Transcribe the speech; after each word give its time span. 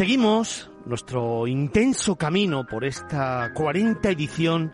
Seguimos 0.00 0.70
nuestro 0.86 1.46
intenso 1.46 2.16
camino 2.16 2.66
por 2.66 2.86
esta 2.86 3.52
40 3.52 4.08
edición 4.08 4.72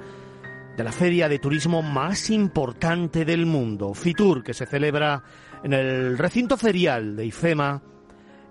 de 0.76 0.84
la 0.84 0.92
feria 0.92 1.28
de 1.28 1.40
turismo 1.40 1.82
más 1.82 2.30
importante 2.30 3.24
del 3.24 3.44
mundo, 3.44 3.92
FITUR, 3.92 4.44
que 4.44 4.54
se 4.54 4.66
celebra 4.66 5.24
en 5.64 5.72
el 5.72 6.16
recinto 6.16 6.56
ferial 6.56 7.16
de 7.16 7.26
IFEMA 7.26 7.82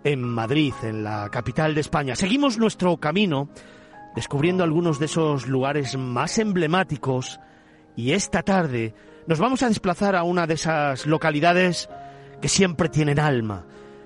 en 0.03 0.21
Madrid, 0.21 0.73
en 0.83 1.01
la 1.05 1.29
capital 1.31 1.73
de 1.75 1.79
España. 1.79 2.13
Seguimos 2.13 2.57
nuestro 2.57 2.97
camino 2.97 3.47
descubriendo 4.13 4.65
algunos 4.65 4.99
de 4.99 5.05
esos 5.05 5.47
lugares 5.47 5.97
más 5.97 6.39
emblemáticos 6.39 7.39
y 7.95 8.11
esta 8.11 8.43
tarde 8.43 8.93
nos 9.27 9.39
vamos 9.39 9.63
a 9.63 9.69
desplazar 9.69 10.13
a 10.17 10.23
una 10.23 10.45
de 10.45 10.55
esas 10.55 11.05
localidades 11.05 11.89
que 12.41 12.49
siempre 12.49 12.89
tienen 12.89 13.17
alma, 13.17 13.65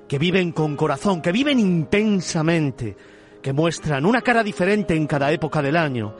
que 0.09 0.17
viven 0.17 0.52
con 0.52 0.75
corazón, 0.75 1.21
que 1.21 1.31
viven 1.31 1.59
intensamente, 1.59 2.97
que 3.43 3.53
muestran 3.53 4.07
una 4.07 4.21
cara 4.21 4.43
diferente 4.43 4.95
en 4.95 5.05
cada 5.05 5.31
época 5.31 5.61
del 5.61 5.77
año 5.77 6.16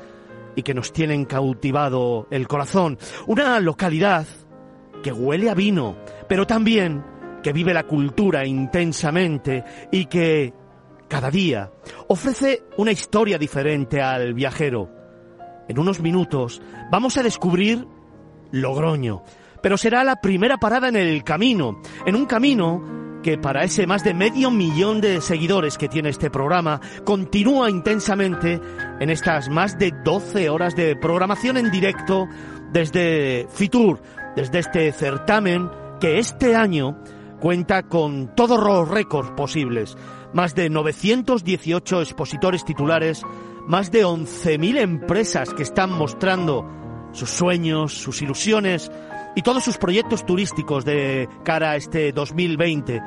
y 0.56 0.62
que 0.62 0.76
nos 0.76 0.94
tienen 0.94 1.26
cautivado 1.26 2.28
el 2.30 2.48
corazón. 2.48 3.00
Una 3.26 3.60
localidad 3.60 4.28
que 5.02 5.12
huele 5.12 5.50
a 5.50 5.56
vino, 5.56 5.98
pero 6.28 6.46
también 6.46 7.04
que 7.42 7.52
vive 7.52 7.74
la 7.74 7.88
cultura 7.88 8.46
intensamente 8.46 9.64
y 9.92 10.06
que 10.06 10.54
cada 11.08 11.32
día 11.32 11.72
ofrece 12.10 12.62
una 12.78 12.92
historia 12.92 13.40
diferente 13.40 14.04
al 14.04 14.36
viajero. 14.36 14.88
En 15.68 15.80
unos 15.80 16.00
minutos 16.00 16.62
vamos 16.92 17.18
a 17.18 17.24
descubrir 17.24 17.88
Logroño, 18.52 19.24
pero 19.64 19.78
será 19.78 20.04
la 20.04 20.22
primera 20.22 20.58
parada 20.58 20.90
en 20.90 20.96
el 20.96 21.24
camino, 21.24 21.82
en 22.06 22.16
un 22.16 22.28
camino 22.28 22.99
que 23.24 23.38
para 23.38 23.64
ese 23.64 23.88
más 23.88 24.04
de 24.04 24.14
medio 24.14 24.52
millón 24.52 25.02
de 25.02 25.22
seguidores 25.22 25.78
que 25.78 25.90
tiene 25.90 26.10
este 26.10 26.30
programa, 26.30 26.80
continúa 27.04 27.70
intensamente 27.70 28.60
en 29.00 29.10
estas 29.10 29.50
más 29.50 29.78
de 29.78 29.94
12 30.04 30.50
horas 30.50 30.76
de 30.76 30.96
programación 30.96 31.58
en 31.58 31.72
directo 31.72 32.28
desde 32.72 33.48
Fitur, 33.50 34.02
desde 34.36 34.60
este 34.60 34.92
certamen 34.92 35.70
que 36.00 36.20
este 36.20 36.56
año 36.56 37.02
cuenta 37.40 37.84
con 37.84 38.36
todos 38.36 38.60
los 38.60 38.88
récords 38.88 39.32
posibles. 39.32 39.98
Más 40.34 40.56
de 40.56 40.70
918 40.70 42.02
expositores 42.02 42.64
titulares, 42.64 43.24
más 43.68 43.92
de 43.92 44.06
11.000 44.06 44.78
empresas 44.78 45.54
que 45.54 45.64
están 45.64 45.92
mostrando 45.92 46.66
sus 47.12 47.30
sueños, 47.30 47.94
sus 47.94 48.22
ilusiones 48.22 48.92
y 49.36 49.42
todos 49.42 49.64
sus 49.64 49.78
proyectos 49.78 50.26
turísticos 50.26 50.86
de 50.86 51.30
cara 51.44 51.72
a 51.72 51.76
este 51.76 52.12
2020. 52.12 53.02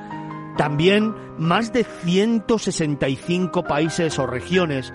También 0.56 1.14
más 1.38 1.72
de 1.72 1.84
165 1.84 3.64
países 3.64 4.18
o 4.18 4.26
regiones 4.26 4.92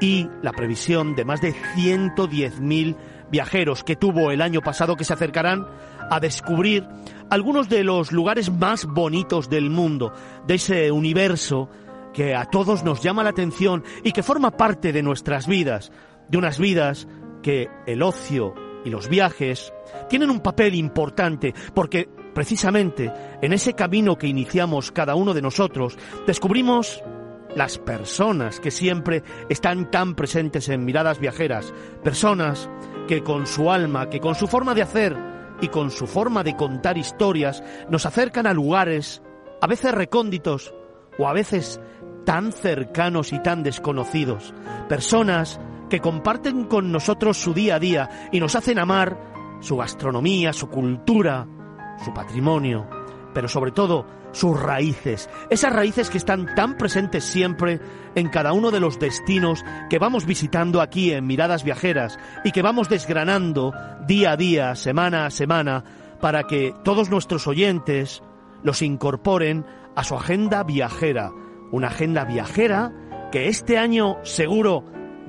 y 0.00 0.28
la 0.42 0.52
previsión 0.52 1.14
de 1.14 1.24
más 1.24 1.40
de 1.40 1.54
110.000 1.54 2.96
viajeros 3.30 3.82
que 3.82 3.96
tuvo 3.96 4.30
el 4.30 4.42
año 4.42 4.60
pasado 4.60 4.96
que 4.96 5.04
se 5.04 5.14
acercarán 5.14 5.66
a 6.10 6.20
descubrir 6.20 6.86
algunos 7.30 7.68
de 7.68 7.82
los 7.82 8.12
lugares 8.12 8.50
más 8.50 8.84
bonitos 8.84 9.48
del 9.48 9.70
mundo, 9.70 10.12
de 10.46 10.54
ese 10.54 10.90
universo 10.92 11.68
que 12.12 12.34
a 12.34 12.44
todos 12.44 12.84
nos 12.84 13.02
llama 13.02 13.24
la 13.24 13.30
atención 13.30 13.82
y 14.04 14.12
que 14.12 14.22
forma 14.22 14.56
parte 14.56 14.92
de 14.92 15.02
nuestras 15.02 15.46
vidas, 15.46 15.90
de 16.28 16.38
unas 16.38 16.58
vidas 16.58 17.08
que 17.42 17.68
el 17.86 18.02
ocio 18.02 18.54
y 18.86 18.90
los 18.90 19.08
viajes 19.08 19.74
tienen 20.08 20.30
un 20.30 20.40
papel 20.40 20.76
importante 20.76 21.52
porque 21.74 22.08
precisamente 22.32 23.12
en 23.42 23.52
ese 23.52 23.74
camino 23.74 24.16
que 24.16 24.28
iniciamos 24.28 24.92
cada 24.92 25.16
uno 25.16 25.34
de 25.34 25.42
nosotros 25.42 25.98
descubrimos 26.24 27.02
las 27.56 27.78
personas 27.78 28.60
que 28.60 28.70
siempre 28.70 29.24
están 29.48 29.90
tan 29.90 30.14
presentes 30.14 30.68
en 30.68 30.84
miradas 30.84 31.18
viajeras, 31.18 31.74
personas 32.04 32.70
que 33.08 33.24
con 33.24 33.46
su 33.46 33.72
alma, 33.72 34.08
que 34.08 34.20
con 34.20 34.36
su 34.36 34.46
forma 34.46 34.74
de 34.74 34.82
hacer 34.82 35.16
y 35.60 35.68
con 35.68 35.90
su 35.90 36.06
forma 36.06 36.44
de 36.44 36.54
contar 36.54 36.96
historias 36.96 37.64
nos 37.90 38.06
acercan 38.06 38.46
a 38.46 38.52
lugares 38.52 39.20
a 39.60 39.66
veces 39.66 39.92
recónditos 39.92 40.72
o 41.18 41.26
a 41.26 41.32
veces 41.32 41.80
tan 42.24 42.52
cercanos 42.52 43.32
y 43.32 43.42
tan 43.42 43.62
desconocidos, 43.62 44.54
personas 44.88 45.58
que 45.88 46.00
comparten 46.00 46.64
con 46.64 46.92
nosotros 46.92 47.36
su 47.36 47.54
día 47.54 47.76
a 47.76 47.78
día 47.78 48.28
y 48.32 48.40
nos 48.40 48.54
hacen 48.54 48.78
amar 48.78 49.58
su 49.60 49.76
gastronomía, 49.76 50.52
su 50.52 50.68
cultura, 50.68 51.46
su 52.04 52.12
patrimonio, 52.12 52.88
pero 53.32 53.48
sobre 53.48 53.72
todo 53.72 54.06
sus 54.32 54.60
raíces, 54.60 55.30
esas 55.48 55.72
raíces 55.72 56.10
que 56.10 56.18
están 56.18 56.54
tan 56.54 56.76
presentes 56.76 57.24
siempre 57.24 57.80
en 58.14 58.28
cada 58.28 58.52
uno 58.52 58.70
de 58.70 58.80
los 58.80 58.98
destinos 58.98 59.64
que 59.88 59.98
vamos 59.98 60.26
visitando 60.26 60.82
aquí 60.82 61.12
en 61.12 61.26
Miradas 61.26 61.64
Viajeras 61.64 62.18
y 62.44 62.52
que 62.52 62.62
vamos 62.62 62.88
desgranando 62.88 63.72
día 64.06 64.32
a 64.32 64.36
día, 64.36 64.74
semana 64.74 65.26
a 65.26 65.30
semana, 65.30 65.84
para 66.20 66.44
que 66.44 66.74
todos 66.84 67.08
nuestros 67.08 67.46
oyentes 67.46 68.22
los 68.62 68.82
incorporen 68.82 69.64
a 69.94 70.04
su 70.04 70.14
agenda 70.14 70.62
viajera, 70.64 71.32
una 71.72 71.88
agenda 71.88 72.24
viajera 72.24 72.92
que 73.32 73.48
este 73.48 73.78
año 73.78 74.18
seguro 74.22 74.84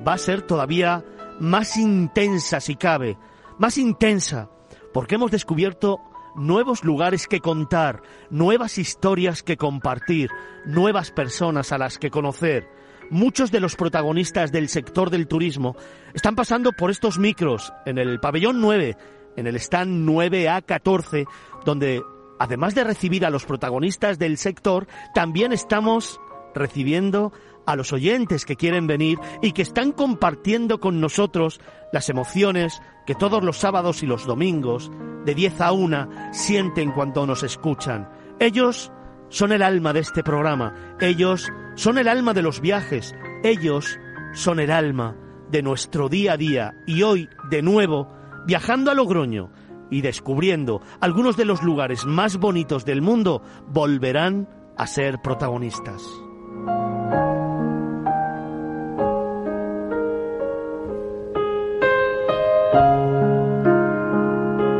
va 0.06 0.14
a 0.14 0.18
ser 0.18 0.42
todavía 0.42 1.04
más 1.40 1.76
intensa 1.76 2.60
si 2.60 2.76
cabe, 2.76 3.18
más 3.58 3.78
intensa, 3.78 4.50
porque 4.92 5.16
hemos 5.16 5.30
descubierto 5.30 6.00
nuevos 6.34 6.84
lugares 6.84 7.26
que 7.26 7.40
contar, 7.40 8.02
nuevas 8.30 8.78
historias 8.78 9.42
que 9.42 9.56
compartir, 9.56 10.30
nuevas 10.66 11.10
personas 11.10 11.72
a 11.72 11.78
las 11.78 11.98
que 11.98 12.10
conocer. 12.10 12.68
Muchos 13.10 13.50
de 13.50 13.60
los 13.60 13.74
protagonistas 13.74 14.52
del 14.52 14.68
sector 14.68 15.10
del 15.10 15.28
turismo 15.28 15.76
están 16.14 16.34
pasando 16.34 16.72
por 16.72 16.90
estos 16.90 17.18
micros 17.18 17.72
en 17.86 17.98
el 17.98 18.20
pabellón 18.20 18.60
9, 18.60 18.96
en 19.36 19.46
el 19.46 19.56
stand 19.56 20.08
9A14, 20.08 21.26
donde 21.64 22.02
además 22.38 22.74
de 22.74 22.84
recibir 22.84 23.24
a 23.24 23.30
los 23.30 23.44
protagonistas 23.44 24.18
del 24.18 24.36
sector, 24.36 24.86
también 25.14 25.52
estamos 25.52 26.20
recibiendo 26.54 27.32
a 27.66 27.76
los 27.76 27.92
oyentes 27.92 28.44
que 28.44 28.56
quieren 28.56 28.86
venir 28.86 29.18
y 29.42 29.52
que 29.52 29.62
están 29.62 29.92
compartiendo 29.92 30.80
con 30.80 31.00
nosotros 31.00 31.60
las 31.92 32.08
emociones 32.08 32.80
que 33.06 33.14
todos 33.14 33.44
los 33.44 33.58
sábados 33.58 34.02
y 34.02 34.06
los 34.06 34.24
domingos, 34.24 34.90
de 35.24 35.34
10 35.34 35.60
a 35.60 35.72
1, 35.72 36.08
sienten 36.32 36.92
cuando 36.92 37.26
nos 37.26 37.42
escuchan. 37.42 38.08
Ellos 38.40 38.90
son 39.28 39.52
el 39.52 39.62
alma 39.62 39.92
de 39.92 40.00
este 40.00 40.22
programa, 40.22 40.96
ellos 41.00 41.50
son 41.74 41.98
el 41.98 42.08
alma 42.08 42.32
de 42.32 42.42
los 42.42 42.60
viajes, 42.60 43.14
ellos 43.42 43.98
son 44.32 44.60
el 44.60 44.70
alma 44.70 45.16
de 45.50 45.62
nuestro 45.62 46.08
día 46.08 46.32
a 46.32 46.36
día 46.36 46.74
y 46.86 47.02
hoy, 47.02 47.28
de 47.50 47.62
nuevo, 47.62 48.08
viajando 48.46 48.90
a 48.90 48.94
Logroño 48.94 49.50
y 49.90 50.00
descubriendo 50.00 50.80
algunos 51.00 51.36
de 51.36 51.44
los 51.44 51.62
lugares 51.62 52.06
más 52.06 52.38
bonitos 52.38 52.84
del 52.84 53.02
mundo, 53.02 53.42
volverán 53.68 54.48
a 54.76 54.86
ser 54.86 55.20
protagonistas. 55.22 56.02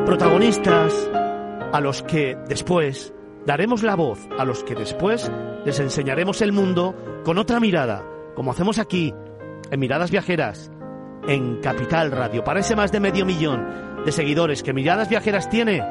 Protagonistas 0.06 1.10
a 1.72 1.80
los 1.80 2.02
que 2.02 2.36
después 2.48 3.12
daremos 3.46 3.82
la 3.82 3.94
voz, 3.94 4.18
a 4.38 4.44
los 4.44 4.64
que 4.64 4.74
después 4.74 5.30
les 5.64 5.78
enseñaremos 5.80 6.42
el 6.42 6.52
mundo 6.52 6.94
con 7.24 7.38
otra 7.38 7.60
mirada, 7.60 8.04
como 8.34 8.50
hacemos 8.50 8.78
aquí, 8.78 9.14
en 9.70 9.80
Miradas 9.80 10.10
Viajeras, 10.10 10.70
en 11.26 11.60
Capital 11.60 12.10
Radio. 12.10 12.42
Para 12.42 12.60
ese 12.60 12.74
más 12.74 12.90
de 12.90 13.00
medio 13.00 13.26
millón 13.26 14.02
de 14.04 14.12
seguidores 14.12 14.62
que 14.62 14.72
Miradas 14.72 15.08
Viajeras 15.08 15.50
tiene, 15.50 15.82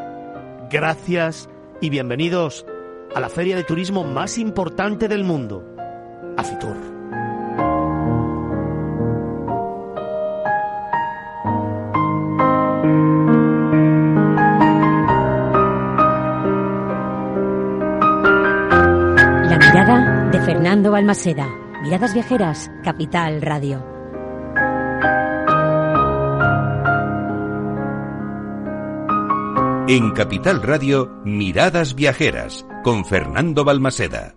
gracias 0.72 1.50
y 1.80 1.90
bienvenidos 1.90 2.66
a 3.14 3.20
la 3.20 3.30
feria 3.30 3.56
de 3.56 3.64
turismo 3.64 4.04
más 4.04 4.38
importante 4.38 5.08
del 5.08 5.24
mundo, 5.24 5.64
Afitur. 6.38 6.98
Fernando 20.48 20.92
Balmaseda. 20.92 21.50
Miradas 21.82 22.14
Viajeras, 22.14 22.72
Capital 22.84 23.42
Radio. 23.42 23.86
En 29.90 30.12
Capital 30.12 30.62
Radio, 30.62 31.22
Miradas 31.26 31.96
Viajeras, 31.96 32.66
con 32.84 33.06
Fernando 33.06 33.64
Balmaseda. 33.64 34.37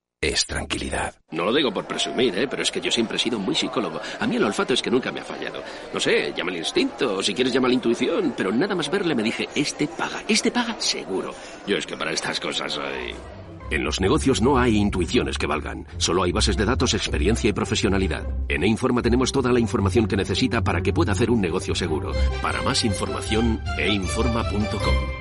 Es 0.23 0.45
tranquilidad. 0.45 1.15
No 1.31 1.45
lo 1.45 1.51
digo 1.51 1.73
por 1.73 1.87
presumir, 1.87 2.37
¿eh? 2.37 2.47
pero 2.47 2.61
es 2.61 2.69
que 2.69 2.79
yo 2.79 2.91
siempre 2.91 3.17
he 3.17 3.19
sido 3.19 3.39
muy 3.39 3.55
psicólogo. 3.55 3.99
A 4.19 4.27
mí 4.27 4.35
el 4.35 4.43
olfato 4.43 4.71
es 4.71 4.79
que 4.83 4.91
nunca 4.91 5.11
me 5.11 5.21
ha 5.21 5.23
fallado. 5.23 5.63
No 5.91 5.99
sé, 5.99 6.31
llama 6.37 6.51
el 6.51 6.57
instinto, 6.57 7.15
o 7.15 7.23
si 7.23 7.33
quieres 7.33 7.51
llama 7.51 7.67
la 7.67 7.73
intuición, 7.73 8.35
pero 8.37 8.51
nada 8.51 8.75
más 8.75 8.91
verle 8.91 9.15
me 9.15 9.23
dije, 9.23 9.49
este 9.55 9.87
paga, 9.87 10.21
este 10.27 10.51
paga 10.51 10.79
seguro. 10.79 11.33
Yo 11.65 11.75
es 11.75 11.87
que 11.87 11.97
para 11.97 12.11
estas 12.11 12.39
cosas 12.39 12.71
soy... 12.71 13.15
En 13.71 13.83
los 13.83 13.99
negocios 13.99 14.43
no 14.43 14.59
hay 14.59 14.77
intuiciones 14.77 15.39
que 15.39 15.47
valgan, 15.47 15.87
solo 15.97 16.21
hay 16.21 16.31
bases 16.31 16.55
de 16.55 16.65
datos, 16.65 16.93
experiencia 16.93 17.49
y 17.49 17.53
profesionalidad. 17.53 18.27
En 18.47 18.63
E-Informa 18.63 19.01
tenemos 19.01 19.31
toda 19.31 19.51
la 19.51 19.59
información 19.59 20.05
que 20.05 20.17
necesita 20.17 20.61
para 20.61 20.81
que 20.81 20.93
pueda 20.93 21.13
hacer 21.13 21.31
un 21.31 21.41
negocio 21.41 21.73
seguro. 21.73 22.11
Para 22.43 22.61
más 22.61 22.85
información, 22.85 23.59
einforma.com. 23.79 25.20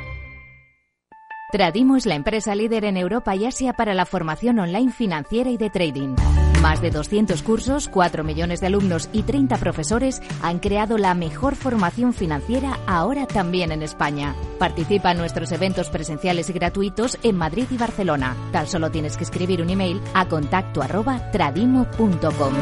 Tradimo 1.51 1.97
es 1.97 2.07
la 2.07 2.15
empresa 2.15 2.55
líder 2.55 2.85
en 2.85 2.97
Europa 2.97 3.35
y 3.35 3.45
Asia 3.45 3.73
para 3.73 3.93
la 3.93 4.07
formación 4.07 4.61
online 4.61 4.93
financiera 4.93 5.51
y 5.51 5.57
de 5.57 5.69
trading. 5.69 6.15
Más 6.63 6.81
de 6.81 6.91
200 6.91 7.43
cursos, 7.43 7.89
4 7.89 8.23
millones 8.23 8.61
de 8.61 8.69
alumnos 8.69 9.09
y 9.13 9.23
30 9.23 9.57
profesores 9.57 10.23
han 10.43 10.61
creado 10.61 10.97
la 10.97 11.15
mejor 11.15 11.57
formación 11.57 12.13
financiera 12.13 12.79
ahora 12.87 13.27
también 13.27 13.73
en 13.73 13.83
España. 13.83 14.37
Participa 14.59 15.11
en 15.11 15.19
nuestros 15.19 15.51
eventos 15.51 15.89
presenciales 15.89 16.51
y 16.51 16.53
gratuitos 16.53 17.19
en 17.25 17.37
Madrid 17.37 17.67
y 17.71 17.79
Barcelona. 17.79 18.37
Tan 18.53 18.69
solo 18.69 18.91
tienes 18.91 19.17
que 19.17 19.25
escribir 19.25 19.61
un 19.61 19.71
email 19.71 20.01
a 20.15 20.29
contacto 20.29 20.83
arroba 20.83 21.31
tradimo.com. 21.33 22.55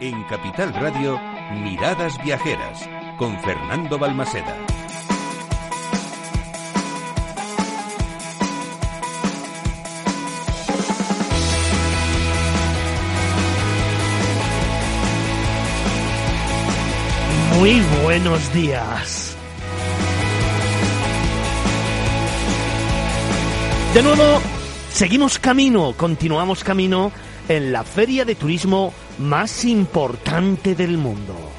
En 0.00 0.22
Capital 0.24 0.72
Radio, 0.74 1.18
Miradas 1.54 2.22
Viajeras, 2.22 2.88
con 3.18 3.36
Fernando 3.40 3.98
Balmaseda. 3.98 4.56
Muy 17.58 17.80
buenos 18.04 18.54
días. 18.54 19.36
De 23.94 24.02
nuevo, 24.02 24.22
seguimos 24.92 25.40
camino, 25.40 25.92
continuamos 25.96 26.62
camino 26.62 27.10
en 27.48 27.72
la 27.72 27.82
feria 27.82 28.24
de 28.24 28.36
turismo 28.36 28.92
más 29.18 29.64
importante 29.64 30.76
del 30.76 30.98
mundo. 30.98 31.57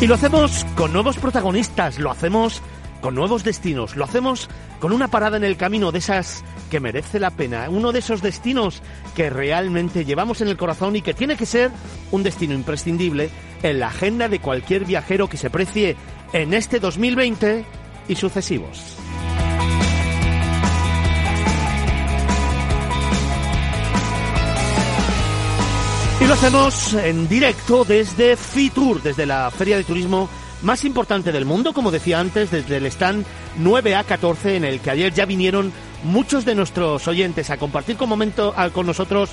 Y 0.00 0.06
lo 0.06 0.14
hacemos 0.14 0.64
con 0.76 0.94
nuevos 0.94 1.18
protagonistas, 1.18 1.98
lo 1.98 2.10
hacemos 2.10 2.62
con 3.02 3.14
nuevos 3.14 3.44
destinos, 3.44 3.96
lo 3.96 4.04
hacemos 4.04 4.48
con 4.78 4.92
una 4.92 5.08
parada 5.08 5.36
en 5.36 5.44
el 5.44 5.58
camino 5.58 5.92
de 5.92 5.98
esas 5.98 6.42
que 6.70 6.80
merece 6.80 7.20
la 7.20 7.30
pena, 7.30 7.68
uno 7.68 7.92
de 7.92 7.98
esos 7.98 8.22
destinos 8.22 8.80
que 9.14 9.28
realmente 9.28 10.06
llevamos 10.06 10.40
en 10.40 10.48
el 10.48 10.56
corazón 10.56 10.96
y 10.96 11.02
que 11.02 11.12
tiene 11.12 11.36
que 11.36 11.44
ser 11.44 11.70
un 12.12 12.22
destino 12.22 12.54
imprescindible 12.54 13.28
en 13.62 13.78
la 13.78 13.88
agenda 13.88 14.28
de 14.28 14.38
cualquier 14.38 14.86
viajero 14.86 15.28
que 15.28 15.36
se 15.36 15.50
precie 15.50 15.96
en 16.32 16.54
este 16.54 16.80
2020 16.80 17.66
y 18.08 18.14
sucesivos. 18.16 18.96
Lo 26.30 26.34
hacemos 26.34 26.94
en 26.94 27.28
directo 27.28 27.84
desde 27.84 28.36
Fitur, 28.36 29.02
desde 29.02 29.26
la 29.26 29.50
feria 29.50 29.76
de 29.76 29.82
turismo 29.82 30.28
más 30.62 30.84
importante 30.84 31.32
del 31.32 31.44
mundo, 31.44 31.72
como 31.72 31.90
decía 31.90 32.20
antes, 32.20 32.52
desde 32.52 32.76
el 32.76 32.86
stand 32.86 33.26
9A14 33.58 34.54
en 34.54 34.64
el 34.64 34.78
que 34.78 34.90
ayer 34.90 35.12
ya 35.12 35.26
vinieron 35.26 35.72
muchos 36.04 36.44
de 36.44 36.54
nuestros 36.54 37.08
oyentes 37.08 37.50
a 37.50 37.56
compartir 37.56 37.96
con, 37.96 38.08
momento, 38.08 38.54
con 38.72 38.86
nosotros 38.86 39.30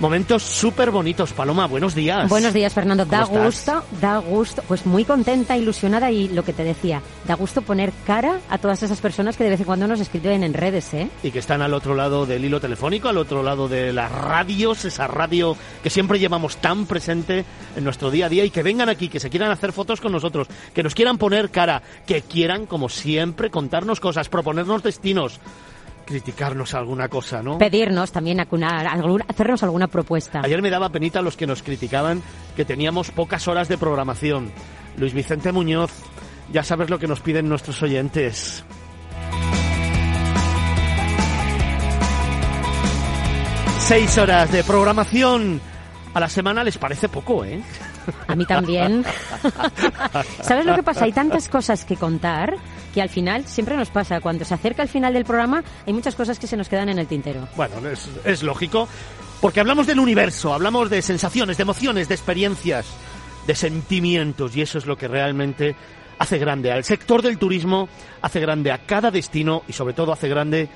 Momentos 0.00 0.42
súper 0.42 0.90
bonitos. 0.90 1.32
Paloma, 1.32 1.66
buenos 1.66 1.94
días. 1.94 2.28
Buenos 2.28 2.52
días, 2.52 2.74
Fernando. 2.74 3.04
Da 3.04 3.24
¿Cómo 3.24 3.44
gusto, 3.44 3.82
da 4.00 4.18
gusto. 4.18 4.62
Pues 4.66 4.86
muy 4.86 5.04
contenta, 5.04 5.56
ilusionada 5.56 6.10
y 6.10 6.28
lo 6.28 6.44
que 6.44 6.52
te 6.52 6.64
decía, 6.64 7.00
da 7.26 7.34
gusto 7.34 7.62
poner 7.62 7.92
cara 8.04 8.40
a 8.50 8.58
todas 8.58 8.82
esas 8.82 9.00
personas 9.00 9.36
que 9.36 9.44
de 9.44 9.50
vez 9.50 9.60
en 9.60 9.66
cuando 9.66 9.86
nos 9.86 10.00
escriben 10.00 10.42
en 10.42 10.52
redes, 10.52 10.92
¿eh? 10.94 11.08
Y 11.22 11.30
que 11.30 11.38
están 11.38 11.62
al 11.62 11.74
otro 11.74 11.94
lado 11.94 12.26
del 12.26 12.44
hilo 12.44 12.60
telefónico, 12.60 13.08
al 13.08 13.18
otro 13.18 13.42
lado 13.42 13.68
de 13.68 13.92
las 13.92 14.10
radios, 14.10 14.84
esa 14.84 15.06
radio 15.06 15.56
que 15.82 15.90
siempre 15.90 16.18
llevamos 16.18 16.56
tan 16.56 16.86
presente 16.86 17.44
en 17.76 17.84
nuestro 17.84 18.10
día 18.10 18.26
a 18.26 18.28
día 18.28 18.44
y 18.44 18.50
que 18.50 18.64
vengan 18.64 18.88
aquí, 18.88 19.08
que 19.08 19.20
se 19.20 19.30
quieran 19.30 19.52
hacer 19.52 19.72
fotos 19.72 20.00
con 20.00 20.10
nosotros, 20.10 20.48
que 20.74 20.82
nos 20.82 20.94
quieran 20.94 21.18
poner 21.18 21.50
cara, 21.50 21.82
que 22.04 22.22
quieran, 22.22 22.66
como 22.66 22.88
siempre, 22.88 23.50
contarnos 23.50 24.00
cosas, 24.00 24.28
proponernos 24.28 24.82
destinos, 24.82 25.40
criticarnos 26.04 26.74
alguna 26.74 27.08
cosa, 27.08 27.42
¿no? 27.42 27.58
Pedirnos 27.58 28.12
también 28.12 28.40
alguna- 28.40 29.24
hacernos 29.28 29.62
alguna 29.62 29.86
propuesta. 29.88 30.42
Ayer 30.44 30.60
me 30.62 30.70
daba 30.70 30.90
penita 30.90 31.22
los 31.22 31.36
que 31.36 31.46
nos 31.46 31.62
criticaban 31.62 32.22
que 32.56 32.64
teníamos 32.64 33.10
pocas 33.10 33.48
horas 33.48 33.68
de 33.68 33.78
programación. 33.78 34.52
Luis 34.96 35.12
Vicente 35.14 35.50
Muñoz, 35.52 35.90
ya 36.52 36.62
sabes 36.62 36.90
lo 36.90 36.98
que 36.98 37.06
nos 37.08 37.20
piden 37.20 37.48
nuestros 37.48 37.82
oyentes. 37.82 38.64
Seis 43.80 44.16
horas 44.16 44.50
de 44.50 44.64
programación 44.64 45.60
a 46.14 46.20
la 46.20 46.28
semana 46.28 46.64
les 46.64 46.78
parece 46.78 47.08
poco, 47.08 47.44
¿eh? 47.44 47.60
A 48.26 48.34
mí 48.34 48.46
también. 48.46 49.04
¿Sabes 50.42 50.64
lo 50.64 50.74
que 50.74 50.82
pasa? 50.82 51.04
Hay 51.04 51.12
tantas 51.12 51.48
cosas 51.48 51.84
que 51.84 51.96
contar 51.96 52.56
que 52.94 53.02
al 53.02 53.08
final 53.08 53.44
siempre 53.46 53.76
nos 53.76 53.90
pasa. 53.90 54.20
Cuando 54.20 54.44
se 54.44 54.54
acerca 54.54 54.82
el 54.82 54.88
final 54.88 55.12
del 55.12 55.24
programa 55.24 55.64
hay 55.86 55.92
muchas 55.92 56.14
cosas 56.14 56.38
que 56.38 56.46
se 56.46 56.56
nos 56.56 56.68
quedan 56.68 56.88
en 56.88 56.98
el 56.98 57.08
tintero. 57.08 57.48
Bueno, 57.56 57.86
es, 57.88 58.08
es 58.24 58.42
lógico, 58.44 58.88
porque 59.40 59.60
hablamos 59.60 59.86
del 59.86 59.98
universo, 59.98 60.54
hablamos 60.54 60.88
de 60.88 61.02
sensaciones, 61.02 61.56
de 61.56 61.62
emociones, 61.62 62.08
de 62.08 62.14
experiencias, 62.14 62.86
de 63.46 63.54
sentimientos, 63.54 64.56
y 64.56 64.62
eso 64.62 64.78
es 64.78 64.86
lo 64.86 64.96
que 64.96 65.08
realmente 65.08 65.74
hace 66.18 66.38
grande 66.38 66.70
al 66.70 66.84
sector 66.84 67.20
del 67.20 67.38
turismo, 67.38 67.88
hace 68.22 68.40
grande 68.40 68.70
a 68.70 68.78
cada 68.78 69.10
destino 69.10 69.64
y 69.68 69.72
sobre 69.72 69.94
todo 69.94 70.12
hace 70.12 70.28
grande 70.28 70.68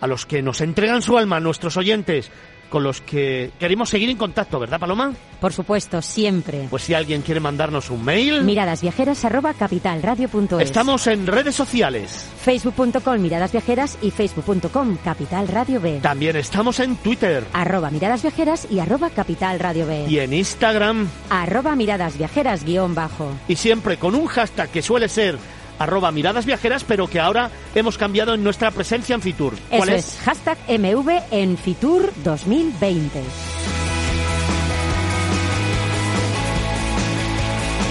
a 0.00 0.06
los 0.06 0.26
que 0.26 0.42
nos 0.42 0.60
entregan 0.60 1.02
su 1.02 1.16
alma, 1.16 1.40
nuestros 1.40 1.76
oyentes, 1.76 2.30
con 2.70 2.82
los 2.82 3.02
que 3.02 3.50
queremos 3.58 3.90
seguir 3.90 4.08
en 4.08 4.16
contacto, 4.16 4.58
¿verdad, 4.58 4.80
Paloma? 4.80 5.12
Por 5.40 5.52
supuesto, 5.52 6.00
siempre. 6.00 6.66
Pues 6.70 6.84
si 6.84 6.94
alguien 6.94 7.20
quiere 7.22 7.40
mandarnos 7.40 7.90
un 7.90 8.04
mail, 8.04 8.42
Miradas 8.44 8.80
viajeras 8.82 9.24
arroba 9.24 9.52
capitalradio.es. 9.54 10.60
estamos 10.60 11.06
en 11.06 11.26
redes 11.26 11.54
sociales. 11.54 12.26
Facebook.com 12.42 13.18
Miradas 13.18 13.52
Viajeras 13.52 13.98
y 14.02 14.10
Facebook.com 14.10 14.96
Capital 15.04 15.48
Radio 15.48 15.80
B. 15.80 15.98
También 16.02 16.36
estamos 16.36 16.80
en 16.80 16.96
Twitter 16.96 17.44
Arroba 17.52 17.90
Miradas 17.90 18.22
Viajeras 18.22 18.66
y 18.70 18.78
arroba 18.78 19.10
Capital 19.10 19.58
Radio 19.58 19.86
B. 19.86 20.06
y 20.08 20.18
en 20.18 20.32
Instagram 20.32 21.08
Arroba 21.28 21.74
Miradas 21.76 22.16
Viajeras 22.16 22.64
guion 22.64 22.94
bajo. 22.94 23.30
y 23.48 23.56
siempre 23.56 23.96
con 23.98 24.14
un 24.14 24.26
hashtag 24.26 24.70
que 24.70 24.82
suele 24.82 25.08
ser 25.08 25.38
arroba 25.80 26.12
miradas 26.12 26.46
viajeras, 26.46 26.84
pero 26.84 27.08
que 27.08 27.18
ahora 27.18 27.50
hemos 27.74 27.98
cambiado 27.98 28.34
en 28.34 28.44
nuestra 28.44 28.70
presencia 28.70 29.14
en 29.14 29.22
Fitur. 29.22 29.54
¿Cuál 29.70 29.88
Eso 29.88 29.98
es? 29.98 30.20
Hashtag 30.24 30.58
MV 30.68 31.22
en 31.32 31.56
Fitur 31.56 32.12
2020. 32.22 33.22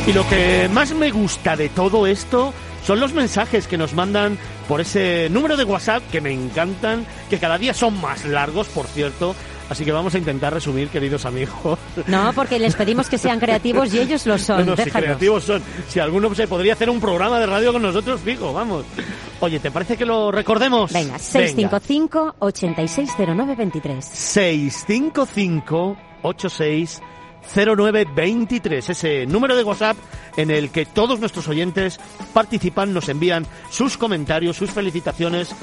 Y 0.07 0.13
lo 0.13 0.27
que 0.29 0.69
más 0.71 0.93
me 0.93 1.11
gusta 1.11 1.55
de 1.55 1.69
todo 1.69 2.07
esto 2.07 2.53
son 2.85 2.99
los 2.99 3.13
mensajes 3.13 3.67
que 3.67 3.77
nos 3.77 3.93
mandan 3.93 4.37
por 4.67 4.81
ese 4.81 5.27
número 5.31 5.57
de 5.57 5.63
WhatsApp 5.63 6.03
que 6.11 6.21
me 6.21 6.31
encantan, 6.31 7.05
que 7.29 7.39
cada 7.39 7.57
día 7.57 7.73
son 7.73 7.99
más 7.99 8.23
largos, 8.23 8.67
por 8.67 8.85
cierto. 8.85 9.35
Así 9.69 9.85
que 9.85 9.91
vamos 9.91 10.15
a 10.15 10.17
intentar 10.17 10.53
resumir, 10.53 10.89
queridos 10.89 11.25
amigos. 11.25 11.77
No, 12.07 12.33
porque 12.33 12.57
les 12.59 12.75
pedimos 12.75 13.07
que 13.07 13.17
sean 13.17 13.39
creativos 13.39 13.93
y 13.93 13.99
ellos 13.99 14.25
lo 14.25 14.37
son. 14.37 14.65
No, 14.65 14.75
no, 14.75 14.83
si 14.83 14.89
creativos 14.89 15.43
son. 15.43 15.61
Si 15.87 15.99
alguno 15.99 16.33
se 16.33 16.47
podría 16.47 16.73
hacer 16.73 16.89
un 16.89 16.99
programa 16.99 17.39
de 17.39 17.45
radio 17.45 17.71
con 17.71 17.81
nosotros, 17.81 18.19
fijo, 18.21 18.51
vamos. 18.51 18.85
Oye, 19.39 19.59
¿te 19.59 19.69
parece 19.71 19.95
que 19.95 20.05
lo 20.05 20.31
recordemos? 20.31 20.91
Venga, 20.91 21.19
655 21.19 22.35
860923. 22.39 24.05
655 27.45 27.83
86 27.83 28.09
0923, 28.09 28.89
ese 28.89 29.25
número 29.25 29.55
de 29.55 29.63
WhatsApp 29.63 29.97
en 30.37 30.51
el 30.51 30.69
que 30.69 30.85
todos 30.85 31.19
nuestros 31.19 31.47
oyentes 31.47 31.99
participan, 32.33 32.93
nos 32.93 33.09
envían 33.09 33.45
sus 33.69 33.97
comentarios, 33.97 34.57
sus 34.57 34.71
felicitaciones, 34.71 35.53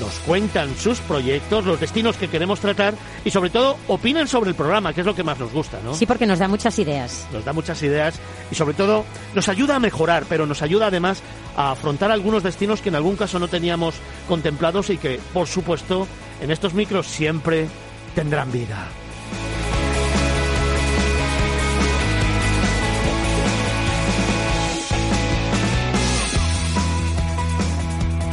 nos 0.00 0.12
cuentan 0.20 0.74
sus 0.76 0.98
proyectos, 1.00 1.64
los 1.64 1.80
destinos 1.80 2.16
que 2.16 2.28
queremos 2.28 2.60
tratar 2.60 2.94
y 3.24 3.30
sobre 3.30 3.50
todo 3.50 3.76
opinan 3.88 4.26
sobre 4.26 4.50
el 4.50 4.56
programa, 4.56 4.92
que 4.92 5.00
es 5.00 5.06
lo 5.06 5.14
que 5.14 5.22
más 5.22 5.38
nos 5.38 5.52
gusta, 5.52 5.78
¿no? 5.84 5.94
Sí, 5.94 6.06
porque 6.06 6.26
nos 6.26 6.38
da 6.38 6.48
muchas 6.48 6.78
ideas. 6.78 7.26
Nos 7.32 7.44
da 7.44 7.52
muchas 7.52 7.82
ideas 7.82 8.18
y 8.50 8.54
sobre 8.54 8.74
todo 8.74 9.04
nos 9.34 9.48
ayuda 9.48 9.76
a 9.76 9.80
mejorar, 9.80 10.24
pero 10.28 10.46
nos 10.46 10.62
ayuda 10.62 10.86
además 10.86 11.22
a 11.56 11.72
afrontar 11.72 12.10
algunos 12.10 12.42
destinos 12.42 12.80
que 12.80 12.88
en 12.88 12.96
algún 12.96 13.16
caso 13.16 13.38
no 13.38 13.48
teníamos 13.48 13.94
contemplados 14.28 14.90
y 14.90 14.98
que, 14.98 15.20
por 15.32 15.46
supuesto, 15.46 16.08
en 16.40 16.50
estos 16.50 16.74
micros 16.74 17.06
siempre 17.06 17.68
tendrán 18.14 18.50
vida. 18.50 18.88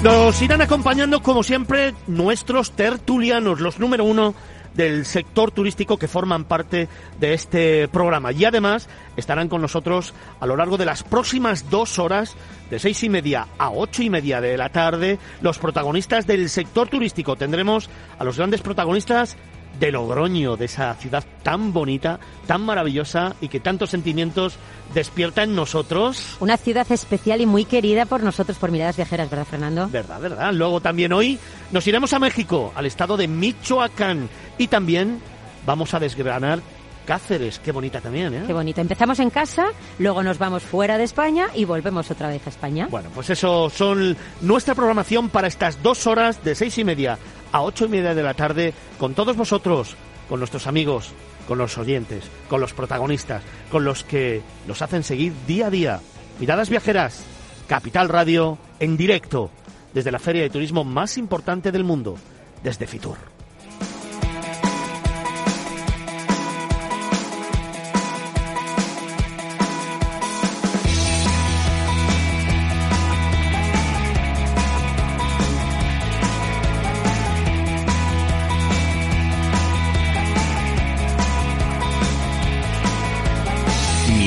Nos 0.03 0.41
irán 0.41 0.61
acompañando, 0.61 1.21
como 1.21 1.43
siempre, 1.43 1.93
nuestros 2.07 2.71
tertulianos, 2.71 3.59
los 3.59 3.79
número 3.79 4.03
uno 4.03 4.33
del 4.73 5.05
sector 5.05 5.51
turístico 5.51 5.97
que 5.97 6.07
forman 6.07 6.45
parte 6.45 6.89
de 7.19 7.35
este 7.35 7.87
programa. 7.87 8.31
Y 8.31 8.45
además 8.45 8.89
estarán 9.15 9.47
con 9.47 9.61
nosotros 9.61 10.15
a 10.39 10.47
lo 10.47 10.55
largo 10.55 10.77
de 10.77 10.85
las 10.85 11.03
próximas 11.03 11.69
dos 11.69 11.99
horas, 11.99 12.35
de 12.71 12.79
seis 12.79 13.03
y 13.03 13.09
media 13.09 13.47
a 13.59 13.69
ocho 13.69 14.01
y 14.01 14.09
media 14.09 14.41
de 14.41 14.57
la 14.57 14.69
tarde, 14.69 15.19
los 15.41 15.59
protagonistas 15.59 16.25
del 16.25 16.49
sector 16.49 16.87
turístico. 16.87 17.35
Tendremos 17.35 17.87
a 18.17 18.23
los 18.23 18.37
grandes 18.37 18.61
protagonistas 18.61 19.37
de 19.81 19.91
Logroño, 19.91 20.57
de 20.57 20.65
esa 20.65 20.93
ciudad 20.93 21.25
tan 21.41 21.73
bonita, 21.73 22.19
tan 22.45 22.61
maravillosa 22.61 23.35
y 23.41 23.47
que 23.47 23.59
tantos 23.59 23.89
sentimientos 23.89 24.57
despierta 24.93 25.41
en 25.41 25.55
nosotros. 25.55 26.37
Una 26.39 26.55
ciudad 26.55 26.89
especial 26.91 27.41
y 27.41 27.47
muy 27.47 27.65
querida 27.65 28.05
por 28.05 28.21
nosotros, 28.21 28.57
por 28.59 28.69
Miradas 28.69 28.95
Viajeras, 28.95 29.29
¿verdad, 29.29 29.45
Fernando? 29.45 29.89
Verdad, 29.89 30.21
verdad. 30.21 30.53
Luego 30.53 30.81
también 30.81 31.11
hoy 31.11 31.39
nos 31.71 31.85
iremos 31.87 32.13
a 32.13 32.19
México, 32.19 32.71
al 32.75 32.85
estado 32.85 33.17
de 33.17 33.27
Michoacán, 33.27 34.29
y 34.59 34.67
también 34.67 35.19
vamos 35.65 35.95
a 35.95 35.99
desgranar 35.99 36.59
Cáceres, 37.05 37.57
qué 37.57 37.71
bonita 37.71 37.99
también, 37.99 38.31
¿eh? 38.33 38.43
Qué 38.45 38.53
bonita. 38.53 38.79
Empezamos 38.79 39.19
en 39.19 39.31
casa, 39.31 39.69
luego 39.97 40.21
nos 40.21 40.37
vamos 40.37 40.61
fuera 40.61 40.99
de 40.99 41.03
España 41.03 41.47
y 41.55 41.65
volvemos 41.65 42.11
otra 42.11 42.27
vez 42.27 42.45
a 42.45 42.51
España. 42.51 42.87
Bueno, 42.91 43.09
pues 43.13 43.31
eso 43.31 43.71
son 43.71 44.15
nuestra 44.41 44.75
programación 44.75 45.29
para 45.29 45.47
estas 45.47 45.81
dos 45.81 46.05
horas 46.05 46.43
de 46.43 46.53
seis 46.53 46.77
y 46.77 46.83
media 46.83 47.17
a 47.51 47.61
ocho 47.61 47.85
y 47.85 47.89
media 47.89 48.15
de 48.15 48.23
la 48.23 48.33
tarde 48.33 48.73
con 48.97 49.13
todos 49.13 49.35
vosotros, 49.35 49.95
con 50.29 50.39
nuestros 50.39 50.67
amigos, 50.67 51.11
con 51.47 51.57
los 51.57 51.77
oyentes, 51.77 52.23
con 52.47 52.61
los 52.61 52.73
protagonistas, 52.73 53.43
con 53.71 53.83
los 53.83 54.03
que 54.03 54.41
nos 54.67 54.81
hacen 54.81 55.03
seguir 55.03 55.33
día 55.47 55.67
a 55.67 55.69
día. 55.69 55.99
Miradas 56.39 56.69
viajeras, 56.69 57.23
Capital 57.67 58.09
Radio, 58.09 58.57
en 58.79 58.97
directo, 58.97 59.51
desde 59.93 60.11
la 60.11 60.19
feria 60.19 60.43
de 60.43 60.49
turismo 60.49 60.83
más 60.83 61.17
importante 61.17 61.71
del 61.71 61.83
mundo, 61.83 62.15
desde 62.63 62.87
Fitur. 62.87 63.17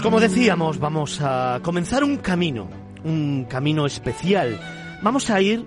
Pues 0.00 0.06
como 0.06 0.20
decíamos, 0.20 0.78
vamos 0.78 1.20
a 1.20 1.60
comenzar 1.62 2.02
un 2.04 2.16
camino, 2.16 2.70
un 3.04 3.44
camino 3.44 3.84
especial. 3.84 4.58
Vamos 5.02 5.28
a 5.28 5.42
ir 5.42 5.62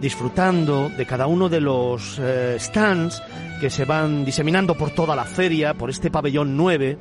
disfrutando 0.00 0.88
de 0.88 1.04
cada 1.04 1.26
uno 1.26 1.48
de 1.48 1.60
los 1.60 2.20
eh, 2.20 2.56
stands 2.60 3.20
que 3.60 3.70
se 3.70 3.86
van 3.86 4.24
diseminando 4.24 4.76
por 4.76 4.90
toda 4.90 5.16
la 5.16 5.24
feria, 5.24 5.74
por 5.74 5.90
este 5.90 6.12
pabellón 6.12 6.56
9, 6.56 6.96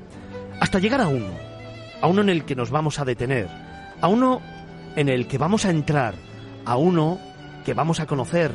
hasta 0.60 0.80
llegar 0.80 1.02
a 1.02 1.08
uno, 1.08 1.38
a 2.02 2.08
uno 2.08 2.24
en 2.24 2.30
el 2.30 2.46
que 2.46 2.56
nos 2.56 2.72
vamos 2.72 2.98
a 2.98 3.06
detener, 3.06 3.48
a 4.02 4.08
uno 4.08 4.42
en 4.96 5.08
el 5.08 5.28
que 5.28 5.38
vamos 5.38 5.66
a 5.66 5.70
entrar, 5.70 6.16
a 6.66 6.78
uno 6.78 7.20
que 7.64 7.76
vamos 7.76 8.00
a 8.00 8.08
conocer 8.08 8.52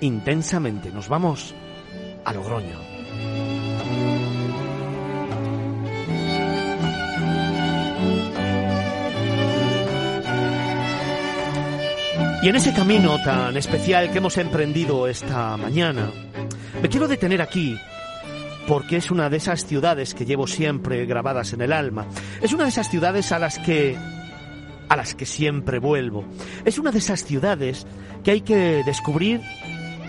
intensamente. 0.00 0.92
Nos 0.92 1.08
vamos 1.08 1.56
a 2.24 2.32
Logroño. 2.32 3.57
Y 12.40 12.48
en 12.48 12.54
ese 12.54 12.72
camino 12.72 13.20
tan 13.24 13.56
especial 13.56 14.12
que 14.12 14.18
hemos 14.18 14.36
emprendido 14.38 15.08
esta 15.08 15.56
mañana, 15.56 16.12
me 16.80 16.88
quiero 16.88 17.08
detener 17.08 17.42
aquí 17.42 17.76
porque 18.68 18.98
es 18.98 19.10
una 19.10 19.28
de 19.28 19.38
esas 19.38 19.66
ciudades 19.66 20.14
que 20.14 20.24
llevo 20.24 20.46
siempre 20.46 21.04
grabadas 21.04 21.52
en 21.52 21.62
el 21.62 21.72
alma. 21.72 22.06
Es 22.40 22.52
una 22.52 22.62
de 22.62 22.68
esas 22.68 22.88
ciudades 22.88 23.32
a 23.32 23.40
las 23.40 23.58
que 23.58 23.96
a 24.88 24.96
las 24.96 25.16
que 25.16 25.26
siempre 25.26 25.80
vuelvo. 25.80 26.24
Es 26.64 26.78
una 26.78 26.92
de 26.92 26.98
esas 26.98 27.24
ciudades 27.24 27.86
que 28.22 28.30
hay 28.30 28.40
que 28.42 28.82
descubrir 28.84 29.40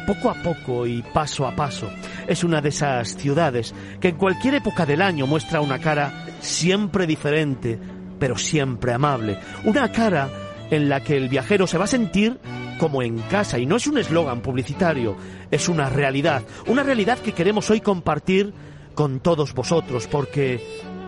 poco 0.05 0.29
a 0.29 0.36
poco 0.36 0.86
y 0.86 1.01
paso 1.01 1.48
a 1.48 1.55
paso. 1.55 1.89
Es 2.27 2.43
una 2.43 2.62
de 2.62 2.69
esas 2.69 3.15
ciudades 3.17 3.74
que 4.00 4.09
en 4.09 4.17
cualquier 4.17 4.55
época 4.55 4.86
del 4.86 5.01
año 5.01 5.25
muestra 5.25 5.62
una 5.62 5.79
cara 5.79 6.25
siempre 6.41 7.07
diferente, 7.07 7.79
pero 8.19 8.38
siempre 8.38 8.93
amable. 8.93 9.39
Una 9.65 9.91
cara 9.91 10.29
en 10.71 10.89
la 10.89 11.01
que 11.01 11.17
el 11.17 11.29
viajero 11.29 11.67
se 11.67 11.77
va 11.77 11.85
a 11.85 11.88
sentir 11.88 12.39
como 12.77 13.01
en 13.01 13.19
casa. 13.19 13.59
Y 13.59 13.65
no 13.65 13.75
es 13.75 13.88
un 13.88 13.97
eslogan 13.97 14.41
publicitario, 14.41 15.15
es 15.51 15.69
una 15.69 15.89
realidad. 15.89 16.43
Una 16.67 16.83
realidad 16.83 17.19
que 17.19 17.33
queremos 17.33 17.69
hoy 17.69 17.81
compartir 17.81 18.53
con 18.95 19.19
todos 19.19 19.53
vosotros, 19.53 20.07
porque 20.07 20.61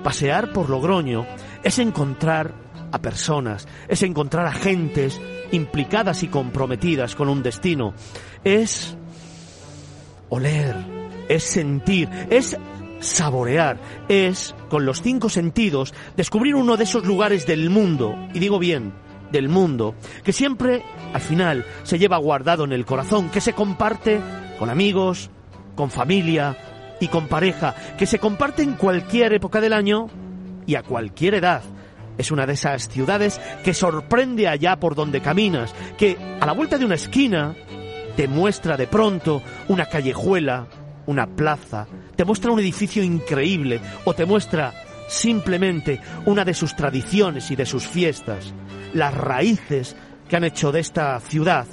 pasear 0.04 0.52
por 0.54 0.70
Logroño 0.70 1.26
es 1.64 1.80
encontrar 1.80 2.54
a 2.92 3.00
personas, 3.00 3.68
es 3.88 4.04
encontrar 4.04 4.46
a 4.46 4.52
gentes 4.52 5.20
implicadas 5.52 6.24
y 6.24 6.28
comprometidas 6.28 7.16
con 7.16 7.30
un 7.30 7.44
destino. 7.44 7.94
Es 8.44 8.96
oler, 10.30 10.76
es 11.28 11.44
sentir, 11.44 12.10
es 12.30 12.58
saborear, 13.00 13.80
es, 14.08 14.56
con 14.70 14.86
los 14.86 15.02
cinco 15.02 15.30
sentidos, 15.30 15.94
descubrir 16.16 16.56
uno 16.56 16.78
de 16.78 16.84
esos 16.84 17.06
lugares 17.06 17.46
del 17.46 17.70
mundo, 17.70 18.16
y 18.34 18.40
digo 18.40 18.60
bien, 18.60 18.94
del 19.32 19.50
mundo, 19.50 19.96
que 20.24 20.34
siempre, 20.34 20.84
al 21.14 21.22
final, 21.22 21.66
se 21.84 21.98
lleva 21.98 22.18
guardado 22.18 22.64
en 22.64 22.74
el 22.74 22.86
corazón, 22.86 23.30
que 23.30 23.42
se 23.42 23.54
comparte 23.54 24.20
con 24.60 24.70
amigos, 24.70 25.30
con 25.76 25.90
familia 25.90 26.58
y 27.00 27.08
con 27.08 27.28
pareja, 27.28 27.76
que 27.98 28.06
se 28.06 28.20
comparte 28.20 28.64
en 28.64 28.74
cualquier 28.74 29.34
época 29.34 29.62
del 29.62 29.74
año 29.74 30.08
y 30.66 30.76
a 30.76 30.84
cualquier 30.84 31.36
edad. 31.36 31.62
Es 32.18 32.32
una 32.32 32.46
de 32.46 32.54
esas 32.54 32.88
ciudades 32.90 33.40
que 33.64 33.74
sorprende 33.74 34.48
allá 34.48 34.80
por 34.80 34.96
donde 34.96 35.22
caminas, 35.22 35.74
que 35.98 36.18
a 36.40 36.46
la 36.46 36.54
vuelta 36.54 36.78
de 36.78 36.86
una 36.86 36.96
esquina 36.96 37.56
te 38.16 38.28
muestra 38.28 38.78
de 38.78 38.88
pronto 38.88 39.42
una 39.70 39.86
callejuela, 39.86 40.68
una 41.08 41.26
plaza, 41.26 41.88
te 42.16 42.26
muestra 42.26 42.52
un 42.52 42.60
edificio 42.60 43.04
increíble 43.04 43.80
o 44.06 44.14
te 44.14 44.26
muestra 44.26 44.74
simplemente 45.08 46.00
una 46.26 46.46
de 46.46 46.54
sus 46.54 46.76
tradiciones 46.76 47.50
y 47.52 47.56
de 47.56 47.66
sus 47.66 47.88
fiestas 47.88 48.54
las 48.94 49.14
raíces 49.14 49.96
que 50.30 50.36
han 50.36 50.44
hecho 50.44 50.72
de 50.72 50.80
esta 50.80 51.20
ciudad 51.20 51.68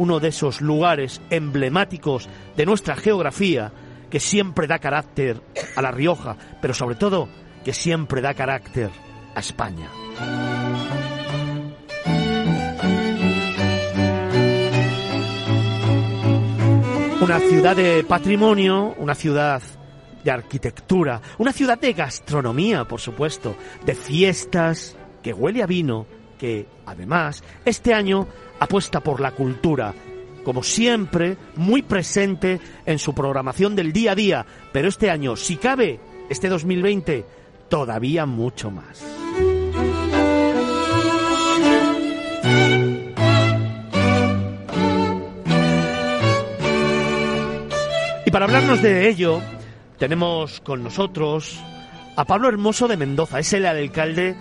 uno 0.00 0.18
de 0.18 0.28
esos 0.28 0.62
lugares 0.62 1.20
emblemáticos 1.28 2.26
de 2.56 2.64
nuestra 2.64 2.96
geografía 2.96 3.70
que 4.08 4.18
siempre 4.18 4.66
da 4.66 4.78
carácter 4.78 5.42
a 5.76 5.82
La 5.82 5.90
Rioja, 5.90 6.36
pero 6.62 6.72
sobre 6.72 6.96
todo 6.96 7.28
que 7.62 7.74
siempre 7.74 8.22
da 8.22 8.32
carácter 8.32 8.88
a 9.34 9.40
España. 9.40 9.90
Una 17.20 17.38
ciudad 17.40 17.76
de 17.76 18.02
patrimonio, 18.04 18.94
una 18.96 19.14
ciudad 19.14 19.60
de 20.24 20.30
arquitectura, 20.30 21.20
una 21.36 21.52
ciudad 21.52 21.78
de 21.78 21.92
gastronomía, 21.92 22.86
por 22.86 23.00
supuesto, 23.00 23.54
de 23.84 23.94
fiestas, 23.94 24.96
que 25.22 25.34
huele 25.34 25.62
a 25.62 25.66
vino, 25.66 26.06
que 26.40 26.66
además 26.86 27.44
este 27.66 27.92
año 27.92 28.26
apuesta 28.58 29.00
por 29.00 29.20
la 29.20 29.32
cultura, 29.32 29.92
como 30.42 30.62
siempre, 30.62 31.36
muy 31.56 31.82
presente 31.82 32.58
en 32.86 32.98
su 32.98 33.14
programación 33.14 33.76
del 33.76 33.92
día 33.92 34.12
a 34.12 34.14
día, 34.14 34.46
pero 34.72 34.88
este 34.88 35.10
año, 35.10 35.36
si 35.36 35.56
cabe, 35.56 36.00
este 36.30 36.48
2020, 36.48 37.26
todavía 37.68 38.24
mucho 38.24 38.70
más. 38.70 39.04
Y 48.24 48.30
para 48.30 48.46
hablarnos 48.46 48.80
de 48.80 49.10
ello, 49.10 49.42
tenemos 49.98 50.60
con 50.62 50.82
nosotros 50.82 51.60
a 52.16 52.24
Pablo 52.24 52.48
Hermoso 52.48 52.88
de 52.88 52.96
Mendoza, 52.96 53.40
es 53.40 53.52
el 53.52 53.66
alcalde 53.66 54.36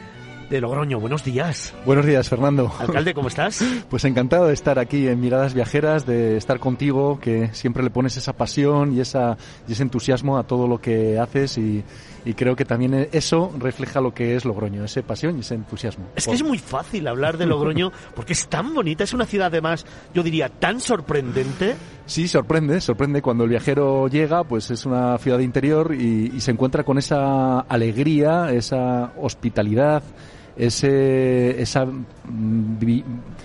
de 0.50 0.62
Logroño. 0.62 1.00
Buenos 1.00 1.24
días. 1.24 1.74
Buenos 1.86 2.06
días, 2.06 2.28
Fernando. 2.28 2.72
Alcalde, 2.80 3.14
¿cómo 3.14 3.28
estás? 3.28 3.64
Pues 3.90 4.06
encantado 4.06 4.48
de 4.48 4.54
estar 4.54 4.78
aquí 4.78 5.08
en 5.08 5.20
Miradas 5.20 5.54
Viajeras, 5.54 6.06
de 6.06 6.38
estar 6.38 6.60
contigo, 6.60 7.20
que 7.20 7.50
siempre 7.54 7.84
le 7.84 7.90
pones 7.90 8.18
esa 8.18 8.34
pasión 8.34 8.94
y, 8.94 9.00
esa, 9.00 9.38
y 9.68 9.72
ese 9.72 9.84
entusiasmo 9.84 10.38
a 10.38 10.44
todo 10.44 10.68
lo 10.68 10.80
que 10.80 11.18
haces 11.18 11.58
y, 11.58 11.84
y 12.26 12.34
creo 12.34 12.56
que 12.56 12.66
también 12.66 13.08
eso 13.12 13.52
refleja 13.58 14.02
lo 14.02 14.14
que 14.14 14.36
es 14.36 14.46
Logroño, 14.46 14.84
esa 14.84 15.02
pasión 15.02 15.38
y 15.38 15.40
ese 15.42 15.56
entusiasmo. 15.56 16.08
Es 16.16 16.28
que 16.28 16.34
es 16.34 16.44
muy 16.44 16.60
fácil 16.60 17.08
hablar 17.08 17.38
de 17.38 17.46
Logroño 17.46 17.92
porque 18.16 18.34
es 18.34 18.48
tan 18.48 18.74
bonita, 18.74 19.04
es 19.04 19.14
una 19.14 19.26
ciudad 19.26 19.48
además, 19.48 19.86
yo 20.14 20.24
diría, 20.24 20.50
tan 20.50 20.80
sorprendente. 20.80 21.76
Sí, 22.06 22.28
sorprende, 22.28 22.82
sorprende 22.82 23.22
cuando 23.22 23.44
el 23.44 23.50
viajero 23.50 24.08
llega, 24.08 24.44
pues 24.44 24.70
es 24.72 24.86
una 24.86 25.18
ciudad 25.18 25.40
interior 25.40 25.94
y, 25.94 26.32
y 26.36 26.42
se 26.42 26.52
encuentra 26.52 26.84
con 26.84 26.98
esa 26.98 27.62
alegría, 27.62 28.52
esa 28.52 29.14
hospitalidad, 29.18 30.04
ese, 30.58 31.62
esa 31.62 31.86
mm, 31.86 32.80
vi, 32.80 33.04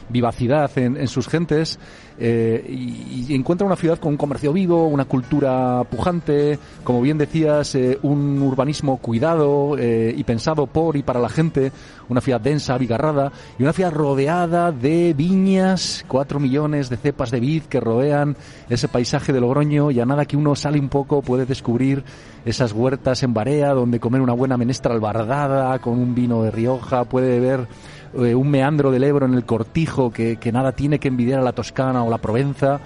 vivacidad 0.09 0.71
en, 0.77 0.97
en, 0.97 1.09
sus 1.09 1.29
gentes 1.29 1.79
eh, 2.19 2.65
y, 2.69 3.35
encuentra 3.35 3.67
una 3.67 3.77
ciudad 3.77 3.99
con 3.99 4.13
un 4.13 4.17
comercio 4.17 4.53
vivo, 4.53 4.87
una 4.87 5.05
cultura 5.05 5.83
pujante, 5.91 6.59
como 6.85 7.01
bien 7.01 7.19
decías, 7.19 7.75
eh, 7.75 7.99
un 8.03 8.41
urbanismo 8.43 8.99
cuidado 8.99 9.77
eh, 9.79 10.15
y 10.17 10.23
pensado 10.25 10.67
por 10.67 10.97
y 10.97 11.03
para 11.03 11.21
la 11.21 11.29
gente, 11.29 11.73
una 12.09 12.21
ciudad 12.21 12.41
densa, 12.41 12.75
abigarrada 12.75 13.33
y 13.59 13.63
una 13.63 13.73
ciudad 13.73 13.93
rodeada 13.93 14.71
de 14.71 15.15
viñas, 15.15 16.05
cuatro 16.07 16.39
millones 16.39 16.89
de 16.89 16.97
cepas 16.97 17.31
de 17.31 17.41
vid 17.41 17.63
que 17.65 17.81
rodean 17.81 18.37
ese 18.69 18.89
paisaje 18.89 19.33
de 19.33 19.41
Logroño 19.41 19.91
y 19.91 20.01
a 20.01 20.07
nada 20.07 20.27
que 20.27 20.37
uno 20.37 20.55
sale 20.55 20.79
un 20.79 20.89
poco 20.89 21.23
puede 21.23 21.47
descubrir 21.47 22.05
esas 22.45 22.73
huertas 22.73 23.23
en 23.23 23.35
Barea 23.35 23.73
donde 23.73 24.01
comer 24.01 24.21
una 24.21 24.35
buena 24.35 24.57
menestra 24.57 24.95
albardada 24.95 25.79
con 25.79 25.99
un 25.99 26.15
vino 26.15 26.43
de 26.43 26.51
Rioja, 26.51 27.05
puede 27.05 27.41
ver 27.41 27.67
eh, 28.17 28.35
un 28.35 28.51
meandro 28.51 28.91
del 28.91 29.05
Ebro 29.05 29.27
en 29.27 29.35
el 29.35 29.45
Cortijo 29.45 30.11
que, 30.11 30.37
que 30.37 30.53
nada 30.53 30.73
tiene 30.73 30.99
que 30.99 31.09
envidiar 31.09 31.41
a 31.41 31.43
la 31.43 31.53
Toscana 31.53 32.03
o 32.03 32.11
la 32.11 32.19
Provenza 32.19 32.81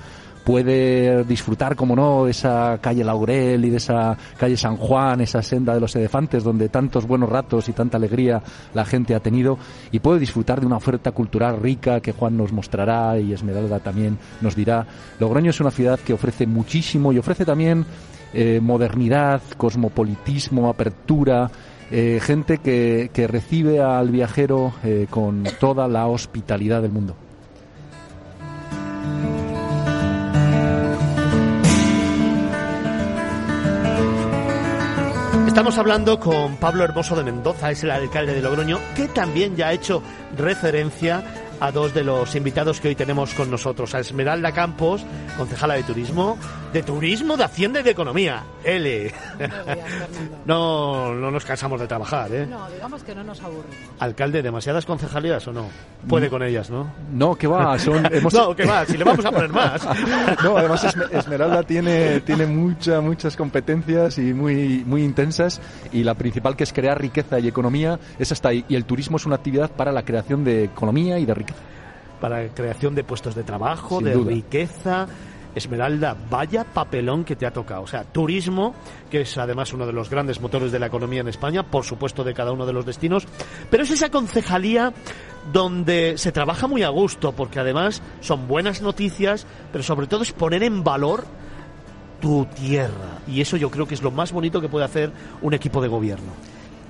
puede 0.49 1.25
disfrutar, 1.25 1.77
como 1.77 1.95
no, 1.95 2.27
esa 2.27 2.79
calle 2.81 3.05
Laurel 3.05 3.63
y 3.67 3.69
de 3.69 3.77
esa 3.77 4.17
calle 4.39 4.57
San 4.57 4.79
Juan, 4.79 5.21
esa 5.21 5.43
senda 5.43 5.75
de 5.75 5.81
los 5.81 5.95
elefantes, 5.95 6.43
donde 6.43 6.71
tantos 6.71 7.07
buenos 7.07 7.29
ratos 7.29 7.69
y 7.69 7.75
tanta 7.75 7.99
alegría 7.99 8.43
la 8.73 8.87
gente 8.87 9.15
ha 9.15 9.21
tenido, 9.21 9.59
y 9.93 9.99
puede 9.99 10.19
disfrutar 10.19 10.59
de 10.61 10.65
una 10.65 10.79
oferta 10.79 11.13
cultural 11.13 11.61
rica 11.61 12.01
que 12.01 12.13
Juan 12.13 12.39
nos 12.39 12.51
mostrará 12.51 13.19
y 13.19 13.35
Esmeralda 13.35 13.81
también 13.81 14.17
nos 14.41 14.57
dirá. 14.57 14.87
Logroño 15.21 15.51
es 15.51 15.61
una 15.61 15.71
ciudad 15.71 16.01
que 16.01 16.15
ofrece 16.15 16.47
muchísimo 16.47 17.13
y 17.13 17.19
ofrece 17.19 17.45
también 17.45 17.85
eh, 18.33 18.59
modernidad, 18.63 19.43
cosmopolitismo, 19.59 20.71
apertura, 20.71 21.51
eh, 21.91 22.21
gente 22.23 22.59
que, 22.59 23.11
que, 23.13 23.27
recibe 23.27 23.81
al 23.81 24.11
viajero 24.11 24.73
eh, 24.85 25.07
con 25.09 25.45
toda 25.59 25.89
la 25.89 26.07
hospitalidad 26.07 26.83
del 26.83 26.93
mundo. 26.93 27.17
Estamos 35.59 35.77
hablando 35.77 36.21
con 36.21 36.57
Pablo 36.59 36.85
Hermoso 36.85 37.17
de 37.17 37.25
Mendoza, 37.25 37.73
es 37.73 37.83
el 37.83 37.91
alcalde 37.91 38.33
de 38.33 38.43
Logroño, 38.43 38.79
que 38.95 39.09
también 39.09 39.57
ya 39.57 39.67
ha 39.69 39.73
hecho 39.73 40.03
referencia 40.37 41.25
a 41.59 41.73
dos 41.73 41.93
de 41.95 42.05
los 42.05 42.37
invitados 42.37 42.81
que 42.81 42.89
hoy 42.89 42.95
tenemos 42.95 43.35
con 43.35 43.51
nosotros, 43.51 43.93
a 43.95 43.99
Esmeralda 43.99 44.53
Campos, 44.53 45.05
concejala 45.37 45.75
de 45.75 45.83
Turismo, 45.83 46.39
de 46.73 46.83
Turismo, 46.83 47.37
de 47.37 47.45
Hacienda 47.45 47.81
y 47.81 47.83
de 47.83 47.91
Economía, 47.91 48.45
L. 48.63 49.13
no, 50.47 51.15
no 51.15 51.31
nos 51.31 51.45
cansamos 51.45 51.81
de 51.81 51.87
trabajar, 51.87 52.33
¿eh? 52.33 52.47
No, 52.47 52.69
digamos 52.71 53.03
que 53.03 53.15
no 53.15 53.25
nos 53.25 53.41
aburrimos. 53.41 53.75
Alcalde, 53.99 54.43
¿demasiadas 54.43 54.85
concejalías 54.85 55.47
o 55.49 55.53
no? 55.53 55.67
Puede 56.07 56.29
con 56.29 56.43
ellas, 56.43 56.71
¿no? 56.71 56.91
No, 57.13 57.35
que 57.37 57.47
va, 57.47 57.79
son... 57.79 58.05
Hemos... 58.13 58.35
no, 58.35 58.55
que 58.55 58.67
va, 58.67 58.85
si 58.85 58.97
le 58.99 59.05
vamos 59.05 59.25
a 59.25 59.31
poner 59.31 59.51
más. 59.51 59.87
no, 60.45 60.57
además 60.57 60.97
Esmeralda 61.11 61.63
tiene, 61.63 62.21
tiene 62.21 62.47
muchas, 62.47 63.03
muchas 63.03 63.37
competencias 63.37 64.19
y 64.19 64.35
muy, 64.35 64.85
muy 64.85 65.03
intensas 65.03 65.61
y 65.93 66.05
la 66.05 66.15
principal 66.15 66.57
que 66.57 66.65
es 66.65 66.73
crear 66.73 67.01
riqueza 67.01 67.39
y 67.39 67.49
economía 67.49 67.99
es 68.19 68.31
hasta 68.33 68.51
ahí. 68.51 68.65
Y 68.69 68.75
el 68.75 68.85
turismo 68.85 69.17
es 69.17 69.27
una 69.27 69.37
actividad 69.37 69.71
para 69.71 69.91
la 69.93 70.03
creación 70.05 70.45
de 70.45 70.65
economía 70.65 71.19
y 71.19 71.25
de 71.25 71.35
riqueza 71.35 71.61
para 72.21 72.43
la 72.43 72.49
creación 72.49 72.97
de 72.97 73.05
puestos 73.05 73.37
de 73.37 73.45
trabajo, 73.45 73.99
Sin 73.99 74.07
de 74.07 74.13
duda. 74.15 74.31
riqueza. 74.33 75.07
Esmeralda, 75.55 76.17
vaya 76.31 76.65
papelón 76.65 77.25
que 77.25 77.37
te 77.37 77.47
ha 77.47 77.53
tocado. 77.53 77.83
O 77.83 77.87
sea, 77.87 78.05
turismo, 78.05 78.75
que 79.11 79.23
es 79.23 79.39
además 79.39 79.73
uno 79.73 79.87
de 79.87 79.93
los 79.93 80.11
grandes 80.11 80.41
motores 80.41 80.73
de 80.73 80.79
la 80.79 80.87
economía 80.87 81.21
en 81.21 81.29
España, 81.29 81.63
por 81.63 81.85
supuesto 81.85 82.25
de 82.25 82.35
cada 82.35 82.53
uno 82.53 82.67
de 82.67 82.73
los 82.73 82.87
destinos, 82.87 83.27
pero 83.71 83.83
es 83.83 83.91
esa 83.91 84.11
concejalía 84.11 84.93
donde 85.53 86.19
se 86.19 86.33
trabaja 86.33 86.67
muy 86.67 86.83
a 86.83 86.89
gusto, 86.89 87.33
porque 87.33 87.61
además 87.61 88.03
son 88.21 88.49
buenas 88.49 88.83
noticias, 88.83 89.47
pero 89.73 89.83
sobre 89.83 90.07
todo 90.07 90.23
es 90.23 90.33
poner 90.33 90.63
en 90.63 90.85
valor 90.85 91.25
tu 92.21 92.47
tierra. 92.47 93.19
Y 93.27 93.41
eso 93.41 93.57
yo 93.57 93.71
creo 93.71 93.87
que 93.87 93.95
es 93.95 94.03
lo 94.03 94.11
más 94.11 94.33
bonito 94.33 94.61
que 94.61 94.69
puede 94.69 94.85
hacer 94.85 95.11
un 95.41 95.55
equipo 95.55 95.81
de 95.81 95.89
gobierno. 95.89 96.33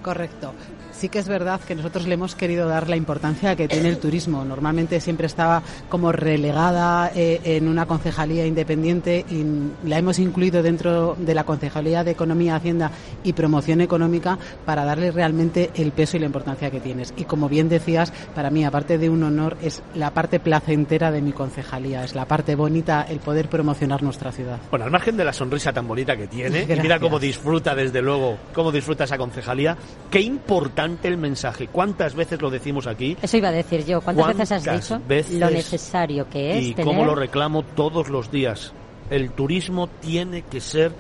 Correcto 0.03 0.53
sí 0.99 1.09
que 1.09 1.21
es 1.21 1.29
verdad 1.29 1.61
que 1.61 1.77
nosotros 1.77 2.07
le 2.07 2.15
hemos 2.15 2.35
querido 2.35 2.69
dar 2.69 2.89
la 2.89 2.97
importancia 2.97 3.55
que 3.55 3.69
tiene 3.69 3.89
el 3.89 3.99
turismo. 3.99 4.45
Normalmente 4.45 5.01
siempre 5.01 5.27
estaba 5.27 5.63
como 5.89 6.11
relegada 6.11 7.13
eh, 7.15 7.41
en 7.45 7.69
una 7.69 7.87
concejalía 7.87 8.47
independiente 8.47 9.25
y 9.31 9.45
la 9.87 9.99
hemos 9.99 10.19
incluido 10.19 10.63
dentro 10.63 11.17
de 11.19 11.35
la 11.35 11.45
concejalía 11.45 12.03
de 12.03 12.11
Economía, 12.11 12.57
Hacienda 12.57 12.91
y 13.23 13.33
Promoción 13.33 13.81
Económica 13.81 14.39
para 14.65 14.85
darle 14.85 15.13
realmente 15.13 15.71
el 15.75 15.93
peso 15.93 16.17
y 16.17 16.21
la 16.21 16.27
importancia 16.27 16.71
que 16.71 16.81
tienes. 16.81 17.15
Y 17.17 17.25
como 17.25 17.49
bien 17.49 17.69
decías, 17.69 18.13
para 18.35 18.51
mí, 18.51 18.65
aparte 18.65 18.99
de 18.99 19.09
un 19.09 19.23
honor, 19.23 19.57
es 19.63 19.83
la 19.95 20.13
parte 20.13 20.41
placentera 20.41 21.13
de 21.13 21.23
mi 21.23 21.33
concejalía, 21.33 22.03
es 22.03 22.17
la 22.17 22.27
parte 22.27 22.57
bonita, 22.57 23.03
el 23.03 23.21
poder 23.21 23.49
promocionar 23.49 24.03
nuestra 24.03 24.33
ciudad. 24.33 24.59
Bueno, 24.71 24.85
al 24.85 24.91
margen 24.91 25.17
de 25.17 25.25
la 25.25 25.33
sonrisa 25.33 25.73
tan 25.73 25.87
bonita 25.87 26.17
que 26.17 26.27
tiene, 26.27 26.67
y 26.69 26.81
mira 26.81 26.99
cómo 26.99 27.21
disfruta 27.21 27.75
desde 27.77 28.03
luego, 28.03 28.37
cómo 28.53 28.73
disfruta 28.73 29.05
esa 29.05 29.17
concejalía, 29.17 29.77
qué 30.11 30.21
importante 30.21 30.88
el 31.03 31.17
mensaje. 31.17 31.69
¿Cuántas 31.69 32.15
veces 32.15 32.41
lo 32.41 32.51
decimos 32.51 32.87
aquí? 32.87 33.17
Eso 33.21 33.37
iba 33.37 33.49
a 33.49 33.53
decir 33.53 33.85
yo. 33.85 34.01
¿Cuántas, 34.01 34.29
veces 34.29 34.53
has 34.53 34.65
dicho 34.65 35.01
veces 35.07 35.39
lo 35.39 35.51
necesario 35.51 36.29
que 36.29 36.59
es 36.59 36.65
y 36.65 36.75
tener... 36.75 36.87
cómo 36.87 37.05
lo 37.05 37.15
reclamo 37.15 37.63
todos 37.63 38.09
los 38.09 38.31
días? 38.31 38.73
El 39.11 39.31
turismo 39.33 39.89
tiene 40.01 40.43
que 40.43 40.61
ser 40.61 40.93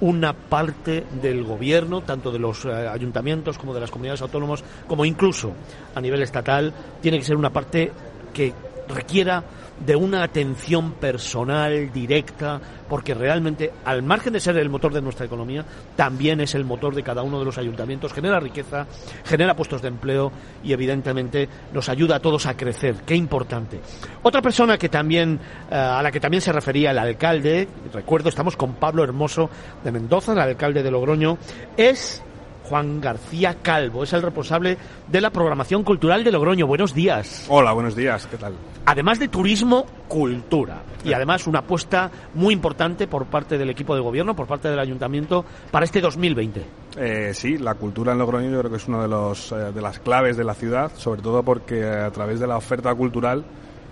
una 0.00 0.32
parte 0.32 1.04
del 1.20 1.42
gobierno, 1.44 2.02
tanto 2.02 2.30
de 2.30 2.38
los 2.38 2.64
eh, 2.64 2.70
ayuntamientos 2.70 3.58
como 3.58 3.74
de 3.74 3.80
las 3.80 3.90
comunidades 3.90 4.22
autónomas, 4.22 4.62
como 4.86 5.04
incluso 5.04 5.52
a 5.94 6.00
nivel 6.00 6.22
estatal, 6.22 6.72
tiene 7.00 7.18
que 7.18 7.24
ser 7.24 7.36
una 7.36 7.50
parte 7.50 7.90
que 8.32 8.52
requiera 8.88 9.42
de 9.84 9.96
una 9.96 10.22
atención 10.22 10.92
personal 10.92 11.92
directa, 11.92 12.60
porque 12.88 13.14
realmente, 13.14 13.72
al 13.84 14.02
margen 14.02 14.32
de 14.32 14.40
ser 14.40 14.56
el 14.58 14.68
motor 14.68 14.92
de 14.92 15.02
nuestra 15.02 15.26
economía, 15.26 15.64
también 15.96 16.40
es 16.40 16.54
el 16.54 16.64
motor 16.64 16.94
de 16.94 17.02
cada 17.02 17.22
uno 17.22 17.38
de 17.38 17.44
los 17.44 17.58
ayuntamientos, 17.58 18.12
genera 18.12 18.40
riqueza, 18.40 18.86
genera 19.24 19.54
puestos 19.54 19.82
de 19.82 19.88
empleo 19.88 20.32
y 20.64 20.72
evidentemente 20.72 21.48
nos 21.72 21.88
ayuda 21.88 22.16
a 22.16 22.20
todos 22.20 22.46
a 22.46 22.56
crecer. 22.56 22.96
Qué 23.06 23.14
importante. 23.14 23.80
Otra 24.22 24.42
persona 24.42 24.78
que 24.78 24.88
también, 24.88 25.38
uh, 25.70 25.74
a 25.74 26.02
la 26.02 26.10
que 26.10 26.20
también 26.20 26.40
se 26.40 26.52
refería 26.52 26.90
el 26.90 26.98
alcalde, 26.98 27.68
recuerdo, 27.92 28.28
estamos 28.28 28.56
con 28.56 28.74
Pablo 28.74 29.04
Hermoso 29.04 29.50
de 29.84 29.92
Mendoza, 29.92 30.32
el 30.32 30.38
alcalde 30.38 30.82
de 30.82 30.90
Logroño, 30.90 31.38
es 31.76 32.22
Juan 32.68 33.00
García 33.00 33.56
Calvo, 33.62 34.04
es 34.04 34.12
el 34.12 34.22
responsable 34.22 34.76
de 35.06 35.20
la 35.20 35.30
programación 35.30 35.84
cultural 35.84 36.22
de 36.22 36.30
Logroño. 36.30 36.66
Buenos 36.66 36.94
días. 36.94 37.46
Hola, 37.48 37.72
buenos 37.72 37.96
días, 37.96 38.26
¿qué 38.26 38.36
tal? 38.36 38.54
Además 38.84 39.18
de 39.18 39.28
turismo, 39.28 39.86
cultura. 40.06 40.82
Y 41.02 41.14
además 41.14 41.46
una 41.46 41.60
apuesta 41.60 42.10
muy 42.34 42.52
importante 42.52 43.06
por 43.06 43.26
parte 43.26 43.56
del 43.56 43.70
equipo 43.70 43.94
de 43.94 44.02
gobierno, 44.02 44.36
por 44.36 44.46
parte 44.46 44.68
del 44.68 44.78
ayuntamiento, 44.78 45.44
para 45.70 45.86
este 45.86 46.00
2020. 46.00 46.64
Eh, 46.96 47.30
sí, 47.32 47.56
la 47.56 47.74
cultura 47.74 48.12
en 48.12 48.18
Logroño 48.18 48.50
yo 48.50 48.58
creo 48.58 48.70
que 48.70 48.76
es 48.76 48.88
una 48.88 49.02
de, 49.02 49.08
los, 49.08 49.52
eh, 49.52 49.72
de 49.72 49.80
las 49.80 49.98
claves 49.98 50.36
de 50.36 50.44
la 50.44 50.54
ciudad, 50.54 50.92
sobre 50.96 51.22
todo 51.22 51.42
porque 51.42 51.84
a 51.84 52.10
través 52.10 52.38
de 52.38 52.46
la 52.46 52.56
oferta 52.58 52.94
cultural 52.94 53.44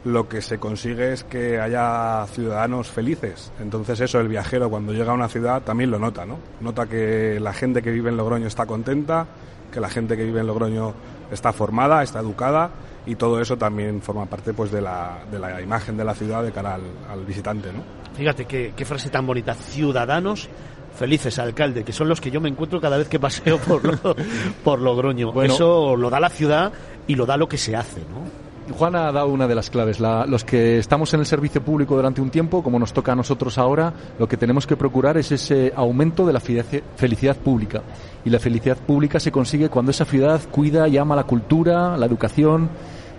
lo 0.06 0.28
que 0.28 0.40
se 0.40 0.58
consigue 0.58 1.12
es 1.12 1.24
que 1.24 1.58
haya 1.58 2.24
ciudadanos 2.28 2.88
felices. 2.88 3.50
Entonces 3.60 4.00
eso, 4.00 4.20
el 4.20 4.28
viajero 4.28 4.70
cuando 4.70 4.92
llega 4.92 5.10
a 5.10 5.14
una 5.14 5.28
ciudad 5.28 5.62
también 5.62 5.90
lo 5.90 5.98
nota, 5.98 6.24
¿no? 6.24 6.38
Nota 6.60 6.86
que 6.86 7.40
la 7.40 7.52
gente 7.52 7.82
que 7.82 7.90
vive 7.90 8.08
en 8.08 8.16
Logroño 8.16 8.46
está 8.46 8.66
contenta, 8.66 9.26
que 9.72 9.80
la 9.80 9.88
gente 9.88 10.16
que 10.16 10.24
vive 10.24 10.40
en 10.40 10.46
Logroño 10.46 10.94
está 11.32 11.52
formada, 11.52 12.04
está 12.04 12.20
educada 12.20 12.70
y 13.04 13.16
todo 13.16 13.40
eso 13.40 13.56
también 13.56 14.00
forma 14.00 14.26
parte 14.26 14.52
pues 14.52 14.70
de 14.70 14.80
la, 14.80 15.24
de 15.28 15.40
la 15.40 15.60
imagen 15.60 15.96
de 15.96 16.04
la 16.04 16.14
ciudad 16.14 16.44
de 16.44 16.52
cara 16.52 16.74
al, 16.74 16.82
al 17.10 17.24
visitante, 17.24 17.72
¿no? 17.72 17.82
Fíjate 18.14 18.44
qué, 18.44 18.74
qué 18.76 18.84
frase 18.84 19.10
tan 19.10 19.26
bonita, 19.26 19.54
ciudadanos 19.54 20.48
felices, 20.96 21.38
alcalde, 21.40 21.82
que 21.82 21.92
son 21.92 22.08
los 22.08 22.20
que 22.20 22.30
yo 22.30 22.40
me 22.40 22.48
encuentro 22.48 22.80
cada 22.80 22.96
vez 22.96 23.08
que 23.08 23.18
paseo 23.18 23.58
por, 23.58 23.84
lo, 23.84 24.16
por 24.64 24.80
Logroño. 24.80 25.32
Bueno, 25.32 25.52
eso 25.52 25.96
lo 25.96 26.10
da 26.10 26.20
la 26.20 26.30
ciudad 26.30 26.72
y 27.08 27.16
lo 27.16 27.26
da 27.26 27.36
lo 27.36 27.48
que 27.48 27.58
se 27.58 27.74
hace, 27.74 28.00
¿no? 28.02 28.45
Juan 28.72 28.96
ha 28.96 29.12
dado 29.12 29.28
una 29.28 29.46
de 29.46 29.54
las 29.54 29.70
claves. 29.70 30.00
La- 30.00 30.26
los 30.26 30.44
que 30.44 30.78
estamos 30.78 31.12
en 31.14 31.20
el 31.20 31.26
servicio 31.26 31.62
público 31.62 31.94
durante 31.96 32.20
un 32.20 32.30
tiempo, 32.30 32.62
como 32.62 32.78
nos 32.78 32.92
toca 32.92 33.12
a 33.12 33.14
nosotros 33.14 33.58
ahora, 33.58 33.92
lo 34.18 34.28
que 34.28 34.36
tenemos 34.36 34.66
que 34.66 34.76
procurar 34.76 35.16
es 35.16 35.32
ese 35.32 35.72
aumento 35.76 36.26
de 36.26 36.32
la 36.32 36.40
felicidad 36.40 37.36
pública. 37.36 37.82
Y 38.24 38.30
la 38.30 38.38
felicidad 38.38 38.76
pública 38.76 39.20
se 39.20 39.30
consigue 39.30 39.68
cuando 39.68 39.90
esa 39.92 40.04
ciudad 40.04 40.40
cuida 40.50 40.88
y 40.88 40.96
ama 40.98 41.14
la 41.14 41.24
cultura, 41.24 41.96
la 41.96 42.06
educación, 42.06 42.68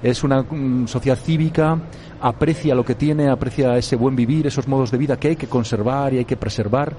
es 0.02 0.24
una 0.24 0.42
mm, 0.44 0.88
sociedad 0.88 1.18
cívica, 1.18 1.78
aprecia 2.22 2.76
lo 2.76 2.84
que 2.84 2.96
tiene, 2.96 3.30
aprecia 3.30 3.78
ese 3.78 3.96
buen 3.96 4.16
vivir, 4.16 4.48
esos 4.48 4.68
modos 4.68 4.92
de 4.92 4.98
vida 4.98 5.18
que 5.18 5.30
hay 5.30 5.36
que 5.36 5.48
conservar 5.48 6.14
y 6.14 6.20
hay 6.20 6.26
que 6.26 6.38
preservar, 6.38 6.94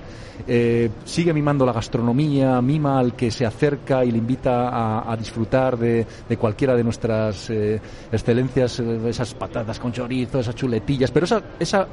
eh, 0.47 0.91
sigue 1.05 1.33
mimando 1.33 1.67
la 1.67 1.73
gastronomía, 1.73 2.61
mima 2.63 2.99
al 2.99 3.15
que 3.15 3.31
se 3.31 3.45
acerca 3.45 4.05
y 4.05 4.11
le 4.11 4.19
invita 4.19 5.11
a, 5.11 5.17
disfrutar 5.17 5.77
de, 5.77 6.07
de 6.29 6.37
cualquiera 6.37 6.77
de 6.77 6.85
nuestras 6.85 7.51
eh, 7.51 7.81
excelencias, 8.13 8.79
eh, 8.81 9.01
esas 9.09 9.35
patatas 9.35 9.79
con 9.79 9.93
chorizo, 9.93 10.39
esas 10.39 10.55
chuletillas, 10.55 11.11
pero 11.11 11.25
esa, 11.25 11.43
esa 11.59 11.87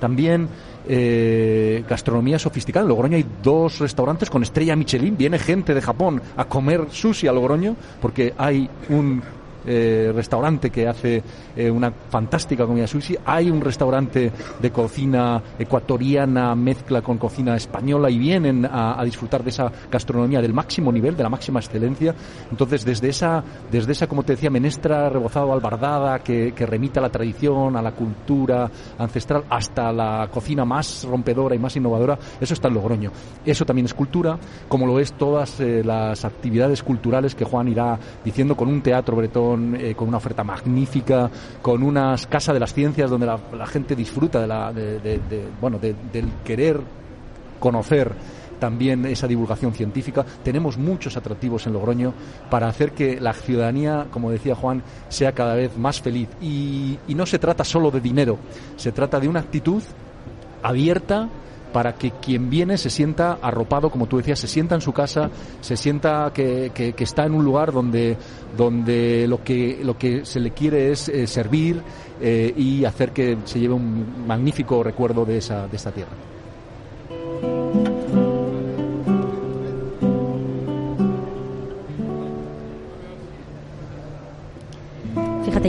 también 0.00 0.48
gastronomía 1.88 2.36
sofisticada. 2.36 2.82
En 2.82 2.88
Logroño 2.88 3.16
hay 3.16 3.24
dos 3.40 3.78
restaurantes 3.78 4.28
con 4.28 4.42
estrella 4.42 4.74
Michelin. 4.74 5.16
Viene 5.16 5.38
gente 5.38 5.74
de 5.74 5.80
Japón 5.80 6.20
a 6.36 6.44
comer 6.46 6.88
sushi 6.90 7.28
a 7.28 7.32
Logroño 7.32 7.76
porque 8.00 8.34
hay 8.36 8.68
un 8.88 9.22
eh, 9.66 10.12
restaurante 10.14 10.70
que 10.70 10.88
hace 10.88 11.22
eh, 11.56 11.70
una 11.70 11.90
fantástica 11.90 12.66
comida 12.66 12.86
sushi. 12.86 13.16
Hay 13.24 13.50
un 13.50 13.60
restaurante 13.60 14.32
de 14.60 14.70
cocina 14.70 15.42
ecuatoriana 15.58 16.54
mezcla 16.54 17.02
con 17.02 17.18
cocina 17.18 17.56
española 17.56 18.10
y 18.10 18.18
vienen 18.18 18.66
a, 18.70 19.02
disfrutar 19.04 19.42
de 19.42 19.50
esa 19.50 19.70
gastronomía 19.90 20.40
del 20.40 20.54
máximo 20.54 20.92
nivel, 20.92 21.16
de 21.16 21.22
la 21.22 21.28
máxima 21.28 21.60
excelencia. 21.60 22.14
Entonces, 22.50 22.84
desde 22.84 23.08
esa, 23.08 23.42
desde 23.70 23.92
esa 23.92 24.06
como 24.06 24.22
te 24.22 24.34
decía, 24.34 24.50
menestra 24.50 25.08
rebozado 25.08 25.52
albardada 25.52 26.20
que, 26.20 26.52
que 26.52 26.66
remite 26.66 26.98
a 26.98 27.02
la 27.02 27.10
tradición, 27.10 27.76
a 27.76 27.82
la 27.82 27.92
cultura 27.92 28.70
ancestral, 28.98 29.44
hasta 29.50 29.92
la 29.92 30.28
cocina 30.32 30.64
más 30.64 31.04
rompedora 31.04 31.54
y 31.54 31.58
más 31.58 31.76
innovadora, 31.76 32.18
eso 32.40 32.54
está 32.54 32.68
en 32.68 32.74
Logroño. 32.74 33.10
Eso 33.44 33.64
también 33.64 33.86
es 33.86 33.94
cultura, 33.94 34.38
como 34.68 34.86
lo 34.86 34.98
es 34.98 35.12
todas 35.14 35.60
eh, 35.60 35.82
las 35.84 36.24
actividades 36.24 36.82
culturales 36.82 37.34
que 37.34 37.44
Juan 37.44 37.68
irá 37.68 37.98
diciendo 38.24 38.56
con 38.56 38.68
un 38.68 38.82
teatro 38.82 39.16
bretón, 39.16 39.51
eh, 39.74 39.94
con 39.94 40.08
una 40.08 40.16
oferta 40.18 40.44
magnífica, 40.44 41.30
con 41.60 41.82
unas 41.82 42.26
casas 42.26 42.54
de 42.54 42.60
las 42.60 42.72
ciencias 42.72 43.10
donde 43.10 43.26
la, 43.26 43.66
gente 43.66 43.94
disfruta 43.96 44.40
de 44.40 44.46
la, 44.46 44.72
de, 44.72 44.98
de- 45.00 45.18
de- 45.28 45.48
bueno, 45.60 45.78
de- 45.78 45.94
del 46.12 46.28
querer 46.44 46.80
conocer 47.60 48.12
también 48.58 49.04
esa 49.06 49.26
divulgación 49.26 49.72
científica. 49.72 50.24
Tenemos 50.44 50.78
muchos 50.78 51.16
atractivos 51.16 51.66
en 51.66 51.72
Logroño 51.72 52.12
para 52.48 52.68
hacer 52.68 52.92
que 52.92 53.20
la 53.20 53.32
ciudadanía, 53.32 54.06
como 54.10 54.30
decía 54.30 54.54
Juan, 54.54 54.82
sea 55.08 55.32
cada 55.32 55.54
vez 55.54 55.76
más 55.76 56.00
feliz. 56.00 56.28
Y, 56.40 56.96
y 57.08 57.14
no 57.16 57.26
se 57.26 57.40
trata 57.40 57.64
solo 57.64 57.90
de 57.90 58.00
dinero, 58.00 58.38
se 58.76 58.92
trata 58.92 59.18
de 59.18 59.26
una 59.28 59.40
actitud 59.40 59.82
abierta 60.62 61.28
para 61.72 61.94
que 61.94 62.10
quien 62.12 62.50
viene 62.50 62.76
se 62.78 62.90
sienta 62.90 63.38
arropado, 63.40 63.90
como 63.90 64.06
tú 64.06 64.18
decías, 64.18 64.38
se 64.38 64.46
sienta 64.46 64.74
en 64.74 64.80
su 64.80 64.92
casa, 64.92 65.30
se 65.60 65.76
sienta 65.76 66.30
que, 66.34 66.70
que- 66.74 66.92
que 66.92 67.04
está 67.04 67.24
en 67.24 67.34
un 67.34 67.44
lugar 67.44 67.72
donde, 67.72 68.16
donde 68.56 69.26
lo, 69.28 69.42
que, 69.42 69.80
lo 69.82 69.96
que 69.96 70.24
se 70.24 70.40
le 70.40 70.50
quiere 70.52 70.90
es 70.92 71.08
eh, 71.08 71.26
servir 71.26 71.82
eh, 72.20 72.52
y 72.56 72.84
hacer 72.84 73.12
que 73.12 73.38
se 73.44 73.58
lleve 73.58 73.74
un 73.74 74.26
magnífico 74.26 74.82
recuerdo 74.82 75.24
de, 75.24 75.38
esa, 75.38 75.66
de 75.66 75.76
esta 75.76 75.90
tierra. 75.92 76.12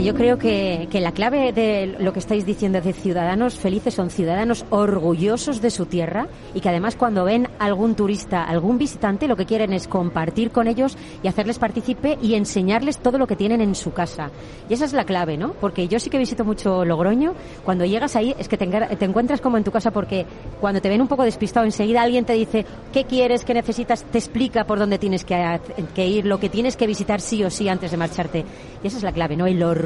Yo 0.02 0.12
creo 0.12 0.38
que, 0.38 0.88
que 0.90 1.00
la 1.00 1.12
clave 1.12 1.52
de 1.52 1.96
lo 1.98 2.12
que 2.12 2.18
estáis 2.18 2.44
diciendo 2.44 2.80
de 2.80 2.92
ciudadanos 2.92 3.54
felices 3.54 3.94
son 3.94 4.10
ciudadanos 4.10 4.66
orgullosos 4.68 5.62
de 5.62 5.70
su 5.70 5.86
tierra 5.86 6.26
y 6.52 6.60
que 6.60 6.68
además 6.68 6.96
cuando 6.96 7.24
ven 7.24 7.48
algún 7.58 7.94
turista, 7.94 8.44
algún 8.44 8.76
visitante, 8.76 9.28
lo 9.28 9.36
que 9.36 9.46
quieren 9.46 9.72
es 9.72 9.88
compartir 9.88 10.50
con 10.50 10.66
ellos 10.66 10.98
y 11.22 11.28
hacerles 11.28 11.58
partícipe 11.58 12.18
y 12.20 12.34
enseñarles 12.34 12.98
todo 12.98 13.16
lo 13.16 13.26
que 13.26 13.36
tienen 13.36 13.62
en 13.62 13.74
su 13.74 13.92
casa. 13.92 14.30
Y 14.68 14.74
esa 14.74 14.84
es 14.84 14.92
la 14.92 15.04
clave, 15.04 15.38
¿no? 15.38 15.52
Porque 15.54 15.88
yo 15.88 15.98
sí 15.98 16.10
que 16.10 16.18
visito 16.18 16.44
mucho 16.44 16.84
Logroño. 16.84 17.32
Cuando 17.64 17.84
llegas 17.86 18.16
ahí 18.16 18.34
es 18.38 18.48
que 18.48 18.58
te, 18.58 18.64
encuentras 19.04 19.40
como 19.40 19.56
en 19.56 19.64
tu 19.64 19.70
casa 19.70 19.90
porque 19.90 20.26
cuando 20.60 20.82
te 20.82 20.88
ven 20.90 21.00
un 21.00 21.08
poco 21.08 21.22
despistado 21.22 21.64
enseguida 21.64 22.02
alguien 22.02 22.26
te 22.26 22.34
dice 22.34 22.66
qué 22.92 23.04
quieres, 23.04 23.44
qué 23.44 23.54
necesitas, 23.54 24.02
te 24.02 24.18
explica 24.18 24.64
por 24.64 24.78
dónde 24.78 24.98
tienes 24.98 25.24
que, 25.24 25.60
que 25.94 26.06
ir, 26.06 26.26
lo 26.26 26.38
que 26.40 26.50
tienes 26.50 26.76
que 26.76 26.86
visitar 26.86 27.20
sí 27.20 27.42
o 27.44 27.48
sí 27.48 27.68
antes 27.68 27.90
de 27.92 27.96
marcharte. 27.96 28.44
Y 28.82 28.86
esa 28.86 28.98
es 28.98 29.02
la 29.02 29.12
clave, 29.12 29.36
¿no? 29.36 29.46
El 29.46 29.62
orgullo 29.62 29.83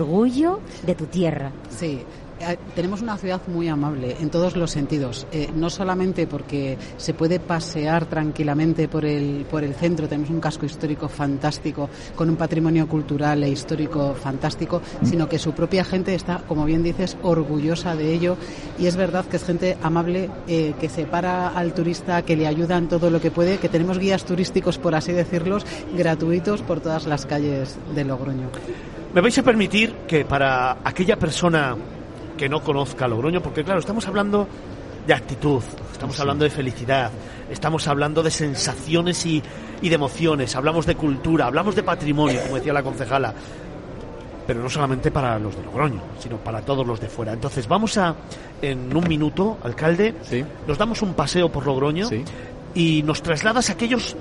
de 0.87 0.95
tu 0.95 1.07
tierra. 1.07 1.51
Sí. 1.71 2.01
eh, 2.41 2.57
Tenemos 2.75 3.03
una 3.03 3.17
ciudad 3.17 3.41
muy 3.49 3.67
amable 3.69 4.17
en 4.21 4.31
todos 4.31 4.57
los 4.57 4.71
sentidos, 4.71 5.27
Eh, 5.33 5.51
no 5.55 5.71
solamente 5.71 6.27
porque 6.29 6.79
se 6.97 7.13
puede 7.13 7.41
pasear 7.41 8.07
tranquilamente 8.07 8.87
por 8.87 9.05
el, 9.05 9.45
por 9.51 9.65
el 9.65 9.75
centro, 9.75 10.07
tenemos 10.09 10.31
un 10.31 10.41
casco 10.41 10.65
histórico 10.65 11.09
fantástico, 11.09 11.91
con 12.15 12.31
un 12.31 12.37
patrimonio 12.37 12.87
cultural 12.87 13.43
e 13.43 13.49
histórico 13.51 14.15
fantástico, 14.15 14.81
sino 15.03 15.29
que 15.29 15.39
su 15.39 15.53
propia 15.53 15.83
gente 15.85 16.15
está, 16.15 16.39
como 16.47 16.65
bien 16.65 16.85
dices, 16.85 17.17
orgullosa 17.23 17.97
de 17.97 18.15
ello 18.15 18.37
y 18.79 18.87
es 18.87 18.95
verdad 18.95 19.25
que 19.27 19.37
es 19.37 19.45
gente 19.45 19.77
amable, 19.83 20.31
eh, 20.47 20.75
que 20.81 20.89
separa 20.89 21.49
al 21.49 21.75
turista, 21.75 22.23
que 22.23 22.37
le 22.37 22.47
ayuda 22.47 22.77
en 22.79 22.89
todo 22.89 23.11
lo 23.11 23.21
que 23.21 23.33
puede, 23.33 23.59
que 23.59 23.69
tenemos 23.69 23.99
guías 23.99 24.25
turísticos, 24.25 24.79
por 24.79 24.95
así 24.95 25.11
decirlos, 25.13 25.67
gratuitos 25.97 26.63
por 26.63 26.81
todas 26.81 27.07
las 27.07 27.27
calles 27.27 27.77
de 27.97 28.05
Logroño. 28.05 28.49
Me 29.15 29.21
vais 29.21 29.37
a 29.39 29.43
permitir 29.43 29.93
que 30.07 30.25
para 30.25 30.79
aquella 30.85 31.17
persona 31.19 31.77
que 32.37 32.49
no 32.49 32.63
conozca 32.63 33.09
Logroño, 33.09 33.41
porque 33.43 33.65
claro, 33.65 33.81
estamos 33.81 34.07
hablando 34.07 34.47
de 35.07 35.15
actitud, 35.15 35.63
estamos 35.93 36.21
hablando 36.21 36.45
de 36.45 36.51
felicidad, 36.51 37.11
estamos 37.51 37.89
hablando 37.89 38.23
de 38.23 38.31
sensaciones 38.31 39.25
y, 39.27 39.43
y 39.81 39.89
de 39.89 39.95
emociones, 39.95 40.55
hablamos 40.55 40.85
de 40.87 40.95
cultura, 40.95 41.47
hablamos 41.47 41.75
de 41.75 41.83
patrimonio, 41.83 42.41
como 42.43 42.57
decía 42.57 42.73
la 42.75 42.83
concejala, 42.83 43.33
pero 44.47 44.61
no 44.63 44.69
solamente 44.69 45.11
para 45.11 45.39
los 45.39 45.57
de 45.57 45.63
Logroño, 45.65 46.01
sino 46.19 46.37
para 46.37 46.61
todos 46.61 46.87
los 46.87 47.01
de 47.01 47.09
fuera. 47.09 47.33
Entonces 47.33 47.67
vamos 47.67 47.97
a, 47.99 48.15
en 48.63 48.95
un 48.95 49.09
minuto, 49.09 49.59
alcalde, 49.65 50.15
Sí. 50.23 50.45
nos 50.67 50.77
damos 50.79 51.01
un 51.03 51.15
paseo 51.15 51.51
por 51.51 51.67
Logroño 51.67 52.07
Sí. 52.09 52.23
y 52.75 53.03
nos 53.03 53.23
trasladas 53.23 53.71
a 53.71 53.73
aquellos 53.73 54.15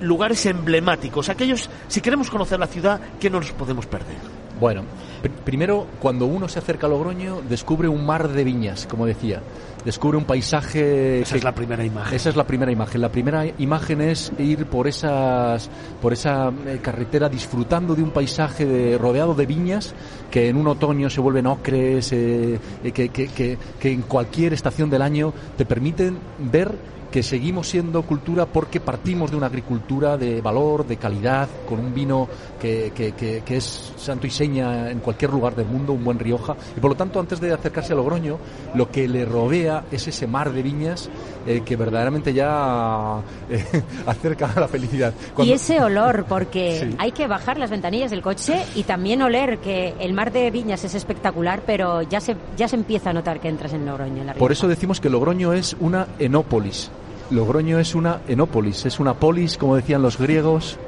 lugares 0.00 0.44
emblemáticos, 0.46 1.28
aquellos, 1.28 1.68
si 1.88 2.00
queremos 2.00 2.30
conocer 2.30 2.58
la 2.58 2.66
ciudad, 2.66 3.00
que 3.20 3.30
no 3.30 3.40
nos 3.40 3.52
podemos 3.52 3.86
perder. 3.86 4.16
Bueno, 4.58 4.82
pr- 5.22 5.30
primero, 5.44 5.86
cuando 6.00 6.26
uno 6.26 6.46
se 6.48 6.58
acerca 6.58 6.86
a 6.86 6.90
Logroño, 6.90 7.40
descubre 7.48 7.88
un 7.88 8.04
mar 8.04 8.28
de 8.28 8.44
viñas, 8.44 8.86
como 8.86 9.06
decía. 9.06 9.40
Descubre 9.86 10.18
un 10.18 10.24
paisaje. 10.24 11.22
Esa 11.22 11.36
es 11.36 11.44
la 11.44 11.54
primera 11.54 11.82
imagen. 11.82 12.14
Esa 12.14 12.28
es 12.28 12.36
la 12.36 12.44
primera 12.46 12.70
imagen. 12.70 13.00
La 13.00 13.08
primera 13.08 13.46
imagen 13.56 14.02
es 14.02 14.30
ir 14.38 14.66
por 14.66 14.86
esas, 14.86 15.70
por 16.02 16.12
esa 16.12 16.52
eh, 16.66 16.80
carretera 16.82 17.30
disfrutando 17.30 17.94
de 17.94 18.02
un 18.02 18.10
paisaje 18.10 18.66
de- 18.66 18.98
rodeado 18.98 19.32
de 19.34 19.46
viñas 19.46 19.94
que 20.30 20.50
en 20.50 20.58
un 20.58 20.66
otoño 20.66 21.08
se 21.08 21.22
vuelven 21.22 21.46
ocres, 21.46 22.12
eh, 22.12 22.58
eh, 22.84 22.92
que, 22.92 23.08
que- 23.08 23.28
que- 23.28 23.56
que 23.80 23.90
en 23.90 24.02
cualquier 24.02 24.52
estación 24.52 24.90
del 24.90 25.00
año 25.00 25.32
te 25.56 25.64
permiten 25.64 26.18
ver 26.38 26.74
que 27.10 27.22
seguimos 27.22 27.68
siendo 27.68 28.02
cultura 28.02 28.46
porque 28.46 28.80
partimos 28.80 29.30
de 29.30 29.36
una 29.36 29.46
agricultura 29.46 30.16
de 30.16 30.40
valor, 30.40 30.86
de 30.86 30.96
calidad, 30.96 31.48
con 31.68 31.80
un 31.80 31.92
vino 31.94 32.28
que, 32.60 32.92
que- 32.94 33.12
que- 33.12 33.42
que 33.44 33.56
es 33.56 33.92
santo 33.96 34.26
y 34.26 34.30
seña 34.30 34.90
en 34.90 35.00
cualquier 35.00 35.30
lugar 35.32 35.54
del 35.56 35.66
mundo, 35.66 35.92
un 35.92 36.04
buen 36.04 36.18
Rioja. 36.18 36.54
Y 36.76 36.80
por 36.80 36.90
lo 36.90 36.96
tanto, 36.96 37.18
antes 37.20 37.40
de 37.40 37.52
acercarse 37.52 37.92
a 37.92 37.96
Logroño, 37.96 38.38
lo 38.74 38.90
que 38.90 39.08
le 39.08 39.24
rodea 39.24 39.84
es 39.90 40.06
ese 40.08 40.26
mar 40.26 40.52
de 40.52 40.62
viñas 40.62 41.08
eh, 41.46 41.62
que 41.64 41.76
verdaderamente 41.76 42.32
ya 42.32 43.20
eh, 43.50 43.64
acerca 44.06 44.52
a 44.54 44.60
la 44.60 44.68
felicidad. 44.68 45.12
Y 45.38 45.52
ese 45.52 45.80
olor, 45.82 46.26
porque 46.28 46.78
Sí. 46.90 46.94
hay 46.98 47.12
que 47.12 47.26
bajar 47.26 47.58
las 47.58 47.70
ventanillas 47.70 48.10
del 48.10 48.22
coche 48.22 48.64
y 48.74 48.84
también 48.84 49.22
oler 49.22 49.58
que 49.58 49.94
el 50.00 50.12
mar 50.12 50.30
de 50.32 50.50
Viñas 50.50 50.84
es 50.84 50.94
espectacular, 50.94 51.62
pero 51.66 52.02
ya 52.02 52.20
se, 52.20 52.36
ya 52.56 52.68
se 52.68 52.76
empieza 52.76 53.10
a 53.10 53.12
notar 53.12 53.40
que 53.40 53.48
entras 53.48 53.72
en 53.72 53.84
Logroño. 53.86 54.20
En 54.20 54.26
la 54.28 54.32
Por 54.34 54.42
Rioja. 54.50 54.52
eso 54.52 54.68
decimos 54.68 55.00
que 55.00 55.10
Logroño 55.10 55.52
es 55.52 55.76
una 55.80 56.06
enópolis. 56.18 56.90
Logroño 57.30 57.78
es 57.78 57.94
una 57.94 58.22
enópolis, 58.26 58.86
es 58.86 58.98
una 58.98 59.14
polis, 59.14 59.56
como 59.56 59.76
decían 59.76 60.02
los 60.02 60.18
griegos, 60.18 60.78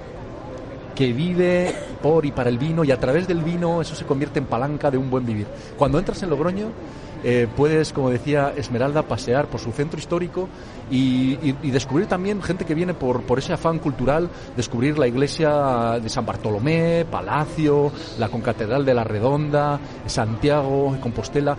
que 0.96 1.12
vive 1.12 1.72
por 2.02 2.26
y 2.26 2.33
para 2.33 2.50
el 2.50 2.59
vino 2.59 2.83
y 2.83 2.90
a 2.90 2.98
través 2.98 3.28
del 3.28 3.42
vino 3.42 3.81
eso 3.81 3.94
se 3.94 4.05
convierte 4.05 4.40
en 4.40 4.46
palanca 4.46 4.90
de 4.90 4.98
un 4.98 5.09
buen 5.09 5.24
vivir. 5.24 5.46
Cuando 5.78 5.98
entras 5.98 6.20
en 6.22 6.31
Logroño 6.31 6.66
eh, 7.22 7.46
puedes, 7.57 7.92
como 7.92 8.11
decía 8.11 8.52
Esmeralda, 8.57 9.02
pasear 9.02 9.46
por 9.46 9.61
su 9.61 9.70
centro 9.70 10.00
histórico 10.00 10.48
y, 10.90 11.37
descubrir 11.70 12.09
también 12.09 12.42
gente 12.42 12.64
que 12.64 12.74
viene 12.74 12.92
por, 12.92 13.22
por 13.22 13.38
ese 13.38 13.52
afán 13.52 13.78
cultural, 13.78 14.28
descubrir 14.57 14.98
la 14.98 15.07
iglesia 15.07 16.00
de 16.02 16.09
San 16.09 16.26
Bartolomé, 16.26 17.07
Palacio, 17.09 17.92
la 18.18 18.28
concatedral 18.28 18.85
de 18.85 18.94
la 18.94 19.05
Redonda, 19.05 19.78
Santiago, 20.07 20.96
Compostela. 21.00 21.57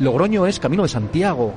Logroño 0.00 0.46
es 0.46 0.58
camino 0.58 0.82
de 0.82 0.88
Santiago, 0.88 1.54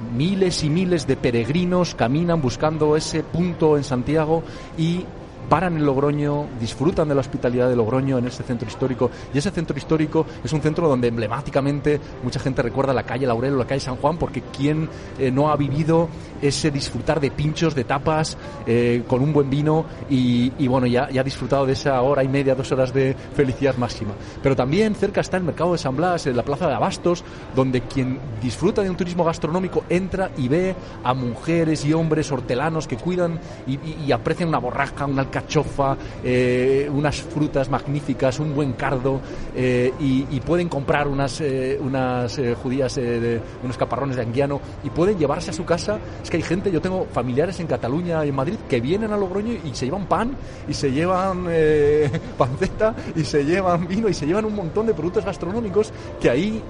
miles 0.00 0.64
y 0.64 0.70
miles 0.70 1.06
de 1.06 1.16
peregrinos 1.16 1.94
caminan 1.94 2.40
buscando 2.40 2.96
ese 2.96 3.22
punto 3.22 3.76
en 3.76 3.84
Santiago 3.84 4.42
y 4.76 5.06
paran 5.50 5.76
en 5.76 5.84
Logroño, 5.84 6.46
disfrutan 6.60 7.08
de 7.08 7.14
la 7.14 7.20
hospitalidad 7.20 7.68
de 7.68 7.74
Logroño 7.74 8.18
en 8.18 8.26
ese 8.26 8.44
centro 8.44 8.68
histórico. 8.68 9.10
Y 9.34 9.38
ese 9.38 9.50
centro 9.50 9.76
histórico 9.76 10.24
es 10.44 10.52
un 10.52 10.62
centro 10.62 10.88
donde 10.88 11.08
emblemáticamente 11.08 12.00
mucha 12.22 12.38
gente 12.38 12.62
recuerda 12.62 12.94
la 12.94 13.02
calle 13.02 13.26
Laurel 13.26 13.54
o 13.54 13.58
la 13.58 13.66
calle 13.66 13.80
San 13.80 13.96
Juan, 13.96 14.16
porque 14.16 14.42
quien 14.56 14.88
eh, 15.18 15.32
no 15.32 15.50
ha 15.50 15.56
vivido 15.56 16.08
ese 16.40 16.70
disfrutar 16.70 17.20
de 17.20 17.32
pinchos, 17.32 17.74
de 17.74 17.82
tapas, 17.82 18.38
eh, 18.64 19.02
con 19.08 19.20
un 19.20 19.32
buen 19.32 19.50
vino 19.50 19.84
y, 20.08 20.68
bueno, 20.68 20.86
ya, 20.86 21.10
ya 21.10 21.20
ha 21.20 21.24
disfrutado 21.24 21.66
de 21.66 21.72
esa 21.72 22.00
hora 22.00 22.22
y 22.22 22.28
media, 22.28 22.54
dos 22.54 22.70
horas 22.70 22.94
de 22.94 23.16
felicidad 23.34 23.76
máxima. 23.76 24.12
Pero 24.42 24.54
también 24.54 24.94
cerca 24.94 25.20
está 25.20 25.36
el 25.36 25.42
mercado 25.42 25.72
de 25.72 25.78
San 25.78 25.96
Blas, 25.96 26.28
en 26.28 26.36
la 26.36 26.44
plaza 26.44 26.68
de 26.68 26.74
Abastos, 26.74 27.24
donde 27.56 27.80
quien 27.82 28.20
disfruta 28.40 28.82
de 28.82 28.90
un 28.90 28.96
turismo 28.96 29.24
gastronómico 29.24 29.84
entra 29.88 30.30
y 30.36 30.48
ve 30.48 30.76
a 31.02 31.12
mujeres 31.12 31.84
y 31.84 31.92
hombres 31.92 32.30
hortelanos 32.30 32.86
que 32.86 32.96
cuidan 32.96 33.40
y, 33.66 34.12
aprecian 34.12 34.48
una 34.48 34.58
borraja, 34.58 35.06
una 35.06 35.30
alcachofa, 35.40 35.96
eh, 36.22 36.88
unas 36.92 37.20
frutas 37.20 37.68
magníficas, 37.68 38.38
un 38.38 38.54
buen 38.54 38.72
cardo 38.74 39.20
eh, 39.54 39.92
y, 39.98 40.40
pueden 40.40 40.68
comprar 40.68 41.06
unas, 41.06 41.42
unas 41.80 42.40
judías, 42.62 42.94
de, 42.96 43.40
unos 43.62 43.76
caparrones 43.76 44.16
de 44.16 44.22
anguiano 44.22 44.60
y 44.82 44.90
pueden 44.90 45.18
llevarse 45.18 45.50
a 45.50 45.52
su 45.52 45.64
casa 45.64 45.98
que 46.30 46.36
hay 46.36 46.42
gente, 46.42 46.70
yo 46.70 46.80
tengo 46.80 47.06
familiares 47.12 47.58
en 47.60 47.66
Cataluña 47.66 48.24
y 48.24 48.28
en 48.28 48.34
Madrid 48.34 48.56
que 48.68 48.80
vienen 48.80 49.12
a 49.12 49.16
Logroño 49.16 49.52
y 49.64 49.74
se 49.74 49.86
llevan 49.86 50.06
pan 50.06 50.36
y 50.68 50.74
se 50.74 50.92
llevan 50.92 51.46
eh, 51.48 52.08
panceta 52.38 52.94
y 53.16 53.24
se 53.24 53.44
llevan 53.44 53.88
vino 53.88 54.08
y 54.08 54.14
se 54.14 54.26
llevan 54.26 54.44
un 54.44 54.54
montón 54.54 54.86
de 54.86 54.94
productos 54.94 55.24
gastronómicos 55.24 55.92
que 56.20 56.30
ahí 56.30 56.62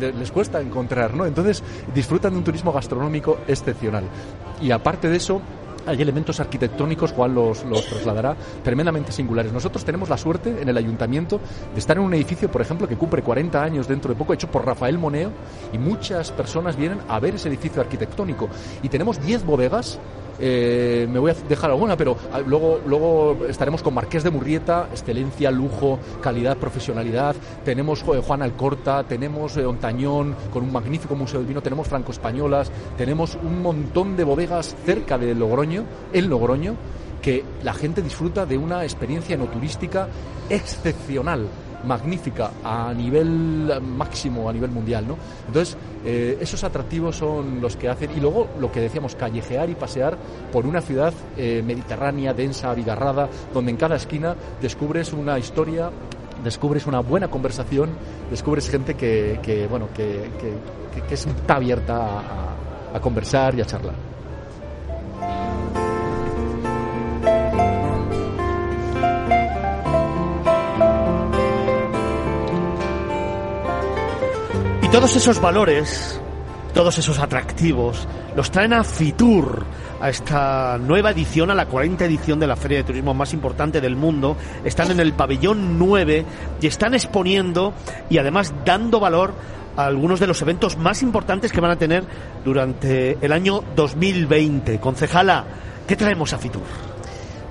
les 0.00 0.30
cuesta 0.30 0.60
encontrar, 0.60 1.14
¿no? 1.14 1.26
Entonces 1.26 1.62
disfrutan 1.94 2.32
de 2.32 2.38
un 2.38 2.44
turismo 2.44 2.72
gastronómico 2.72 3.38
excepcional. 3.48 4.04
Y 4.60 4.70
aparte 4.70 5.08
de 5.08 5.16
eso, 5.16 5.42
hay 5.86 6.00
elementos 6.00 6.40
arquitectónicos, 6.40 7.12
Juan 7.12 7.34
los, 7.34 7.64
los, 7.64 7.86
trasladará, 7.86 8.36
tremendamente 8.62 9.12
singulares. 9.12 9.52
Nosotros 9.52 9.84
tenemos 9.84 10.08
la 10.08 10.16
suerte 10.16 10.62
en 10.62 10.68
el 10.68 10.76
ayuntamiento 10.76 11.40
de 11.72 11.78
estar 11.78 11.96
en 11.96 12.04
un 12.04 12.14
edificio, 12.14 12.50
por 12.50 12.60
ejemplo, 12.60 12.88
que 12.88 12.96
cumple 12.96 13.22
40 13.22 13.62
años 13.62 13.88
dentro 13.88 14.12
de 14.12 14.18
poco, 14.18 14.32
hecho 14.32 14.50
por 14.50 14.64
Rafael 14.64 14.98
Moneo, 14.98 15.32
y 15.72 15.78
muchas 15.78 16.30
personas 16.32 16.76
vienen 16.76 16.98
a 17.08 17.18
ver 17.20 17.34
ese 17.34 17.48
edificio 17.48 17.80
arquitectónico. 17.80 18.48
Y 18.82 18.88
tenemos 18.88 19.24
10 19.24 19.44
bodegas 19.44 19.98
eh, 20.44 21.06
me 21.08 21.20
voy 21.20 21.30
a 21.30 21.34
dejar 21.34 21.70
alguna, 21.70 21.96
pero 21.96 22.16
ah, 22.32 22.40
luego, 22.40 22.80
luego 22.84 23.46
estaremos 23.48 23.80
con 23.80 23.94
Marqués 23.94 24.24
de 24.24 24.30
Murrieta, 24.30 24.88
excelencia, 24.90 25.52
lujo, 25.52 26.00
calidad, 26.20 26.56
profesionalidad. 26.56 27.36
Tenemos 27.64 28.02
eh, 28.02 28.20
Juan 28.20 28.42
Alcorta, 28.42 29.04
tenemos 29.04 29.56
eh, 29.56 29.64
Ontañón 29.64 30.34
con 30.52 30.64
un 30.64 30.72
magnífico 30.72 31.14
museo 31.14 31.38
del 31.38 31.46
vino, 31.46 31.62
tenemos 31.62 31.86
Franco 31.86 32.10
Españolas, 32.10 32.72
tenemos 32.98 33.38
un 33.40 33.62
montón 33.62 34.16
de 34.16 34.24
bodegas 34.24 34.74
cerca 34.84 35.16
de 35.16 35.32
Logroño, 35.36 35.84
en 36.12 36.28
Logroño, 36.28 36.74
que 37.22 37.44
la 37.62 37.72
gente 37.72 38.02
disfruta 38.02 38.44
de 38.44 38.58
una 38.58 38.82
experiencia 38.82 39.36
no 39.36 39.46
turística 39.46 40.08
excepcional 40.50 41.46
magnífica 41.84 42.50
a 42.64 42.92
nivel 42.94 43.80
máximo, 43.82 44.48
a 44.48 44.52
nivel 44.52 44.70
mundial, 44.70 45.06
¿no? 45.06 45.16
Entonces, 45.46 45.76
eh, 46.04 46.38
esos 46.40 46.62
atractivos 46.64 47.16
son 47.16 47.60
los 47.60 47.76
que 47.76 47.88
hacen, 47.88 48.10
y 48.16 48.20
luego 48.20 48.48
lo 48.58 48.70
que 48.70 48.80
decíamos, 48.80 49.14
callejear 49.14 49.70
y 49.70 49.74
pasear 49.74 50.16
por 50.52 50.66
una 50.66 50.80
ciudad 50.80 51.12
eh, 51.36 51.62
mediterránea, 51.64 52.34
densa, 52.34 52.70
abigarrada, 52.70 53.28
donde 53.52 53.70
en 53.70 53.76
cada 53.76 53.96
esquina 53.96 54.36
descubres 54.60 55.12
una 55.12 55.38
historia 55.38 55.90
descubres 56.42 56.88
una 56.88 56.98
buena 56.98 57.28
conversación, 57.28 57.90
descubres 58.28 58.68
gente 58.68 58.94
que, 58.94 59.38
que 59.44 59.68
bueno, 59.68 59.88
que, 59.94 60.28
que, 61.08 61.14
está 61.14 61.54
abierta 61.54 62.20
a 62.92 63.00
conversar 63.00 63.54
y 63.54 63.60
a 63.60 63.64
charlar. 63.64 63.94
Todos 74.92 75.16
esos 75.16 75.40
valores, 75.40 76.20
todos 76.74 76.98
esos 76.98 77.18
atractivos, 77.18 78.06
los 78.36 78.50
traen 78.50 78.74
a 78.74 78.84
Fitur, 78.84 79.64
a 79.98 80.10
esta 80.10 80.76
nueva 80.76 81.12
edición, 81.12 81.50
a 81.50 81.54
la 81.54 81.64
40 81.64 82.04
edición 82.04 82.38
de 82.38 82.46
la 82.46 82.56
feria 82.56 82.78
de 82.78 82.84
turismo 82.84 83.14
más 83.14 83.32
importante 83.32 83.80
del 83.80 83.96
mundo. 83.96 84.36
Están 84.62 84.90
en 84.90 85.00
el 85.00 85.14
pabellón 85.14 85.78
9 85.78 86.26
y 86.60 86.66
están 86.66 86.92
exponiendo 86.92 87.72
y 88.10 88.18
además 88.18 88.52
dando 88.66 89.00
valor 89.00 89.32
a 89.78 89.86
algunos 89.86 90.20
de 90.20 90.26
los 90.26 90.42
eventos 90.42 90.76
más 90.76 91.02
importantes 91.02 91.52
que 91.52 91.62
van 91.62 91.70
a 91.70 91.76
tener 91.76 92.04
durante 92.44 93.16
el 93.22 93.32
año 93.32 93.64
2020. 93.74 94.78
Concejala, 94.78 95.46
¿qué 95.88 95.96
traemos 95.96 96.34
a 96.34 96.38
Fitur? 96.38 96.62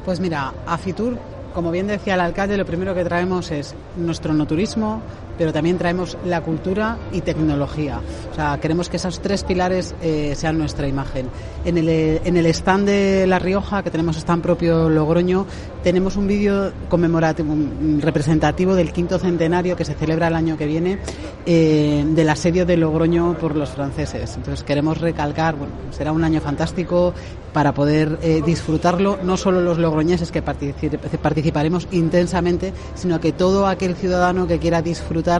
Pues 0.06 0.20
mira, 0.20 0.54
a 0.68 0.78
Fitur 0.78 1.18
como 1.54 1.72
bien 1.72 1.88
decía 1.88 2.14
el 2.16 2.22
alcalde, 2.22 2.58
lo 2.58 2.66
primero 2.66 2.96
que 2.96 3.04
traemos 3.04 3.52
es 3.52 3.76
nuestro 3.98 4.34
no 4.34 4.46
turismo, 4.46 5.02
pero 5.42 5.52
también 5.52 5.80
traemos 5.80 6.20
la 6.24 6.42
cultura 6.42 7.00
y 7.12 7.22
tecnología. 7.22 8.00
O 8.32 8.36
sea, 8.36 8.60
queremos 8.62 8.90
que 8.90 8.98
esos 8.98 9.22
tres 9.22 9.44
pilares 9.44 9.96
eh, 10.00 10.34
sean 10.36 10.56
nuestra 10.60 10.88
imagen. 10.88 11.26
En 11.66 11.80
el, 11.80 11.90
en 11.90 12.38
el 12.38 12.46
stand 12.46 12.86
de 12.86 13.26
La 13.26 13.40
Rioja, 13.40 13.82
que 13.82 13.90
tenemos 13.90 14.18
stand 14.18 14.44
propio 14.44 14.88
Logroño, 14.88 15.48
tenemos 15.82 16.16
un 16.16 16.28
vídeo 16.28 16.72
conmemorativo, 16.90 17.56
representativo 18.02 18.76
del 18.76 18.94
quinto 18.94 19.18
centenario 19.18 19.76
que 19.76 19.84
se 19.84 19.96
celebra 19.96 20.28
el 20.28 20.36
año 20.36 20.58
que 20.58 20.68
viene 20.68 21.00
eh, 21.48 22.06
del 22.08 22.30
asedio 22.30 22.68
de 22.68 22.78
Logroño 22.78 23.36
por 23.40 23.56
los 23.56 23.72
franceses. 23.72 24.36
Entonces 24.36 24.64
queremos 24.64 25.02
recalcar, 25.02 25.56
bueno, 25.56 25.74
será 25.90 26.12
un 26.12 26.24
año 26.24 26.40
fantástico 26.40 27.16
para 27.52 27.74
poder 27.74 28.20
eh, 28.22 28.42
disfrutarlo, 28.46 29.18
no 29.24 29.38
solo 29.38 29.60
los 29.60 29.78
logroñeses 29.78 30.32
que 30.32 30.42
participaremos 30.42 31.88
intensamente, 31.92 32.74
sino 32.96 33.20
que 33.20 33.34
todo 33.34 33.68
aquel 33.68 33.96
ciudadano 33.96 34.48
que 34.48 34.60
quiera 34.60 34.82
disfrutar 34.82 35.31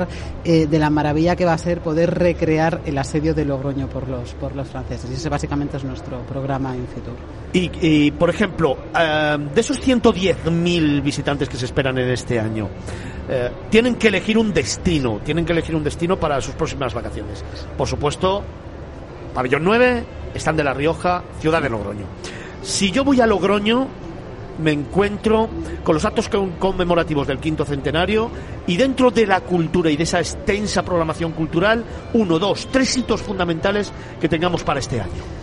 eh, 0.43 0.67
de 0.67 0.80
la 0.80 0.89
maravilla 0.89 1.36
que 1.36 1.45
va 1.45 1.54
a 1.54 1.58
ser 1.58 1.82
poder 1.82 2.13
recrear 2.17 2.82
el 2.86 2.97
asedio 2.97 3.34
de 3.34 3.45
Logroño 3.45 3.88
por 3.88 4.08
los, 4.08 4.34
por 4.34 4.56
los 4.56 4.67
franceses. 4.67 5.10
Y 5.12 5.13
ese 5.15 5.30
básicamente 5.30 5.77
es 5.77 5.84
nuestro 5.84 6.19
programa 6.21 6.75
en 6.75 6.88
Fitur. 6.88 7.15
Y, 7.54 8.12
por 8.12 8.30
ejemplo, 8.30 8.77
eh, 8.97 9.38
de 9.54 9.62
esos 9.62 9.80
110.000 9.86 11.01
visitantes 11.01 11.49
que 11.49 11.58
se 11.58 11.65
esperan 11.65 11.97
en 11.97 12.10
este 12.10 12.39
año, 12.39 12.69
eh, 13.30 13.51
tienen 13.69 13.95
que 13.95 14.08
elegir 14.08 14.38
un 14.38 14.54
destino, 14.54 15.19
tienen 15.23 15.45
que 15.45 15.51
elegir 15.51 15.75
un 15.75 15.84
destino 15.84 16.17
para 16.17 16.39
sus 16.39 16.56
próximas 16.56 16.93
vacaciones. 16.93 17.43
Por 17.77 17.88
supuesto, 17.88 18.43
Pabellón 19.34 19.63
9, 19.63 20.04
están 20.34 20.56
de 20.56 20.63
La 20.63 20.73
Rioja, 20.73 21.23
ciudad 21.39 21.62
de 21.62 21.69
Logroño. 21.69 22.06
Si 22.62 22.91
yo 22.91 23.04
voy 23.04 23.19
a 23.21 23.25
Logroño, 23.25 23.88
me 24.60 24.72
encuentro 24.72 25.50
con 25.84 25.96
los 25.96 26.06
actos 26.06 26.30
conmemorativos 26.60 27.28
del 27.28 27.40
quinto 27.40 27.66
centenario 27.66 28.30
y 28.68 28.78
dentro 28.78 29.12
de 29.12 29.28
la 29.28 29.42
cultura 29.42 29.90
y 29.90 29.98
de 29.98 30.04
esa 30.04 30.20
extensa 30.20 30.84
programación 30.84 31.32
cultural, 31.32 31.84
uno, 32.14 32.40
dos, 32.40 32.68
tres 32.72 32.96
hitos 32.98 33.22
fundamentales 33.22 33.92
que 34.20 34.30
tengamos 34.30 34.64
para 34.64 34.80
este 34.80 35.02
año. 35.02 35.40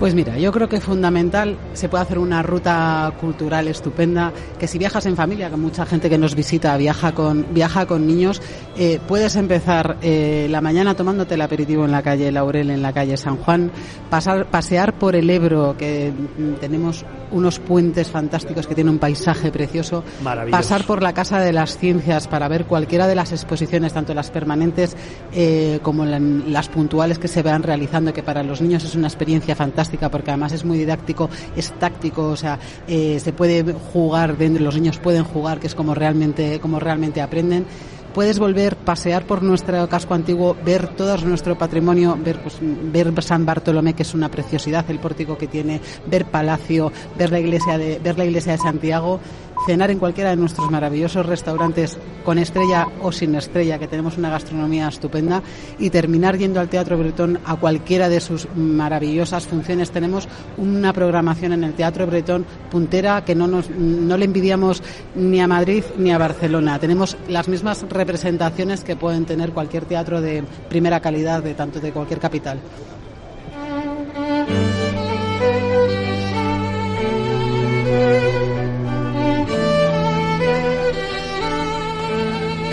Pues 0.00 0.14
mira, 0.14 0.38
yo 0.38 0.50
creo 0.50 0.66
que 0.66 0.76
es 0.76 0.82
fundamental, 0.82 1.58
se 1.74 1.90
puede 1.90 2.04
hacer 2.04 2.18
una 2.18 2.42
ruta 2.42 3.12
cultural 3.20 3.68
estupenda, 3.68 4.32
que 4.58 4.66
si 4.66 4.78
viajas 4.78 5.04
en 5.04 5.14
familia, 5.14 5.50
que 5.50 5.56
mucha 5.56 5.84
gente 5.84 6.08
que 6.08 6.16
nos 6.16 6.34
visita 6.34 6.74
viaja 6.78 7.12
con, 7.12 7.52
viaja 7.52 7.84
con 7.84 8.06
niños, 8.06 8.40
eh, 8.78 8.98
puedes 9.06 9.36
empezar 9.36 9.98
eh, 10.00 10.46
la 10.48 10.62
mañana 10.62 10.94
tomándote 10.94 11.34
el 11.34 11.42
aperitivo 11.42 11.84
en 11.84 11.92
la 11.92 12.00
calle 12.00 12.32
Laurel, 12.32 12.70
en 12.70 12.80
la 12.80 12.94
calle 12.94 13.18
San 13.18 13.36
Juan, 13.36 13.70
pasar, 14.08 14.46
pasear 14.46 14.94
por 14.94 15.14
el 15.14 15.28
Ebro, 15.28 15.76
que 15.76 16.10
mm, 16.10 16.54
tenemos 16.54 17.04
unos 17.30 17.58
puentes 17.58 18.08
fantásticos 18.08 18.66
que 18.66 18.74
tiene 18.74 18.90
un 18.90 18.98
paisaje 18.98 19.52
precioso, 19.52 20.02
pasar 20.50 20.84
por 20.84 21.02
la 21.02 21.12
Casa 21.12 21.40
de 21.40 21.52
las 21.52 21.76
Ciencias 21.76 22.26
para 22.26 22.48
ver 22.48 22.64
cualquiera 22.64 23.06
de 23.06 23.14
las 23.14 23.32
exposiciones, 23.32 23.92
tanto 23.92 24.14
las 24.14 24.30
permanentes 24.30 24.96
eh, 25.34 25.78
como 25.82 26.06
las 26.06 26.68
puntuales 26.70 27.18
que 27.18 27.28
se 27.28 27.42
van 27.42 27.62
realizando, 27.62 28.14
que 28.14 28.22
para 28.22 28.42
los 28.42 28.62
niños 28.62 28.82
es 28.82 28.94
una 28.94 29.06
experiencia 29.06 29.54
fantástica 29.54 29.89
porque 30.10 30.30
además 30.30 30.52
es 30.52 30.64
muy 30.64 30.78
didáctico, 30.78 31.28
es 31.56 31.72
táctico, 31.72 32.28
o 32.28 32.36
sea, 32.36 32.58
eh, 32.86 33.18
se 33.20 33.32
puede 33.32 33.72
jugar, 33.72 34.36
los 34.38 34.74
niños 34.74 34.98
pueden 34.98 35.24
jugar, 35.24 35.60
que 35.60 35.66
es 35.66 35.74
como 35.74 35.94
realmente, 35.94 36.60
como 36.60 36.78
realmente 36.78 37.20
aprenden. 37.20 37.66
Puedes 38.14 38.40
volver, 38.40 38.74
pasear 38.74 39.24
por 39.24 39.40
nuestro 39.40 39.88
casco 39.88 40.14
antiguo, 40.14 40.56
ver 40.64 40.88
todo 40.88 41.16
nuestro 41.18 41.56
patrimonio, 41.56 42.18
ver, 42.20 42.40
pues, 42.42 42.58
ver 42.60 43.12
San 43.22 43.46
Bartolomé, 43.46 43.94
que 43.94 44.02
es 44.02 44.14
una 44.14 44.28
preciosidad, 44.28 44.84
el 44.90 44.98
pórtico 44.98 45.38
que 45.38 45.46
tiene, 45.46 45.80
ver 46.06 46.24
Palacio, 46.24 46.90
ver 47.16 47.30
la 47.30 47.38
iglesia 47.38 47.78
de, 47.78 48.00
ver 48.00 48.18
la 48.18 48.24
iglesia 48.24 48.52
de 48.52 48.58
Santiago 48.58 49.20
cenar 49.66 49.90
en 49.90 49.98
cualquiera 49.98 50.30
de 50.30 50.36
nuestros 50.36 50.70
maravillosos 50.70 51.26
restaurantes 51.26 51.98
con 52.24 52.38
estrella 52.38 52.88
o 53.02 53.12
sin 53.12 53.34
estrella, 53.34 53.78
que 53.78 53.88
tenemos 53.88 54.18
una 54.18 54.30
gastronomía 54.30 54.88
estupenda, 54.88 55.42
y 55.78 55.90
terminar 55.90 56.36
yendo 56.38 56.60
al 56.60 56.68
Teatro 56.68 56.98
Bretón 56.98 57.38
a 57.44 57.56
cualquiera 57.56 58.08
de 58.08 58.20
sus 58.20 58.48
maravillosas 58.54 59.46
funciones. 59.46 59.90
Tenemos 59.90 60.28
una 60.56 60.92
programación 60.92 61.52
en 61.52 61.64
el 61.64 61.74
Teatro 61.74 62.06
Bretón 62.06 62.44
puntera 62.70 63.24
que 63.24 63.34
no, 63.34 63.46
nos, 63.46 63.70
no 63.70 64.16
le 64.16 64.24
envidiamos 64.24 64.82
ni 65.14 65.40
a 65.40 65.46
Madrid 65.46 65.84
ni 65.98 66.12
a 66.12 66.18
Barcelona. 66.18 66.78
Tenemos 66.78 67.16
las 67.28 67.48
mismas 67.48 67.84
representaciones 67.88 68.84
que 68.84 68.96
pueden 68.96 69.24
tener 69.24 69.52
cualquier 69.52 69.84
teatro 69.84 70.20
de 70.20 70.44
primera 70.68 71.00
calidad, 71.00 71.42
de 71.42 71.54
tanto 71.54 71.80
de 71.80 71.92
cualquier 71.92 72.20
capital. 72.20 72.60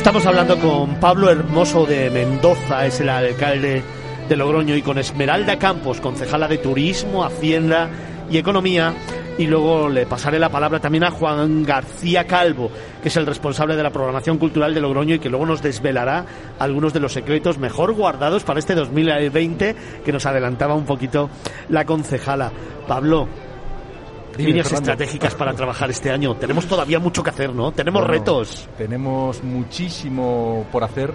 Estamos 0.07 0.25
hablando 0.25 0.57
con 0.59 1.01
Pablo 1.01 1.29
Hermoso 1.29 1.85
de 1.85 2.09
Mendoza, 2.09 2.85
es 2.85 3.01
el 3.01 3.09
alcalde 3.09 3.83
de 4.29 4.37
Logroño, 4.37 4.73
y 4.73 4.81
con 4.81 4.97
Esmeralda 4.97 5.59
Campos, 5.59 5.99
concejala 5.99 6.47
de 6.47 6.59
Turismo, 6.59 7.25
Hacienda 7.25 7.89
y 8.31 8.37
Economía. 8.37 8.93
Y 9.37 9.47
luego 9.47 9.89
le 9.89 10.05
pasaré 10.05 10.39
la 10.39 10.47
palabra 10.47 10.79
también 10.79 11.03
a 11.03 11.11
Juan 11.11 11.63
García 11.63 12.25
Calvo, 12.25 12.71
que 13.03 13.09
es 13.09 13.17
el 13.17 13.25
responsable 13.25 13.75
de 13.75 13.83
la 13.83 13.89
programación 13.89 14.37
cultural 14.37 14.73
de 14.73 14.79
Logroño 14.79 15.15
y 15.15 15.19
que 15.19 15.29
luego 15.29 15.45
nos 15.45 15.61
desvelará 15.61 16.25
algunos 16.57 16.93
de 16.93 17.01
los 17.01 17.11
secretos 17.11 17.57
mejor 17.57 17.93
guardados 17.93 18.45
para 18.45 18.59
este 18.59 18.75
2020 18.75 19.75
que 20.05 20.13
nos 20.13 20.25
adelantaba 20.25 20.73
un 20.73 20.85
poquito 20.85 21.29
la 21.67 21.83
concejala. 21.83 22.53
Pablo, 22.87 23.27
Dime, 24.37 24.49
líneas 24.49 24.67
Fernando. 24.69 24.91
estratégicas 24.91 25.35
para 25.35 25.53
trabajar 25.53 25.89
este 25.89 26.11
año. 26.11 26.35
Tenemos 26.35 26.65
todavía 26.65 26.99
mucho 26.99 27.23
que 27.23 27.29
hacer, 27.31 27.53
¿no? 27.53 27.71
Tenemos 27.71 28.01
Bueno, 28.01 28.13
retos. 28.13 28.69
Tenemos 28.77 29.43
muchísimo 29.43 30.65
por 30.71 30.83
hacer. 30.83 31.13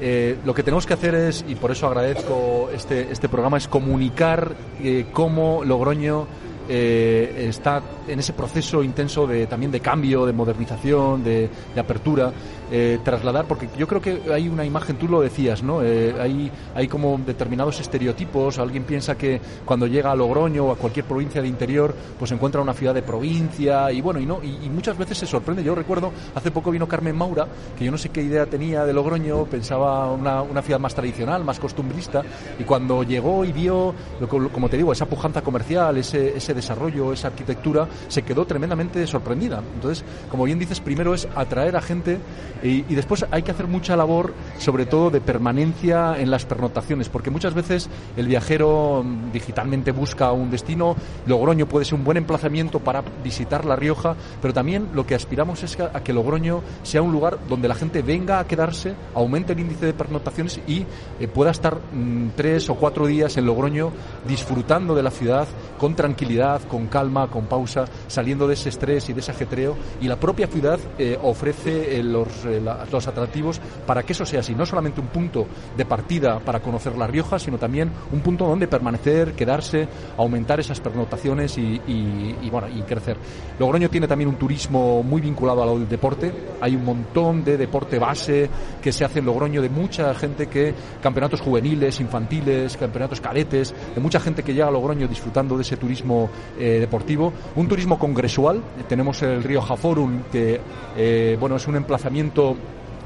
Eh, 0.00 0.38
lo 0.44 0.54
que 0.54 0.62
tenemos 0.62 0.86
que 0.86 0.94
hacer 0.94 1.14
es, 1.14 1.44
y 1.48 1.56
por 1.56 1.70
eso 1.72 1.86
agradezco 1.88 2.70
este, 2.72 3.10
este 3.10 3.28
programa, 3.28 3.56
es 3.56 3.66
comunicar 3.66 4.54
eh, 4.80 5.06
cómo 5.12 5.64
Logroño 5.64 6.26
eh, 6.68 7.46
está 7.48 7.82
en 8.06 8.18
ese 8.20 8.32
proceso 8.32 8.82
intenso 8.84 9.26
de 9.26 9.46
también 9.46 9.72
de 9.72 9.80
cambio, 9.80 10.24
de 10.26 10.32
modernización, 10.32 11.24
de, 11.24 11.48
de 11.74 11.80
apertura, 11.80 12.32
eh, 12.70 12.98
trasladar, 13.04 13.46
porque 13.46 13.68
yo 13.76 13.86
creo 13.86 14.00
que 14.00 14.20
hay 14.32 14.48
una 14.48 14.64
imagen, 14.64 14.96
tú 14.96 15.08
lo 15.08 15.20
decías, 15.20 15.62
¿no? 15.62 15.82
Eh, 15.82 16.14
hay, 16.20 16.50
hay 16.74 16.88
como 16.88 17.18
determinados 17.18 17.80
estereotipos, 17.80 18.58
alguien 18.58 18.84
piensa 18.84 19.16
que 19.16 19.40
cuando 19.64 19.86
llega 19.86 20.10
a 20.10 20.14
Logroño 20.14 20.66
o 20.66 20.72
a 20.72 20.76
cualquier 20.76 21.06
provincia 21.06 21.40
de 21.40 21.48
interior, 21.48 21.94
pues 22.18 22.30
encuentra 22.32 22.60
una 22.60 22.74
ciudad 22.74 22.94
de 22.94 23.02
provincia 23.02 23.90
y 23.90 24.00
bueno, 24.00 24.20
y 24.20 24.26
no, 24.26 24.40
y, 24.42 24.68
muchas 24.68 24.96
veces 24.98 25.18
se 25.18 25.26
sorprende. 25.26 25.64
Yo 25.64 25.74
recuerdo, 25.74 26.12
hace 26.34 26.50
poco 26.50 26.70
vino 26.70 26.86
Carmen 26.86 27.16
Maura, 27.16 27.46
que 27.76 27.84
yo 27.84 27.90
no 27.90 27.98
sé 27.98 28.10
qué 28.10 28.22
idea 28.22 28.46
tenía 28.46 28.84
de 28.84 28.92
Logroño, 28.92 29.44
pensaba 29.44 30.12
una, 30.12 30.42
una 30.42 30.62
ciudad 30.62 30.78
más 30.78 30.94
tradicional, 30.94 31.44
más 31.44 31.58
costumbrista, 31.58 32.22
y 32.58 32.64
cuando 32.64 33.02
llegó 33.02 33.44
y 33.44 33.52
vio, 33.52 33.94
como 34.28 34.68
te 34.68 34.76
digo, 34.76 34.92
esa 34.92 35.06
pujanza 35.06 35.42
comercial, 35.42 35.96
ese 35.96 36.54
desarrollo, 36.54 37.12
esa 37.12 37.28
arquitectura, 37.28 37.88
se 38.08 38.22
quedó 38.22 38.44
tremendamente 38.44 39.06
sorprendida. 39.06 39.62
Entonces, 39.74 40.04
como 40.30 40.44
bien 40.44 40.58
dices, 40.58 40.80
primero 40.80 41.14
es 41.14 41.28
atraer 41.34 41.76
a 41.76 41.80
gente 41.80 42.18
y, 42.62 42.82
después 42.94 43.24
hay 43.30 43.42
que 43.42 43.50
hacer 43.50 43.66
mucha 43.66 43.96
labor, 43.96 44.34
sobre 44.58 44.86
todo 44.86 45.10
de 45.10 45.20
permanencia 45.20 46.18
en 46.18 46.30
las 46.30 46.44
pernotaciones, 46.44 47.08
porque 47.08 47.30
muchas 47.30 47.54
veces 47.54 47.88
el 48.16 48.26
viajero 48.26 49.02
mm, 49.04 49.32
digitalmente 49.32 49.92
busca 49.92 50.32
un 50.32 50.50
destino, 50.50 50.96
Logroño 51.26 51.66
puede 51.66 51.84
ser 51.84 51.94
un 51.94 52.04
buen 52.04 52.16
emplazamiento 52.16 52.80
para 52.80 53.02
visitar 53.22 53.64
La 53.64 53.76
Rioja, 53.76 54.16
pero 54.42 54.52
también 54.54 54.88
lo 54.94 55.06
que 55.06 55.14
aspiramos 55.14 55.62
es 55.62 55.78
a 55.80 56.02
que 56.02 56.12
Logroño 56.12 56.62
sea 56.82 57.02
un 57.02 57.12
lugar 57.12 57.38
donde 57.48 57.68
la 57.68 57.74
gente 57.74 58.02
venga 58.02 58.40
a 58.40 58.46
quedarse, 58.46 58.94
aumente 59.14 59.52
el 59.52 59.60
índice 59.60 59.86
de 59.86 59.92
pernotaciones 59.92 60.60
y 60.66 60.84
eh, 61.20 61.28
pueda 61.28 61.50
estar 61.50 61.76
mm, 61.76 62.30
tres 62.36 62.68
o 62.70 62.74
cuatro 62.74 63.06
días 63.06 63.36
en 63.36 63.46
Logroño 63.46 63.92
disfrutando 64.26 64.94
de 64.94 65.02
la 65.02 65.10
ciudad 65.10 65.46
con 65.78 65.94
tranquilidad, 65.94 66.62
con 66.62 66.86
calma, 66.88 67.28
con 67.28 67.46
pausa, 67.46 67.84
saliendo 68.08 68.48
de 68.48 68.54
ese 68.54 68.68
estrés 68.68 69.08
y 69.08 69.12
de 69.12 69.20
ese 69.20 69.30
ajetreo. 69.30 69.76
Y 70.00 70.08
la 70.08 70.16
propia 70.16 70.46
ciudad 70.46 70.78
eh, 70.98 71.18
ofrece 71.22 71.98
eh, 71.98 72.02
los, 72.02 72.44
los 72.48 73.06
atractivos 73.06 73.60
para 73.86 74.02
que 74.02 74.12
eso 74.12 74.24
sea 74.24 74.40
así, 74.40 74.54
no 74.54 74.66
solamente 74.66 75.00
un 75.00 75.08
punto 75.08 75.46
de 75.76 75.84
partida 75.84 76.40
para 76.40 76.60
conocer 76.60 76.96
La 76.96 77.06
Rioja, 77.06 77.38
sino 77.38 77.58
también 77.58 77.90
un 78.12 78.20
punto 78.20 78.46
donde 78.46 78.68
permanecer, 78.68 79.32
quedarse, 79.34 79.88
aumentar 80.16 80.60
esas 80.60 80.80
pernotaciones 80.80 81.56
y, 81.58 82.48
bueno, 82.50 82.68
y 82.68 82.82
crecer. 82.82 83.16
Logroño 83.58 83.88
tiene 83.90 84.06
también 84.06 84.28
un 84.28 84.36
turismo 84.36 85.02
muy 85.02 85.20
vinculado 85.20 85.62
al 85.62 85.88
deporte. 85.88 86.32
Hay 86.60 86.74
un 86.74 86.84
montón 86.84 87.44
de 87.44 87.56
deporte 87.56 87.98
base 87.98 88.48
que 88.82 88.92
se 88.92 89.04
hace 89.04 89.20
en 89.20 89.26
Logroño 89.26 89.62
de 89.62 89.68
mucha 89.68 90.14
gente 90.14 90.46
que 90.46 90.74
campeonatos 91.02 91.40
juveniles, 91.40 92.00
infantiles, 92.00 92.76
campeonatos 92.76 93.20
cadetes, 93.20 93.74
de 93.94 94.00
mucha 94.00 94.20
gente 94.20 94.42
que 94.42 94.52
llega 94.52 94.68
a 94.68 94.70
Logroño 94.70 95.08
disfrutando 95.08 95.56
de 95.56 95.62
ese 95.62 95.76
turismo 95.76 96.30
eh, 96.58 96.78
deportivo. 96.80 97.32
Un 97.56 97.68
turismo 97.68 97.98
congresual. 97.98 98.62
Tenemos 98.88 99.22
el 99.22 99.42
Río 99.42 99.62
Forum 99.62 100.22
que 100.30 100.60
eh, 100.96 101.36
bueno 101.38 101.56
es 101.56 101.66
un 101.66 101.76
emplazamiento 101.76 102.37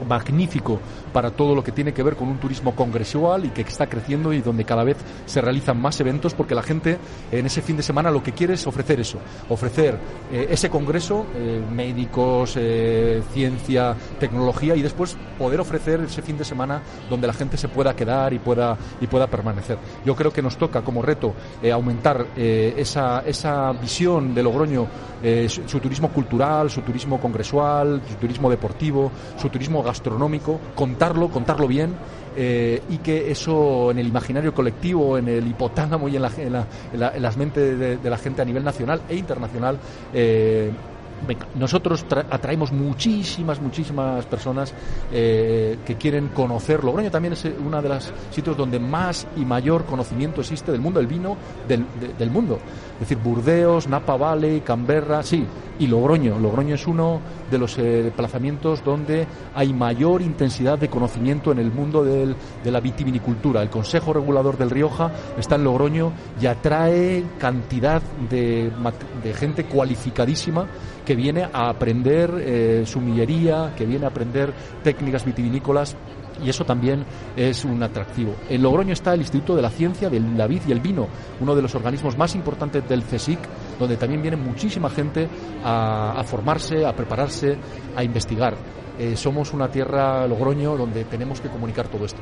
magnífico 0.04 0.82
para 1.12 1.30
todo 1.30 1.54
lo 1.54 1.62
que 1.62 1.72
tiene 1.72 1.92
que 1.92 2.02
ver 2.02 2.16
con 2.16 2.28
un 2.28 2.38
turismo 2.38 2.74
congresual 2.74 3.44
y 3.44 3.50
que 3.50 3.62
está 3.62 3.86
creciendo 3.88 4.32
y 4.32 4.40
donde 4.40 4.64
cada 4.64 4.84
vez 4.84 4.96
se 5.26 5.40
realizan 5.40 5.80
más 5.80 6.00
eventos 6.00 6.34
porque 6.34 6.54
la 6.54 6.62
gente 6.62 6.98
en 7.30 7.46
ese 7.46 7.62
fin 7.62 7.76
de 7.76 7.82
semana 7.82 8.10
lo 8.10 8.22
que 8.22 8.32
quiere 8.32 8.54
es 8.54 8.66
ofrecer 8.66 9.00
eso, 9.00 9.18
ofrecer 9.48 9.98
eh, 10.32 10.48
ese 10.50 10.70
congreso, 10.70 11.26
eh, 11.34 11.62
médicos, 11.70 12.54
eh, 12.56 13.22
ciencia, 13.32 13.94
tecnología 14.18 14.74
y 14.76 14.82
después 14.82 15.16
poder 15.38 15.60
ofrecer 15.60 16.00
ese 16.00 16.22
fin 16.22 16.38
de 16.38 16.44
semana 16.44 16.82
donde 17.08 17.26
la 17.26 17.32
gente 17.32 17.56
se 17.56 17.68
pueda 17.68 17.94
quedar 17.94 18.32
y 18.32 18.38
pueda 18.38 18.76
y 19.00 19.06
pueda 19.06 19.26
permanecer. 19.26 19.78
Yo 20.04 20.14
creo 20.14 20.32
que 20.32 20.42
nos 20.42 20.56
toca 20.56 20.82
como 20.82 21.02
reto 21.02 21.34
aumentar 21.72 22.26
esa, 22.36 23.20
esa 23.20 23.72
visión 23.72 24.34
de 24.34 24.42
Logroño, 24.42 24.86
su, 25.48 25.68
su 25.68 25.80
turismo 25.80 26.08
cultural, 26.08 26.70
su 26.70 26.82
turismo 26.82 27.20
congresual, 27.20 28.02
su 28.08 28.14
turismo 28.16 28.50
deportivo, 28.50 29.10
su 29.36 29.48
turismo 29.48 29.82
gastronómico, 29.82 30.58
contarlo, 31.02 31.66
bien 31.66 31.92
eh, 32.36 32.80
y 32.88 32.98
que 32.98 33.30
eso 33.30 33.90
en 33.90 33.98
el 33.98 34.06
imaginario 34.08 34.54
colectivo, 34.54 35.18
en 35.18 35.28
el 35.28 35.46
hipotálamo 35.46 36.08
y 36.08 36.16
en, 36.16 36.22
la, 36.22 36.30
en, 36.38 36.52
la- 36.52 36.66
en 36.92 37.00
la- 37.00 37.10
las 37.18 37.36
mentes 37.36 37.78
de, 37.78 37.98
la 38.10 38.16
gente 38.18 38.40
a 38.40 38.44
nivel 38.44 38.64
nacional 38.64 39.00
e 39.08 39.16
internacional 39.16 39.78
eh, 40.14 40.70
nosotros 41.54 42.06
tra- 42.08 42.26
atraemos 42.30 42.72
muchísimas, 42.72 43.60
muchísimas 43.60 44.24
personas 44.26 44.72
eh, 45.12 45.78
que 45.86 45.96
quieren 45.96 46.28
conocer. 46.28 46.82
Logroño 46.84 47.10
también 47.10 47.32
es 47.34 47.44
uno 47.64 47.80
de 47.80 47.88
los 47.88 48.12
sitios 48.30 48.56
donde 48.56 48.78
más 48.78 49.26
y 49.36 49.44
mayor 49.44 49.84
conocimiento 49.84 50.40
existe 50.40 50.72
del 50.72 50.80
mundo 50.80 51.00
del 51.00 51.06
vino 51.08 51.36
del, 51.68 51.84
de- 52.00 52.14
del 52.18 52.30
mundo. 52.30 52.58
Es 52.94 53.00
decir, 53.08 53.18
Burdeos, 53.18 53.88
Napa 53.88 54.16
Valley, 54.16 54.60
Canberra, 54.60 55.22
sí, 55.22 55.44
y 55.78 55.86
Logroño. 55.86 56.38
Logroño 56.38 56.74
es 56.74 56.86
uno 56.86 57.20
de 57.50 57.58
los 57.58 57.76
eh, 57.78 57.82
desplazamientos 58.02 58.84
donde 58.84 59.26
hay 59.54 59.72
mayor 59.72 60.22
intensidad 60.22 60.78
de 60.78 60.88
conocimiento 60.88 61.50
en 61.52 61.58
el 61.58 61.72
mundo 61.72 62.04
de 62.04 62.34
la 62.70 62.80
vitivinicultura. 62.80 63.62
El 63.62 63.70
Consejo 63.70 64.12
Regulador 64.12 64.56
del 64.56 64.70
Rioja 64.70 65.10
está 65.38 65.56
en 65.56 65.64
Logroño 65.64 66.12
y 66.40 66.46
atrae 66.46 67.24
cantidad 67.38 68.00
de, 68.30 68.70
de 69.22 69.34
gente 69.34 69.64
cualificadísima 69.64 70.66
que 71.04 71.11
viene 71.14 71.44
a 71.44 71.68
aprender 71.68 72.30
eh, 72.38 72.82
sumillería, 72.86 73.72
que 73.76 73.86
viene 73.86 74.04
a 74.04 74.08
aprender 74.08 74.52
técnicas 74.82 75.24
vitivinícolas 75.24 75.96
y 76.42 76.48
eso 76.48 76.64
también 76.64 77.04
es 77.36 77.64
un 77.64 77.82
atractivo. 77.82 78.34
En 78.48 78.62
Logroño 78.62 78.92
está 78.92 79.14
el 79.14 79.20
Instituto 79.20 79.54
de 79.54 79.62
la 79.62 79.70
Ciencia 79.70 80.08
del 80.08 80.36
la 80.36 80.46
Vid 80.46 80.62
y 80.66 80.72
el 80.72 80.80
Vino, 80.80 81.08
uno 81.40 81.54
de 81.54 81.62
los 81.62 81.74
organismos 81.74 82.16
más 82.16 82.34
importantes 82.34 82.88
del 82.88 83.04
CSIC, 83.04 83.38
donde 83.78 83.96
también 83.96 84.22
viene 84.22 84.36
muchísima 84.36 84.90
gente 84.90 85.28
a, 85.64 86.12
a 86.18 86.24
formarse, 86.24 86.84
a 86.84 86.94
prepararse, 86.94 87.56
a 87.94 88.02
investigar. 88.02 88.56
Eh, 88.98 89.16
somos 89.16 89.52
una 89.52 89.68
tierra, 89.68 90.26
Logroño, 90.26 90.76
donde 90.76 91.04
tenemos 91.04 91.40
que 91.40 91.48
comunicar 91.48 91.88
todo 91.88 92.04
esto. 92.04 92.20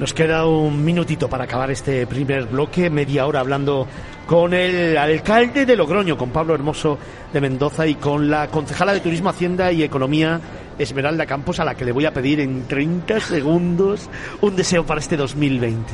Nos 0.00 0.14
queda 0.14 0.46
un 0.46 0.82
minutito 0.82 1.28
para 1.28 1.44
acabar 1.44 1.70
este 1.70 2.06
primer 2.06 2.46
bloque, 2.46 2.88
media 2.88 3.26
hora 3.26 3.40
hablando 3.40 3.86
con 4.26 4.54
el 4.54 4.96
alcalde 4.96 5.66
de 5.66 5.76
Logroño, 5.76 6.16
con 6.16 6.30
Pablo 6.30 6.54
Hermoso 6.54 6.96
de 7.30 7.38
Mendoza 7.38 7.86
y 7.86 7.96
con 7.96 8.30
la 8.30 8.48
concejala 8.48 8.94
de 8.94 9.00
Turismo, 9.00 9.28
Hacienda 9.28 9.70
y 9.72 9.82
Economía, 9.82 10.40
Esmeralda 10.78 11.26
Campos, 11.26 11.60
a 11.60 11.66
la 11.66 11.74
que 11.74 11.84
le 11.84 11.92
voy 11.92 12.06
a 12.06 12.14
pedir 12.14 12.40
en 12.40 12.66
30 12.66 13.20
segundos 13.20 14.08
un 14.40 14.56
deseo 14.56 14.86
para 14.86 15.00
este 15.00 15.18
2020. 15.18 15.92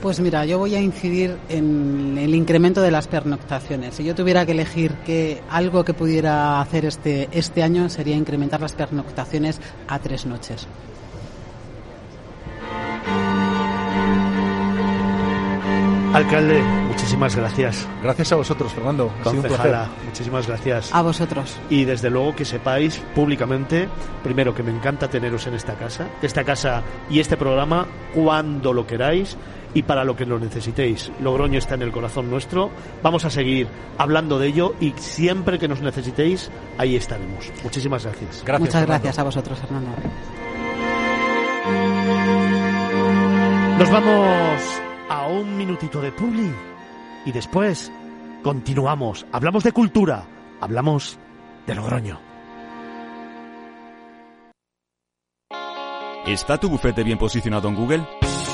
Pues 0.00 0.20
mira, 0.20 0.46
yo 0.46 0.60
voy 0.60 0.76
a 0.76 0.80
incidir 0.80 1.36
en 1.48 2.16
el 2.16 2.36
incremento 2.36 2.82
de 2.82 2.92
las 2.92 3.08
pernoctaciones. 3.08 3.96
Si 3.96 4.04
yo 4.04 4.14
tuviera 4.14 4.46
que 4.46 4.52
elegir 4.52 4.92
que 5.04 5.42
algo 5.50 5.84
que 5.84 5.92
pudiera 5.92 6.60
hacer 6.60 6.84
este, 6.84 7.28
este 7.32 7.64
año 7.64 7.88
sería 7.88 8.14
incrementar 8.14 8.60
las 8.60 8.74
pernoctaciones 8.74 9.60
a 9.88 9.98
tres 9.98 10.24
noches. 10.24 10.68
Alcalde, 16.14 16.62
muchísimas 16.86 17.34
gracias. 17.34 17.88
Gracias 18.00 18.30
a 18.30 18.36
vosotros, 18.36 18.72
Fernando. 18.72 19.12
Ha 19.20 19.30
sido 19.30 19.32
un 19.32 19.48
placer. 19.48 19.56
Concejala, 19.56 19.88
muchísimas 20.06 20.46
gracias. 20.46 20.94
A 20.94 21.02
vosotros. 21.02 21.56
Y 21.68 21.84
desde 21.84 22.08
luego 22.08 22.36
que 22.36 22.44
sepáis 22.44 23.02
públicamente, 23.16 23.88
primero 24.22 24.54
que 24.54 24.62
me 24.62 24.70
encanta 24.70 25.08
teneros 25.08 25.44
en 25.48 25.54
esta 25.54 25.74
casa, 25.74 26.06
esta 26.22 26.44
casa 26.44 26.84
y 27.10 27.18
este 27.18 27.36
programa 27.36 27.88
cuando 28.14 28.72
lo 28.72 28.86
queráis 28.86 29.36
y 29.74 29.82
para 29.82 30.04
lo 30.04 30.14
que 30.14 30.24
lo 30.24 30.38
necesitéis. 30.38 31.10
Logroño 31.20 31.58
está 31.58 31.74
en 31.74 31.82
el 31.82 31.90
corazón 31.90 32.30
nuestro, 32.30 32.70
vamos 33.02 33.24
a 33.24 33.30
seguir 33.30 33.66
hablando 33.98 34.38
de 34.38 34.46
ello 34.46 34.76
y 34.78 34.94
siempre 34.96 35.58
que 35.58 35.66
nos 35.66 35.80
necesitéis, 35.80 36.48
ahí 36.78 36.94
estaremos. 36.94 37.50
Muchísimas 37.64 38.04
gracias. 38.04 38.44
Gracias, 38.44 38.60
Muchas 38.60 38.80
Fernando. 38.82 39.02
gracias 39.02 39.18
a 39.18 39.22
vosotros, 39.24 39.58
Fernando. 39.58 39.90
Nos 43.80 43.90
vamos 43.90 44.93
a 45.08 45.26
un 45.26 45.56
minutito 45.56 46.00
de 46.00 46.12
publi 46.12 46.52
y 47.24 47.32
después 47.32 47.92
continuamos. 48.42 49.26
Hablamos 49.32 49.64
de 49.64 49.72
cultura, 49.72 50.26
hablamos 50.60 51.18
de 51.66 51.74
Logroño. 51.74 52.20
¿Está 56.26 56.58
tu 56.58 56.70
bufete 56.70 57.02
bien 57.02 57.18
posicionado 57.18 57.68
en 57.68 57.74
Google? 57.74 58.23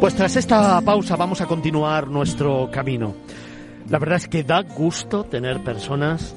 Tras 0.00 0.34
esta 0.34 0.80
pausa 0.80 1.14
vamos 1.14 1.40
a 1.40 1.46
continuar 1.46 2.08
nuestro 2.08 2.68
camino. 2.72 3.14
La 3.88 4.00
verdad 4.00 4.16
es 4.16 4.26
que 4.26 4.42
da 4.42 4.62
gusto 4.62 5.24
tener 5.24 5.62
personas 5.62 6.34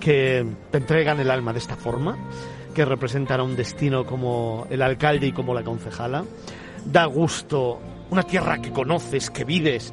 que 0.00 0.44
te 0.72 0.78
entregan 0.78 1.20
el 1.20 1.30
alma 1.30 1.52
de 1.52 1.60
esta 1.60 1.76
forma, 1.76 2.18
que 2.74 2.84
representan 2.84 3.40
un 3.40 3.54
destino 3.54 4.04
como 4.04 4.66
el 4.68 4.82
alcalde 4.82 5.28
y 5.28 5.32
como 5.32 5.54
la 5.54 5.62
concejala. 5.62 6.24
Da 6.84 7.04
gusto 7.04 7.78
una 8.10 8.24
tierra 8.24 8.60
que 8.60 8.72
conoces, 8.72 9.30
que 9.30 9.44
vives 9.44 9.92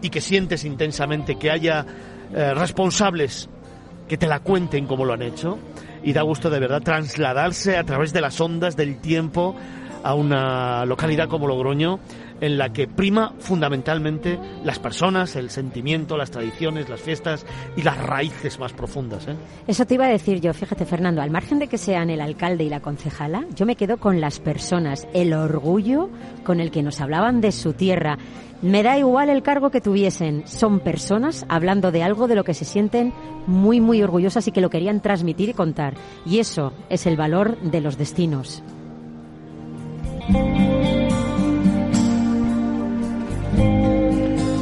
y 0.00 0.10
que 0.10 0.20
sientes 0.20 0.64
intensamente, 0.64 1.36
que 1.36 1.50
haya 1.50 1.84
eh, 2.32 2.54
responsables 2.54 3.48
que 4.06 4.16
te 4.16 4.28
la 4.28 4.40
cuenten 4.40 4.86
como 4.86 5.04
lo 5.04 5.14
han 5.14 5.22
hecho. 5.22 5.58
Y 6.04 6.12
da 6.12 6.22
gusto 6.22 6.50
de 6.50 6.60
verdad 6.60 6.82
trasladarse 6.82 7.78
a 7.78 7.84
través 7.84 8.12
de 8.12 8.20
las 8.20 8.40
ondas 8.40 8.76
del 8.76 8.98
tiempo 8.98 9.56
a 10.04 10.14
una 10.14 10.84
localidad 10.84 11.28
como 11.28 11.48
Logroño 11.48 11.98
en 12.40 12.58
la 12.58 12.72
que 12.72 12.86
prima 12.86 13.34
fundamentalmente 13.38 14.38
las 14.64 14.78
personas, 14.78 15.36
el 15.36 15.50
sentimiento, 15.50 16.16
las 16.16 16.30
tradiciones, 16.30 16.88
las 16.88 17.00
fiestas 17.00 17.46
y 17.76 17.82
las 17.82 17.98
raíces 17.98 18.58
más 18.58 18.72
profundas. 18.72 19.26
¿eh? 19.28 19.34
Eso 19.66 19.86
te 19.86 19.94
iba 19.94 20.06
a 20.06 20.10
decir 20.10 20.40
yo, 20.40 20.52
fíjate 20.52 20.84
Fernando, 20.84 21.22
al 21.22 21.30
margen 21.30 21.58
de 21.58 21.68
que 21.68 21.78
sean 21.78 22.10
el 22.10 22.20
alcalde 22.20 22.64
y 22.64 22.68
la 22.68 22.80
concejala, 22.80 23.44
yo 23.54 23.66
me 23.66 23.76
quedo 23.76 23.98
con 23.98 24.20
las 24.20 24.40
personas, 24.40 25.06
el 25.14 25.32
orgullo 25.32 26.10
con 26.44 26.60
el 26.60 26.70
que 26.70 26.82
nos 26.82 27.00
hablaban 27.00 27.40
de 27.40 27.52
su 27.52 27.72
tierra. 27.72 28.18
Me 28.62 28.82
da 28.82 28.98
igual 28.98 29.28
el 29.28 29.42
cargo 29.42 29.70
que 29.70 29.82
tuviesen, 29.82 30.46
son 30.46 30.80
personas 30.80 31.44
hablando 31.48 31.92
de 31.92 32.02
algo 32.02 32.26
de 32.26 32.34
lo 32.34 32.44
que 32.44 32.54
se 32.54 32.64
sienten 32.64 33.12
muy, 33.46 33.80
muy 33.80 34.02
orgullosas 34.02 34.48
y 34.48 34.52
que 34.52 34.62
lo 34.62 34.70
querían 34.70 35.02
transmitir 35.02 35.50
y 35.50 35.54
contar. 35.54 35.94
Y 36.24 36.38
eso 36.38 36.72
es 36.88 37.06
el 37.06 37.16
valor 37.16 37.58
de 37.60 37.82
los 37.82 37.98
destinos. 37.98 38.62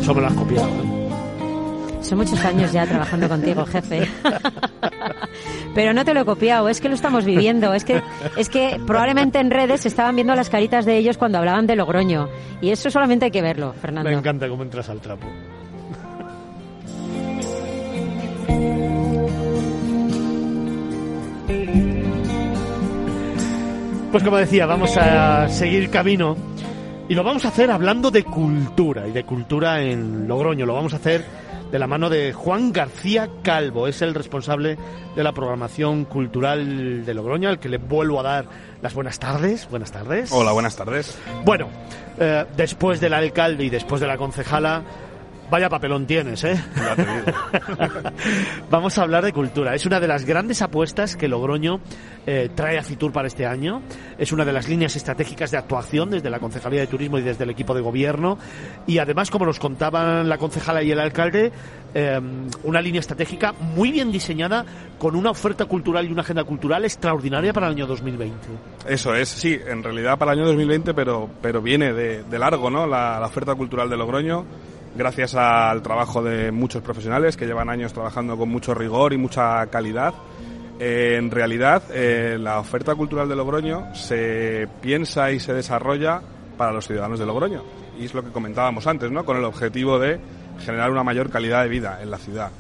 Eso 0.05 0.15
me 0.15 0.21
lo 0.21 0.27
has 0.27 0.35
copiado. 0.35 0.69
¿eh? 0.69 2.03
Son 2.03 2.19
muchos 2.19 2.45
años 2.45 2.71
ya 2.73 2.85
trabajando 2.85 3.27
contigo, 3.27 3.65
jefe. 3.65 4.07
Pero 5.75 5.95
no 5.95 6.05
te 6.05 6.13
lo 6.13 6.21
he 6.21 6.25
copiado, 6.27 6.69
es 6.69 6.83
que 6.83 6.91
lo 6.91 6.95
estamos 6.95 7.25
viviendo. 7.25 7.73
Es 7.73 7.87
que, 7.87 8.03
es 8.37 8.51
que 8.51 8.79
probablemente 8.87 9.39
en 9.39 9.51
redes 9.51 9.87
estaban 9.87 10.15
viendo 10.15 10.35
las 10.35 10.51
caritas 10.51 10.85
de 10.85 10.99
ellos 10.99 11.17
cuando 11.17 11.39
hablaban 11.39 11.67
de 11.67 11.77
Logroño. 11.77 12.29
Y 12.61 12.69
eso 12.69 12.91
solamente 12.91 13.25
hay 13.25 13.31
que 13.31 13.41
verlo, 13.41 13.73
Fernando. 13.81 14.11
Me 14.11 14.15
encanta 14.15 14.47
cómo 14.47 14.63
entras 14.63 14.91
al 14.91 15.01
trapo. 15.01 15.27
Pues 24.13 24.23
como 24.23 24.37
decía, 24.37 24.67
vamos 24.67 24.95
a 24.99 25.49
seguir 25.49 25.89
camino 25.89 26.37
y 27.09 27.15
lo 27.15 27.23
vamos 27.23 27.45
a 27.45 27.49
hacer 27.49 27.71
hablando 27.71 28.11
de 28.11 28.25
cultura 28.25 29.07
y 29.07 29.13
de 29.13 29.25
cultura 29.25 29.83
en 29.83 30.27
Logroño. 30.27 30.65
Lo 30.65 30.75
vamos 30.75 30.95
a 30.95 30.97
hacer 30.97 31.25
de 31.71 31.79
la 31.79 31.87
mano 31.87 32.09
de 32.09 32.33
Juan 32.33 32.73
García 32.73 33.29
Calvo. 33.43 33.87
Es 33.89 34.01
el 34.01 34.15
responsable 34.15 34.79
de 35.15 35.23
la 35.23 35.33
programación 35.33 36.07
cultural 36.07 37.05
de 37.05 37.15
Logroño, 37.15 37.51
al 37.51 37.59
que 37.59 37.69
le 37.69 37.77
vuelvo 37.77 38.21
a 38.21 38.23
dar 38.23 38.47
las 38.81 38.95
buenas 38.95 39.19
tardes. 39.19 39.69
Buenas 39.69 39.93
tardes. 39.93 40.33
Hola, 40.33 40.53
buenas 40.53 40.77
tardes. 40.77 41.19
Bueno, 41.45 41.69
eh, 42.19 42.47
después 42.57 43.01
del 43.01 43.13
alcalde 43.13 43.65
y 43.65 43.71
después 43.71 44.01
de 44.01 44.07
la 44.07 44.17
concejala, 44.17 44.83
Vaya 45.55 45.69
papelón 45.69 46.05
tienes, 46.05 46.43
¿eh? 46.43 46.57
Vamos 48.73 48.99
a 48.99 49.03
hablar 49.03 49.25
de 49.25 49.33
cultura. 49.33 49.73
Es 49.73 49.87
una 49.87 50.01
de 50.01 50.09
las 50.09 50.25
grandes 50.25 50.61
apuestas 50.63 51.15
que 51.15 51.29
Logroño 51.29 51.79
eh, 52.27 52.51
trae 52.53 52.77
a 52.77 52.83
Fitur 52.83 53.13
para 53.13 53.29
este 53.29 53.47
año. 53.47 53.81
Es 54.19 54.33
una 54.33 54.45
de 54.45 54.53
las 54.53 54.69
líneas 54.69 54.97
estratégicas 54.97 55.53
de 55.53 55.59
actuación 55.59 56.11
desde 56.11 56.29
la 56.29 56.41
Concejalía 56.41 56.81
de 56.81 56.89
Turismo 56.89 57.19
y 57.19 57.23
desde 57.23 57.45
el 57.45 57.51
equipo 57.51 57.73
de 57.73 57.83
gobierno. 57.83 58.37
Y 58.89 58.99
además, 58.99 59.31
como 59.31 59.47
nos 59.47 59.61
contaban 59.61 60.29
la 60.29 60.39
concejala 60.39 60.83
y 60.83 60.91
el 60.91 60.99
alcalde, 60.99 61.53
em, 61.95 62.49
una 62.65 62.81
línea 62.81 62.99
estratégica 62.99 63.53
muy 63.53 63.93
bien 63.93 64.11
diseñada 64.11 64.67
con 64.99 65.15
una 65.15 65.31
oferta 65.31 65.67
cultural 65.67 66.05
y 66.05 66.11
una 66.11 66.23
agenda 66.23 66.43
cultural 66.43 66.85
extraordinaria 66.85 67.53
para 67.53 67.69
el 67.69 67.75
año 67.75 67.87
2020. 67.87 68.49
Eso 68.89 69.15
es, 69.15 69.29
sí, 69.29 69.57
en 69.69 69.85
realidad 69.85 70.19
para 70.19 70.33
el 70.33 70.41
año 70.41 70.49
2020, 70.49 70.95
pero, 70.95 71.31
pero 71.41 71.63
viene 71.63 71.93
de, 71.93 72.39
largo, 72.41 72.71
¿no? 72.71 72.89
la 72.89 73.25
oferta 73.25 73.55
cultural 73.55 73.89
de 73.89 73.97
Logroño 73.97 74.45
gracias 74.97 75.35
al 75.35 75.83
trabajo 75.83 76.23
de 76.23 76.53
muchos 76.53 76.83
profesionales 76.83 77.37
que 77.37 77.47
llevan 77.47 77.69
años 77.69 77.93
trabajando 77.93 78.37
con 78.37 78.49
mucho 78.49 78.75
rigor 78.75 79.13
y 79.13 79.19
mucha 79.19 79.67
calidad. 79.67 80.15
Eh, 80.79 81.17
en 81.19 81.31
realidad, 81.31 81.83
eh, 81.93 82.37
la 82.39 82.59
oferta 82.59 82.95
cultural 82.95 83.29
de 83.29 83.37
Logroño 83.37 83.95
se 83.95 84.69
piensa 84.81 85.31
y 85.31 85.41
se 85.41 85.53
desarrolla 85.53 86.21
para 86.57 86.73
los 86.73 86.87
ciudadanos 86.87 87.19
de 87.19 87.27
Logroño. 87.27 87.63
Y 87.99 88.05
es 88.05 88.15
lo 88.15 88.25
que 88.25 88.31
comentábamos 88.31 88.87
antes, 88.87 89.11
¿no? 89.11 89.25
Con 89.25 89.37
el 89.37 89.45
objetivo 89.45 89.99
de 89.99 90.19
generar 90.65 90.91
una 90.91 91.05
mayor 91.05 91.31
calidad 91.31 91.63
de 91.63 91.69
vida 91.69 92.01
en 92.03 92.11
la 92.11 92.19
ciudad. 92.19 92.51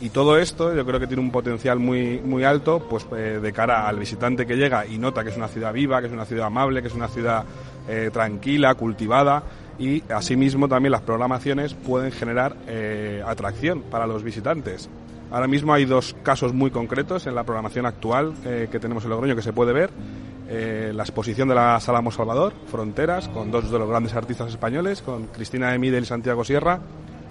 Y 0.00 0.10
todo 0.10 0.38
esto 0.38 0.74
yo 0.74 0.84
creo 0.84 1.00
que 1.00 1.06
tiene 1.06 1.22
un 1.22 1.30
potencial 1.30 1.78
muy, 1.78 2.20
muy 2.20 2.44
alto 2.44 2.80
pues, 2.90 3.06
eh, 3.16 3.38
de 3.40 3.52
cara 3.52 3.88
al 3.88 3.98
visitante 3.98 4.44
que 4.44 4.56
llega 4.56 4.84
y 4.86 4.98
nota 4.98 5.22
que 5.22 5.30
es 5.30 5.36
una 5.36 5.48
ciudad 5.48 5.72
viva, 5.72 6.00
que 6.00 6.08
es 6.08 6.12
una 6.12 6.26
ciudad 6.26 6.46
amable, 6.46 6.82
que 6.82 6.88
es 6.88 6.94
una 6.94 7.08
ciudad 7.08 7.44
tranquila, 8.12 8.74
cultivada 8.76 9.42
y 9.78 10.02
asimismo 10.10 10.68
también 10.68 10.92
las 10.92 11.02
programaciones 11.02 11.74
pueden 11.74 12.12
generar 12.12 12.56
eh, 12.66 13.22
atracción 13.26 13.82
para 13.82 14.06
los 14.06 14.22
visitantes. 14.22 14.88
Ahora 15.30 15.48
mismo 15.48 15.72
hay 15.72 15.84
dos 15.84 16.14
casos 16.22 16.52
muy 16.52 16.70
concretos 16.70 17.26
en 17.26 17.34
la 17.34 17.44
programación 17.44 17.86
actual 17.86 18.34
eh, 18.44 18.68
que 18.70 18.78
tenemos 18.78 19.04
en 19.04 19.10
Logroño 19.10 19.34
que 19.34 19.42
se 19.42 19.52
puede 19.52 19.72
ver. 19.72 19.90
Eh, 20.48 20.92
la 20.94 21.02
exposición 21.02 21.48
de 21.48 21.54
la 21.54 21.80
Sala 21.80 22.02
Salvador, 22.10 22.52
Fronteras, 22.66 23.28
con 23.28 23.50
dos 23.50 23.70
de 23.70 23.78
los 23.78 23.88
grandes 23.88 24.14
artistas 24.14 24.50
españoles, 24.50 25.02
con 25.02 25.26
Cristina 25.28 25.74
Emide 25.74 25.98
y 25.98 26.04
Santiago 26.04 26.44
Sierra. 26.44 26.80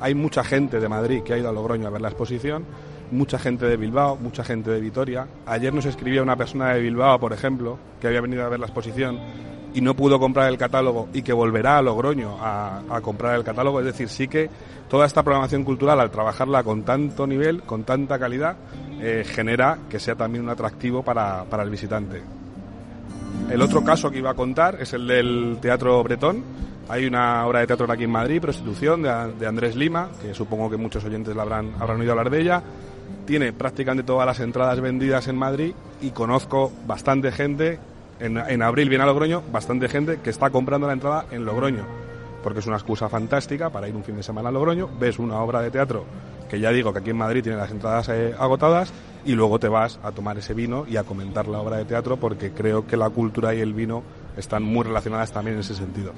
Hay 0.01 0.15
mucha 0.15 0.43
gente 0.43 0.79
de 0.79 0.89
Madrid 0.89 1.21
que 1.23 1.33
ha 1.33 1.37
ido 1.37 1.47
a 1.47 1.53
Logroño 1.53 1.87
a 1.87 1.91
ver 1.91 2.01
la 2.01 2.09
exposición, 2.09 2.65
mucha 3.11 3.37
gente 3.37 3.67
de 3.67 3.77
Bilbao, 3.77 4.17
mucha 4.17 4.43
gente 4.43 4.71
de 4.71 4.81
Vitoria. 4.81 5.27
Ayer 5.45 5.73
nos 5.73 5.85
escribía 5.85 6.23
una 6.23 6.35
persona 6.35 6.73
de 6.73 6.81
Bilbao, 6.81 7.19
por 7.19 7.31
ejemplo, 7.31 7.77
que 8.01 8.07
había 8.07 8.19
venido 8.19 8.43
a 8.43 8.49
ver 8.49 8.59
la 8.59 8.65
exposición 8.65 9.19
y 9.73 9.81
no 9.81 9.95
pudo 9.95 10.19
comprar 10.19 10.49
el 10.49 10.57
catálogo 10.57 11.09
y 11.13 11.21
que 11.21 11.33
volverá 11.33 11.77
a 11.77 11.81
Logroño 11.81 12.37
a, 12.39 12.99
comprar 13.01 13.35
el 13.35 13.43
catálogo. 13.43 13.79
Es 13.79 13.85
decir, 13.85 14.07
sí 14.09 14.27
que 14.27 14.49
toda 14.89 15.05
esta 15.05 15.23
programación 15.23 15.63
cultural, 15.63 15.99
al 15.99 16.11
trabajarla 16.11 16.63
con 16.63 16.83
tanto 16.83 17.25
nivel, 17.25 17.63
con 17.63 17.83
tanta 17.83 18.19
calidad, 18.19 18.55
eh, 19.01 19.23
genera 19.25 19.79
que 19.89 19.99
sea 19.99 20.15
también 20.15 20.43
un 20.43 20.49
atractivo 20.49 21.03
para, 21.03 21.43
para 21.45 21.63
el 21.63 21.69
visitante. 21.69 22.21
El 23.49 23.61
otro 23.61 23.83
caso 23.83 24.09
que 24.11 24.19
iba 24.19 24.31
a 24.31 24.35
contar 24.35 24.77
es 24.79 24.93
el 24.93 25.07
del 25.07 25.57
Teatro 25.59 26.01
Bretón, 26.03 26.43
Hay 26.89 27.05
una 27.05 27.45
obra 27.47 27.61
de 27.61 27.67
teatro 27.67 27.91
aquí 27.91 28.03
en 28.03 28.11
Madrid, 28.11 28.41
Prostitución, 28.41 29.01
de, 29.01 29.33
de 29.39 29.47
Andrés 29.47 29.75
Lima, 29.75 30.09
que 30.21 30.33
supongo 30.33 30.69
que 30.69 30.77
muchos 30.77 31.03
oyentes 31.03 31.35
la 31.35 31.43
habrán, 31.43 31.73
habrán 31.79 31.99
oído 31.99 32.11
hablar 32.11 32.29
de 32.29 32.41
ella. 32.41 32.61
Tiene 33.25 33.53
prácticamente 33.53 34.03
todas 34.03 34.25
las 34.25 34.39
entradas 34.41 34.81
vendidas 34.81 35.27
en 35.27 35.37
Madrid 35.37 35.73
y 36.01 36.11
conozco 36.11 36.71
bastante 36.85 37.31
gente, 37.31 37.79
en, 38.19 38.61
abril 38.61 38.89
viene 38.89 39.03
a 39.03 39.07
Logroño, 39.07 39.41
bastante 39.51 39.89
gente 39.89 40.19
que 40.23 40.29
está 40.29 40.49
comprando 40.49 40.87
la 40.87 40.93
entrada 40.93 41.25
en 41.31 41.45
Logroño, 41.45 41.85
porque 42.41 42.59
es 42.59 42.67
una 42.67 42.77
excusa 42.77 43.09
fantástica 43.09 43.69
para 43.69 43.87
ir 43.87 43.95
un 43.95 44.03
fin 44.03 44.15
de 44.15 44.23
semana 44.23 44.49
a 44.49 44.51
Logroño, 44.51 44.89
ves 44.99 45.19
una 45.19 45.39
obra 45.39 45.61
de 45.61 45.71
teatro 45.71 46.05
que 46.53 46.59
ya 46.59 46.69
digo 46.69 46.93
que 46.93 46.99
aquí 46.99 47.09
en 47.09 47.17
Madrid 47.17 47.41
tiene 47.41 47.57
las 47.57 47.71
entradas 47.71 48.09
eh, 48.09 48.35
agotadas 48.37 48.93
y 49.25 49.31
luego 49.33 49.57
te 49.57 49.67
vas 49.67 49.99
a 50.03 50.11
tomar 50.11 50.37
ese 50.37 50.53
vino 50.53 50.85
y 50.87 50.97
a 50.97 51.03
comentar 51.03 51.47
la 51.47 51.59
obra 51.59 51.77
de 51.77 51.85
teatro 51.85 52.17
porque 52.17 52.51
creo 52.51 52.85
que 52.85 52.95
la 52.95 53.09
cultura 53.09 53.55
y 53.55 53.59
el 53.59 53.73
vino 53.73 54.03
están 54.37 54.61
muy 54.61 54.83
relacionadas 54.83 55.31
también 55.31 55.55
en 55.55 55.61
ese 55.61 55.73
sentido. 55.73 56.13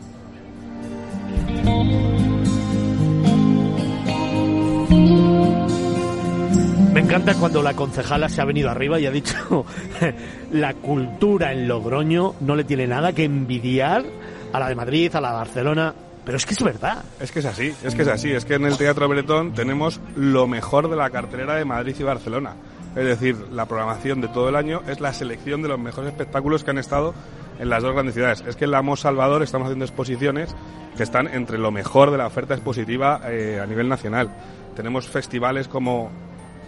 Encanta 7.15 7.39
cuando 7.39 7.63
la 7.63 7.73
concejala 7.73 8.27
se 8.27 8.41
ha 8.41 8.43
venido 8.43 8.69
arriba 8.69 8.99
y 8.99 9.05
ha 9.05 9.11
dicho 9.11 9.65
la 10.51 10.73
cultura 10.73 11.53
en 11.53 11.65
Logroño 11.65 12.35
no 12.41 12.57
le 12.57 12.65
tiene 12.65 12.87
nada 12.87 13.13
que 13.13 13.23
envidiar 13.23 14.03
a 14.51 14.59
la 14.59 14.67
de 14.67 14.75
Madrid, 14.75 15.15
a 15.15 15.21
la 15.21 15.29
de 15.29 15.35
Barcelona. 15.35 15.95
Pero 16.25 16.35
es 16.35 16.45
que 16.45 16.55
es 16.55 16.61
verdad. 16.61 17.05
Es 17.21 17.31
que 17.31 17.39
es 17.39 17.45
así, 17.45 17.73
es 17.85 17.95
que 17.95 18.01
es 18.01 18.09
así. 18.09 18.33
Es 18.33 18.43
que 18.43 18.55
en 18.55 18.65
el 18.65 18.77
Teatro 18.77 19.07
Bretón 19.07 19.53
tenemos 19.53 20.01
lo 20.17 20.45
mejor 20.45 20.89
de 20.89 20.97
la 20.97 21.09
cartelera 21.09 21.55
de 21.55 21.63
Madrid 21.63 21.95
y 21.97 22.03
Barcelona. 22.03 22.55
Es 22.97 23.05
decir, 23.05 23.37
la 23.49 23.65
programación 23.65 24.19
de 24.19 24.27
todo 24.27 24.49
el 24.49 24.57
año 24.57 24.81
es 24.85 24.99
la 24.99 25.13
selección 25.13 25.61
de 25.61 25.69
los 25.69 25.79
mejores 25.79 26.09
espectáculos 26.09 26.65
que 26.65 26.71
han 26.71 26.79
estado 26.79 27.13
en 27.59 27.69
las 27.69 27.81
dos 27.81 27.93
grandes 27.93 28.15
ciudades. 28.15 28.43
Es 28.45 28.57
que 28.57 28.65
en 28.65 28.71
la 28.71 28.81
Mos 28.81 28.99
Salvador 28.99 29.41
estamos 29.41 29.67
haciendo 29.67 29.85
exposiciones 29.85 30.53
que 30.97 31.03
están 31.03 31.29
entre 31.29 31.59
lo 31.59 31.71
mejor 31.71 32.11
de 32.11 32.17
la 32.17 32.27
oferta 32.27 32.55
expositiva 32.55 33.21
eh, 33.25 33.61
a 33.63 33.65
nivel 33.65 33.87
nacional. 33.87 34.35
Tenemos 34.75 35.07
festivales 35.07 35.69
como 35.69 36.11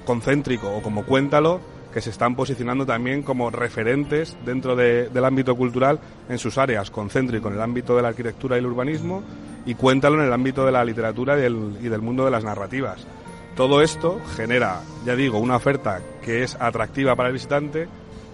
Concéntrico 0.07 0.71
o 0.71 0.81
como 0.81 1.03
Cuéntalo, 1.03 1.59
que 1.93 1.99
se 1.99 2.11
están 2.11 2.33
posicionando 2.35 2.85
también 2.85 3.23
como 3.23 3.49
referentes 3.49 4.37
dentro 4.45 4.77
de, 4.77 5.09
del 5.09 5.25
ámbito 5.25 5.53
cultural 5.57 5.99
en 6.29 6.39
sus 6.39 6.57
áreas. 6.57 6.89
Concéntrico 6.89 7.49
en 7.49 7.55
el 7.55 7.61
ámbito 7.61 7.93
de 7.95 8.03
la 8.03 8.07
arquitectura 8.07 8.55
y 8.55 8.59
el 8.59 8.67
urbanismo 8.67 9.21
y 9.65 9.75
Cuéntalo 9.75 10.19
en 10.21 10.27
el 10.27 10.33
ámbito 10.33 10.65
de 10.65 10.71
la 10.71 10.85
literatura 10.85 11.37
y 11.37 11.41
del, 11.41 12.01
mundo 12.01 12.23
de 12.23 12.31
las 12.31 12.45
narrativas. 12.45 13.05
Todo 13.57 13.81
esto 13.81 14.21
genera, 14.37 14.81
ya 15.05 15.15
digo, 15.15 15.39
una 15.39 15.57
oferta 15.57 15.99
que 16.23 16.41
es 16.43 16.55
atractiva 16.57 17.15
para 17.17 17.27
el 17.27 17.33
visitante, 17.33 17.89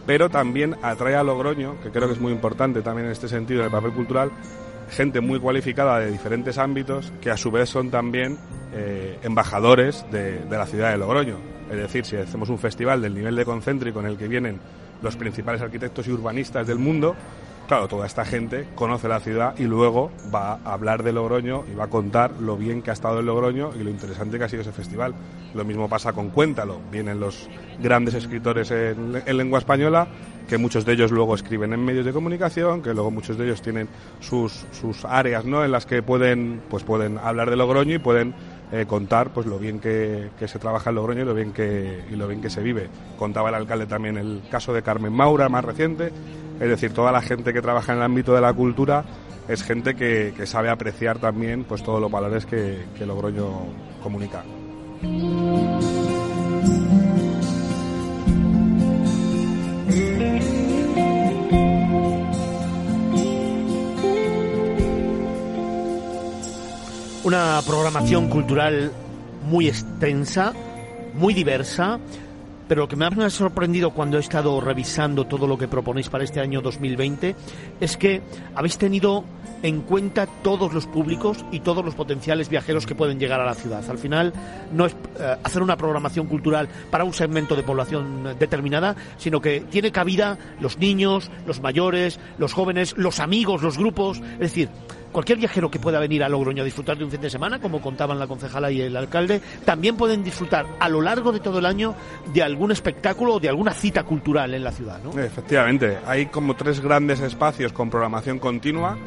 pero 0.06 0.30
también 0.30 0.76
atrae 0.84 1.16
a 1.16 1.24
Logroño, 1.24 1.82
que 1.82 1.90
creo 1.90 2.08
que 2.08 2.14
es 2.14 2.22
muy 2.22 2.34
importante 2.34 2.84
también 2.84 3.08
en 3.08 3.14
este 3.14 3.28
sentido 3.28 3.64
del 3.64 3.72
papel 3.72 3.94
cultural, 3.94 4.30
gente 4.92 5.22
muy 5.22 5.40
cualificada 5.40 6.00
de 6.00 6.12
diferentes 6.12 6.60
ámbitos 6.60 7.12
que 7.20 7.32
a 7.32 7.38
su 7.38 7.50
vez 7.50 7.70
son 7.70 7.90
también 7.90 8.38
eh, 8.74 9.18
embajadores 9.24 10.06
de, 10.12 10.40
de, 10.40 10.58
la 10.58 10.68
ciudad 10.68 10.92
de 10.92 10.98
Logroño. 10.98 11.53
Es 11.74 11.80
decir, 11.80 12.06
si 12.06 12.16
hacemos 12.16 12.50
un 12.50 12.60
festival 12.60 13.02
del 13.02 13.14
nivel 13.16 13.36
de 13.36 13.46
concéntrico 13.46 14.00
en 14.00 14.06
el 14.06 14.18
que 14.18 14.28
vienen 14.28 14.60
los 15.02 15.16
principales 15.16 15.62
arquitectos 15.62 16.08
y 16.08 16.12
urbanistas 16.12 16.68
del 16.68 16.78
mundo, 16.78 17.16
claro, 17.68 17.88
toda 17.88 18.06
esta 18.06 18.26
gente 18.26 18.68
conoce 18.76 19.08
la 19.08 19.20
ciudad 19.20 19.56
y 19.58 19.64
luego 19.64 20.12
va 20.34 20.60
a 20.64 20.74
hablar 20.74 21.02
de 21.02 21.12
Logroño 21.12 21.66
y 21.72 21.76
va 21.76 21.86
a 21.86 21.90
contar 21.90 22.32
lo 22.40 22.58
bien 22.58 22.82
que 22.82 22.92
ha 22.92 22.94
estado 22.94 23.20
en 23.20 23.26
Logroño 23.26 23.72
y 23.80 23.84
lo 23.84 23.90
interesante 23.90 24.38
que 24.38 24.44
ha 24.44 24.50
sido 24.50 24.62
ese 24.62 24.72
festival. 24.72 25.16
Lo 25.56 25.66
mismo 25.66 25.90
pasa 25.90 26.14
con 26.14 26.30
Cuéntalo. 26.30 26.80
Vienen 26.92 27.20
los 27.20 27.50
grandes 27.82 28.14
escritores 28.14 28.70
en, 28.72 29.22
en 29.26 29.38
lengua 29.38 29.60
española 29.60 30.08
que 30.48 30.58
muchos 30.58 30.86
de 30.86 30.94
ellos 30.94 31.12
luego 31.12 31.36
escriben 31.36 31.74
en 31.74 31.84
medios 31.84 32.06
de 32.06 32.14
comunicación, 32.14 32.82
que 32.82 32.94
luego 32.94 33.12
muchos 33.12 33.38
de 33.38 33.46
ellos 33.46 33.62
tienen 33.62 33.88
sus, 34.20 34.66
sus 34.72 35.06
áreas 35.06 35.46
¿no? 35.46 35.64
en 35.64 35.72
las 35.72 35.86
que 35.86 36.04
pueden, 36.04 36.62
pues 36.70 36.84
pueden 36.84 37.18
hablar 37.18 37.50
de 37.50 37.56
Logroño 37.56 37.96
y 37.96 38.00
pueden 38.00 38.34
eh, 38.74 38.88
contar 38.88 39.30
pues 39.30 39.46
lo 39.46 39.60
bien 39.60 39.80
que, 39.80 40.32
que, 40.40 40.48
se 40.48 40.58
trabaja 40.58 40.90
en 40.90 40.96
Logroño 40.96 41.22
y 41.22 41.26
lo 41.26 41.36
bien 41.36 41.54
que 41.54 42.06
y 42.10 42.16
lo 42.16 42.28
bien 42.28 42.42
que 42.42 42.50
se 42.50 42.64
vive. 42.64 42.90
Contaba 43.20 43.50
el 43.50 43.56
alcalde 43.56 43.86
también 43.86 44.18
el 44.18 44.42
caso 44.50 44.74
de 44.74 44.82
Carmen 44.82 45.14
Maura, 45.14 45.48
más 45.48 45.64
reciente, 45.64 46.12
es 46.60 46.68
decir, 46.68 46.92
toda 46.92 47.12
la 47.12 47.22
gente 47.22 47.54
que 47.54 47.62
trabaja 47.62 47.92
en 47.92 48.00
el 48.00 48.04
ámbito 48.04 48.34
de 48.34 48.42
la 48.42 48.52
cultura 48.52 49.06
es 49.48 49.62
gente 49.62 49.94
que, 49.94 50.34
que 50.36 50.48
sabe 50.48 50.72
apreciar 50.72 51.20
también 51.20 51.66
pues 51.66 51.84
todos 51.84 52.02
los 52.02 52.10
valores 52.10 52.48
que, 52.48 52.86
que 52.98 53.06
Logroño 53.06 53.48
comunica. 54.02 54.44
Una 67.24 67.62
programación 67.66 68.28
cultural 68.28 68.92
muy 69.50 69.70
extensa, 69.70 70.52
muy 71.14 71.34
diversa, 71.34 71.98
pero 72.68 72.82
lo 72.82 72.88
que 72.90 72.98
me 72.98 73.06
ha 73.06 73.30
sorprendido 73.30 73.92
cuando 73.92 74.18
he 74.18 74.20
estado 74.20 74.60
revisando 74.60 75.26
todo 75.26 75.48
lo 75.48 75.58
que 75.58 75.70
proponéis 75.70 76.10
para 76.10 76.26
este 76.26 76.42
año 76.42 76.62
2020 76.62 77.34
es 77.80 77.96
que 77.96 78.22
habéis 78.56 78.78
tenido 78.78 79.24
en 79.62 79.82
cuenta 79.82 80.26
todos 80.26 80.74
los 80.74 80.86
públicos 80.86 81.46
y 81.50 81.62
todos 81.62 81.86
los 81.86 81.96
potenciales 81.96 82.50
viajeros 82.50 82.86
que 82.86 82.94
pueden 82.96 83.18
llegar 83.20 83.40
a 83.40 83.46
la 83.46 83.54
ciudad. 83.54 83.90
Al 83.90 83.98
final 83.98 84.34
no 84.74 84.86
es 84.86 84.94
eh, 85.18 85.38
hacer 85.44 85.62
una 85.62 85.78
programación 85.78 86.28
cultural 86.28 86.68
para 86.92 87.06
un 87.06 87.14
segmento 87.14 87.56
de 87.56 87.64
población 87.64 88.36
determinada, 88.38 88.98
sino 89.18 89.40
que 89.40 89.62
tiene 89.62 89.94
cabida 89.94 90.38
los 90.60 90.78
niños, 90.78 91.32
los 91.48 91.62
mayores, 91.62 92.20
los 92.38 92.52
jóvenes, 92.52 92.96
los 92.98 93.22
amigos, 93.22 93.62
los 93.62 93.78
grupos, 93.78 94.20
es 94.34 94.40
decir, 94.40 94.68
cualquier 95.14 95.38
viajero 95.38 95.72
que 95.72 95.80
pueda 95.80 96.00
venir 96.00 96.24
a 96.24 96.28
Logroño 96.28 96.64
a 96.64 96.66
disfrutar 96.66 96.98
de 96.98 97.06
un 97.06 97.12
fin 97.12 97.22
de 97.22 97.30
semana, 97.30 97.62
como 97.62 97.80
contaban 97.80 98.20
la 98.20 98.28
concejala 98.28 98.70
y 98.72 98.82
el 98.82 98.98
alcalde, 98.98 99.42
también 99.64 99.96
pueden 99.96 100.24
disfrutar 100.24 100.66
a 100.80 100.90
lo 100.90 101.02
largo 101.02 101.32
de 101.32 101.40
todo 101.40 101.60
el 101.60 101.66
año 101.66 101.96
de 102.34 102.44
algún 102.44 102.72
espectáculo 102.72 103.36
o 103.36 103.40
de 103.40 103.48
alguna 103.48 103.74
cita 103.74 104.04
cultural 104.04 104.54
en 104.54 104.64
la 104.64 104.72
ciudad, 104.72 105.00
¿no? 105.02 105.18
Efectivamente, 105.18 106.00
hay 106.06 106.26
como 106.26 106.56
tres 106.56 106.82
grandes 106.82 107.22
espacios 107.22 107.72
con 107.72 107.90
programación 107.90 108.40
continua. 108.40 108.98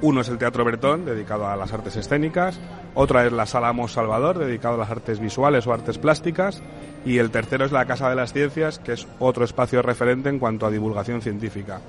Uno 0.00 0.20
es 0.20 0.28
el 0.28 0.38
Teatro 0.38 0.64
Bertón, 0.64 1.04
dedicado 1.04 1.48
a 1.48 1.56
las 1.56 1.72
artes 1.72 1.96
escénicas. 1.96 2.60
Otra 2.94 3.26
es 3.26 3.32
la 3.32 3.46
Sala 3.46 3.72
Mos 3.72 3.92
Salvador, 3.92 4.38
dedicado 4.38 4.76
a 4.76 4.78
las 4.78 4.90
artes 4.90 5.18
visuales 5.18 5.66
o 5.66 5.72
artes 5.72 5.98
plásticas. 5.98 6.62
Y 7.04 7.18
el 7.18 7.32
tercero 7.32 7.64
es 7.64 7.72
la 7.72 7.84
Casa 7.84 8.08
de 8.08 8.14
las 8.14 8.32
Ciencias, 8.32 8.78
que 8.78 8.92
es 8.92 9.08
otro 9.18 9.44
espacio 9.44 9.82
referente 9.82 10.28
en 10.28 10.38
cuanto 10.38 10.66
a 10.66 10.70
divulgación 10.70 11.20
científica. 11.20 11.80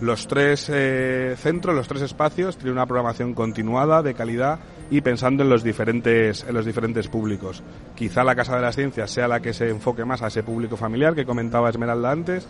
Los 0.00 0.26
tres 0.26 0.68
eh, 0.72 1.34
centros, 1.38 1.74
los 1.74 1.86
tres 1.86 2.02
espacios, 2.02 2.56
tienen 2.56 2.74
una 2.74 2.86
programación 2.86 3.32
continuada, 3.32 4.02
de 4.02 4.14
calidad 4.14 4.58
y 4.90 5.00
pensando 5.00 5.44
en 5.44 5.48
los 5.48 5.62
diferentes, 5.62 6.44
en 6.46 6.54
los 6.54 6.66
diferentes 6.66 7.08
públicos. 7.08 7.62
Quizá 7.94 8.24
la 8.24 8.34
Casa 8.34 8.56
de 8.56 8.62
las 8.62 8.74
Ciencias 8.74 9.10
sea 9.10 9.28
la 9.28 9.40
que 9.40 9.54
se 9.54 9.70
enfoque 9.70 10.04
más 10.04 10.22
a 10.22 10.26
ese 10.26 10.42
público 10.42 10.76
familiar 10.76 11.14
que 11.14 11.24
comentaba 11.24 11.70
Esmeralda 11.70 12.10
antes, 12.10 12.46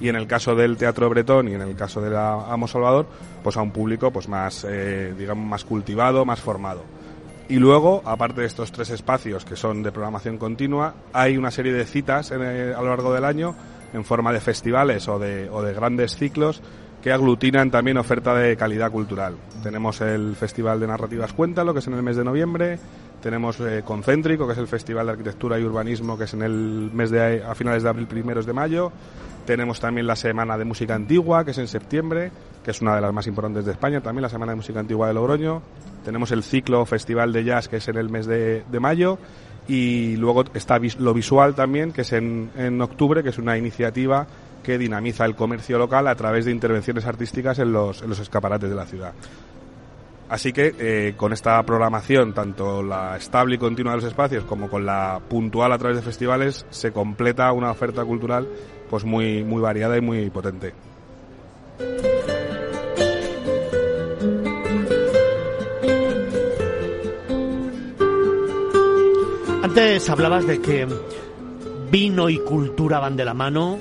y 0.00 0.08
en 0.08 0.16
el 0.16 0.26
caso 0.26 0.54
del 0.54 0.76
Teatro 0.76 1.08
Bretón 1.08 1.48
y 1.48 1.54
en 1.54 1.62
el 1.62 1.74
caso 1.74 2.00
de 2.00 2.10
la 2.10 2.52
Amo 2.52 2.66
Salvador, 2.66 3.06
pues 3.42 3.56
a 3.56 3.62
un 3.62 3.70
público 3.70 4.10
pues 4.10 4.28
más, 4.28 4.66
eh, 4.68 5.14
digamos, 5.16 5.46
más 5.46 5.64
cultivado, 5.64 6.24
más 6.24 6.40
formado. 6.40 6.82
Y 7.48 7.56
luego, 7.56 8.02
aparte 8.04 8.40
de 8.40 8.46
estos 8.46 8.72
tres 8.72 8.90
espacios 8.90 9.44
que 9.44 9.54
son 9.54 9.82
de 9.82 9.92
programación 9.92 10.36
continua, 10.36 10.94
hay 11.12 11.36
una 11.36 11.50
serie 11.50 11.72
de 11.72 11.84
citas 11.84 12.32
en 12.32 12.42
el, 12.42 12.74
a 12.74 12.80
lo 12.80 12.88
largo 12.88 13.14
del 13.14 13.24
año 13.24 13.54
en 13.92 14.04
forma 14.04 14.32
de 14.32 14.40
festivales 14.40 15.06
o 15.08 15.18
de, 15.18 15.48
o 15.48 15.62
de 15.62 15.72
grandes 15.72 16.16
ciclos 16.16 16.60
que 17.06 17.12
aglutinan 17.12 17.70
también 17.70 17.98
oferta 17.98 18.34
de 18.34 18.56
calidad 18.56 18.90
cultural. 18.90 19.36
Tenemos 19.62 20.00
el 20.00 20.34
Festival 20.34 20.80
de 20.80 20.88
Narrativas 20.88 21.32
Cuéntalo, 21.32 21.72
que 21.72 21.78
es 21.78 21.86
en 21.86 21.94
el 21.94 22.02
mes 22.02 22.16
de 22.16 22.24
noviembre, 22.24 22.80
tenemos 23.22 23.60
eh, 23.60 23.82
Concéntrico, 23.84 24.44
que 24.44 24.54
es 24.54 24.58
el 24.58 24.66
Festival 24.66 25.06
de 25.06 25.12
Arquitectura 25.12 25.56
y 25.56 25.62
Urbanismo, 25.62 26.18
que 26.18 26.24
es 26.24 26.34
en 26.34 26.42
el 26.42 26.90
mes 26.92 27.12
de 27.12 27.44
a 27.44 27.54
finales 27.54 27.84
de 27.84 27.88
abril, 27.90 28.08
primeros 28.08 28.44
de 28.44 28.52
mayo. 28.52 28.90
Tenemos 29.44 29.78
también 29.78 30.08
la 30.08 30.16
Semana 30.16 30.58
de 30.58 30.64
Música 30.64 30.96
Antigua, 30.96 31.44
que 31.44 31.52
es 31.52 31.58
en 31.58 31.68
septiembre, 31.68 32.32
que 32.64 32.72
es 32.72 32.82
una 32.82 32.96
de 32.96 33.00
las 33.00 33.12
más 33.12 33.28
importantes 33.28 33.64
de 33.64 33.70
España, 33.70 34.00
también 34.00 34.22
la 34.22 34.28
Semana 34.28 34.50
de 34.50 34.56
Música 34.56 34.80
Antigua 34.80 35.06
de 35.06 35.14
Logroño. 35.14 35.62
Tenemos 36.04 36.32
el 36.32 36.42
ciclo 36.42 36.84
Festival 36.86 37.32
de 37.32 37.44
Jazz, 37.44 37.68
que 37.68 37.76
es 37.76 37.86
en 37.86 37.98
el 37.98 38.10
mes 38.10 38.26
de, 38.26 38.64
de 38.68 38.80
mayo. 38.80 39.16
Y 39.68 40.16
luego 40.16 40.44
está 40.54 40.80
lo 40.98 41.14
visual 41.14 41.54
también, 41.54 41.92
que 41.92 42.00
es 42.00 42.12
en, 42.12 42.50
en 42.56 42.80
octubre, 42.80 43.22
que 43.22 43.28
es 43.28 43.38
una 43.38 43.56
iniciativa 43.56 44.26
que 44.66 44.78
dinamiza 44.78 45.24
el 45.24 45.36
comercio 45.36 45.78
local 45.78 46.08
a 46.08 46.16
través 46.16 46.44
de 46.44 46.50
intervenciones 46.50 47.06
artísticas 47.06 47.60
en 47.60 47.72
los, 47.72 48.02
en 48.02 48.08
los 48.08 48.18
escaparates 48.18 48.68
de 48.68 48.74
la 48.74 48.84
ciudad. 48.84 49.14
Así 50.28 50.52
que 50.52 50.74
eh, 50.76 51.14
con 51.16 51.32
esta 51.32 51.62
programación, 51.62 52.34
tanto 52.34 52.82
la 52.82 53.16
estable 53.16 53.54
y 53.54 53.58
continua 53.58 53.92
de 53.92 53.98
los 53.98 54.06
espacios 54.06 54.42
como 54.42 54.68
con 54.68 54.84
la 54.84 55.20
puntual 55.28 55.70
a 55.72 55.78
través 55.78 55.98
de 55.98 56.02
festivales, 56.02 56.66
se 56.70 56.90
completa 56.90 57.52
una 57.52 57.70
oferta 57.70 58.04
cultural 58.04 58.48
pues 58.90 59.04
muy, 59.04 59.44
muy 59.44 59.62
variada 59.62 59.96
y 59.96 60.00
muy 60.00 60.28
potente. 60.30 60.74
Antes 69.62 70.10
hablabas 70.10 70.44
de 70.44 70.60
que 70.60 70.88
vino 71.92 72.28
y 72.28 72.38
cultura 72.38 72.98
van 72.98 73.16
de 73.16 73.24
la 73.24 73.34
mano, 73.34 73.78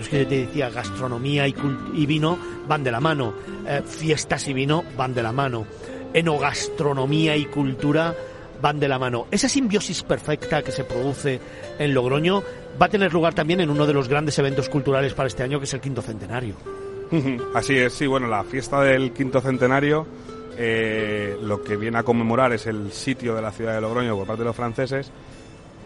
es 0.00 0.08
que 0.08 0.24
te 0.24 0.46
decía 0.46 0.70
gastronomía 0.70 1.46
y, 1.46 1.54
y, 1.94 2.06
vino 2.06 2.38
van 2.66 2.84
de 2.84 2.90
la 2.90 3.00
mano, 3.00 3.34
eh, 3.66 3.82
fiestas 3.84 4.46
y 4.48 4.52
vino 4.52 4.84
van 4.96 5.14
de 5.14 5.22
la 5.22 5.32
mano. 5.32 5.66
enogastronomía 6.12 7.36
y 7.36 7.46
cultura 7.46 8.14
van 8.60 8.80
de 8.80 8.88
la 8.88 8.98
mano. 8.98 9.26
Esa 9.30 9.48
simbiosis 9.48 10.02
perfecta 10.02 10.62
que 10.62 10.72
se 10.72 10.84
produce 10.84 11.40
en 11.78 11.94
Logroño 11.94 12.42
va 12.80 12.86
a 12.86 12.88
tener 12.88 13.12
lugar 13.12 13.34
también 13.34 13.60
en 13.60 13.70
uno 13.70 13.86
de 13.86 13.92
los 13.92 14.08
grandes 14.08 14.38
eventos 14.38 14.68
culturales 14.68 15.14
para 15.14 15.26
este 15.26 15.42
año, 15.42 15.58
que 15.58 15.64
es 15.64 15.74
el 15.74 15.80
quinto 15.80 16.02
centenario. 16.02 16.54
Así 17.54 17.76
es, 17.76 17.92
sí, 17.92 18.06
bueno, 18.06 18.26
la 18.26 18.44
fiesta 18.44 18.82
del 18.82 19.12
quinto 19.12 19.40
centenario 19.40 20.06
eh, 20.60 21.38
lo 21.40 21.62
que 21.62 21.76
viene 21.76 21.98
a 21.98 22.02
conmemorar 22.02 22.52
es 22.52 22.66
el 22.66 22.90
sitio 22.90 23.32
de 23.36 23.40
la 23.40 23.52
ciudad 23.52 23.74
de 23.74 23.80
Logroño 23.80 24.16
por 24.16 24.26
parte 24.26 24.42
de 24.42 24.46
los 24.46 24.56
franceses, 24.56 25.12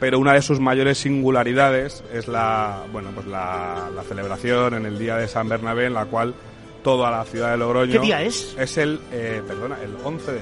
pero 0.03 0.18
una 0.18 0.32
de 0.32 0.42
sus 0.42 0.59
mayores 0.59 0.98
singularidades 0.98 2.03
es 2.12 2.26
la, 2.26 2.82
bueno, 2.90 3.11
pues 3.14 3.24
la, 3.24 3.88
la 3.94 4.03
celebración 4.03 4.74
en 4.74 4.84
el 4.84 4.98
día 4.98 5.16
de 5.16 5.28
San 5.28 5.48
Bernabé, 5.48 5.86
en 5.86 5.94
la 5.94 6.07
cual 6.07 6.34
toda 6.82 7.09
la 7.09 7.24
ciudad 7.24 7.53
de 7.53 7.59
Logroño... 7.59 7.92
¿Qué 7.92 8.07
día 8.07 8.20
es? 8.20 8.53
Es 8.59 8.78
el, 8.78 8.98
eh, 9.12 9.40
perdona, 9.46 9.76
el 9.80 9.94
11 10.03 10.32
de... 10.32 10.40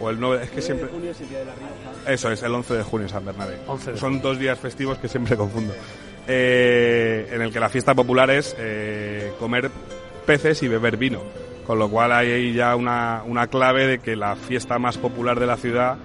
O 0.00 0.08
el 0.08 0.20
9, 0.20 0.44
es 0.44 0.50
que 0.52 0.62
siempre... 0.62 0.88
Eso 2.06 2.30
es, 2.30 2.40
el 2.44 2.54
11 2.54 2.74
de 2.74 2.82
junio 2.84 3.08
San 3.08 3.24
Bernabé. 3.24 3.58
11 3.66 3.90
de 3.90 3.98
Son 3.98 4.22
dos 4.22 4.38
días 4.38 4.56
festivos 4.56 4.98
que 4.98 5.08
siempre 5.08 5.36
confundo. 5.36 5.74
Eh, 6.28 7.28
en 7.32 7.42
el 7.42 7.52
que 7.52 7.58
la 7.58 7.68
fiesta 7.68 7.92
popular 7.92 8.30
es 8.30 8.54
eh, 8.56 9.32
comer 9.40 9.68
peces 10.26 10.62
y 10.62 10.68
beber 10.68 10.96
vino. 10.96 11.22
Con 11.66 11.80
lo 11.80 11.90
cual 11.90 12.12
hay 12.12 12.30
ahí 12.30 12.52
ya 12.52 12.76
una, 12.76 13.24
una 13.26 13.48
clave 13.48 13.88
de 13.88 13.98
que 13.98 14.14
la 14.14 14.36
fiesta 14.36 14.78
más 14.78 14.96
popular 14.96 15.40
de 15.40 15.46
la 15.46 15.56
ciudad 15.56 15.96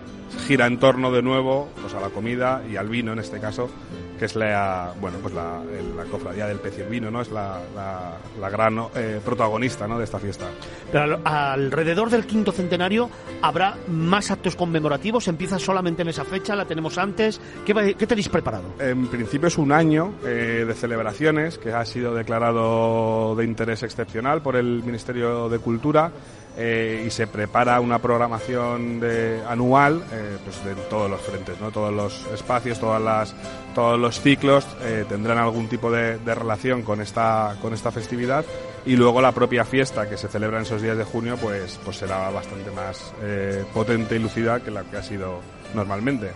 gira 0.48 0.66
en 0.68 0.80
torno 0.80 1.12
de 1.12 1.22
nuevo 1.22 1.70
pues 1.82 1.94
a 1.94 2.00
la 2.00 2.10
comida 2.10 2.62
y 2.70 2.76
al 2.76 2.90
vino 2.90 3.14
en 3.14 3.20
este 3.20 3.40
caso 3.40 3.70
que 4.18 4.26
es 4.26 4.36
la 4.36 4.94
bueno 5.02 5.18
pues 5.22 5.34
la, 5.34 5.62
la 5.98 6.04
cofradía 6.06 6.46
del 6.46 6.60
pez 6.60 6.78
y 6.78 6.82
el 6.82 6.90
vino 6.90 7.10
no 7.10 7.22
es 7.22 7.32
la, 7.32 7.60
la, 7.76 8.12
la 8.40 8.50
gran 8.50 8.78
eh, 8.96 9.20
protagonista 9.26 9.88
¿no? 9.88 9.98
de 9.98 10.04
esta 10.04 10.20
fiesta 10.20 10.46
Pero 10.92 11.04
al- 11.04 11.22
alrededor 11.26 12.10
del 12.10 12.26
quinto 12.26 12.52
centenario 12.52 13.10
habrá 13.42 13.76
más 13.88 14.30
actos 14.32 14.56
conmemorativos. 14.56 15.28
Empieza 15.28 15.58
solamente 15.58 16.02
en 16.04 16.10
esa 16.10 16.24
fecha, 16.24 16.56
la 16.56 16.66
tenemos 16.66 16.98
antes. 16.98 17.40
¿Qué, 17.66 17.96
qué 17.98 18.08
tenéis 18.08 18.30
preparado? 18.30 18.64
En 18.80 19.08
principio 19.08 19.48
es 19.48 19.58
un 19.58 19.72
año 19.72 20.14
eh, 20.26 20.66
de 20.68 20.74
celebraciones 20.74 21.58
que 21.58 21.72
ha 21.74 21.84
sido 21.86 22.14
declarado 22.14 23.36
de 23.36 23.46
interés 23.46 23.84
excepcional 23.84 24.42
por 24.42 24.56
el 24.56 24.84
Ministerio 24.84 25.50
de 25.50 25.60
Cultura 25.60 26.12
eh, 26.58 27.04
y 27.08 27.10
se 27.10 27.28
prepara 27.28 27.80
una 27.80 28.00
programación 28.00 29.00
de, 29.00 29.42
anual 29.48 30.04
eh, 30.12 30.38
pues 30.44 30.64
de 30.66 30.76
todos 30.90 31.10
los 31.10 31.22
frentes, 31.22 31.60
¿no? 31.60 31.72
todos 31.72 31.94
los 31.94 32.26
espacios, 32.34 32.80
todas 32.80 33.02
las, 33.02 33.36
todos 33.74 34.00
los 34.00 34.20
ciclos 34.20 34.68
eh, 34.82 35.06
tendrán 35.08 35.38
algún 35.38 35.68
tipo 35.68 35.92
de, 35.92 36.18
de 36.20 36.36
relación 36.36 36.82
con 36.82 37.02
esta, 37.02 37.56
con 37.62 37.74
esta 37.74 37.92
festividad 37.92 38.46
y 38.86 38.96
luego 38.96 39.22
la 39.22 39.32
propia 39.32 39.64
fiesta 39.64 40.10
que 40.10 40.18
se 40.18 40.28
celebra 40.28 40.58
en 40.58 40.64
esos 40.64 40.82
días 40.82 40.98
de 40.98 41.04
junio 41.04 41.38
pues, 41.38 41.80
pues 41.84 41.98
será 41.98 42.30
bastante 42.30 42.72
más 42.72 43.14
eh, 43.22 43.64
potente 43.74 44.16
y 44.16 44.20
lucida 44.20 44.60
que 44.60 44.72
la 44.72 44.84
que 44.84 44.98
ha 44.98 45.04
sido 45.04 45.40
normalmente. 45.74 46.32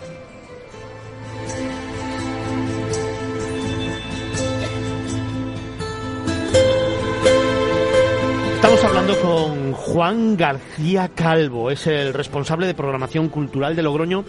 Con 9.14 9.72
Juan 9.72 10.36
García 10.36 11.08
Calvo, 11.14 11.70
es 11.70 11.86
el 11.86 12.12
responsable 12.12 12.66
de 12.66 12.74
programación 12.74 13.28
cultural 13.28 13.76
de 13.76 13.82
Logroño, 13.82 14.24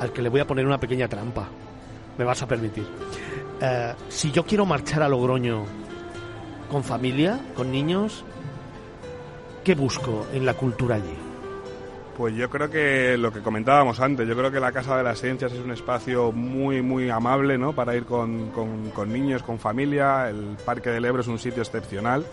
al 0.00 0.12
que 0.12 0.22
le 0.22 0.28
voy 0.28 0.40
a 0.40 0.46
poner 0.46 0.66
una 0.66 0.78
pequeña 0.78 1.08
trampa. 1.08 1.48
Me 2.16 2.24
vas 2.24 2.42
a 2.42 2.46
permitir. 2.48 2.86
Eh, 3.60 3.92
si 4.08 4.30
yo 4.30 4.44
quiero 4.44 4.64
marchar 4.66 5.02
a 5.02 5.08
Logroño 5.08 5.64
con 6.70 6.84
familia, 6.84 7.38
con 7.54 7.70
niños, 7.72 8.24
¿qué 9.64 9.74
busco 9.74 10.26
en 10.32 10.46
la 10.46 10.54
cultura 10.54 10.96
allí? 10.96 11.16
Pues 12.16 12.34
yo 12.34 12.50
creo 12.50 12.68
que 12.70 13.16
lo 13.16 13.32
que 13.32 13.40
comentábamos 13.40 13.98
antes, 14.00 14.28
yo 14.28 14.36
creo 14.36 14.50
que 14.50 14.60
la 14.60 14.72
Casa 14.72 14.96
de 14.96 15.02
las 15.02 15.20
Ciencias 15.20 15.52
es 15.52 15.60
un 15.60 15.70
espacio 15.72 16.32
muy, 16.32 16.82
muy 16.82 17.08
amable, 17.08 17.56
¿no? 17.56 17.72
Para 17.72 17.96
ir 17.96 18.04
con, 18.04 18.50
con- 18.50 18.90
con 18.90 19.12
niños, 19.12 19.42
con 19.42 19.58
familia. 19.58 20.28
El 20.28 20.56
Parque 20.64 20.90
del 20.90 21.04
Ebro 21.04 21.22
es 21.22 21.28
un 21.28 21.38
sitio 21.38 21.62
excepcional. 21.62 22.24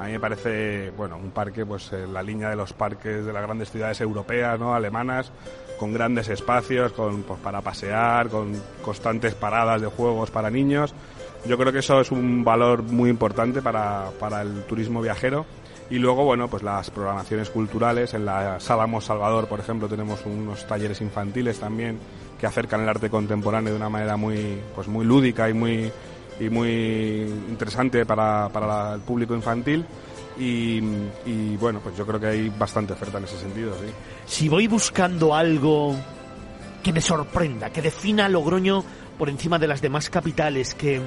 A 0.00 0.04
mí 0.04 0.12
me 0.12 0.20
parece, 0.20 0.90
bueno, 0.96 1.18
un 1.18 1.30
parque, 1.30 1.66
pues 1.66 1.92
en 1.92 2.14
la 2.14 2.22
línea 2.22 2.48
de 2.48 2.56
los 2.56 2.72
parques 2.72 3.22
de 3.22 3.32
las 3.34 3.42
grandes 3.42 3.70
ciudades 3.70 4.00
europeas, 4.00 4.58
¿no? 4.58 4.74
Alemanas, 4.74 5.30
con 5.78 5.92
grandes 5.92 6.30
espacios, 6.30 6.92
con, 6.92 7.22
pues, 7.22 7.38
para 7.40 7.60
pasear, 7.60 8.30
con 8.30 8.50
constantes 8.80 9.34
paradas 9.34 9.82
de 9.82 9.88
juegos 9.88 10.30
para 10.30 10.48
niños. 10.48 10.94
Yo 11.46 11.58
creo 11.58 11.70
que 11.70 11.80
eso 11.80 12.00
es 12.00 12.10
un 12.10 12.42
valor 12.42 12.82
muy 12.82 13.10
importante 13.10 13.60
para, 13.60 14.06
para 14.18 14.40
el 14.40 14.62
turismo 14.62 15.02
viajero. 15.02 15.44
Y 15.90 15.98
luego, 15.98 16.24
bueno, 16.24 16.48
pues 16.48 16.62
las 16.62 16.88
programaciones 16.88 17.50
culturales. 17.50 18.14
En 18.14 18.24
la 18.24 18.58
Sala 18.58 18.86
Mos 18.86 19.04
Salvador, 19.04 19.48
por 19.48 19.60
ejemplo, 19.60 19.86
tenemos 19.86 20.24
unos 20.24 20.66
talleres 20.66 21.02
infantiles 21.02 21.58
también 21.60 21.98
que 22.40 22.46
acercan 22.46 22.80
el 22.80 22.88
arte 22.88 23.10
contemporáneo 23.10 23.72
de 23.72 23.76
una 23.76 23.90
manera 23.90 24.16
muy, 24.16 24.60
pues 24.74 24.88
muy 24.88 25.04
lúdica 25.04 25.50
y 25.50 25.52
muy, 25.52 25.92
y 26.40 26.48
muy 26.48 27.22
interesante 27.48 28.04
para, 28.06 28.48
para 28.48 28.94
el 28.94 29.00
público 29.00 29.34
infantil. 29.34 29.84
Y, 30.38 30.80
y, 31.26 31.56
bueno, 31.58 31.80
pues 31.80 31.96
yo 31.96 32.06
creo 32.06 32.18
que 32.18 32.26
hay 32.26 32.48
bastante 32.48 32.94
oferta 32.94 33.18
en 33.18 33.24
ese 33.24 33.38
sentido, 33.38 33.74
sí. 33.74 33.92
Si 34.24 34.48
voy 34.48 34.66
buscando 34.66 35.34
algo 35.34 35.94
que 36.82 36.92
me 36.92 37.00
sorprenda, 37.02 37.70
que 37.70 37.82
defina 37.82 38.26
a 38.26 38.28
Logroño 38.28 38.82
por 39.18 39.28
encima 39.28 39.58
de 39.58 39.66
las 39.66 39.82
demás 39.82 40.08
capitales, 40.08 40.74
que, 40.74 41.00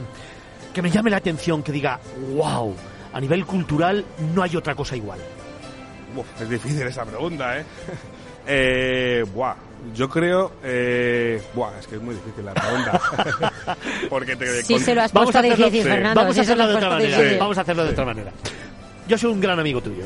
que 0.71 0.81
me 0.83 0.91
llame 0.91 1.09
la 1.09 1.17
atención, 1.17 1.63
que 1.63 1.71
diga, 1.71 1.99
wow, 2.35 2.75
a 3.11 3.19
nivel 3.19 3.45
cultural 3.45 4.05
no 4.35 4.43
hay 4.43 4.55
otra 4.55 4.75
cosa 4.75 4.95
igual. 4.95 5.19
Uf, 6.15 6.41
es 6.41 6.49
difícil 6.49 6.83
esa 6.83 7.05
pregunta, 7.05 7.59
¿eh? 7.59 7.65
eh 8.45 9.25
buah, 9.33 9.55
yo 9.95 10.07
creo... 10.09 10.53
Eh, 10.63 11.41
buah, 11.55 11.79
es 11.79 11.87
que 11.87 11.95
es 11.95 12.01
muy 12.01 12.13
difícil 12.13 12.45
la 12.45 12.53
pregunta. 12.53 13.01
Porque 14.09 14.35
te... 14.35 14.63
Sí, 14.63 14.73
con- 14.73 14.83
se 14.83 14.95
lo 14.95 15.01
has 15.01 15.13
Vamos 15.13 15.27
puesto 15.31 15.39
a 15.39 15.41
hacerlo- 15.41 15.65
difícil, 15.65 15.83
sí. 15.83 15.89
Fernando. 15.89 16.21
Vamos 16.21 16.37
a 16.37 16.41
hacerlo 16.41 16.67
de 16.67 16.75
otra 16.75 16.89
manera. 16.89 17.17
Vamos 17.39 17.57
a 17.57 17.61
hacerlo 17.61 17.83
de 17.85 17.89
otra 17.91 18.05
manera. 18.05 18.31
Yo 19.07 19.17
soy 19.17 19.31
un 19.31 19.41
gran 19.41 19.59
amigo 19.59 19.81
tuyo. 19.81 20.05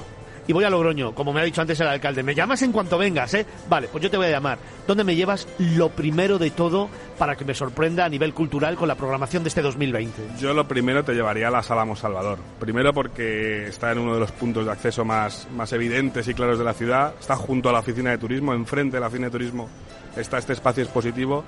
Y 0.49 0.53
voy 0.53 0.63
a 0.63 0.69
Logroño, 0.69 1.13
como 1.13 1.33
me 1.33 1.41
ha 1.41 1.43
dicho 1.43 1.59
antes 1.59 1.77
el 1.81 1.87
alcalde. 1.87 2.23
Me 2.23 2.33
llamas 2.33 2.61
en 2.61 2.71
cuanto 2.71 2.97
vengas, 2.97 3.33
¿eh? 3.33 3.45
Vale, 3.67 3.89
pues 3.91 4.01
yo 4.01 4.09
te 4.09 4.15
voy 4.15 4.27
a 4.27 4.29
llamar. 4.29 4.57
¿Dónde 4.87 5.03
me 5.03 5.13
llevas 5.13 5.45
lo 5.59 5.89
primero 5.89 6.37
de 6.39 6.51
todo 6.51 6.87
para 7.17 7.35
que 7.35 7.43
me 7.43 7.53
sorprenda 7.53 8.05
a 8.05 8.09
nivel 8.09 8.33
cultural 8.33 8.77
con 8.77 8.87
la 8.87 8.95
programación 8.95 9.43
de 9.43 9.49
este 9.49 9.61
2020? 9.61 10.21
Yo 10.39 10.53
lo 10.53 10.65
primero 10.65 11.03
te 11.03 11.13
llevaría 11.13 11.49
a 11.49 11.51
la 11.51 11.63
Sala 11.63 11.85
Salvador. 11.97 12.39
Primero 12.61 12.93
porque 12.93 13.67
está 13.67 13.91
en 13.91 13.97
uno 13.99 14.13
de 14.13 14.21
los 14.21 14.31
puntos 14.31 14.65
de 14.65 14.71
acceso 14.71 15.03
más, 15.03 15.49
más 15.53 15.73
evidentes 15.73 16.25
y 16.29 16.33
claros 16.33 16.57
de 16.57 16.63
la 16.63 16.73
ciudad. 16.73 17.13
Está 17.19 17.35
junto 17.35 17.67
a 17.67 17.73
la 17.73 17.79
oficina 17.79 18.11
de 18.11 18.17
turismo, 18.17 18.53
enfrente 18.53 18.95
de 18.95 19.01
la 19.01 19.07
oficina 19.07 19.27
de 19.27 19.31
turismo 19.31 19.67
está 20.15 20.39
este 20.39 20.53
espacio 20.53 20.81
expositivo 20.81 21.43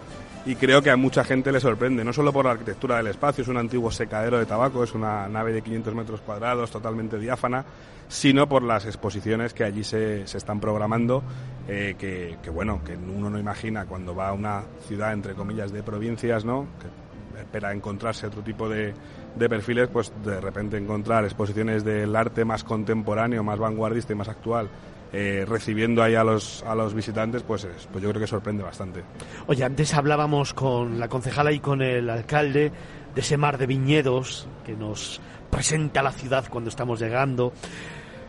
y 0.50 0.56
creo 0.56 0.82
que 0.82 0.90
a 0.90 0.98
mucha 0.98 1.24
gente 1.24 1.52
le 1.52 1.60
sorprende, 1.60 2.04
no 2.04 2.12
solo 2.12 2.34
por 2.34 2.46
la 2.46 2.52
arquitectura 2.54 2.98
del 2.98 3.06
espacio, 3.06 3.44
es 3.44 3.48
un 3.50 3.58
antiguo 3.58 3.92
secadero 3.92 4.40
de 4.40 4.48
tabaco, 4.48 4.84
es 4.84 4.96
una 4.96 5.30
nave 5.30 5.54
de 5.54 5.62
500 5.62 5.94
metros 5.94 6.22
cuadrados 6.22 6.72
totalmente 6.72 7.20
diáfana, 7.20 7.64
sino 8.08 8.50
por 8.50 8.64
las 8.64 8.88
exposiciones 8.88 9.54
que 9.54 9.64
allí 9.64 9.84
se, 9.84 10.26
se 10.26 10.40
están 10.40 10.60
programando, 10.60 11.22
eh, 11.68 11.94
que, 12.00 12.50
bueno, 12.50 12.82
que 12.84 12.96
uno 12.96 13.30
no 13.30 13.38
imagina 13.38 13.86
cuando 13.86 14.16
va 14.16 14.30
a 14.30 14.34
una 14.34 14.64
ciudad, 14.88 15.14
entre 15.14 15.36
comillas, 15.36 15.72
de 15.72 15.84
provincias, 15.84 16.44
¿no? 16.44 16.66
Que 16.82 17.42
espera 17.42 17.72
encontrarse 17.72 18.26
otro 18.26 18.42
tipo 18.42 18.68
de, 18.68 18.96
de 19.36 19.50
perfiles, 19.50 19.88
pues 19.90 20.12
de 20.26 20.42
repente 20.42 20.78
encontrar 20.78 21.26
exposiciones 21.26 21.84
del 21.84 22.16
arte 22.16 22.44
más 22.44 22.64
contemporáneo, 22.64 23.44
más 23.44 23.60
vanguardista 23.60 24.14
y 24.14 24.16
más 24.16 24.30
actual, 24.30 24.68
eh, 25.12 25.46
recibiendo 25.48 26.04
ahí 26.04 26.16
a 26.16 26.24
los, 26.24 26.64
a 26.64 26.76
los 26.76 26.94
visitantes, 26.94 27.44
pues, 27.44 27.64
es- 27.64 27.88
pues 27.92 28.04
yo 28.04 28.10
creo 28.10 28.22
que 28.22 28.28
sorprende 28.28 28.64
bastante. 28.64 29.04
Oye, 29.48 29.64
antes 29.64 29.94
hablábamos 29.94 30.54
con 30.54 31.00
la 31.00 31.08
concejala 31.08 31.52
y 31.52 31.60
con 31.60 31.82
el 31.82 32.10
alcalde 32.10 32.72
de 33.16 33.22
ese 33.22 33.38
mar 33.38 33.58
de 33.58 33.66
viñedos 33.68 34.48
que 34.66 34.74
nos 34.76 35.20
presenta 35.50 36.04
la 36.04 36.12
ciudad 36.12 36.46
cuando 36.50 36.70
estamos 36.70 37.00
llegando, 37.00 37.54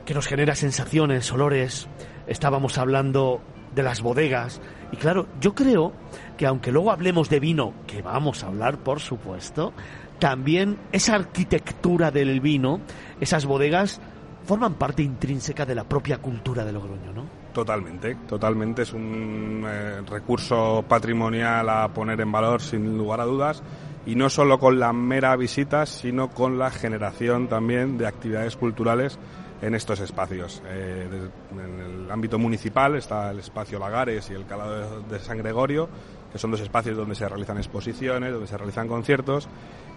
que 0.06 0.14
nos 0.14 0.26
genera 0.26 0.54
sensaciones, 0.54 1.30
olores. 1.32 1.86
Estábamos 2.26 2.78
hablando 2.78 3.40
de 3.74 3.82
las 3.82 4.00
bodegas. 4.00 4.60
Y 4.90 4.96
claro, 4.96 5.26
yo 5.40 5.54
creo 5.54 5.92
que 6.38 6.46
aunque 6.46 6.72
luego 6.72 6.90
hablemos 6.90 7.28
de 7.28 7.38
vino, 7.40 7.74
que 7.86 8.00
vamos 8.02 8.42
a 8.42 8.46
hablar, 8.48 8.78
por 8.78 9.00
supuesto, 9.00 9.72
también 10.18 10.78
esa 10.92 11.14
arquitectura 11.14 12.10
del 12.10 12.40
vino, 12.40 12.80
esas 13.20 13.44
bodegas, 13.46 14.00
forman 14.44 14.74
parte 14.74 15.02
intrínseca 15.02 15.64
de 15.64 15.74
la 15.74 15.84
propia 15.84 16.18
cultura 16.18 16.64
de 16.64 16.72
Logroño, 16.72 17.12
¿no? 17.12 17.40
Totalmente, 17.52 18.14
totalmente. 18.28 18.82
Es 18.82 18.92
un 18.92 19.64
eh, 19.66 20.02
recurso 20.02 20.84
patrimonial 20.88 21.68
a 21.68 21.88
poner 21.88 22.20
en 22.20 22.30
valor 22.30 22.60
sin 22.60 22.96
lugar 22.96 23.20
a 23.20 23.24
dudas. 23.24 23.62
Y 24.06 24.14
no 24.14 24.30
solo 24.30 24.58
con 24.58 24.80
la 24.80 24.92
mera 24.92 25.36
visita, 25.36 25.84
sino 25.84 26.30
con 26.30 26.58
la 26.58 26.70
generación 26.70 27.48
también 27.48 27.98
de 27.98 28.06
actividades 28.06 28.56
culturales 28.56 29.18
en 29.60 29.74
estos 29.74 30.00
espacios. 30.00 30.62
Eh, 30.66 31.06
en 31.52 31.80
el 31.80 32.10
ámbito 32.10 32.38
municipal 32.38 32.96
está 32.96 33.30
el 33.30 33.40
espacio 33.40 33.78
Lagares 33.78 34.30
y 34.30 34.34
el 34.34 34.46
Calado 34.46 35.02
de, 35.02 35.18
de 35.18 35.22
San 35.22 35.38
Gregorio, 35.38 35.88
que 36.32 36.38
son 36.38 36.50
dos 36.50 36.60
espacios 36.60 36.96
donde 36.96 37.14
se 37.14 37.28
realizan 37.28 37.58
exposiciones, 37.58 38.32
donde 38.32 38.46
se 38.46 38.56
realizan 38.56 38.88
conciertos. 38.88 39.48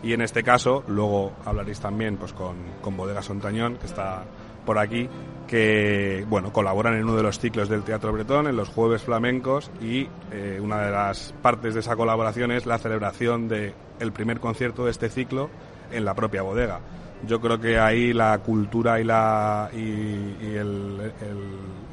Y 0.04 0.14
en 0.14 0.22
este 0.22 0.44
caso, 0.44 0.84
luego 0.88 1.32
hablaréis 1.46 1.80
también 1.80 2.18
pues, 2.18 2.34
con, 2.34 2.58
con 2.82 2.98
Bodega 2.98 3.22
Sontañón, 3.22 3.78
que 3.78 3.86
está 3.86 4.26
por 4.66 4.78
aquí 4.78 5.10
que 5.48 6.26
bueno 6.30 6.54
colaboran 6.54 6.96
en 6.96 7.04
uno 7.04 7.16
de 7.16 7.24
los 7.24 7.38
ciclos 7.38 7.70
del 7.70 7.84
Teatro 7.84 8.12
Bretón, 8.12 8.48
en 8.48 8.56
los 8.56 8.70
Jueves 8.70 9.04
Flamencos, 9.04 9.72
y 9.82 10.08
eh, 10.32 10.60
una 10.62 10.82
de 10.82 10.92
las 10.92 11.34
partes 11.42 11.74
de 11.74 11.82
esa 11.82 11.96
colaboración 11.96 12.52
es 12.52 12.66
la 12.66 12.78
celebración 12.78 13.48
del 13.48 13.74
el 14.00 14.12
primer 14.12 14.40
concierto 14.40 14.86
de 14.86 14.92
este 14.92 15.10
ciclo 15.10 15.50
en 15.92 16.06
la 16.06 16.14
propia 16.16 16.42
bodega. 16.42 16.80
Yo 17.28 17.40
creo 17.40 17.60
que 17.60 17.80
ahí 17.80 18.14
la 18.14 18.38
cultura 18.40 19.00
y 19.00 19.04
la, 19.04 19.70
y, 19.72 20.56
el, 20.56 21.14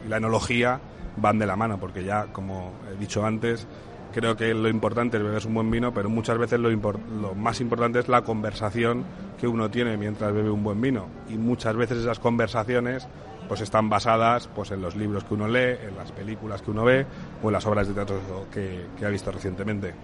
y 0.05 0.09
la 0.09 0.17
enología 0.17 0.81
van 1.17 1.39
de 1.39 1.47
la 1.47 1.55
mano, 1.55 1.79
porque 1.79 2.03
ya, 2.03 2.27
como 2.33 2.73
he 2.91 2.99
dicho 2.99 3.25
antes, 3.25 3.67
creo 4.13 4.37
que 4.37 4.53
lo 4.55 4.69
importante 4.69 5.17
es 5.17 5.23
beber 5.23 5.47
un 5.47 5.55
buen 5.55 5.71
vino, 5.71 5.93
pero 5.93 6.09
muchas 6.09 6.39
veces 6.39 6.59
lo, 6.61 6.71
lo, 6.71 7.35
más 7.35 7.61
importante 7.61 7.99
es 7.99 8.09
la 8.09 8.23
conversación 8.23 9.05
que 9.39 9.47
uno 9.47 9.71
tiene 9.71 9.97
mientras 9.97 10.33
bebe 10.33 10.51
un 10.51 10.63
buen 10.63 10.81
vino. 10.81 11.07
Y 11.29 11.35
muchas 11.35 11.77
veces 11.77 11.99
esas 11.99 12.19
conversaciones 12.19 13.07
pues 13.49 13.61
están 13.63 13.89
basadas 13.89 14.49
pues 14.55 14.71
en 14.71 14.81
los 14.81 14.95
libros 14.95 15.25
que 15.25 15.35
uno 15.35 15.49
lee, 15.49 15.77
en 15.89 15.97
las 15.97 16.13
películas 16.13 16.63
que 16.63 16.71
uno 16.71 16.85
ve 16.85 17.07
o 17.43 17.49
en 17.49 17.53
las 17.53 17.67
obras 17.67 17.89
de 17.89 17.95
teatro 17.95 18.21
que, 18.53 18.87
que 18.99 19.07
ha 19.07 19.09
visto 19.09 19.33
recientemente. 19.33 19.95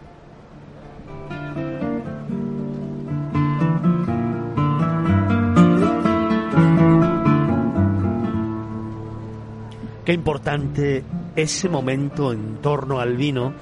Qué 10.04 10.12
importante 10.12 11.02
ese 11.34 11.68
momento 11.68 12.32
en 12.32 12.58
torno 12.58 13.00
al 13.00 13.16
vino 13.16 13.54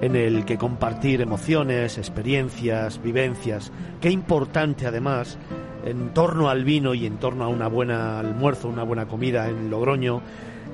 en 0.00 0.16
el 0.16 0.44
que 0.44 0.58
compartir 0.58 1.20
emociones, 1.20 1.98
experiencias, 1.98 3.02
vivencias. 3.02 3.72
Qué 4.00 4.10
importante 4.10 4.86
además 4.86 5.38
en 5.84 6.10
torno 6.14 6.48
al 6.48 6.64
vino 6.64 6.94
y 6.94 7.06
en 7.06 7.18
torno 7.18 7.44
a 7.44 7.48
una 7.48 7.68
buena 7.68 8.18
almuerzo, 8.20 8.68
una 8.68 8.84
buena 8.84 9.06
comida 9.06 9.48
en 9.48 9.70
Logroño, 9.70 10.22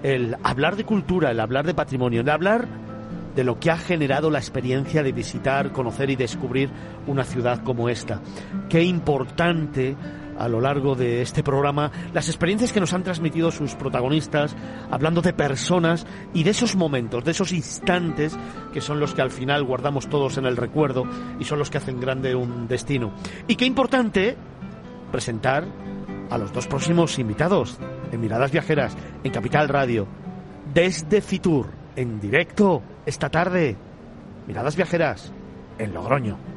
el 0.02 0.36
hablar 0.42 0.76
de 0.76 0.84
cultura, 0.84 1.30
el 1.30 1.40
hablar 1.40 1.66
de 1.66 1.74
patrimonio, 1.74 2.20
el 2.20 2.28
hablar 2.28 2.66
de 3.34 3.44
lo 3.44 3.58
que 3.58 3.70
ha 3.70 3.76
generado 3.76 4.30
la 4.30 4.38
experiencia 4.38 5.02
de 5.02 5.12
visitar, 5.12 5.72
conocer 5.72 6.10
y 6.10 6.16
descubrir 6.16 6.70
una 7.06 7.24
ciudad 7.24 7.62
como 7.64 7.88
esta. 7.88 8.20
Qué 8.68 8.82
importante 8.82 9.96
a 10.38 10.48
lo 10.48 10.60
largo 10.60 10.94
de 10.94 11.22
este 11.22 11.42
programa 11.42 11.90
las 12.12 12.28
experiencias 12.28 12.72
que 12.72 12.80
nos 12.80 12.92
han 12.92 13.02
transmitido 13.02 13.50
sus 13.50 13.74
protagonistas, 13.74 14.56
hablando 14.90 15.22
de 15.22 15.32
personas 15.32 16.06
y 16.32 16.44
de 16.44 16.50
esos 16.50 16.76
momentos, 16.76 17.24
de 17.24 17.30
esos 17.30 17.52
instantes 17.52 18.36
que 18.72 18.80
son 18.80 19.00
los 19.00 19.14
que 19.14 19.22
al 19.22 19.30
final 19.30 19.64
guardamos 19.64 20.08
todos 20.08 20.38
en 20.38 20.46
el 20.46 20.56
recuerdo 20.56 21.04
y 21.38 21.44
son 21.44 21.58
los 21.58 21.70
que 21.70 21.78
hacen 21.78 22.00
grande 22.00 22.34
un 22.34 22.68
destino. 22.68 23.12
Y 23.46 23.56
qué 23.56 23.64
importante 23.64 24.36
presentar 25.10 25.64
a 26.30 26.38
los 26.38 26.52
dos 26.52 26.66
próximos 26.66 27.18
invitados 27.18 27.78
en 28.10 28.20
Miradas 28.20 28.50
Viajeras, 28.50 28.96
en 29.22 29.32
Capital 29.32 29.68
Radio, 29.68 30.06
desde 30.72 31.20
Fitur, 31.20 31.68
en 31.96 32.20
directo 32.20 32.82
esta 33.06 33.28
tarde. 33.28 33.76
Miradas 34.46 34.76
Viajeras, 34.76 35.32
en 35.78 35.94
Logroño. 35.94 36.53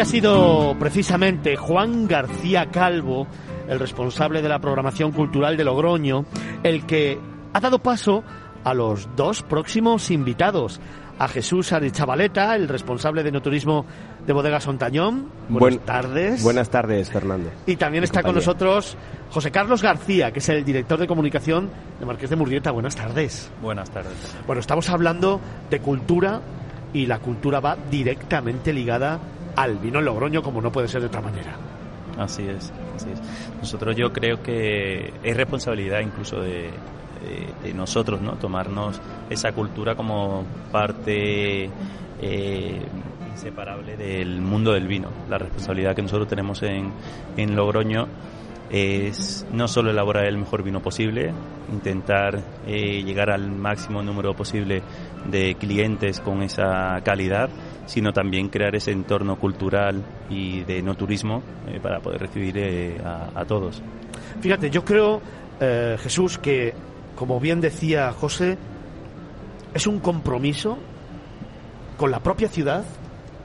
Ha 0.00 0.04
sido 0.06 0.76
precisamente 0.78 1.56
Juan 1.56 2.08
García 2.08 2.70
Calvo, 2.70 3.26
el 3.68 3.78
responsable 3.78 4.40
de 4.40 4.48
la 4.48 4.58
programación 4.58 5.12
cultural 5.12 5.58
de 5.58 5.64
Logroño, 5.64 6.24
el 6.62 6.86
que 6.86 7.18
ha 7.52 7.60
dado 7.60 7.80
paso 7.80 8.24
a 8.64 8.72
los 8.72 9.14
dos 9.14 9.42
próximos 9.42 10.10
invitados. 10.10 10.80
A 11.18 11.28
Jesús 11.28 11.74
Arechavaleta, 11.74 12.56
el 12.56 12.66
responsable 12.66 13.22
de 13.22 13.30
no 13.30 13.42
turismo 13.42 13.84
de 14.26 14.32
Bodega 14.32 14.58
Sontañón. 14.58 15.28
Buenas 15.50 15.84
tardes. 15.84 16.42
Buenas 16.42 16.70
tardes, 16.70 17.10
Fernando. 17.10 17.50
Y 17.66 17.76
también 17.76 18.04
está 18.04 18.22
con 18.22 18.34
nosotros 18.34 18.96
José 19.30 19.50
Carlos 19.50 19.82
García, 19.82 20.32
que 20.32 20.38
es 20.38 20.48
el 20.48 20.64
director 20.64 20.98
de 20.98 21.06
comunicación 21.06 21.68
de 21.98 22.06
Marqués 22.06 22.30
de 22.30 22.36
Murrieta. 22.36 22.70
Buenas 22.70 22.96
tardes. 22.96 23.50
Buenas 23.60 23.90
tardes. 23.90 24.14
Bueno, 24.46 24.60
estamos 24.60 24.88
hablando 24.88 25.42
de 25.68 25.78
cultura 25.80 26.40
y 26.94 27.04
la 27.04 27.18
cultura 27.18 27.60
va 27.60 27.76
directamente 27.90 28.72
ligada 28.72 29.20
al 29.56 29.78
vino 29.78 29.98
en 29.98 30.04
Logroño 30.04 30.42
como 30.42 30.60
no 30.60 30.70
puede 30.70 30.88
ser 30.88 31.00
de 31.00 31.08
otra 31.08 31.20
manera. 31.20 31.56
Así 32.18 32.46
es, 32.46 32.72
así 32.94 33.10
es. 33.10 33.20
Nosotros 33.58 33.96
yo 33.96 34.12
creo 34.12 34.42
que 34.42 35.12
es 35.22 35.36
responsabilidad 35.36 36.00
incluso 36.00 36.40
de, 36.40 36.70
nosotros, 37.74 38.20
¿no? 38.20 38.32
Tomarnos 38.32 39.00
esa 39.28 39.52
cultura 39.52 39.94
como 39.94 40.44
parte 40.72 41.70
eh, 42.20 42.82
inseparable 43.30 43.96
del 43.96 44.40
mundo 44.40 44.72
del 44.72 44.86
vino. 44.86 45.08
La 45.28 45.38
responsabilidad 45.38 45.94
que 45.94 46.02
nosotros 46.02 46.28
tenemos 46.28 46.62
en, 46.62 46.92
en 47.36 47.56
Logroño 47.56 48.06
es 48.70 49.46
no 49.52 49.66
solo 49.66 49.90
elaborar 49.90 50.26
el 50.26 50.38
mejor 50.38 50.62
vino 50.62 50.80
posible, 50.80 51.32
intentar 51.72 52.40
eh, 52.66 53.02
llegar 53.02 53.30
al 53.30 53.50
máximo 53.50 54.02
número 54.02 54.34
posible 54.34 54.82
de 55.26 55.56
clientes 55.56 56.20
con 56.20 56.42
esa 56.42 57.00
calidad, 57.04 57.50
sino 57.90 58.12
también 58.12 58.48
crear 58.48 58.76
ese 58.76 58.92
entorno 58.92 59.36
cultural 59.36 60.00
y 60.28 60.62
de 60.62 60.80
no 60.80 60.94
turismo 60.94 61.42
eh, 61.66 61.80
para 61.82 61.98
poder 61.98 62.20
recibir 62.20 62.56
eh, 62.56 63.00
a, 63.02 63.44
todos. 63.44 63.82
Fíjate, 64.40 64.70
yo 64.70 64.84
creo, 64.84 65.20
Jesús, 65.98 66.38
que 66.38 66.72
como 67.16 67.40
bien 67.40 67.60
decía 67.60 68.12
José, 68.12 68.56
es 69.74 69.86
un 69.88 69.98
compromiso 69.98 70.78
con 71.96 72.10
la 72.10 72.20
propia 72.20 72.48
ciudad, 72.48 72.84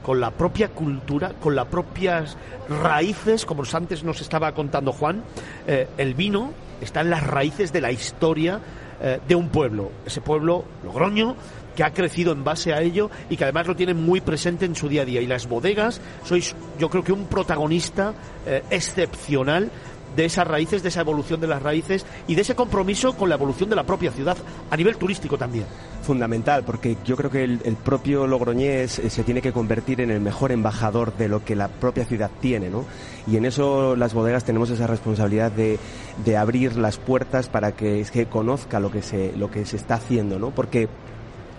con 0.02 0.20
la 0.20 0.30
propia 0.30 0.68
cultura, 0.68 1.32
con 1.40 1.56
las 1.56 1.66
propias 1.66 2.36
raíces, 2.68 3.44
como 3.44 3.64
antes 3.72 4.04
nos 4.04 4.20
estaba 4.20 4.52
contando 4.52 4.92
Juan, 4.92 5.24
eh, 5.66 5.88
el 5.98 6.14
vino 6.14 6.52
está 6.80 7.00
en 7.00 7.10
las 7.10 7.26
raíces 7.26 7.72
de 7.72 7.80
la 7.80 7.90
historia 7.90 8.60
eh, 9.00 9.18
de 9.26 9.34
un 9.34 9.48
pueblo, 9.48 9.90
ese 10.06 10.20
pueblo 10.20 10.64
Logroño, 10.84 11.34
que 11.76 11.84
ha 11.84 11.92
crecido 11.92 12.32
en 12.32 12.42
base 12.42 12.72
a 12.72 12.80
ello 12.80 13.10
y 13.30 13.36
que 13.36 13.44
además 13.44 13.68
lo 13.68 13.76
tiene 13.76 13.94
muy 13.94 14.20
presente 14.20 14.64
en 14.64 14.74
su 14.74 14.88
día 14.88 15.02
a 15.02 15.04
día. 15.04 15.20
Y 15.20 15.26
las 15.26 15.46
bodegas 15.46 16.00
sois, 16.24 16.56
yo 16.78 16.90
creo 16.90 17.04
que 17.04 17.12
un 17.12 17.26
protagonista 17.26 18.14
eh, 18.46 18.64
excepcional 18.70 19.70
de 20.16 20.24
esas 20.24 20.46
raíces, 20.46 20.82
de 20.82 20.88
esa 20.88 21.02
evolución 21.02 21.40
de 21.40 21.46
las 21.46 21.62
raíces 21.62 22.06
y 22.26 22.34
de 22.34 22.40
ese 22.40 22.54
compromiso 22.54 23.14
con 23.16 23.28
la 23.28 23.34
evolución 23.34 23.68
de 23.68 23.76
la 23.76 23.84
propia 23.84 24.10
ciudad 24.10 24.36
a 24.70 24.76
nivel 24.76 24.96
turístico 24.96 25.36
también. 25.36 25.66
Fundamental, 26.02 26.64
porque 26.64 26.96
yo 27.04 27.16
creo 27.16 27.30
que 27.30 27.44
el, 27.44 27.76
propio 27.84 28.26
Logroñés 28.26 28.98
eh, 28.98 29.10
se 29.10 29.24
tiene 29.24 29.42
que 29.42 29.52
convertir 29.52 30.00
en 30.00 30.10
el 30.10 30.20
mejor 30.20 30.52
embajador 30.52 31.14
de 31.16 31.28
lo 31.28 31.44
que 31.44 31.54
la 31.54 31.68
propia 31.68 32.04
ciudad 32.04 32.30
tiene, 32.40 32.70
¿no? 32.70 32.84
Y 33.26 33.36
en 33.36 33.44
eso 33.44 33.96
las 33.96 34.14
bodegas 34.14 34.44
tenemos 34.44 34.70
esa 34.70 34.86
responsabilidad 34.86 35.52
de, 35.52 35.78
de 36.24 36.36
abrir 36.36 36.76
las 36.76 36.96
puertas 36.96 37.48
para 37.48 37.72
que, 37.72 38.06
que 38.10 38.26
conozca 38.26 38.80
lo 38.80 38.90
que 38.90 39.02
se, 39.02 39.32
lo 39.36 39.50
que 39.50 39.66
se 39.66 39.76
está 39.76 39.94
haciendo, 39.96 40.38
¿no? 40.38 40.50
Porque 40.50 40.88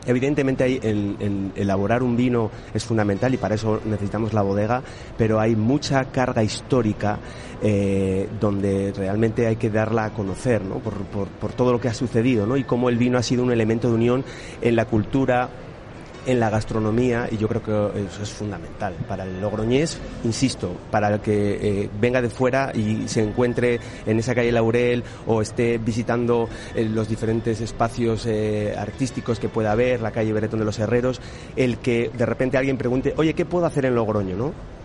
Evidentemente 0.05 0.63
hay 0.63 0.79
el, 0.81 1.51
elaborar 1.55 2.03
un 2.03 2.15
vino 2.15 2.49
es 2.73 2.85
fundamental 2.85 3.33
y 3.33 3.37
para 3.37 3.55
eso 3.55 3.81
necesitamos 3.85 4.33
la 4.33 4.41
bodega, 4.41 4.81
pero 5.17 5.39
hay 5.39 5.55
mucha 5.55 6.05
carga 6.05 6.43
histórica 6.43 7.19
eh, 7.61 8.29
donde 8.39 8.93
realmente 8.95 9.47
hay 9.47 9.55
que 9.57 9.69
darla 9.69 10.05
a 10.05 10.13
conocer, 10.13 10.63
¿no? 10.63 10.75
Por, 10.75 10.93
por, 11.05 11.51
todo 11.53 11.71
lo 11.71 11.81
que 11.81 11.87
ha 11.87 11.93
sucedido, 11.93 12.45
¿no? 12.45 12.55
Y 12.55 12.63
cómo 12.63 12.89
el 12.89 12.97
vino 12.97 13.17
ha 13.17 13.23
sido 13.23 13.43
un 13.43 13.51
elemento 13.51 13.89
de 13.89 13.95
unión 13.95 14.23
en 14.61 14.75
la 14.75 14.85
cultura, 14.85 15.49
en 16.27 16.39
la 16.39 16.49
gastronomía 16.49 17.27
y 17.31 17.37
yo 17.37 17.47
creo 17.47 17.63
que 17.63 18.01
eso 18.01 18.21
es 18.21 18.31
fundamental 18.31 18.93
para 19.07 19.23
el 19.23 19.41
logroñés, 19.41 19.97
insisto, 20.23 20.75
para 20.91 21.07
el 21.07 21.21
que 21.21 21.83
eh, 21.83 21.89
venga 21.99 22.21
de 22.21 22.29
fuera 22.29 22.71
y 22.75 23.07
se 23.07 23.23
encuentre 23.23 23.79
en 24.05 24.19
esa 24.19 24.35
calle 24.35 24.51
Laurel 24.51 25.03
o 25.25 25.41
esté 25.41 25.77
visitando 25.77 26.49
eh, 26.75 26.83
los 26.83 27.07
diferentes 27.07 27.61
espacios 27.61 28.25
eh, 28.25 28.75
artísticos 28.77 29.39
que 29.39 29.49
pueda 29.49 29.71
haber, 29.71 30.01
la 30.01 30.11
calle 30.11 30.33
Beretón 30.33 30.59
de 30.59 30.65
los 30.65 30.77
Herreros, 30.77 31.21
el 31.55 31.77
que 31.77 32.11
de 32.15 32.25
repente 32.25 32.57
alguien 32.57 32.77
pregunte, 32.77 33.13
oye, 33.17 33.33
¿qué 33.33 33.45
puedo 33.45 33.65
hacer 33.65 33.85
en 33.85 33.95
Logroño? 33.95 34.35
¿no? 34.35 34.76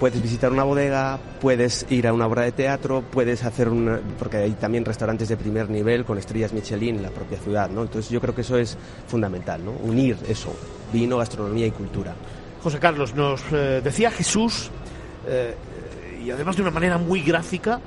Puedes 0.00 0.20
visitar 0.22 0.50
una 0.50 0.64
bodega, 0.64 1.18
puedes 1.42 1.86
ir 1.90 2.08
a 2.08 2.14
una 2.14 2.26
obra 2.26 2.42
de 2.42 2.52
teatro, 2.52 3.02
puedes 3.02 3.44
hacer 3.44 3.68
una, 3.68 4.00
porque 4.18 4.38
hay 4.38 4.52
también 4.52 4.82
restaurantes 4.84 5.28
de 5.28 5.36
primer 5.36 5.68
nivel 5.68 6.06
con 6.06 6.16
estrellas 6.16 6.54
Michelin 6.54 6.96
en 6.96 7.02
la 7.02 7.10
propia 7.10 7.38
ciudad, 7.38 7.68
¿no? 7.68 7.82
Entonces 7.82 8.10
yo 8.10 8.18
creo 8.18 8.34
que 8.34 8.40
eso 8.40 8.56
es 8.56 8.78
fundamental, 9.06 9.62
¿no? 9.62 9.72
Unir 9.72 10.16
eso, 10.26 10.56
vino, 10.90 11.18
gastronomía 11.18 11.66
y 11.66 11.70
cultura. 11.70 12.14
José 12.62 12.78
Carlos, 12.78 13.14
nos 13.14 13.42
eh, 13.52 13.82
decía 13.84 14.10
Jesús, 14.10 14.70
eh, 15.26 15.54
y 16.24 16.30
además 16.30 16.56
de 16.56 16.62
una 16.62 16.70
manera 16.70 16.96
muy 16.96 17.20
gráfica, 17.20 17.80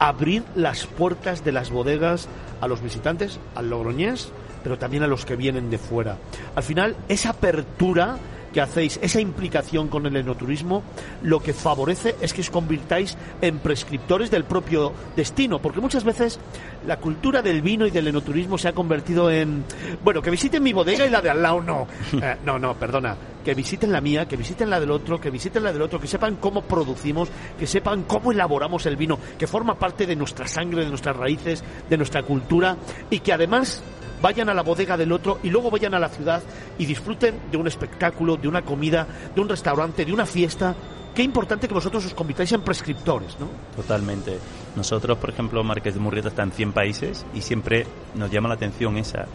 abrir 0.00 0.42
las 0.56 0.86
puertas 0.86 1.44
de 1.44 1.52
las 1.52 1.70
bodegas 1.70 2.28
a 2.60 2.66
los 2.66 2.82
visitantes, 2.82 3.38
al 3.54 3.70
logroñés, 3.70 4.32
pero 4.64 4.76
también 4.76 5.04
a 5.04 5.06
los 5.06 5.24
que 5.24 5.36
vienen 5.36 5.70
de 5.70 5.78
fuera. 5.78 6.16
Al 6.56 6.64
final, 6.64 6.96
esa 7.08 7.30
apertura 7.30 8.18
que 8.52 8.60
hacéis, 8.60 8.98
esa 9.02 9.20
implicación 9.20 9.88
con 9.88 10.06
el 10.06 10.16
enoturismo, 10.16 10.82
lo 11.22 11.40
que 11.40 11.52
favorece 11.52 12.16
es 12.20 12.32
que 12.32 12.40
os 12.40 12.50
convirtáis 12.50 13.16
en 13.40 13.58
prescriptores 13.58 14.30
del 14.30 14.44
propio 14.44 14.92
destino, 15.16 15.60
porque 15.60 15.80
muchas 15.80 16.04
veces 16.04 16.38
la 16.86 16.98
cultura 16.98 17.42
del 17.42 17.62
vino 17.62 17.86
y 17.86 17.90
del 17.90 18.08
enoturismo 18.08 18.58
se 18.58 18.68
ha 18.68 18.72
convertido 18.72 19.30
en, 19.30 19.64
bueno, 20.02 20.22
que 20.22 20.30
visiten 20.30 20.62
mi 20.62 20.72
bodega 20.72 21.06
y 21.06 21.10
la 21.10 21.20
de 21.20 21.30
al 21.30 21.42
lado 21.42 21.60
no. 21.62 21.86
Eh, 22.20 22.36
no, 22.44 22.58
no, 22.58 22.74
perdona, 22.74 23.16
que 23.44 23.54
visiten 23.54 23.92
la 23.92 24.00
mía, 24.00 24.26
que 24.26 24.36
visiten 24.36 24.68
la 24.68 24.78
del 24.78 24.90
otro, 24.90 25.20
que 25.20 25.30
visiten 25.30 25.62
la 25.62 25.72
del 25.72 25.80
otro, 25.80 26.00
que 26.00 26.06
sepan 26.06 26.36
cómo 26.36 26.62
producimos, 26.62 27.30
que 27.58 27.66
sepan 27.66 28.02
cómo 28.02 28.32
elaboramos 28.32 28.84
el 28.86 28.96
vino, 28.96 29.18
que 29.38 29.46
forma 29.46 29.78
parte 29.78 30.06
de 30.06 30.16
nuestra 30.16 30.46
sangre, 30.46 30.84
de 30.84 30.90
nuestras 30.90 31.16
raíces, 31.16 31.64
de 31.88 31.96
nuestra 31.96 32.22
cultura 32.22 32.76
y 33.08 33.20
que 33.20 33.32
además 33.32 33.82
vayan 34.22 34.48
a 34.48 34.54
la 34.54 34.62
bodega 34.62 34.96
del 34.96 35.12
otro 35.12 35.38
y 35.42 35.50
luego 35.50 35.70
vayan 35.70 35.94
a 35.94 35.98
la 35.98 36.08
ciudad 36.08 36.42
y 36.78 36.86
disfruten 36.86 37.40
de 37.50 37.56
un 37.56 37.66
espectáculo, 37.66 38.36
de 38.36 38.48
una 38.48 38.62
comida, 38.62 39.06
de 39.34 39.40
un 39.40 39.48
restaurante, 39.48 40.04
de 40.04 40.12
una 40.12 40.26
fiesta. 40.26 40.74
Qué 41.14 41.22
importante 41.22 41.66
que 41.66 41.74
vosotros 41.74 42.06
os 42.06 42.14
convirtáis 42.14 42.52
en 42.52 42.62
prescriptores, 42.62 43.36
¿no? 43.40 43.48
Totalmente. 43.74 44.38
Nosotros, 44.76 45.18
por 45.18 45.30
ejemplo, 45.30 45.64
Marqués 45.64 45.94
de 45.94 46.00
Murrieta 46.00 46.28
está 46.28 46.44
en 46.44 46.52
100 46.52 46.72
países 46.72 47.26
y 47.34 47.40
siempre 47.40 47.86
nos 48.14 48.30
llama 48.30 48.48
la 48.48 48.54
atención 48.54 48.96
esa, 48.96 49.26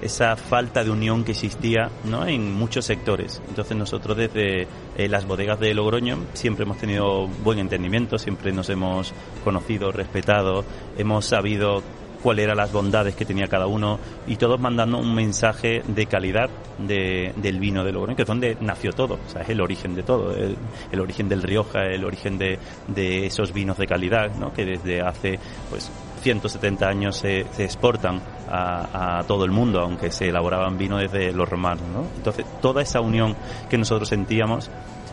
esa, 0.00 0.36
falta 0.36 0.84
de 0.84 0.90
unión 0.90 1.24
que 1.24 1.32
existía 1.32 1.90
¿no? 2.04 2.26
en 2.26 2.54
muchos 2.54 2.84
sectores. 2.84 3.42
Entonces 3.48 3.76
nosotros 3.76 4.16
desde 4.16 4.68
eh, 4.96 5.08
las 5.08 5.26
bodegas 5.26 5.58
de 5.58 5.74
Logroño 5.74 6.18
siempre 6.34 6.64
hemos 6.64 6.78
tenido 6.78 7.26
buen 7.26 7.58
entendimiento, 7.58 8.16
siempre 8.16 8.52
nos 8.52 8.70
hemos 8.70 9.12
conocido, 9.42 9.90
respetado, 9.90 10.64
hemos 10.96 11.26
sabido 11.26 11.82
cuáles 12.22 12.44
eran 12.44 12.56
las 12.56 12.72
bondades 12.72 13.14
que 13.14 13.24
tenía 13.24 13.46
cada 13.46 13.66
uno 13.66 13.98
y 14.26 14.36
todos 14.36 14.60
mandando 14.60 14.98
un 14.98 15.14
mensaje 15.14 15.82
de 15.86 16.06
calidad 16.06 16.50
de, 16.78 17.32
del 17.36 17.58
vino 17.58 17.84
de 17.84 17.92
Logroño, 17.92 18.16
que 18.16 18.22
es 18.22 18.28
donde 18.28 18.56
nació 18.60 18.92
todo, 18.92 19.14
o 19.14 19.30
sea, 19.30 19.42
es 19.42 19.48
el 19.48 19.60
origen 19.60 19.94
de 19.94 20.02
todo, 20.02 20.34
el, 20.34 21.00
origen 21.00 21.28
del 21.28 21.42
Rioja, 21.42 21.84
el 21.84 22.04
origen 22.04 22.38
de, 22.38 22.58
de, 22.88 23.26
esos 23.26 23.52
vinos 23.52 23.78
de 23.78 23.86
calidad, 23.86 24.34
¿no? 24.36 24.52
que 24.52 24.64
desde 24.64 25.00
hace 25.00 25.38
pues 25.70 25.90
170 26.26 26.88
años 26.88 27.16
se, 27.16 27.40
exportan 27.58 28.20
a, 28.48 29.22
todo 29.28 29.44
el 29.44 29.52
mundo, 29.52 29.80
aunque 29.80 30.10
se 30.10 30.28
elaboraban 30.28 30.76
vino 30.76 30.98
desde 30.98 31.32
los 31.32 31.48
romanos. 31.48 31.84
¿no? 31.92 32.04
Entonces, 32.16 32.44
toda 32.60 32.82
esa 32.82 33.00
unión 33.00 33.36
que 33.70 33.78
nosotros 33.78 34.08
sentíamos, 34.08 34.70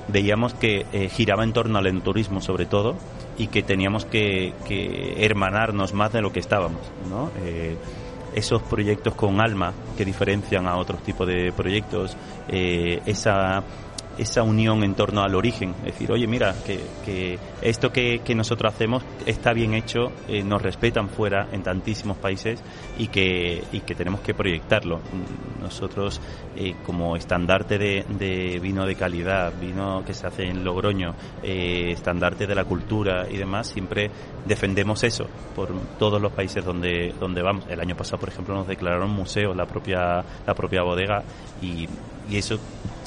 veíamos 0.08 0.54
que 0.54 0.86
eh, 0.91 1.10
giraba 1.10 1.43
en 1.43 1.54
torno 1.54 1.80
al 1.80 1.88
enturismo 1.88 2.41
sobre 2.41 2.66
todo 2.66 2.95
y 3.38 3.47
que 3.47 3.64
teníamos 3.64 4.06
que, 4.06 4.54
que 4.68 5.26
hermanarnos 5.26 5.93
más 5.93 6.14
de 6.14 6.22
lo 6.22 6.32
que 6.32 6.39
estábamos. 6.39 6.82
¿no? 7.10 7.32
Eh, 7.43 7.78
esos 8.36 8.62
proyectos 8.64 9.16
con 9.16 9.39
alma 9.41 9.74
que 9.97 10.06
diferencian 10.06 10.68
a 10.68 10.78
otros 10.78 11.01
tipos 11.04 11.28
de 11.28 11.51
proyectos, 11.51 12.18
eh, 12.47 13.01
esa 13.06 13.64
esa 14.18 14.43
unión 14.43 14.84
en 14.84 14.95
torno 14.95 15.22
al 15.22 15.36
origen, 15.36 15.74
es 15.80 15.93
decir, 15.93 16.11
oye, 16.11 16.28
mira, 16.28 16.55
que, 16.66 16.80
que 17.05 17.39
esto 17.61 17.91
que, 17.91 18.20
que, 18.20 18.36
nosotros 18.36 18.74
hacemos 18.74 19.03
está 19.26 19.53
bien 19.53 19.74
hecho, 19.74 20.11
eh, 20.28 20.43
nos 20.43 20.61
respetan 20.61 21.09
fuera 21.09 21.47
en 21.51 21.64
tantísimos 21.64 22.18
países 22.18 22.61
y 22.97 23.07
que, 23.07 23.64
y 23.72 23.82
que 23.82 23.95
tenemos 23.95 24.22
que 24.22 24.34
proyectarlo. 24.34 24.99
Nosotros, 25.61 26.22
eh, 26.55 26.76
como 26.86 27.16
estandarte 27.16 27.78
de, 27.78 28.59
vino 28.61 28.86
de 28.86 28.95
calidad, 28.95 29.53
vino 29.59 30.03
que 30.05 30.14
se 30.14 30.28
hace 30.28 30.43
en 30.43 30.64
Logroño, 30.64 31.16
eh, 31.41 31.91
estandarte 31.91 32.45
de 32.45 32.55
la 32.55 32.66
cultura 32.66 33.28
y 33.30 33.38
demás, 33.38 33.68
siempre 33.68 34.11
defendemos 34.45 35.03
eso 35.03 35.28
por 35.55 35.70
todos 35.97 36.22
los 36.22 36.32
países 36.34 36.64
donde, 36.64 37.14
donde 37.20 37.41
vamos. 37.41 37.66
El 37.70 37.80
año 37.80 37.95
pasado, 37.95 38.20
por 38.20 38.30
ejemplo, 38.30 38.53
nos 38.55 38.68
declararon 38.68 39.09
museo 39.09 39.53
la 39.53 39.66
propia, 39.66 40.24
la 40.45 40.53
propia 40.53 40.84
bodega 40.84 41.24
y, 41.61 41.88
y 42.30 42.38
eso 42.38 42.59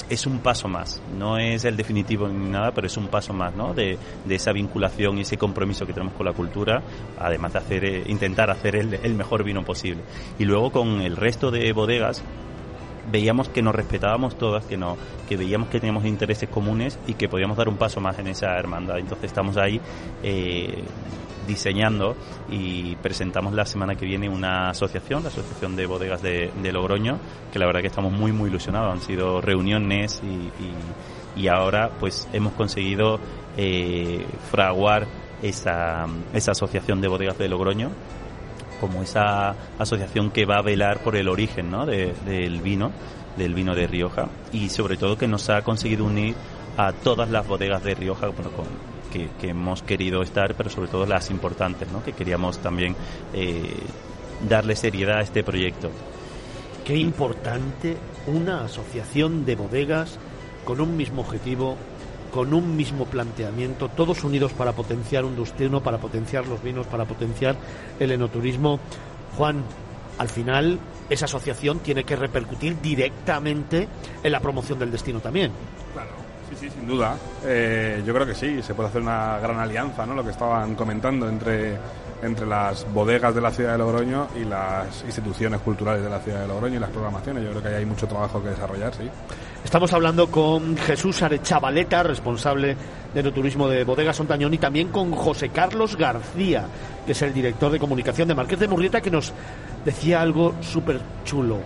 es 0.09 0.25
un 0.25 0.39
paso 0.39 0.67
más. 0.67 1.01
No 1.17 1.37
es 1.37 1.65
el 1.65 1.75
definitivo 1.75 2.27
ni 2.27 2.49
nada, 2.49 2.71
pero 2.71 2.87
es 2.87 2.97
un 2.97 3.07
paso 3.07 3.33
más, 3.33 3.55
¿no? 3.55 3.73
De, 3.73 3.97
de 4.25 4.35
esa 4.35 4.51
vinculación 4.51 5.17
y 5.17 5.21
ese 5.21 5.37
compromiso 5.37 5.85
que 5.85 5.93
tenemos 5.93 6.13
con 6.13 6.25
la 6.25 6.33
cultura, 6.33 6.81
además 7.19 7.53
de 7.53 7.59
hacer, 7.59 7.85
eh, 7.85 8.03
intentar 8.07 8.49
hacer 8.49 8.75
el, 8.75 8.93
el, 8.93 9.15
mejor 9.15 9.43
vino 9.43 9.63
posible. 9.63 10.01
Y 10.39 10.45
luego 10.45 10.71
con 10.71 11.01
el 11.01 11.15
resto 11.15 11.51
de 11.51 11.71
bodegas 11.73 12.23
veíamos 13.11 13.49
que 13.49 13.61
nos 13.61 13.73
respetábamos 13.73 14.37
todas, 14.37 14.65
que 14.65 14.77
no, 14.77 14.97
que 15.27 15.37
veíamos 15.37 15.69
que 15.69 15.79
teníamos 15.79 16.05
intereses 16.05 16.49
comunes 16.49 16.99
y 17.07 17.13
que 17.13 17.29
podíamos 17.29 17.57
dar 17.57 17.69
un 17.69 17.77
paso 17.77 18.01
más 18.01 18.17
en 18.19 18.27
esa 18.27 18.57
hermandad. 18.57 18.99
Entonces 18.99 19.25
estamos 19.25 19.57
ahí 19.57 19.79
eh, 20.23 20.83
diseñando 21.47 22.15
y 22.49 22.95
presentamos 22.97 23.53
la 23.53 23.65
semana 23.65 23.95
que 23.95 24.05
viene 24.05 24.29
una 24.29 24.69
asociación, 24.69 25.23
la 25.23 25.29
Asociación 25.29 25.75
de 25.75 25.85
Bodegas 25.85 26.21
de, 26.21 26.51
Logroño, 26.71 27.19
que 27.51 27.59
la 27.59 27.65
verdad 27.65 27.81
que 27.81 27.87
estamos 27.87 28.11
muy 28.11 28.31
muy 28.31 28.49
ilusionados. 28.49 28.93
Han 28.93 29.01
sido 29.01 29.41
reuniones 29.41 30.21
y, 30.23 31.39
y, 31.39 31.47
ahora 31.47 31.91
pues 31.99 32.27
hemos 32.33 32.53
conseguido 32.53 33.19
eh, 33.55 34.25
fraguar 34.51 35.07
esa, 35.41 36.05
esa 36.33 36.51
asociación 36.51 36.99
de 36.99 37.07
bodegas 37.07 37.37
de 37.37 37.47
Logroño 37.47 37.91
como 38.79 39.01
esa 39.01 39.55
asociación 39.79 40.31
que 40.31 40.45
va 40.45 40.57
a 40.57 40.61
velar 40.61 40.99
por 40.99 41.15
el 41.15 41.27
origen 41.27 41.69
¿no? 41.69 41.85
de, 41.85 42.13
del 42.25 42.61
vino, 42.61 42.91
del 43.37 43.53
vino 43.53 43.75
de 43.75 43.87
Rioja 43.87 44.29
y 44.51 44.69
sobre 44.69 44.97
todo 44.97 45.17
que 45.17 45.27
nos 45.27 45.49
ha 45.49 45.61
conseguido 45.61 46.05
unir 46.05 46.35
a 46.77 46.91
todas 46.91 47.29
las 47.29 47.47
bodegas 47.47 47.83
de 47.83 47.95
Rioja 47.95 48.27
con, 48.27 48.65
que, 49.39 49.49
hemos 49.49 49.83
querido 49.83 50.21
estar, 50.21 50.55
pero 50.55 50.69
sobre 50.69 50.89
todo 50.89 51.05
las 51.05 51.29
importantes, 51.29 51.89
¿no? 51.91 52.03
que 52.03 52.13
queríamos 52.13 52.59
también 52.59 52.95
eh, 53.33 53.73
darle 54.47 54.75
seriedad 54.75 55.19
a 55.19 55.21
este 55.21 55.43
proyecto. 55.43 55.89
Qué 56.85 56.95
importante 56.95 57.97
una 58.27 58.63
asociación 58.63 59.45
de 59.45 59.55
bodegas 59.55 60.19
con 60.63 60.79
un 60.81 60.95
mismo 60.95 61.21
objetivo, 61.21 61.75
con 62.31 62.53
un 62.53 62.75
mismo 62.75 63.05
planteamiento, 63.05 63.89
todos 63.89 64.23
unidos 64.23 64.53
para 64.53 64.73
potenciar 64.73 65.25
un 65.25 65.35
destino, 65.35 65.81
para 65.81 65.97
potenciar 65.97 66.47
los 66.47 66.61
vinos, 66.61 66.87
para 66.87 67.05
potenciar 67.05 67.55
el 67.99 68.11
enoturismo. 68.11 68.79
Juan, 69.37 69.63
al 70.17 70.29
final 70.29 70.79
esa 71.09 71.25
asociación 71.25 71.79
tiene 71.79 72.03
que 72.03 72.15
repercutir 72.15 72.81
directamente 72.81 73.87
en 74.23 74.31
la 74.31 74.39
promoción 74.39 74.79
del 74.79 74.91
destino 74.91 75.19
también. 75.19 75.51
Sí, 76.49 76.55
sí, 76.55 76.69
sin 76.69 76.87
duda. 76.87 77.15
Eh, 77.45 78.01
yo 78.05 78.13
creo 78.13 78.25
que 78.25 78.35
sí, 78.35 78.61
se 78.61 78.73
puede 78.73 78.89
hacer 78.89 79.01
una 79.01 79.37
gran 79.39 79.59
alianza, 79.59 80.05
¿no? 80.05 80.13
Lo 80.13 80.23
que 80.23 80.31
estaban 80.31 80.75
comentando 80.75 81.27
entre, 81.27 81.77
entre 82.21 82.45
las 82.45 82.85
bodegas 82.93 83.35
de 83.35 83.41
la 83.41 83.51
ciudad 83.51 83.73
de 83.73 83.77
Logroño 83.79 84.27
y 84.35 84.45
las 84.45 85.03
instituciones 85.03 85.59
culturales 85.61 86.03
de 86.03 86.09
la 86.09 86.19
ciudad 86.19 86.41
de 86.41 86.47
Logroño 86.47 86.77
y 86.77 86.79
las 86.79 86.89
programaciones. 86.89 87.43
Yo 87.43 87.49
creo 87.49 87.61
que 87.61 87.67
ahí 87.69 87.75
hay 87.75 87.85
mucho 87.85 88.07
trabajo 88.07 88.41
que 88.41 88.49
desarrollar, 88.49 88.93
sí. 88.95 89.09
Estamos 89.63 89.91
hablando 89.91 90.31
con 90.31 90.77
Jesús 90.77 91.21
Arechavaleta, 91.21 92.03
responsable 92.03 92.77
de 93.13 93.31
turismo 93.31 93.67
de 93.67 93.83
Bodega 93.83 94.13
Sontañón, 94.13 94.53
y 94.53 94.57
también 94.57 94.87
con 94.89 95.11
José 95.11 95.49
Carlos 95.49 95.97
García, 95.97 96.65
que 97.05 97.11
es 97.11 97.21
el 97.21 97.33
director 97.33 97.71
de 97.71 97.79
comunicación 97.79 98.29
de 98.29 98.35
Marqués 98.35 98.59
de 98.59 98.67
Murrieta, 98.69 99.01
que 99.01 99.11
nos 99.11 99.33
decía 99.83 100.21
algo 100.21 100.55
súper 100.61 101.01
chulo. 101.25 101.57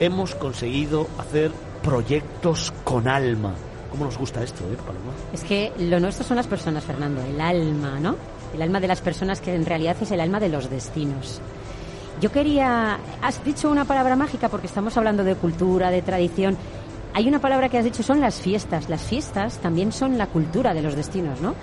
Hemos 0.00 0.34
conseguido 0.34 1.08
hacer 1.18 1.50
proyectos 1.82 2.72
con 2.84 3.08
alma. 3.08 3.54
¿Cómo 3.90 4.04
nos 4.04 4.18
gusta 4.18 4.42
esto, 4.42 4.64
eh, 4.64 4.76
Paloma? 4.76 5.12
Es 5.32 5.42
que 5.44 5.72
lo 5.78 5.98
nuestro 6.00 6.24
son 6.24 6.36
las 6.36 6.46
personas, 6.46 6.84
Fernando, 6.84 7.22
el 7.22 7.40
alma, 7.40 7.98
¿no? 8.00 8.16
El 8.54 8.62
alma 8.62 8.80
de 8.80 8.88
las 8.88 9.00
personas 9.00 9.40
que 9.40 9.54
en 9.54 9.64
realidad 9.64 9.96
es 10.00 10.10
el 10.10 10.20
alma 10.20 10.40
de 10.40 10.48
los 10.48 10.70
destinos. 10.70 11.40
Yo 12.20 12.32
quería... 12.32 12.98
Has 13.22 13.42
dicho 13.44 13.70
una 13.70 13.84
palabra 13.84 14.16
mágica 14.16 14.48
porque 14.48 14.66
estamos 14.66 14.96
hablando 14.96 15.24
de 15.24 15.36
cultura, 15.36 15.90
de 15.90 16.02
tradición. 16.02 16.56
Hay 17.14 17.28
una 17.28 17.38
palabra 17.40 17.68
que 17.68 17.78
has 17.78 17.84
dicho, 17.84 18.02
son 18.02 18.20
las 18.20 18.40
fiestas. 18.40 18.88
Las 18.88 19.02
fiestas 19.02 19.58
también 19.58 19.92
son 19.92 20.18
la 20.18 20.26
cultura 20.26 20.74
de 20.74 20.82
los 20.82 20.94
destinos, 20.94 21.40
¿no? 21.40 21.54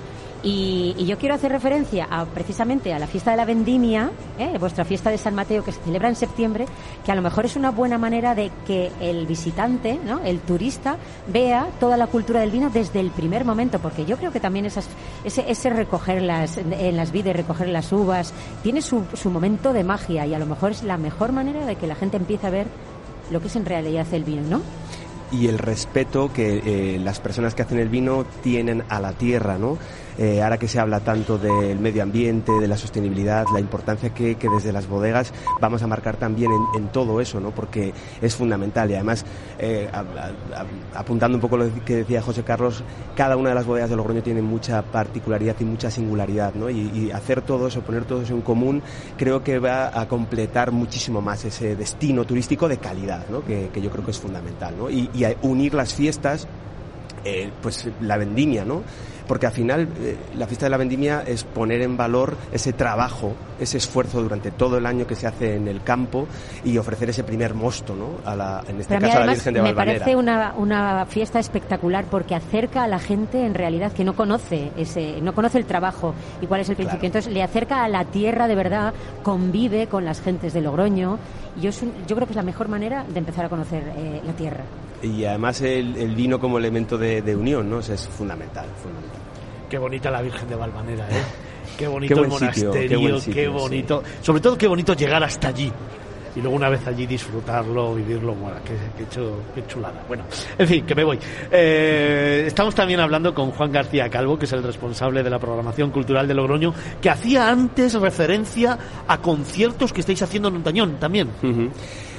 Y, 0.46 0.94
y, 1.00 1.08
yo 1.08 1.18
quiero 1.18 1.34
hacer 1.34 1.52
referencia 1.52 2.08
a, 2.08 2.24
precisamente 2.26 2.94
a 2.94 3.00
la 3.00 3.08
fiesta 3.08 3.32
de 3.32 3.38
la 3.38 3.46
vendimia, 3.46 4.12
¿eh? 4.38 4.60
vuestra 4.60 4.86
fiesta 4.86 5.10
de 5.10 5.18
San 5.18 5.34
Mateo 5.34 5.64
que 5.64 5.72
se 5.72 5.82
celebra 5.82 6.08
en 6.08 6.16
septiembre, 6.16 6.68
que 7.04 7.12
a 7.12 7.16
lo 7.16 7.24
mejor 7.24 7.46
es 7.46 7.56
una 7.56 7.72
buena 7.72 7.98
manera 7.98 8.36
de 8.36 8.52
que 8.68 8.92
el 9.02 9.26
visitante, 9.26 10.00
¿no? 10.06 10.20
el 10.24 10.42
turista, 10.42 10.98
vea 11.26 11.68
toda 11.80 11.98
la 11.98 12.06
cultura 12.06 12.42
del 12.42 12.52
vino 12.52 12.70
desde 12.70 13.00
el 13.00 13.10
primer 13.10 13.44
momento, 13.44 13.80
porque 13.80 14.06
yo 14.06 14.18
creo 14.18 14.32
que 14.32 14.40
también 14.40 14.68
esas, 14.68 14.88
ese, 15.24 15.50
ese 15.50 15.72
recoger 15.72 16.22
las, 16.22 16.58
en 16.58 16.96
las 16.96 17.12
vides, 17.12 17.36
recoger 17.36 17.70
las 17.70 17.92
uvas, 17.92 18.32
tiene 18.62 18.84
su, 18.84 19.04
momento 19.32 19.74
de 19.74 19.84
magia 19.84 20.28
y 20.28 20.36
a 20.36 20.40
lo 20.40 20.46
mejor 20.46 20.74
es 20.74 20.84
la 20.84 20.98
mejor 20.98 21.32
manera 21.32 21.66
de 21.66 21.76
que 21.76 21.88
la 21.88 21.96
gente 21.96 22.18
empiece 22.18 22.46
a 22.46 22.52
ver 22.52 22.68
lo 23.32 23.42
que 23.42 23.48
es 23.48 23.56
en 23.56 23.66
realidad 23.66 24.06
el 24.12 24.24
vino, 24.24 24.44
¿no? 24.44 24.62
y 25.32 25.48
el 25.48 25.58
respeto 25.58 26.32
que 26.32 26.62
eh, 26.64 27.00
las 27.00 27.20
personas 27.20 27.56
que 27.56 27.64
hacen 27.64 27.80
el 27.80 27.90
vino 27.90 28.26
tienen 28.44 28.84
a 28.90 29.00
la 29.00 29.14
tierra, 29.14 29.58
¿no? 29.58 29.80
Eh, 30.18 30.42
ahora 30.42 30.58
que 30.58 30.68
se 30.68 30.80
habla 30.80 31.00
tanto 31.00 31.38
del 31.38 31.80
medio 31.80 32.04
ambiente, 32.04 32.52
de 32.54 32.68
la 32.68 32.78
sostenibilidad, 32.78 33.46
la 33.54 33.60
importancia 33.60 34.14
que, 34.14 34.36
que 34.36 34.50
desde 34.50 34.72
las 34.72 34.88
bodegas 34.88 35.34
vamos 35.60 35.84
a 35.84 35.88
marcar 35.88 36.18
también 36.18 36.52
en, 36.76 36.88
todo 36.90 37.20
eso, 37.20 37.40
¿no? 37.40 37.52
porque 37.52 37.94
es 38.22 38.36
fundamental 38.36 38.90
y 38.92 38.94
además, 38.94 39.26
eh, 39.60 39.90
apuntando 40.94 41.36
un 41.36 41.42
poco 41.42 41.58
lo 41.58 41.84
que 41.84 41.98
decía 41.98 42.22
José 42.22 42.44
Carlos, 42.44 42.84
cada 43.16 43.36
una 43.36 43.50
de 43.50 43.56
las 43.56 43.66
bodegas 43.66 43.90
de 43.90 43.96
Logroño 43.96 44.22
tiene 44.22 44.42
mucha 44.42 44.82
particularidad 44.84 45.56
y 45.60 45.66
mucha 45.66 45.90
singularidad 45.92 46.54
¿no? 46.54 46.70
y, 46.70 47.12
hacer 47.12 47.42
todo 47.42 47.68
eso, 47.68 47.82
poner 47.82 48.06
todo 48.06 48.22
eso 48.22 48.34
en 48.34 48.42
común, 48.42 48.82
creo 49.18 49.44
que 49.44 49.60
va 49.60 50.00
a 50.00 50.08
completar 50.08 50.72
muchísimo 50.72 51.22
más 51.22 51.44
ese 51.46 51.76
destino 51.76 52.24
turístico 52.24 52.68
de 52.68 52.78
calidad, 52.78 53.26
¿no? 53.30 53.44
que, 53.44 53.70
que 53.74 53.82
yo 53.82 53.90
creo 53.90 54.06
que 54.06 54.12
es 54.12 54.20
fundamental. 54.20 54.76
¿no? 54.78 54.90
Y, 54.90 55.10
unir 55.42 55.74
las 55.74 55.94
fiestas 55.94 56.48
eh, 57.24 57.50
pues 57.62 57.90
la 58.02 58.18
vendimia, 58.18 58.64
¿no? 58.66 58.84
Porque 59.28 59.46
al 59.48 59.52
final 59.52 59.88
eh, 60.02 60.16
la 60.36 60.46
fiesta 60.48 60.66
de 60.68 60.70
la 60.70 60.78
vendimia 60.78 61.24
es 61.26 61.44
poner 61.44 61.82
en 61.82 61.98
valor 61.98 62.38
ese 62.52 62.74
trabajo, 62.74 63.34
ese 63.60 63.78
esfuerzo 63.78 64.22
durante 64.22 64.52
todo 64.52 64.78
el 64.78 64.86
año 64.86 65.08
que 65.08 65.16
se 65.16 65.26
hace 65.28 65.56
en 65.56 65.68
el 65.68 65.82
campo 65.82 66.28
y 66.64 66.78
ofrecer 66.78 67.10
ese 67.10 67.24
primer 67.24 67.54
mosto, 67.56 67.96
¿no? 67.96 68.10
A 68.24 68.36
la, 68.36 68.64
en 68.68 68.80
este 68.82 68.94
Pero 68.94 68.98
a 68.98 69.02
mí 69.02 69.08
caso 69.10 69.24
a 69.24 69.26
la 69.26 69.32
Virgen 69.34 69.54
de 69.54 69.62
me 69.62 69.68
Valvanera. 69.74 70.00
parece 70.00 70.16
una, 70.16 70.54
una 70.58 71.06
fiesta 71.08 71.40
espectacular 71.40 72.06
porque 72.06 72.36
acerca 72.36 72.84
a 72.84 72.88
la 72.88 73.00
gente 73.00 73.46
en 73.46 73.54
realidad 73.56 73.92
que 73.94 74.04
no 74.04 74.16
conoce 74.16 74.72
ese, 74.78 75.20
no 75.22 75.34
conoce 75.34 75.58
el 75.58 75.66
trabajo 75.66 76.14
y 76.42 76.46
cuál 76.48 76.62
es 76.62 76.70
el 76.70 76.76
principio. 76.76 77.08
Entonces 77.08 77.32
le 77.34 77.42
acerca 77.42 77.84
a 77.84 77.90
la 77.90 78.06
tierra 78.06 78.48
de 78.48 78.56
verdad, 78.56 78.94
convive 79.24 79.88
con 79.88 80.06
las 80.06 80.22
gentes 80.22 80.54
de 80.54 80.62
Logroño 80.62 81.18
y 81.58 81.62
yo, 81.62 81.70
es 81.70 81.82
un- 81.82 81.94
yo 82.08 82.16
creo 82.16 82.28
que 82.28 82.34
es 82.34 82.38
la 82.38 82.44
mejor 82.44 82.68
manera 82.68 83.04
de 83.12 83.18
empezar 83.20 83.46
a 83.46 83.50
conocer 83.50 83.84
eh, 83.98 84.22
la 84.26 84.34
tierra. 84.34 84.64
Y 85.06 85.26
además 85.26 85.62
el, 85.62 85.96
el 85.98 86.16
vino 86.16 86.40
como 86.40 86.58
elemento 86.58 86.98
de, 86.98 87.22
de 87.22 87.36
unión, 87.36 87.70
¿no? 87.70 87.78
O 87.78 87.82
sea, 87.82 87.96
es 87.96 88.08
fundamental, 88.08 88.66
fundamental. 88.82 89.20
Qué 89.70 89.78
bonita 89.78 90.10
la 90.12 90.22
Virgen 90.22 90.48
de 90.50 90.56
Valvanera, 90.56 91.08
¿eh? 91.10 91.24
Qué 91.78 91.88
bonito 91.88 92.16
Qué 92.16 92.22
el 92.22 92.28
buen 92.28 92.40
sitio, 92.40 92.68
monasterio, 92.70 92.82
qué 92.82 92.88
qué, 93.04 93.10
buen 93.10 93.22
sitio, 93.22 93.52
bonito. 93.52 94.04
Sobre 94.22 94.40
todo 94.40 94.58
qué 94.58 94.68
bonito 94.68 94.94
llegar 94.94 95.22
hasta 95.24 95.50
allí. 95.50 95.70
Y 96.34 96.42
luego 96.42 96.56
una 96.58 96.70
vez 96.70 96.86
allí 96.88 97.06
disfrutarlo, 97.06 97.96
vivirlo, 97.96 98.34
bueno, 98.36 98.58
qué, 98.66 98.74
qué 98.98 99.10
chu- 99.10 99.38
qué 99.54 99.66
chulada. 99.68 100.04
Bueno, 100.08 100.24
en 100.58 100.68
fin, 100.68 100.86
que 100.86 100.94
me 100.96 101.04
voy. 101.06 101.18
Eh, 101.52 102.44
estamos 102.48 102.76
también 102.76 103.00
hablando 103.00 103.34
con 103.34 103.52
Juan 103.52 103.72
García 103.72 104.10
Calvo, 104.10 104.38
que 104.38 104.44
es 104.46 104.52
el 104.54 104.62
responsable 104.64 105.24
de 105.24 105.30
la 105.30 105.40
programación 105.40 105.92
cultural 105.92 106.28
de 106.28 106.34
Logroño, 106.34 106.74
que 107.02 107.10
hacía 107.10 107.50
antes 107.50 107.94
referencia 107.94 108.78
a 109.08 109.18
conciertos 109.20 109.92
que 109.94 110.02
estáis 110.02 110.22
haciendo 110.22 110.50
en 110.50 110.56
Montañón 110.56 110.96
también. 111.00 111.30
Ujú. 111.42 111.70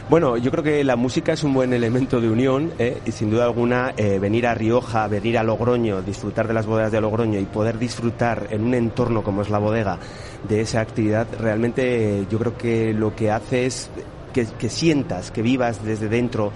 Bueno, 0.08 0.36
yo 0.36 0.52
creo 0.52 0.62
que 0.62 0.84
la 0.84 0.94
música 0.94 1.32
es 1.32 1.42
un 1.42 1.52
buen 1.52 1.72
elemento 1.72 2.20
de 2.20 2.30
unión 2.30 2.72
¿eh? 2.78 3.00
y 3.04 3.10
sin 3.10 3.28
duda 3.28 3.44
alguna 3.44 3.92
eh, 3.96 4.20
venir 4.20 4.46
a 4.46 4.54
Rioja, 4.54 5.08
venir 5.08 5.36
a 5.36 5.42
Logroño, 5.42 6.00
disfrutar 6.00 6.46
de 6.46 6.54
las 6.54 6.64
bodegas 6.64 6.92
de 6.92 7.00
Logroño 7.00 7.40
y 7.40 7.44
poder 7.44 7.76
disfrutar 7.76 8.46
en 8.50 8.62
un 8.62 8.74
entorno 8.74 9.24
como 9.24 9.42
es 9.42 9.50
la 9.50 9.58
bodega 9.58 9.98
de 10.48 10.60
esa 10.60 10.80
actividad, 10.80 11.26
realmente 11.40 12.20
eh, 12.20 12.26
yo 12.30 12.38
creo 12.38 12.56
que 12.56 12.94
lo 12.94 13.16
que 13.16 13.32
hace 13.32 13.66
es 13.66 13.90
que, 14.32 14.46
que 14.46 14.68
sientas, 14.68 15.32
que 15.32 15.42
vivas 15.42 15.84
desde 15.84 16.08
dentro 16.08 16.52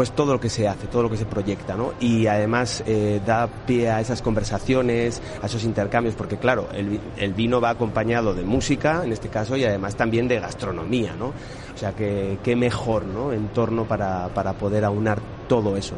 pues 0.00 0.12
todo 0.12 0.32
lo 0.32 0.40
que 0.40 0.48
se 0.48 0.66
hace, 0.66 0.86
todo 0.86 1.02
lo 1.02 1.10
que 1.10 1.18
se 1.18 1.26
proyecta, 1.26 1.76
¿no? 1.76 1.92
Y 2.00 2.26
además 2.26 2.82
eh, 2.86 3.20
da 3.26 3.46
pie 3.66 3.90
a 3.90 4.00
esas 4.00 4.22
conversaciones, 4.22 5.20
a 5.42 5.44
esos 5.44 5.62
intercambios, 5.62 6.14
porque 6.14 6.38
claro, 6.38 6.68
el, 6.72 6.98
el 7.18 7.34
vino 7.34 7.60
va 7.60 7.68
acompañado 7.68 8.32
de 8.32 8.42
música, 8.42 9.02
en 9.04 9.12
este 9.12 9.28
caso, 9.28 9.58
y 9.58 9.64
además 9.66 9.96
también 9.96 10.26
de 10.26 10.40
gastronomía, 10.40 11.14
¿no? 11.18 11.34
O 11.74 11.76
sea 11.76 11.92
que 11.92 12.38
qué 12.42 12.56
mejor, 12.56 13.04
¿no? 13.04 13.30
Entorno 13.30 13.84
para, 13.84 14.28
para 14.28 14.54
poder 14.54 14.86
aunar 14.86 15.20
todo 15.46 15.76
eso. 15.76 15.96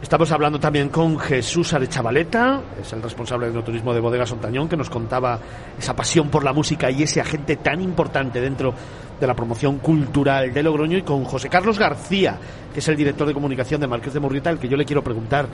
Estamos 0.00 0.30
hablando 0.30 0.60
también 0.60 0.88
con 0.88 1.18
Jesús 1.18 1.72
Arechavaleta, 1.72 2.60
es 2.80 2.92
el 2.92 3.02
responsable 3.02 3.50
del 3.50 3.64
turismo 3.64 3.92
de 3.92 3.98
Bodegas 3.98 4.30
Ontañón, 4.30 4.68
que 4.68 4.76
nos 4.76 4.90
contaba 4.90 5.40
esa 5.76 5.96
pasión 5.96 6.28
por 6.28 6.44
la 6.44 6.52
música 6.52 6.88
y 6.88 7.02
ese 7.02 7.20
agente 7.20 7.56
tan 7.56 7.80
importante 7.80 8.40
dentro 8.40 8.72
de 9.20 9.26
la 9.26 9.34
promoción 9.34 9.78
cultural 9.78 10.52
de 10.52 10.62
Logroño, 10.62 10.98
y 10.98 11.02
con 11.02 11.24
José 11.24 11.48
Carlos 11.48 11.78
García, 11.78 12.38
que 12.72 12.80
es 12.80 12.88
el 12.88 12.96
director 12.96 13.26
de 13.26 13.34
comunicación 13.34 13.80
de 13.80 13.86
Marqués 13.86 14.14
de 14.14 14.20
Murrieta, 14.20 14.50
al 14.50 14.58
que 14.58 14.68
yo 14.68 14.76
le 14.76 14.84
quiero 14.84 15.02
preguntar 15.02 15.48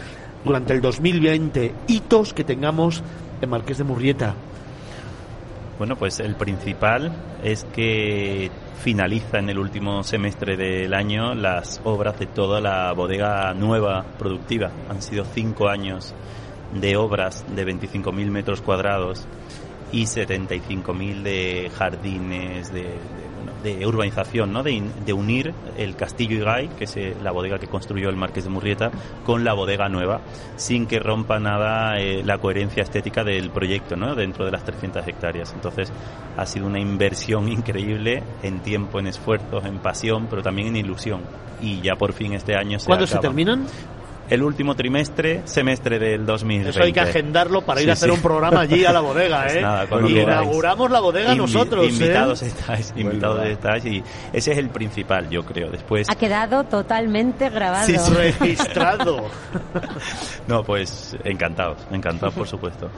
durante 0.44 0.72
el 0.72 0.80
2020, 0.80 1.74
hitos 1.88 2.34
que 2.34 2.44
tengamos 2.44 3.02
en 3.40 3.50
Marqués 3.50 3.78
de 3.78 3.84
Murrieta. 3.84 4.34
Bueno, 5.78 5.96
pues 5.96 6.20
el 6.20 6.36
principal 6.36 7.12
es 7.42 7.64
que 7.64 8.50
finaliza 8.82 9.38
en 9.38 9.50
el 9.50 9.58
último 9.58 10.04
semestre 10.04 10.56
del 10.56 10.94
año 10.94 11.34
las 11.34 11.80
obras 11.84 12.18
de 12.18 12.26
toda 12.26 12.60
la 12.60 12.92
bodega 12.92 13.52
nueva 13.54 14.04
productiva. 14.18 14.70
Han 14.88 15.02
sido 15.02 15.24
cinco 15.24 15.68
años 15.68 16.14
de 16.80 16.96
obras 16.96 17.44
de 17.54 17.66
25.000 17.66 18.30
metros 18.30 18.60
cuadrados 18.60 19.26
y 19.90 20.04
75.000 20.04 21.22
de 21.22 21.70
jardines, 21.76 22.72
de, 22.72 22.94
de 23.64 23.84
urbanización, 23.84 24.52
¿no? 24.52 24.62
de, 24.62 24.70
in- 24.72 24.92
de 25.04 25.12
unir 25.12 25.52
el 25.76 25.96
Castillo 25.96 26.36
Igay, 26.36 26.68
que 26.78 26.84
es 26.84 26.96
eh, 26.96 27.16
la 27.22 27.32
bodega 27.32 27.58
que 27.58 27.66
construyó 27.66 28.08
el 28.10 28.16
Marqués 28.16 28.44
de 28.44 28.50
Murrieta, 28.50 28.92
con 29.24 29.42
la 29.42 29.54
bodega 29.54 29.88
nueva, 29.88 30.20
sin 30.56 30.86
que 30.86 31.00
rompa 31.00 31.40
nada 31.40 31.98
eh, 31.98 32.22
la 32.24 32.38
coherencia 32.38 32.82
estética 32.84 33.24
del 33.24 33.50
proyecto 33.50 33.96
¿no? 33.96 34.14
dentro 34.14 34.44
de 34.44 34.52
las 34.52 34.62
300 34.64 35.08
hectáreas. 35.08 35.52
Entonces 35.54 35.90
ha 36.36 36.46
sido 36.46 36.66
una 36.66 36.78
inversión 36.78 37.48
increíble 37.52 38.22
en 38.42 38.60
tiempo, 38.60 39.00
en 39.00 39.08
esfuerzos, 39.08 39.64
en 39.64 39.78
pasión, 39.78 40.26
pero 40.30 40.42
también 40.42 40.68
en 40.68 40.76
ilusión. 40.76 41.22
Y 41.60 41.80
ya 41.80 41.94
por 41.96 42.12
fin 42.12 42.34
este 42.34 42.54
año 42.54 42.78
se 42.78 42.86
¿Cuándo 42.86 43.06
se 43.06 43.18
terminan? 43.18 43.66
El 44.30 44.42
último 44.42 44.74
trimestre, 44.74 45.42
semestre 45.44 45.98
del 45.98 46.24
2020. 46.24 46.70
Eso 46.70 46.82
hay 46.82 46.92
que 46.92 47.00
agendarlo 47.00 47.60
para 47.62 47.80
ir 47.80 47.84
Sí, 47.86 47.90
a 47.90 47.92
hacer 47.92 48.08
sí. 48.10 48.16
un 48.16 48.22
programa 48.22 48.60
allí 48.60 48.84
a 48.84 48.92
la 48.92 49.00
bodega, 49.00 49.42
Pues 49.44 49.56
¿eh? 49.56 49.60
nada, 49.62 49.86
cuando 49.86 50.08
y 50.08 50.14
queráis. 50.14 50.40
inauguramos 50.42 50.90
la 50.90 51.00
bodega 51.00 51.32
Invi- 51.34 51.36
nosotros, 51.36 51.84
¿eh? 51.84 51.88
Invitados 51.90 52.42
estáis, 52.42 52.92
Bueno, 52.94 53.10
invitados 53.10 53.46
estáis 53.46 53.84
y 53.84 54.02
ese 54.32 54.52
es 54.52 54.58
el 54.58 54.70
principal, 54.70 55.28
yo 55.28 55.44
creo. 55.44 55.70
Después, 55.70 56.08
Ha 56.08 56.14
quedado 56.14 56.64
totalmente 56.64 57.50
grabado. 57.50 57.86
Sí, 57.86 57.96
sí. 57.98 58.12
registrado. 58.14 59.26
no, 60.48 60.62
pues 60.62 61.16
encantados, 61.24 61.78
encantados 61.90 62.34
por 62.34 62.46
supuesto. 62.48 62.90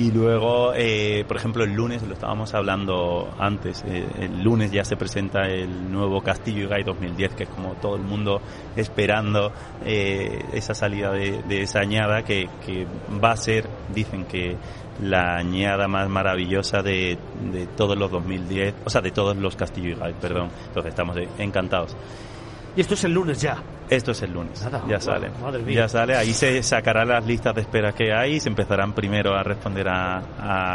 Y 0.00 0.12
luego, 0.12 0.72
eh, 0.74 1.26
por 1.28 1.36
ejemplo, 1.36 1.62
el 1.62 1.74
lunes, 1.74 2.02
lo 2.02 2.14
estábamos 2.14 2.54
hablando 2.54 3.34
antes, 3.38 3.84
eh, 3.86 4.06
el 4.18 4.42
lunes 4.42 4.72
ya 4.72 4.82
se 4.82 4.96
presenta 4.96 5.42
el 5.42 5.92
nuevo 5.92 6.22
Castillo 6.22 6.64
Igay 6.64 6.84
2010, 6.84 7.34
que 7.34 7.42
es 7.42 7.50
como 7.50 7.74
todo 7.74 7.96
el 7.96 8.02
mundo 8.02 8.40
esperando 8.76 9.52
eh, 9.84 10.42
esa 10.54 10.72
salida 10.72 11.12
de, 11.12 11.42
de 11.42 11.60
esa 11.60 11.80
añada 11.80 12.22
que, 12.22 12.48
que 12.64 12.86
va 13.22 13.32
a 13.32 13.36
ser, 13.36 13.68
dicen 13.94 14.24
que 14.24 14.56
la 15.02 15.36
añada 15.36 15.86
más 15.86 16.08
maravillosa 16.08 16.80
de, 16.80 17.18
de 17.52 17.66
todos 17.66 17.98
los 17.98 18.10
2010, 18.10 18.76
o 18.86 18.88
sea, 18.88 19.02
de 19.02 19.10
todos 19.10 19.36
los 19.36 19.54
Castillo 19.54 19.90
Igay, 19.90 20.14
perdón. 20.14 20.48
Entonces 20.68 20.92
estamos 20.92 21.18
encantados. 21.36 21.94
Y 22.76 22.80
esto 22.82 22.94
es 22.94 23.04
el 23.04 23.12
lunes 23.12 23.40
ya. 23.40 23.56
Esto 23.88 24.12
es 24.12 24.22
el 24.22 24.32
lunes. 24.32 24.62
Nada, 24.62 24.84
ya 24.88 25.00
sale. 25.00 25.30
madre 25.42 25.62
mía. 25.64 25.74
Ya 25.80 25.88
sale. 25.88 26.14
Ahí 26.16 26.32
se 26.32 26.62
sacarán 26.62 27.08
las 27.08 27.26
listas 27.26 27.52
de 27.56 27.62
espera 27.62 27.92
que 27.92 28.12
hay 28.12 28.34
y 28.34 28.40
se 28.40 28.48
empezarán 28.48 28.92
primero 28.92 29.34
a 29.34 29.42
responder 29.42 29.88
a, 29.88 30.22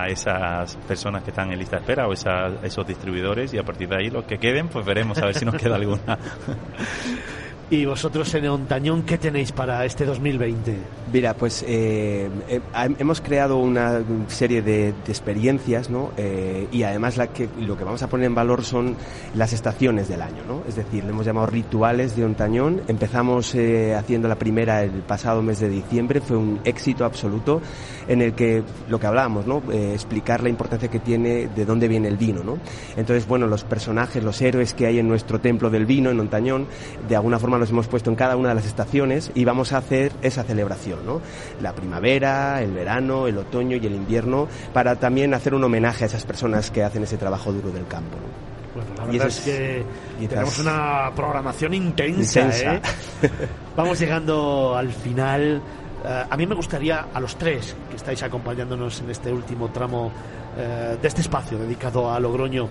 a 0.04 0.10
esas 0.10 0.76
personas 0.88 1.24
que 1.24 1.30
están 1.30 1.50
en 1.54 1.60
lista 1.60 1.78
de 1.78 1.82
espera 1.84 2.08
o 2.08 2.12
esa- 2.14 2.52
esos 2.62 2.86
distribuidores 2.86 3.54
y 3.54 3.58
a 3.58 3.64
partir 3.64 3.88
de 3.88 3.96
ahí 3.96 4.10
los 4.10 4.26
que 4.26 4.38
queden, 4.38 4.68
pues 4.68 4.86
veremos 4.86 5.18
a 5.20 5.26
ver 5.28 5.36
si 5.36 5.46
nos 5.46 5.56
queda 5.56 5.76
alguna. 5.76 6.18
¿Y 7.68 7.84
vosotros 7.86 8.32
en 8.36 8.48
Ontañón 8.48 9.02
qué 9.02 9.18
tenéis 9.18 9.52
para 9.52 9.86
este 9.86 10.06
2020? 10.06 10.78
Mira, 11.12 11.34
pues 11.34 11.64
eh, 11.68 12.30
eh, 12.48 12.62
hem- 12.76 12.96
hemos 13.00 13.22
creado 13.22 13.58
una 13.58 14.04
serie 14.28 14.62
de, 14.62 14.94
de 14.94 15.12
experiencias, 15.12 15.90
¿no? 15.90 16.12
Eh, 16.16 16.68
y 16.72 16.84
además 16.84 17.18
la 17.18 17.26
que, 17.28 17.50
lo 17.60 17.76
que 17.76 17.84
vamos 17.84 18.04
a 18.04 18.08
poner 18.08 18.28
en 18.28 18.36
valor 18.36 18.64
son 18.64 18.96
las 19.34 19.52
estaciones 19.52 20.08
del 20.08 20.22
año, 20.22 20.44
¿no? 20.48 20.62
Es 20.68 20.76
decir, 20.76 21.04
le 21.06 21.10
hemos 21.10 21.26
llamado 21.26 21.48
rituales 21.48 22.16
de 22.16 22.24
Ontañón. 22.24 22.82
Empezamos 22.88 23.56
eh, 23.56 23.96
haciendo 23.96 24.28
la 24.28 24.36
primera 24.36 24.84
el 24.84 24.92
pasado 25.02 25.42
mes 25.42 25.60
de 25.60 25.70
diciembre, 25.70 26.22
fue 26.22 26.38
un 26.38 26.60
éxito 26.66 27.04
absoluto 27.04 27.64
en 28.08 28.22
el 28.22 28.34
que 28.34 28.62
lo 28.90 29.00
que 29.00 29.08
hablábamos, 29.08 29.48
¿no? 29.48 29.64
Eh, 29.72 29.94
explicar 29.96 30.44
la 30.44 30.50
importancia 30.50 30.88
que 30.92 31.00
tiene 31.00 31.48
de 31.48 31.66
dónde 31.66 31.88
viene 31.88 32.10
el 32.10 32.18
vino, 32.18 32.44
¿no? 32.44 32.60
Entonces, 32.96 33.28
bueno, 33.28 33.48
los 33.48 33.64
personajes, 33.64 34.24
los 34.24 34.40
héroes 34.44 34.76
que 34.76 34.86
hay 34.86 35.00
en 35.00 35.08
nuestro 35.08 35.40
templo 35.40 35.72
del 35.72 35.88
vino 35.88 36.12
en 36.12 36.20
Ontañón, 36.20 36.68
de 37.10 37.16
alguna 37.16 37.40
forma 37.40 37.55
los 37.60 37.70
hemos 37.70 37.88
puesto 37.88 38.10
en 38.10 38.16
cada 38.16 38.36
una 38.38 38.50
de 38.50 38.56
las 38.56 38.66
estaciones 38.66 39.32
y 39.36 39.46
vamos 39.46 39.74
a 39.74 39.78
hacer 39.78 40.12
esa 40.22 40.44
celebración, 40.44 41.06
¿no? 41.06 41.22
La 41.62 41.74
primavera, 41.74 42.62
el 42.62 42.72
verano, 42.72 43.28
el 43.28 43.38
otoño 43.38 43.78
y 43.78 43.86
el 43.86 43.94
invierno, 43.96 44.48
para 44.74 44.96
también 44.98 45.34
hacer 45.34 45.54
un 45.54 45.64
homenaje 45.64 46.04
a 46.04 46.08
esas 46.08 46.26
personas 46.26 46.72
que 46.72 46.84
hacen 46.84 47.04
ese 47.04 47.18
trabajo 47.18 47.52
duro 47.52 47.72
del 47.72 47.88
campo, 47.88 48.18
¿no? 48.18 48.46
Bueno, 48.76 48.90
la 48.98 49.04
Y 49.14 49.18
verdad 49.18 49.28
eso 49.30 49.40
es 49.40 49.48
es- 49.48 49.86
que 50.20 50.28
tenemos 50.28 50.60
una 50.60 51.12
programación 51.16 51.74
intensa, 51.74 52.42
Intensa. 52.42 52.76
¿eh? 52.76 52.82
Vamos 53.78 53.98
llegando 54.00 54.76
al 54.76 54.92
final. 54.92 55.62
Eh, 56.06 56.24
a 56.30 56.36
mí 56.36 56.46
me 56.46 56.56
gustaría, 56.56 57.08
a 57.14 57.20
los 57.22 57.38
tres 57.38 57.74
que 57.90 57.96
estáis 57.96 58.22
acompañándonos 58.24 59.00
en 59.00 59.10
este 59.12 59.32
último 59.32 59.70
tramo 59.70 60.12
eh, 60.58 60.98
de 61.02 61.08
este 61.08 61.22
espacio 61.22 61.58
dedicado 61.58 62.12
a 62.12 62.20
Logroño, 62.20 62.68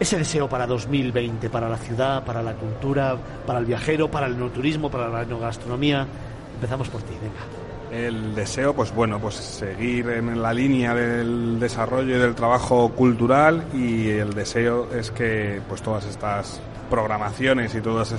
ese 0.00 0.16
deseo 0.16 0.48
para 0.48 0.66
2020, 0.66 1.50
para 1.50 1.68
la 1.68 1.76
ciudad, 1.76 2.24
para 2.24 2.42
la 2.42 2.54
cultura, 2.54 3.16
para 3.46 3.58
el 3.58 3.66
viajero, 3.66 4.10
para 4.10 4.26
el 4.26 4.38
no 4.38 4.48
turismo, 4.48 4.90
para 4.90 5.08
la 5.10 5.24
no 5.26 5.38
gastronomía. 5.38 6.06
Empezamos 6.54 6.88
por 6.88 7.02
ti, 7.02 7.12
venga. 7.20 8.04
El 8.04 8.34
deseo, 8.34 8.72
pues 8.72 8.94
bueno, 8.94 9.18
pues 9.18 9.34
seguir 9.34 10.08
en 10.08 10.40
la 10.40 10.54
línea 10.54 10.94
del 10.94 11.60
desarrollo 11.60 12.16
y 12.16 12.18
del 12.18 12.34
trabajo 12.34 12.90
cultural 12.92 13.64
y 13.74 14.08
el 14.08 14.32
deseo 14.32 14.88
es 14.94 15.10
que 15.10 15.60
pues 15.68 15.82
todas 15.82 16.06
estas 16.06 16.60
programaciones 16.88 17.74
y 17.74 17.80
todo 17.80 18.02
este 18.02 18.16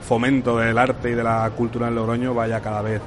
fomento 0.00 0.56
del 0.56 0.78
arte 0.78 1.10
y 1.10 1.14
de 1.14 1.24
la 1.24 1.50
cultura 1.56 1.88
en 1.88 1.96
Logroño 1.96 2.32
vaya 2.32 2.60
cada 2.60 2.80
vez 2.80 3.02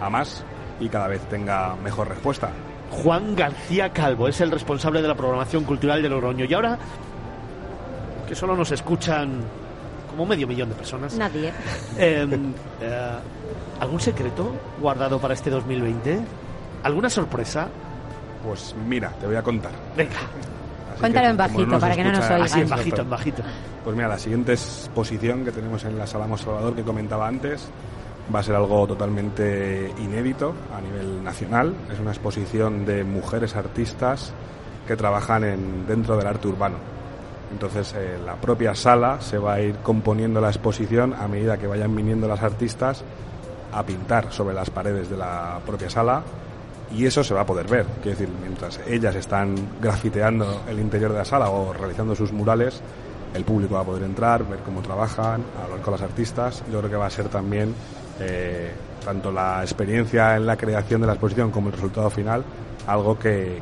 a 0.00 0.08
más 0.08 0.44
y 0.80 0.88
cada 0.88 1.08
vez 1.08 1.20
tenga 1.28 1.74
mejor 1.76 2.08
respuesta. 2.08 2.50
Juan 2.90 3.34
García 3.34 3.92
Calvo 3.92 4.28
es 4.28 4.40
el 4.40 4.52
responsable 4.52 5.02
de 5.02 5.08
la 5.08 5.16
programación 5.16 5.64
cultural 5.64 6.02
de 6.02 6.08
Logroño 6.08 6.44
y 6.44 6.54
ahora 6.54 6.78
que 8.26 8.34
solo 8.34 8.56
nos 8.56 8.70
escuchan 8.72 9.40
como 10.10 10.26
medio 10.26 10.46
millón 10.46 10.68
de 10.68 10.74
personas. 10.74 11.16
Nadie. 11.16 11.52
Em, 11.98 12.52
eh, 12.80 13.10
¿Algún 13.80 14.00
secreto 14.00 14.54
guardado 14.80 15.18
para 15.20 15.34
este 15.34 15.50
2020? 15.50 16.20
¿Alguna 16.82 17.10
sorpresa? 17.10 17.68
Pues 18.42 18.74
mira, 18.86 19.10
te 19.20 19.26
voy 19.26 19.36
a 19.36 19.42
contar. 19.42 19.72
Venga. 19.96 20.20
Cuéntalo 20.98 21.28
en 21.28 21.36
bajito 21.36 21.78
para 21.78 21.94
que 21.94 22.04
no 22.04 22.12
nos 22.12 22.24
oigan. 22.24 22.42
Así 22.42 22.60
en 22.60 22.68
bajito, 22.68 23.02
en 23.02 23.10
bajito. 23.10 23.42
Pues 23.84 23.94
mira, 23.94 24.08
la 24.08 24.18
siguiente 24.18 24.52
exposición 24.52 25.44
que 25.44 25.52
tenemos 25.52 25.84
en 25.84 25.98
la 25.98 26.06
Sala 26.06 26.26
Salvador 26.36 26.74
que 26.74 26.82
comentaba 26.82 27.28
antes 27.28 27.68
va 28.34 28.40
a 28.40 28.42
ser 28.42 28.56
algo 28.56 28.86
totalmente 28.86 29.92
inédito 29.98 30.54
a 30.76 30.80
nivel 30.80 31.22
nacional. 31.22 31.74
Es 31.92 32.00
una 32.00 32.10
exposición 32.10 32.86
de 32.86 33.04
mujeres 33.04 33.54
artistas 33.54 34.32
que 34.86 34.96
trabajan 34.96 35.44
en, 35.44 35.86
dentro 35.86 36.16
del 36.16 36.26
arte 36.26 36.48
urbano. 36.48 36.95
Entonces, 37.52 37.94
eh, 37.96 38.18
la 38.24 38.34
propia 38.34 38.74
sala 38.74 39.20
se 39.20 39.38
va 39.38 39.54
a 39.54 39.60
ir 39.60 39.76
componiendo 39.76 40.40
la 40.40 40.48
exposición 40.48 41.14
a 41.14 41.28
medida 41.28 41.58
que 41.58 41.66
vayan 41.66 41.94
viniendo 41.94 42.26
las 42.26 42.42
artistas 42.42 43.04
a 43.72 43.84
pintar 43.84 44.32
sobre 44.32 44.54
las 44.54 44.70
paredes 44.70 45.08
de 45.10 45.16
la 45.16 45.60
propia 45.64 45.90
sala 45.90 46.22
y 46.92 47.04
eso 47.04 47.22
se 47.22 47.34
va 47.34 47.42
a 47.42 47.46
poder 47.46 47.66
ver. 47.66 47.86
Quiero 48.02 48.18
decir, 48.18 48.28
mientras 48.40 48.80
ellas 48.86 49.14
están 49.14 49.54
grafiteando 49.80 50.62
el 50.68 50.78
interior 50.80 51.12
de 51.12 51.18
la 51.18 51.24
sala 51.24 51.50
o 51.50 51.72
realizando 51.72 52.14
sus 52.14 52.32
murales, 52.32 52.80
el 53.34 53.44
público 53.44 53.74
va 53.74 53.80
a 53.80 53.84
poder 53.84 54.04
entrar, 54.04 54.48
ver 54.48 54.60
cómo 54.60 54.82
trabajan, 54.82 55.42
hablar 55.62 55.80
con 55.82 55.92
las 55.92 56.02
artistas. 56.02 56.64
Yo 56.72 56.78
creo 56.78 56.90
que 56.90 56.96
va 56.96 57.06
a 57.06 57.10
ser 57.10 57.28
también 57.28 57.74
eh, 58.20 58.72
tanto 59.04 59.30
la 59.30 59.62
experiencia 59.62 60.36
en 60.36 60.46
la 60.46 60.56
creación 60.56 61.00
de 61.00 61.06
la 61.06 61.14
exposición 61.14 61.50
como 61.50 61.68
el 61.68 61.74
resultado 61.74 62.08
final 62.10 62.44
algo 62.86 63.18
que, 63.18 63.60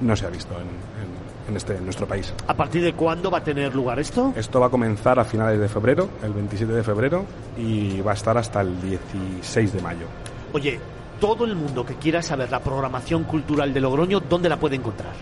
no 0.00 0.16
se 0.16 0.26
ha 0.26 0.30
visto 0.30 0.54
en, 0.54 0.62
en, 0.62 1.11
este, 1.56 1.76
en 1.76 1.84
nuestro 1.84 2.06
país. 2.06 2.32
¿A 2.46 2.54
partir 2.54 2.82
de 2.82 2.92
cuándo 2.94 3.30
va 3.30 3.38
a 3.38 3.44
tener 3.44 3.74
lugar 3.74 3.98
esto? 3.98 4.32
Esto 4.36 4.60
va 4.60 4.66
a 4.66 4.70
comenzar 4.70 5.18
a 5.18 5.24
finales 5.24 5.58
de 5.60 5.68
febrero, 5.68 6.08
el 6.22 6.32
27 6.32 6.72
de 6.72 6.82
febrero, 6.82 7.24
y 7.56 8.00
va 8.00 8.12
a 8.12 8.14
estar 8.14 8.36
hasta 8.36 8.60
el 8.60 8.80
16 8.80 9.72
de 9.72 9.82
mayo. 9.82 10.06
Oye, 10.52 10.78
todo 11.20 11.44
el 11.44 11.54
mundo 11.54 11.86
que 11.86 11.94
quiera 11.94 12.20
saber 12.20 12.50
la 12.50 12.60
programación 12.60 13.24
cultural 13.24 13.72
de 13.72 13.80
Logroño, 13.80 14.20
¿dónde 14.20 14.48
la 14.48 14.58
puede 14.58 14.76
encontrar? 14.76 15.12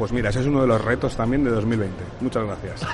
Pues 0.00 0.12
mira, 0.12 0.30
ese 0.30 0.40
es 0.40 0.46
uno 0.46 0.62
de 0.62 0.66
los 0.66 0.82
retos 0.82 1.14
también 1.14 1.44
de 1.44 1.50
2020. 1.50 1.94
Muchas 2.22 2.44
gracias. 2.46 2.86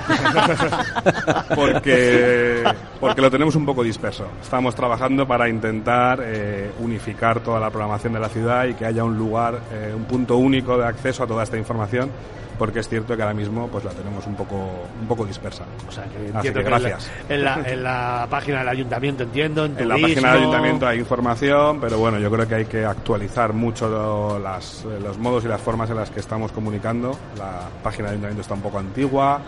porque, 1.55 2.65
porque 2.99 3.21
lo 3.21 3.31
tenemos 3.31 3.55
un 3.55 3.65
poco 3.65 3.81
disperso. 3.81 4.27
Estamos 4.41 4.75
trabajando 4.75 5.25
para 5.25 5.47
intentar 5.47 6.19
eh, 6.21 6.69
unificar 6.81 7.39
toda 7.39 7.61
la 7.61 7.69
programación 7.69 8.11
de 8.11 8.19
la 8.19 8.27
ciudad 8.27 8.65
y 8.65 8.73
que 8.73 8.85
haya 8.85 9.05
un 9.05 9.17
lugar, 9.17 9.57
eh, 9.71 9.93
un 9.95 10.03
punto 10.03 10.35
único 10.35 10.77
de 10.77 10.85
acceso 10.85 11.23
a 11.23 11.27
toda 11.27 11.43
esta 11.43 11.57
información 11.57 12.09
porque 12.57 12.79
es 12.79 12.89
cierto 12.89 13.15
que 13.15 13.21
ahora 13.21 13.33
mismo 13.33 13.67
pues 13.67 13.83
la 13.83 13.91
tenemos 13.91 14.25
un 14.25 14.35
poco 14.35 14.55
un 14.99 15.07
poco 15.07 15.25
dispersa. 15.25 15.63
O 15.87 15.91
sea, 15.91 16.05
que 16.05 16.27
entiendo 16.27 16.63
gracias. 16.63 17.09
en, 17.29 17.43
la, 17.43 17.61
en, 17.65 17.83
la, 17.83 18.27
página 18.29 18.59
del 18.59 18.69
ayuntamiento 18.69 19.23
entiendo, 19.23 19.65
en, 19.65 19.77
en 19.77 19.87
la 19.87 19.95
página 19.95 20.31
del 20.33 20.41
ayuntamiento 20.41 20.87
hay 20.87 20.99
información, 20.99 21.79
pero 21.79 21.97
bueno, 21.97 22.19
yo 22.19 22.29
creo 22.31 22.47
que 22.47 22.55
hay 22.55 22.65
que 22.65 22.85
actualizar 22.85 23.53
mucho 23.53 24.39
las, 24.39 24.85
los 25.01 25.17
modos 25.17 25.45
y 25.45 25.47
las 25.47 25.61
formas 25.61 25.89
en 25.89 25.97
las 25.97 26.09
que 26.09 26.19
estamos 26.19 26.51
comunicando. 26.51 27.17
La 27.37 27.61
página 27.83 28.05
del 28.05 28.15
ayuntamiento 28.15 28.41
está 28.41 28.53
un 28.53 28.61
poco 28.61 28.79
antigua. 28.79 29.41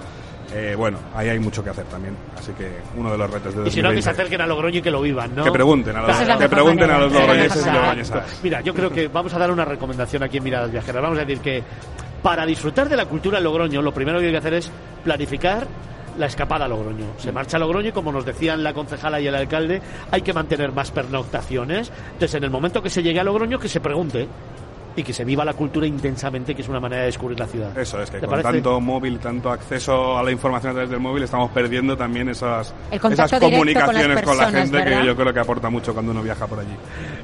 Eh, 0.51 0.73
bueno, 0.75 0.97
ahí 1.13 1.29
hay 1.29 1.39
mucho 1.39 1.63
que 1.63 1.69
hacer 1.69 1.85
también. 1.85 2.15
Así 2.37 2.51
que 2.53 2.69
uno 2.97 3.11
de 3.11 3.17
los 3.17 3.29
retos 3.29 3.55
de 3.55 3.67
Y 3.67 3.71
si 3.71 3.81
no, 3.81 3.91
que 3.91 4.01
se 4.01 4.09
acerquen 4.09 4.41
a 4.41 4.47
Logroño 4.47 4.79
y 4.79 4.81
que 4.81 4.89
lo 4.89 5.01
vivan, 5.01 5.35
¿no? 5.35 5.43
Que 5.43 5.51
pregunten 5.51 5.95
a 5.95 6.01
los, 6.01 6.37
que 6.39 6.49
pregunten 6.49 6.89
a 6.89 6.97
los 6.97 7.13
logroñeses 7.13 7.65
y 7.65 7.69
logroñesas. 7.69 8.39
Mira, 8.43 8.61
yo 8.61 8.73
creo 8.73 8.89
que 8.89 9.07
vamos 9.07 9.33
a 9.33 9.39
dar 9.39 9.51
una 9.51 9.65
recomendación 9.65 10.23
aquí 10.23 10.37
en 10.37 10.43
Miradas 10.43 10.71
Viajeras. 10.71 11.03
Vamos 11.03 11.19
a 11.19 11.21
decir 11.21 11.39
que 11.39 11.63
para 12.21 12.45
disfrutar 12.45 12.89
de 12.89 12.97
la 12.97 13.05
cultura 13.05 13.39
Logroño, 13.39 13.81
lo 13.81 13.93
primero 13.93 14.19
que 14.19 14.25
hay 14.25 14.31
que 14.31 14.37
hacer 14.37 14.53
es 14.53 14.71
planificar 15.03 15.67
la 16.17 16.25
escapada 16.25 16.65
a 16.65 16.67
Logroño. 16.67 17.05
Se 17.17 17.31
marcha 17.31 17.57
a 17.57 17.59
Logroño 17.59 17.89
y 17.89 17.91
como 17.93 18.11
nos 18.11 18.25
decían 18.25 18.63
la 18.63 18.73
concejala 18.73 19.21
y 19.21 19.27
el 19.27 19.35
alcalde, 19.35 19.81
hay 20.11 20.21
que 20.21 20.33
mantener 20.33 20.71
más 20.71 20.91
pernoctaciones. 20.91 21.91
Entonces, 22.13 22.35
en 22.35 22.43
el 22.43 22.49
momento 22.49 22.81
que 22.83 22.89
se 22.89 23.01
llegue 23.01 23.19
a 23.19 23.23
Logroño, 23.23 23.59
que 23.59 23.69
se 23.69 23.79
pregunte 23.79 24.27
y 24.99 25.03
que 25.03 25.13
se 25.13 25.23
viva 25.23 25.45
la 25.45 25.53
cultura 25.53 25.87
intensamente, 25.87 26.53
que 26.53 26.61
es 26.61 26.67
una 26.67 26.81
manera 26.81 27.03
de 27.03 27.05
descubrir 27.05 27.39
la 27.39 27.47
ciudad. 27.47 27.77
Eso 27.77 28.01
es, 28.01 28.11
que 28.11 28.19
con 28.19 28.41
tanto 28.41 28.81
móvil, 28.81 29.17
tanto 29.17 29.49
acceso 29.49 30.17
a 30.17 30.23
la 30.23 30.29
información 30.29 30.71
a 30.71 30.73
través 30.73 30.89
del 30.89 30.99
móvil, 30.99 31.23
estamos 31.23 31.51
perdiendo 31.51 31.95
también 31.95 32.27
esas, 32.27 32.73
esas 32.91 33.31
comunicaciones 33.39 34.21
con, 34.23 34.37
la 34.37 34.51
gente 34.51 34.83
que 34.83 35.05
yo 35.05 35.15
creo 35.15 35.33
que 35.33 35.39
aporta 35.39 35.69
mucho 35.69 35.93
cuando 35.93 36.11
uno 36.11 36.21
viaja 36.21 36.47
por 36.47 36.59
allí. 36.59 36.75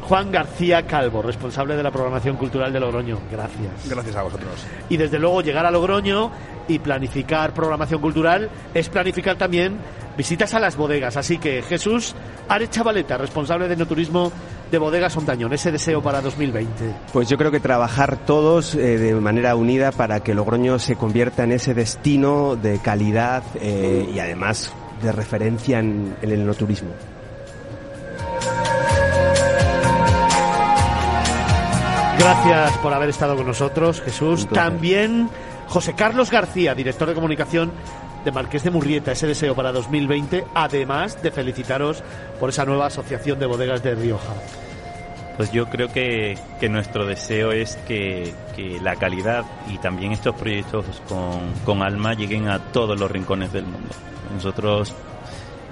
Juan 0.04 0.32
García 0.32 0.88
Calvo, 0.88 1.22
responsable 1.22 1.76
de 1.76 1.84
la 1.84 1.92
programación 1.92 2.38
cultural 2.38 2.72
de 2.72 2.80
Logroño. 2.80 3.20
Gracias. 3.30 3.90
Gracias 3.90 4.16
a 4.16 4.24
vosotros. 4.24 4.66
Y 4.88 4.96
desde 4.96 5.20
luego 5.20 5.42
llegar 5.42 5.66
a 5.66 5.72
Logroño 5.72 6.32
y 6.70 6.80
planificar 6.80 7.54
programación 7.54 8.00
cultural 8.00 8.50
es 8.74 8.88
planificar 8.88 9.36
también 9.36 9.78
visitas 10.18 10.54
a 10.54 10.60
las 10.60 10.76
bodegas. 10.76 11.18
Así 11.18 11.38
que 11.38 11.62
Jesús 11.62 12.16
Are 12.48 12.68
Chavaleta, 12.68 13.18
responsable 13.18 13.68
de 13.68 13.76
no 13.76 13.86
turismo 13.86 14.32
de 14.72 14.78
Bodegas 14.78 15.16
Ontañón, 15.16 15.54
ese 15.54 15.72
deseo 15.72 16.02
para 16.02 16.22
2020. 16.22 16.96
Pues 17.14 17.30
yo 17.30 17.38
creo 17.38 17.52
que 17.52 17.60
trabajar 17.60 18.18
todos 18.26 18.76
eh, 18.76 18.98
de 18.98 19.14
manera 19.16 19.56
unida 19.56 19.92
para 19.92 20.22
que 20.22 20.34
Logroño 20.34 20.80
se 20.80 20.96
convierta 20.96 21.44
en 21.44 21.52
ese 21.52 21.74
destino 21.74 22.56
de 22.56 22.80
calidad 22.80 23.44
eh, 23.62 24.10
y 24.14 24.20
además 24.20 24.72
de 25.02 25.12
referencia 25.12 25.80
en, 25.80 26.16
en 26.22 26.32
el 26.32 26.46
no 26.46 26.54
turismo. 26.54 26.90
Gracias 32.18 32.78
por 32.78 32.94
haber 32.94 33.10
estado 33.10 33.36
con 33.36 33.46
nosotros, 33.46 34.02
Jesús. 34.02 34.48
También 34.48 35.30
José 35.68 35.94
Carlos 35.94 36.32
García, 36.32 36.74
director 36.74 37.08
de 37.08 37.14
comunicación 37.14 37.72
de 38.26 38.32
Marqués 38.32 38.64
de 38.64 38.72
Murrieta, 38.72 39.12
ese 39.12 39.28
deseo 39.28 39.56
para 39.56 39.72
2020, 39.72 40.46
además 40.56 41.22
de 41.22 41.32
felicitaros 41.32 42.04
por 42.40 42.50
esa 42.50 42.66
nueva 42.66 42.88
asociación 42.88 43.40
de 43.40 43.46
bodegas 43.46 43.84
de 43.84 43.94
Rioja. 43.94 44.34
Pues 45.38 45.52
yo 45.52 45.68
creo 45.68 45.90
que, 45.90 46.38
nuestro 46.70 47.06
deseo 47.06 47.52
es 47.52 47.78
que, 47.88 48.34
la 48.82 48.96
calidad 48.96 49.46
y 49.68 49.78
también 49.78 50.12
estos 50.12 50.36
proyectos 50.36 50.86
con, 51.08 51.54
con 51.64 51.84
alma 51.84 52.14
lleguen 52.16 52.48
a 52.48 52.60
todos 52.60 53.00
los 53.00 53.12
rincones 53.12 53.54
del 53.54 53.66
mundo. 53.66 53.90
Nosotros 54.34 54.94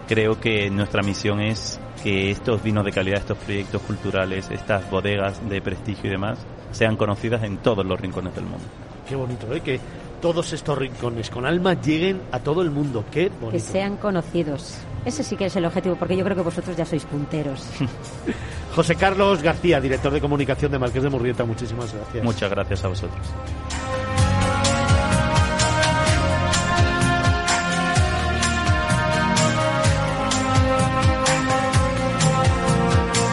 creo 0.08 0.40
que 0.40 0.70
nuestra 0.70 1.02
misión 1.02 1.42
es 1.42 1.80
que 2.04 2.30
estos 2.30 2.62
vinos 2.62 2.86
de 2.86 2.92
calidad, 2.92 3.20
estos 3.20 3.38
proyectos 3.38 3.82
culturales, 3.82 4.52
estas 4.52 4.90
bodegas 4.92 5.48
de 5.50 5.62
prestigio 5.62 6.08
y 6.08 6.12
demás, 6.12 6.38
sean 6.72 6.98
conocidas 6.98 7.44
en 7.44 7.58
todos 7.58 7.86
los 7.86 8.00
rincones 8.00 8.36
del 8.36 8.46
mundo. 8.46 8.66
Qué 9.08 9.16
bonito, 9.16 9.54
¿eh? 9.54 9.62
Que 9.62 9.80
todos 10.24 10.54
estos 10.54 10.78
rincones 10.78 11.30
con 11.30 11.46
alma 11.46 11.74
lleguen 11.74 12.22
a 12.32 12.40
todo 12.40 12.62
el 12.62 12.72
mundo. 12.72 13.04
Qué 13.12 13.28
bonito. 13.28 13.52
Que 13.52 13.60
sean 13.60 13.98
conocidos. 13.98 14.78
Ese 15.04 15.22
sí 15.22 15.36
que 15.36 15.48
es 15.48 15.56
el 15.58 15.66
objetivo, 15.66 15.98
porque 15.98 16.16
yo 16.16 16.24
creo 16.24 16.38
que 16.38 16.44
vosotros 16.44 16.78
ya 16.78 16.86
sois 16.86 17.04
punteros. 17.04 17.68
José 18.74 18.96
Carlos 18.96 19.44
García, 19.44 19.82
director 19.82 20.14
de 20.14 20.22
comunicación 20.22 20.72
de 20.72 20.80
Marqués 20.80 21.04
de 21.04 21.10
Murrieta, 21.10 21.44
muchísimas 21.44 21.94
gracias. 21.94 22.24
Muchas 22.24 22.50
gracias 22.50 22.86
a 22.86 22.88
vosotros. 22.88 23.28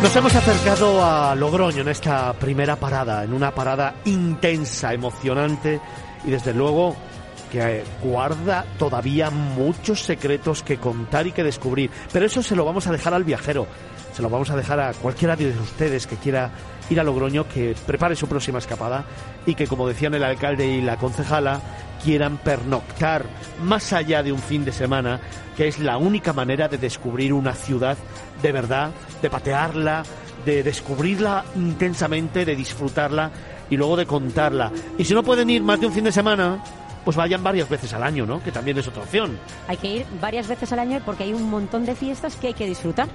Nos 0.02 0.16
hemos 0.16 0.34
acercado 0.34 1.04
a 1.04 1.36
Logroño 1.36 1.82
en 1.82 1.88
esta 1.88 2.32
primera 2.32 2.74
parada, 2.74 3.22
en 3.22 3.32
una 3.32 3.54
parada 3.54 3.94
intensa, 4.06 4.92
emocionante 4.92 5.80
y 6.24 6.30
desde 6.30 6.54
luego 6.54 6.96
que 7.50 7.82
guarda 8.02 8.64
todavía 8.78 9.30
muchos 9.30 10.02
secretos 10.02 10.62
que 10.62 10.78
contar 10.78 11.26
y 11.26 11.32
que 11.32 11.42
descubrir. 11.42 11.90
Pero 12.12 12.26
eso 12.26 12.42
se 12.42 12.56
lo 12.56 12.64
vamos 12.64 12.86
a 12.86 12.92
dejar 12.92 13.12
al 13.12 13.24
viajero, 13.24 13.66
se 14.12 14.22
lo 14.22 14.30
vamos 14.30 14.50
a 14.50 14.56
dejar 14.56 14.80
a 14.80 14.92
cualquiera 14.94 15.36
de 15.36 15.50
ustedes 15.50 16.06
que 16.06 16.16
quiera 16.16 16.50
ir 16.88 17.00
a 17.00 17.04
Logroño, 17.04 17.48
que 17.48 17.74
prepare 17.86 18.16
su 18.16 18.26
próxima 18.26 18.58
escapada 18.58 19.04
y 19.46 19.54
que, 19.54 19.66
como 19.66 19.86
decían 19.86 20.14
el 20.14 20.24
alcalde 20.24 20.66
y 20.66 20.80
la 20.80 20.96
concejala, 20.96 21.60
quieran 22.02 22.38
pernoctar 22.38 23.24
más 23.62 23.92
allá 23.92 24.22
de 24.22 24.32
un 24.32 24.40
fin 24.40 24.64
de 24.64 24.72
semana, 24.72 25.20
que 25.56 25.68
es 25.68 25.78
la 25.78 25.98
única 25.98 26.32
manera 26.32 26.68
de 26.68 26.78
descubrir 26.78 27.32
una 27.32 27.54
ciudad 27.54 27.96
de 28.42 28.52
verdad, 28.52 28.90
de 29.22 29.30
patearla, 29.30 30.02
de 30.44 30.62
descubrirla 30.62 31.44
intensamente, 31.54 32.44
de 32.44 32.56
disfrutarla 32.56 33.30
y 33.70 33.76
luego 33.76 33.96
de 33.96 34.06
contarla. 34.06 34.70
Y 34.98 35.04
si 35.04 35.14
no 35.14 35.22
pueden 35.22 35.48
ir 35.48 35.62
más 35.62 35.80
de 35.80 35.86
un 35.86 35.92
fin 35.92 36.04
de 36.04 36.12
semana, 36.12 36.62
pues 37.04 37.16
vayan 37.16 37.42
varias 37.42 37.68
veces 37.68 37.92
al 37.94 38.02
año, 38.02 38.26
¿no? 38.26 38.42
Que 38.42 38.52
también 38.52 38.76
es 38.78 38.86
otra 38.88 39.02
opción. 39.02 39.38
Hay 39.68 39.76
que 39.76 39.96
ir 39.96 40.06
varias 40.20 40.48
veces 40.48 40.72
al 40.72 40.80
año 40.80 41.00
porque 41.04 41.24
hay 41.24 41.32
un 41.32 41.48
montón 41.48 41.86
de 41.86 41.94
fiestas 41.94 42.36
que 42.36 42.48
hay 42.48 42.54
que 42.54 42.66
disfrutar. 42.66 43.08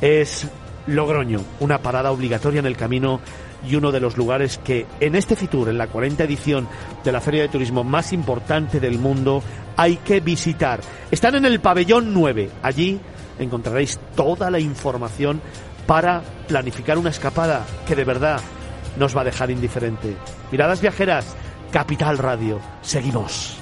Es 0.00 0.48
Logroño, 0.86 1.40
una 1.60 1.78
parada 1.78 2.10
obligatoria 2.10 2.58
en 2.58 2.66
el 2.66 2.76
camino 2.76 3.20
y 3.68 3.76
uno 3.76 3.92
de 3.92 4.00
los 4.00 4.16
lugares 4.16 4.58
que 4.58 4.86
en 4.98 5.14
este 5.14 5.36
Fitur, 5.36 5.68
en 5.68 5.78
la 5.78 5.86
40 5.86 6.24
edición 6.24 6.66
de 7.04 7.12
la 7.12 7.20
Feria 7.20 7.42
de 7.42 7.48
Turismo 7.48 7.84
más 7.84 8.12
importante 8.12 8.80
del 8.80 8.98
mundo, 8.98 9.42
hay 9.76 9.98
que 9.98 10.18
visitar. 10.18 10.80
Están 11.10 11.36
en 11.36 11.44
el 11.44 11.60
pabellón 11.60 12.12
9. 12.12 12.50
Allí 12.62 12.98
encontraréis 13.38 14.00
toda 14.16 14.50
la 14.50 14.58
información 14.58 15.40
para 15.86 16.22
planificar 16.48 16.98
una 16.98 17.10
escapada 17.10 17.64
que 17.86 17.94
de 17.94 18.04
verdad 18.04 18.40
nos 18.96 19.16
va 19.16 19.22
a 19.22 19.24
dejar 19.24 19.50
indiferente. 19.50 20.16
Miradas 20.50 20.80
viajeras, 20.80 21.36
Capital 21.70 22.18
Radio. 22.18 22.60
Seguimos. 22.82 23.61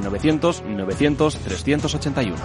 900 0.00 0.62
900 0.66 1.36
381. 1.36 2.36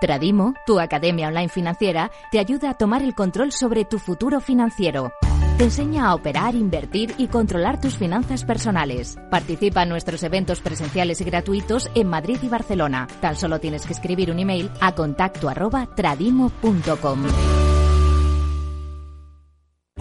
Tradimo, 0.00 0.54
tu 0.66 0.80
academia 0.80 1.28
online 1.28 1.50
financiera, 1.50 2.10
te 2.32 2.38
ayuda 2.38 2.70
a 2.70 2.74
tomar 2.74 3.02
el 3.02 3.14
control 3.14 3.52
sobre 3.52 3.84
tu 3.84 3.98
futuro 3.98 4.40
financiero. 4.40 5.12
Te 5.58 5.64
enseña 5.64 6.06
a 6.06 6.14
operar, 6.14 6.54
invertir 6.54 7.14
y 7.18 7.28
controlar 7.28 7.82
tus 7.82 7.94
finanzas 7.96 8.46
personales. 8.46 9.18
Participa 9.30 9.82
en 9.82 9.90
nuestros 9.90 10.22
eventos 10.22 10.60
presenciales 10.60 11.20
y 11.20 11.24
gratuitos 11.24 11.90
en 11.94 12.08
Madrid 12.08 12.38
y 12.42 12.48
Barcelona. 12.48 13.06
Tan 13.20 13.36
solo 13.36 13.60
tienes 13.60 13.84
que 13.84 13.92
escribir 13.92 14.30
un 14.30 14.38
email 14.38 14.70
a 14.80 14.94
contacto 14.94 15.50
arroba 15.50 15.86
tradimo.com. 15.94 17.26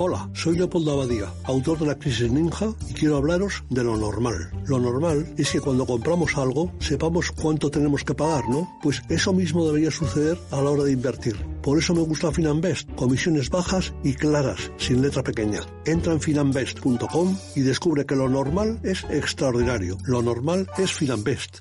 Hola, 0.02 0.30
soy 0.32 0.56
Leopoldo 0.56 0.94
Abadía, 0.94 1.26
autor 1.44 1.78
de 1.78 1.88
La 1.88 2.00
Crisis 2.00 2.32
Ninja, 2.32 2.74
y 2.90 2.94
quiero 2.94 3.18
hablaros 3.18 3.66
de 3.70 3.84
lo 3.84 3.98
normal. 3.98 4.50
Lo 4.66 4.80
normal 4.80 5.28
es 5.38 5.52
que 5.52 5.60
cuando 5.60 5.86
compramos 5.86 6.38
algo 6.38 6.72
sepamos 6.80 7.32
cuánto 7.34 7.70
tenemos 7.70 8.06
que 8.06 8.14
pagar, 8.14 8.48
¿no? 8.48 8.80
Pues 8.82 9.02
eso 9.10 9.34
mismo 9.34 9.66
debería 9.66 9.92
suceder 9.92 10.38
a 10.52 10.62
la 10.62 10.70
hora 10.70 10.84
de 10.84 10.94
invertir. 10.94 11.36
Por 11.62 11.78
eso 11.78 11.94
me 11.94 12.00
gusta 12.00 12.32
Finanbest, 12.32 12.90
comisiones 12.96 13.50
bajas 13.50 13.94
y 14.02 14.14
claras, 14.14 14.72
sin 14.78 15.02
letra 15.02 15.22
pequeña. 15.22 15.60
Entra 15.86 16.14
en 16.14 16.22
finanbest.com 16.22 17.36
y 17.58 17.60
descubre 17.60 18.06
que 18.06 18.16
lo 18.16 18.30
normal 18.30 18.80
es 18.84 19.04
extraordinario. 19.10 19.98
Lo 20.06 20.22
normal 20.22 20.66
es 20.78 20.94
Finanbest. 20.94 21.58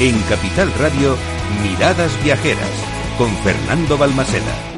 En 0.00 0.20
Capital 0.22 0.72
Radio, 0.80 1.14
Miradas 1.62 2.10
Viajeras, 2.24 2.72
con 3.16 3.30
Fernando 3.44 3.96
Balmaseda. 3.96 4.71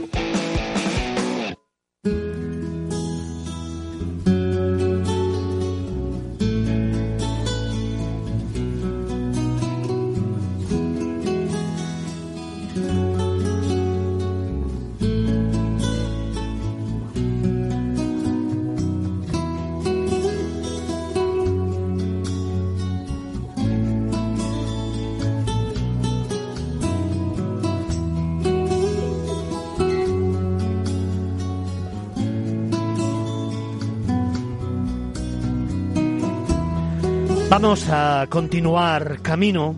Vamos 37.55 37.89
a 37.89 38.27
continuar 38.29 39.23
camino 39.23 39.77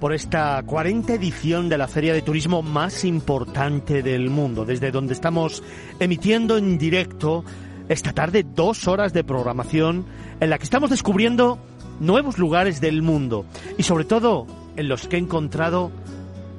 por 0.00 0.12
esta 0.12 0.60
40 0.66 1.14
edición 1.14 1.68
de 1.68 1.78
la 1.78 1.86
feria 1.86 2.12
de 2.12 2.22
turismo 2.22 2.60
más 2.60 3.04
importante 3.04 4.02
del 4.02 4.30
mundo, 4.30 4.64
desde 4.64 4.90
donde 4.90 5.14
estamos 5.14 5.62
emitiendo 6.00 6.58
en 6.58 6.76
directo 6.76 7.44
esta 7.88 8.12
tarde 8.12 8.44
dos 8.44 8.88
horas 8.88 9.12
de 9.12 9.22
programación 9.22 10.06
en 10.40 10.50
la 10.50 10.58
que 10.58 10.64
estamos 10.64 10.90
descubriendo 10.90 11.60
nuevos 12.00 12.36
lugares 12.36 12.80
del 12.80 13.00
mundo 13.00 13.44
y 13.78 13.84
sobre 13.84 14.04
todo 14.04 14.48
en 14.74 14.88
los 14.88 15.06
que 15.06 15.18
he 15.18 15.20
encontrado 15.20 15.92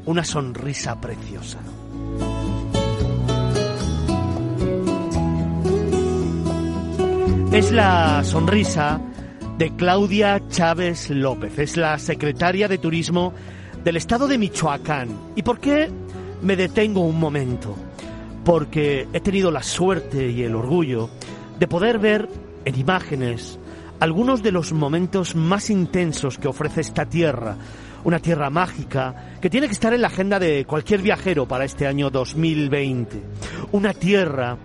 una 0.05 0.23
sonrisa 0.23 1.01
preciosa. 1.01 1.59
Es 7.51 7.73
la 7.73 8.23
sonrisa 8.23 9.01
de 9.59 9.75
Claudia 9.75 10.41
Chávez 10.47 11.09
López. 11.09 11.59
Es 11.59 11.75
la 11.75 11.99
secretaria 11.99 12.69
de 12.69 12.77
Turismo 12.77 13.33
del 13.83 13.97
estado 13.97 14.25
de 14.25 14.37
Michoacán. 14.37 15.09
¿Y 15.35 15.43
por 15.43 15.59
qué 15.59 15.89
me 16.41 16.55
detengo 16.55 17.01
un 17.01 17.19
momento? 17.19 17.75
Porque 18.45 19.09
he 19.11 19.19
tenido 19.19 19.51
la 19.51 19.61
suerte 19.61 20.29
y 20.29 20.43
el 20.43 20.55
orgullo 20.55 21.09
de 21.59 21.67
poder 21.67 21.99
ver 21.99 22.29
en 22.63 22.79
imágenes 22.79 23.59
algunos 23.99 24.41
de 24.41 24.53
los 24.53 24.71
momentos 24.71 25.35
más 25.35 25.69
intensos 25.69 26.37
que 26.37 26.47
ofrece 26.47 26.79
esta 26.79 27.05
tierra. 27.05 27.57
Una 28.05 28.19
tierra 28.19 28.49
mágica 28.49 29.35
que 29.41 29.49
tiene 29.49 29.67
que 29.67 29.73
estar 29.73 29.93
en 29.93 30.03
la 30.03 30.07
agenda 30.07 30.39
de 30.39 30.63
cualquier 30.63 31.01
viajero 31.01 31.45
para 31.49 31.65
este 31.65 31.85
año 31.85 32.09
2020. 32.09 33.21
Una 33.73 33.93
tierra 33.93 34.57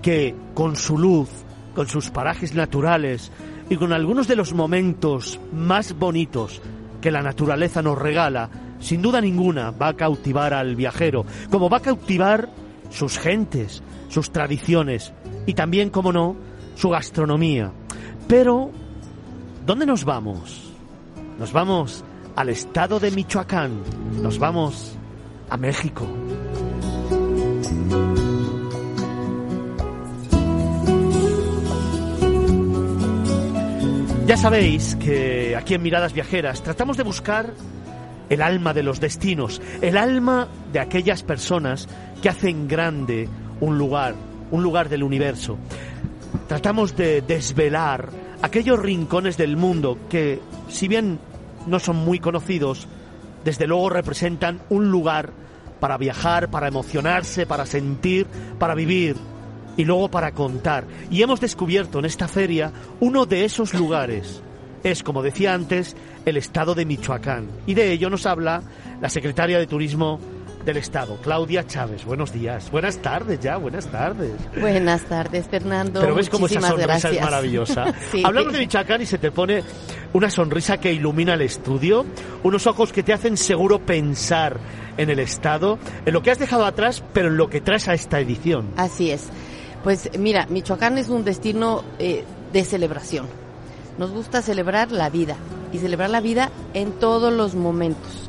que 0.00 0.36
con 0.54 0.76
su 0.76 0.96
luz, 0.96 1.30
con 1.74 1.88
sus 1.88 2.10
parajes 2.10 2.54
naturales, 2.54 3.32
y 3.68 3.76
con 3.76 3.92
algunos 3.92 4.28
de 4.28 4.36
los 4.36 4.52
momentos 4.52 5.40
más 5.52 5.98
bonitos 5.98 6.60
que 7.00 7.10
la 7.10 7.22
naturaleza 7.22 7.82
nos 7.82 7.98
regala, 7.98 8.50
sin 8.80 9.02
duda 9.02 9.20
ninguna 9.20 9.70
va 9.70 9.88
a 9.88 9.96
cautivar 9.96 10.54
al 10.54 10.76
viajero, 10.76 11.24
como 11.50 11.68
va 11.68 11.78
a 11.78 11.82
cautivar 11.82 12.48
sus 12.90 13.18
gentes, 13.18 13.82
sus 14.08 14.30
tradiciones 14.30 15.12
y 15.46 15.54
también, 15.54 15.90
como 15.90 16.12
no, 16.12 16.36
su 16.74 16.90
gastronomía. 16.90 17.72
Pero, 18.28 18.70
¿dónde 19.64 19.86
nos 19.86 20.04
vamos? 20.04 20.72
Nos 21.38 21.52
vamos 21.52 22.04
al 22.34 22.48
estado 22.48 23.00
de 23.00 23.10
Michoacán, 23.10 23.82
nos 24.22 24.38
vamos 24.38 24.96
a 25.48 25.56
México. 25.56 26.06
Ya 34.26 34.36
sabéis 34.36 34.96
que 34.96 35.54
aquí 35.54 35.74
en 35.74 35.82
Miradas 35.82 36.12
Viajeras 36.12 36.60
tratamos 36.60 36.96
de 36.96 37.04
buscar 37.04 37.54
el 38.28 38.42
alma 38.42 38.74
de 38.74 38.82
los 38.82 38.98
destinos, 38.98 39.62
el 39.80 39.96
alma 39.96 40.48
de 40.72 40.80
aquellas 40.80 41.22
personas 41.22 41.88
que 42.20 42.28
hacen 42.28 42.66
grande 42.66 43.28
un 43.60 43.78
lugar, 43.78 44.16
un 44.50 44.64
lugar 44.64 44.88
del 44.88 45.04
universo. 45.04 45.58
Tratamos 46.48 46.96
de 46.96 47.20
desvelar 47.20 48.08
aquellos 48.42 48.80
rincones 48.80 49.36
del 49.36 49.56
mundo 49.56 49.96
que, 50.10 50.40
si 50.68 50.88
bien 50.88 51.20
no 51.68 51.78
son 51.78 51.94
muy 51.94 52.18
conocidos, 52.18 52.88
desde 53.44 53.68
luego 53.68 53.90
representan 53.90 54.60
un 54.70 54.90
lugar 54.90 55.30
para 55.78 55.98
viajar, 55.98 56.50
para 56.50 56.66
emocionarse, 56.66 57.46
para 57.46 57.64
sentir, 57.64 58.26
para 58.58 58.74
vivir 58.74 59.14
y 59.76 59.84
luego 59.84 60.10
para 60.10 60.32
contar. 60.32 60.86
Y 61.10 61.22
hemos 61.22 61.40
descubierto 61.40 61.98
en 61.98 62.04
esta 62.04 62.28
feria 62.28 62.72
uno 63.00 63.26
de 63.26 63.44
esos 63.44 63.74
lugares. 63.74 64.42
Es, 64.82 65.02
como 65.02 65.22
decía 65.22 65.54
antes, 65.54 65.96
el 66.24 66.36
estado 66.36 66.74
de 66.74 66.84
Michoacán. 66.84 67.48
Y 67.66 67.74
de 67.74 67.92
ello 67.92 68.10
nos 68.10 68.26
habla 68.26 68.62
la 69.00 69.08
secretaria 69.08 69.58
de 69.58 69.66
Turismo 69.66 70.20
del 70.66 70.76
Estado, 70.78 71.16
Claudia 71.22 71.64
Chávez. 71.66 72.04
Buenos 72.04 72.32
días. 72.32 72.70
Buenas 72.72 72.98
tardes 72.98 73.38
ya, 73.40 73.56
buenas 73.56 73.86
tardes. 73.86 74.32
Buenas 74.60 75.02
tardes, 75.02 75.46
Fernando. 75.46 76.00
Pero 76.00 76.14
ves 76.14 76.28
cómo 76.28 76.46
esa 76.46 76.60
sonrisa 76.60 76.86
gracias. 76.86 77.12
es 77.12 77.20
maravillosa. 77.22 77.94
Sí. 78.10 78.22
Hablamos 78.24 78.52
de 78.52 78.60
Michoacán 78.60 79.00
y 79.02 79.06
se 79.06 79.18
te 79.18 79.30
pone 79.30 79.62
una 80.12 80.28
sonrisa 80.28 80.78
que 80.78 80.92
ilumina 80.92 81.34
el 81.34 81.42
estudio, 81.42 82.04
unos 82.42 82.66
ojos 82.66 82.92
que 82.92 83.02
te 83.02 83.12
hacen 83.12 83.36
seguro 83.36 83.84
pensar 83.84 84.58
en 84.96 85.10
el 85.10 85.18
Estado, 85.18 85.78
en 86.04 86.12
lo 86.12 86.22
que 86.22 86.30
has 86.30 86.38
dejado 86.38 86.64
atrás, 86.64 87.02
pero 87.12 87.28
en 87.28 87.36
lo 87.36 87.48
que 87.48 87.60
traes 87.60 87.88
a 87.88 87.94
esta 87.94 88.18
edición. 88.20 88.72
Así 88.76 89.10
es. 89.10 89.28
Pues 89.86 90.10
mira, 90.18 90.48
Michoacán 90.50 90.98
es 90.98 91.10
un 91.10 91.22
destino 91.22 91.84
eh, 92.00 92.24
de 92.52 92.64
celebración. 92.64 93.28
nos 93.98 94.10
gusta 94.10 94.42
celebrar 94.42 94.90
la 94.90 95.10
vida 95.10 95.36
y 95.72 95.78
celebrar 95.78 96.10
la 96.10 96.20
vida 96.20 96.50
en 96.74 96.90
todos 96.90 97.32
los 97.32 97.54
momentos. 97.54 98.28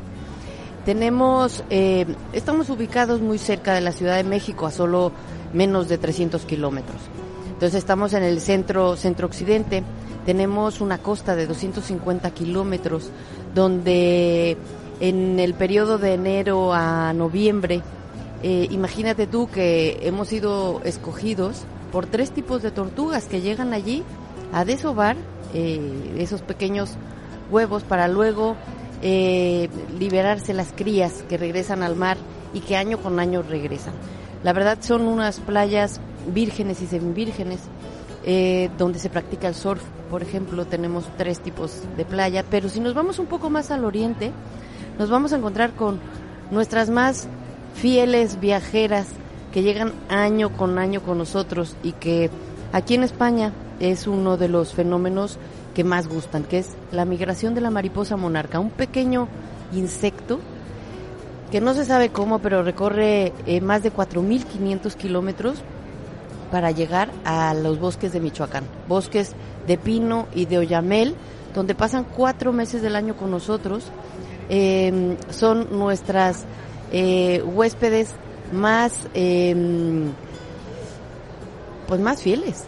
Tenemos, 0.84 1.64
eh, 1.68 2.06
estamos 2.32 2.70
ubicados 2.70 3.20
muy 3.20 3.38
cerca 3.38 3.74
de 3.74 3.80
la 3.80 3.90
Ciudad 3.90 4.14
de 4.14 4.22
México, 4.22 4.66
a 4.66 4.70
solo 4.70 5.10
menos 5.52 5.88
de 5.88 5.98
300 5.98 6.44
kilómetros. 6.44 7.00
Entonces 7.54 7.74
estamos 7.80 8.12
en 8.12 8.22
el 8.22 8.40
centro, 8.40 8.94
centro 8.94 9.26
occidente. 9.26 9.82
Tenemos 10.26 10.80
una 10.80 10.98
costa 10.98 11.34
de 11.34 11.48
250 11.48 12.30
kilómetros, 12.30 13.10
donde 13.52 14.56
en 15.00 15.40
el 15.40 15.54
periodo 15.54 15.98
de 15.98 16.14
enero 16.14 16.72
a 16.72 17.12
noviembre, 17.14 17.82
eh, 18.42 18.68
imagínate 18.70 19.26
tú 19.26 19.48
que 19.48 19.98
hemos 20.02 20.28
sido 20.28 20.80
escogidos 20.84 21.64
por 21.92 22.06
tres 22.06 22.30
tipos 22.30 22.62
de 22.62 22.70
tortugas 22.70 23.26
que 23.26 23.40
llegan 23.40 23.72
allí 23.72 24.02
a 24.52 24.64
desovar 24.64 25.16
eh, 25.54 26.16
esos 26.18 26.42
pequeños 26.42 26.96
huevos 27.50 27.82
para 27.82 28.08
luego 28.08 28.56
eh, 29.02 29.68
liberarse 29.98 30.52
las 30.54 30.72
crías 30.72 31.24
que 31.28 31.36
regresan 31.36 31.82
al 31.82 31.96
mar 31.96 32.16
y 32.52 32.60
que 32.60 32.76
año 32.76 32.98
con 32.98 33.20
año 33.20 33.42
regresan. 33.42 33.94
La 34.42 34.52
verdad 34.52 34.78
son 34.80 35.02
unas 35.02 35.40
playas 35.40 36.00
vírgenes 36.32 36.82
y 36.82 36.86
semivírgenes 36.86 37.60
eh, 38.24 38.70
donde 38.76 38.98
se 38.98 39.08
practica 39.08 39.48
el 39.48 39.54
surf. 39.54 39.82
Por 40.10 40.22
ejemplo, 40.22 40.66
tenemos 40.66 41.04
tres 41.16 41.40
tipos 41.40 41.82
de 41.96 42.04
playa, 42.04 42.44
pero 42.50 42.68
si 42.68 42.80
nos 42.80 42.94
vamos 42.94 43.18
un 43.18 43.26
poco 43.26 43.50
más 43.50 43.70
al 43.70 43.84
oriente, 43.84 44.32
nos 44.98 45.10
vamos 45.10 45.32
a 45.32 45.36
encontrar 45.36 45.72
con 45.74 46.00
nuestras 46.50 46.90
más 46.90 47.28
fieles 47.74 48.40
viajeras 48.40 49.08
que 49.52 49.62
llegan 49.62 49.92
año 50.08 50.50
con 50.56 50.78
año 50.78 51.02
con 51.02 51.18
nosotros 51.18 51.76
y 51.82 51.92
que 51.92 52.30
aquí 52.72 52.94
en 52.94 53.04
España 53.04 53.52
es 53.80 54.06
uno 54.06 54.36
de 54.36 54.48
los 54.48 54.74
fenómenos 54.74 55.38
que 55.74 55.84
más 55.84 56.08
gustan, 56.08 56.44
que 56.44 56.58
es 56.58 56.70
la 56.90 57.04
migración 57.04 57.54
de 57.54 57.60
la 57.60 57.70
mariposa 57.70 58.16
monarca, 58.16 58.58
un 58.58 58.70
pequeño 58.70 59.28
insecto 59.72 60.40
que 61.50 61.60
no 61.60 61.74
se 61.74 61.84
sabe 61.84 62.10
cómo, 62.10 62.40
pero 62.40 62.62
recorre 62.62 63.32
eh, 63.46 63.60
más 63.60 63.82
de 63.82 63.92
4.500 63.92 64.94
kilómetros 64.94 65.62
para 66.50 66.70
llegar 66.70 67.10
a 67.24 67.54
los 67.54 67.78
bosques 67.78 68.12
de 68.12 68.20
Michoacán, 68.20 68.64
bosques 68.86 69.32
de 69.66 69.78
pino 69.78 70.26
y 70.34 70.46
de 70.46 70.58
oyamel, 70.58 71.14
donde 71.54 71.74
pasan 71.74 72.04
cuatro 72.04 72.52
meses 72.52 72.82
del 72.82 72.96
año 72.96 73.16
con 73.16 73.30
nosotros. 73.30 73.84
Eh, 74.50 75.16
son 75.30 75.68
nuestras 75.78 76.44
eh, 76.92 77.42
huéspedes 77.44 78.14
más, 78.52 79.08
em, 79.14 80.12
pues 81.86 82.00
más 82.00 82.22
fieles. 82.22 82.64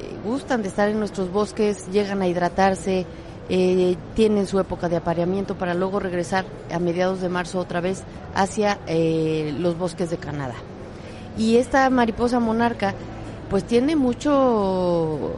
Eh, 0.00 0.16
gustan 0.24 0.62
de 0.62 0.68
estar 0.68 0.88
en 0.88 0.98
nuestros 0.98 1.30
bosques, 1.32 1.88
llegan 1.90 2.22
a 2.22 2.28
hidratarse, 2.28 3.06
eh, 3.48 3.96
tienen 4.14 4.48
su 4.48 4.58
época 4.58 4.88
de 4.88 4.96
apareamiento 4.96 5.54
para 5.54 5.72
luego 5.72 6.00
regresar 6.00 6.44
a 6.72 6.80
mediados 6.80 7.20
de 7.20 7.28
marzo 7.28 7.60
otra 7.60 7.80
vez 7.80 8.02
hacia 8.34 8.80
eh, 8.88 9.54
los 9.56 9.78
bosques 9.78 10.10
de 10.10 10.16
Canadá. 10.16 10.54
Y 11.38 11.56
esta 11.56 11.88
mariposa 11.90 12.40
monarca 12.40 12.94
pues 13.48 13.62
tiene 13.62 13.94
mucho 13.94 15.36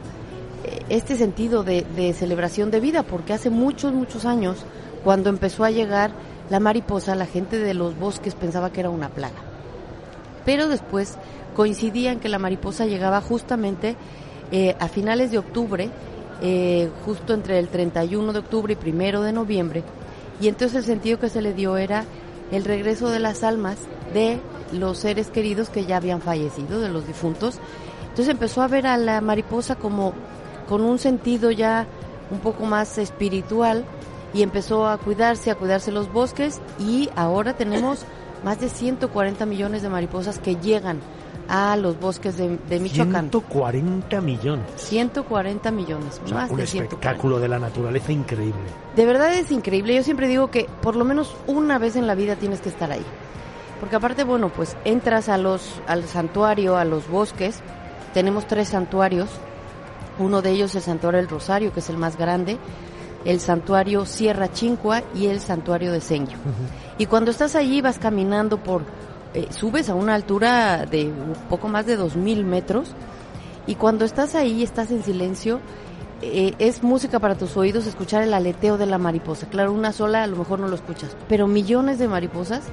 eh, 0.65 0.79
este 0.89 1.17
sentido 1.17 1.63
de, 1.63 1.85
de 1.95 2.13
celebración 2.13 2.71
de 2.71 2.79
vida 2.79 3.03
porque 3.03 3.33
hace 3.33 3.51
muchos, 3.51 3.93
muchos 3.93 4.25
años 4.25 4.57
cuando 5.03 5.29
empezó 5.29 5.63
a 5.63 5.69
llegar 5.69 6.09
la 6.49 6.59
mariposa, 6.59 7.15
la 7.15 7.25
gente 7.25 7.59
de 7.59 7.73
los 7.73 7.97
bosques 7.97 8.35
pensaba 8.35 8.71
que 8.71 8.79
era 8.79 8.89
una 8.89 9.09
plaga. 9.09 9.37
Pero 10.45 10.67
después 10.67 11.17
coincidía 11.55 12.11
en 12.11 12.19
que 12.19 12.29
la 12.29 12.39
mariposa 12.39 12.85
llegaba 12.85 13.21
justamente 13.21 13.95
eh, 14.51 14.75
a 14.79 14.87
finales 14.87 15.31
de 15.31 15.37
octubre, 15.37 15.89
eh, 16.41 16.89
justo 17.05 17.33
entre 17.33 17.59
el 17.59 17.67
31 17.67 18.33
de 18.33 18.39
octubre 18.39 18.73
y 18.73 18.75
primero 18.75 19.21
de 19.21 19.33
noviembre, 19.33 19.83
y 20.41 20.47
entonces 20.47 20.77
el 20.77 20.83
sentido 20.85 21.19
que 21.19 21.29
se 21.29 21.41
le 21.41 21.53
dio 21.53 21.77
era 21.77 22.05
el 22.51 22.63
regreso 22.65 23.09
de 23.09 23.19
las 23.19 23.43
almas 23.43 23.77
de 24.13 24.39
los 24.71 24.99
seres 24.99 25.29
queridos 25.29 25.69
que 25.69 25.85
ya 25.85 25.97
habían 25.97 26.21
fallecido, 26.21 26.79
de 26.79 26.89
los 26.89 27.05
difuntos. 27.05 27.59
Entonces 28.03 28.29
empezó 28.29 28.61
a 28.61 28.67
ver 28.67 28.87
a 28.87 28.97
la 28.97 29.21
mariposa 29.21 29.75
como 29.75 30.13
con 30.67 30.81
un 30.81 30.97
sentido 30.97 31.51
ya 31.51 31.85
un 32.31 32.39
poco 32.39 32.65
más 32.65 32.97
espiritual 32.97 33.85
y 34.33 34.43
empezó 34.43 34.87
a 34.87 34.97
cuidarse, 34.97 35.51
a 35.51 35.55
cuidarse 35.55 35.91
los 35.91 36.11
bosques 36.11 36.61
y 36.79 37.09
ahora 37.15 37.53
tenemos 37.55 38.05
más 38.43 38.59
de 38.59 38.69
140 38.69 39.45
millones 39.45 39.81
de 39.81 39.89
mariposas 39.89 40.39
que 40.39 40.55
llegan 40.55 40.99
a 41.51 41.75
los 41.77 41.99
bosques 41.99 42.37
de, 42.37 42.59
de 42.69 42.79
Michoacán. 42.79 43.31
140 43.31 44.21
millones. 44.21 44.65
140 44.75 45.71
millones, 45.71 46.21
O 46.23 46.27
sea, 46.27 46.37
más 46.37 46.51
un 46.51 46.57
de 46.57 46.67
140. 46.67 46.83
espectáculo 46.95 47.39
de 47.39 47.47
la 47.47 47.57
naturaleza 47.57 48.11
increíble. 48.11 48.61
De 48.95 49.05
verdad 49.05 49.33
es 49.33 49.51
increíble. 49.51 49.95
Yo 49.95 50.03
siempre 50.03 50.27
digo 50.27 50.51
que 50.51 50.67
por 50.83 50.95
lo 50.95 51.05
menos 51.05 51.35
una 51.47 51.79
vez 51.79 51.95
en 51.95 52.05
la 52.05 52.13
vida 52.13 52.35
tienes 52.35 52.61
que 52.61 52.69
estar 52.69 52.91
ahí. 52.91 53.03
Porque 53.79 53.95
aparte, 53.95 54.25
bueno, 54.25 54.49
pues 54.49 54.77
entras 54.85 55.27
a 55.27 55.39
los, 55.39 55.81
al 55.87 56.03
santuario, 56.03 56.77
a 56.77 56.85
los 56.85 57.09
bosques. 57.09 57.61
Tenemos 58.13 58.45
tres 58.45 58.67
santuarios. 58.69 59.29
Uno 60.19 60.41
de 60.43 60.51
ellos 60.51 60.69
es 60.71 60.75
el 60.75 60.81
santuario 60.83 61.19
del 61.19 61.29
Rosario, 61.29 61.73
que 61.73 61.79
es 61.79 61.89
el 61.89 61.97
más 61.97 62.15
grande. 62.15 62.59
El 63.25 63.39
santuario 63.39 64.05
Sierra 64.05 64.51
Chincua 64.51 65.03
y 65.13 65.27
el 65.27 65.39
santuario 65.39 65.91
de 65.91 66.01
Senyo. 66.01 66.37
Y 66.97 67.05
cuando 67.05 67.31
estás 67.31 67.55
allí 67.55 67.81
vas 67.81 67.99
caminando 67.99 68.57
por, 68.57 68.83
eh, 69.33 69.47
subes 69.51 69.89
a 69.89 69.95
una 69.95 70.15
altura 70.15 70.85
de 70.85 71.05
un 71.05 71.33
poco 71.49 71.67
más 71.67 71.85
de 71.85 71.97
2.000 71.97 72.43
metros 72.43 72.93
y 73.67 73.75
cuando 73.75 74.05
estás 74.05 74.35
ahí, 74.35 74.63
estás 74.63 74.89
en 74.91 75.03
silencio, 75.03 75.59
eh, 76.21 76.53
es 76.59 76.83
música 76.83 77.19
para 77.19 77.35
tus 77.35 77.55
oídos 77.55 77.85
escuchar 77.85 78.23
el 78.23 78.33
aleteo 78.33 78.77
de 78.77 78.85
la 78.85 78.97
mariposa. 78.97 79.47
Claro, 79.47 79.71
una 79.71 79.93
sola 79.93 80.23
a 80.23 80.27
lo 80.27 80.35
mejor 80.35 80.59
no 80.59 80.67
lo 80.67 80.75
escuchas, 80.75 81.15
pero 81.27 81.47
millones 81.47 81.99
de 81.99 82.07
mariposas 82.07 82.63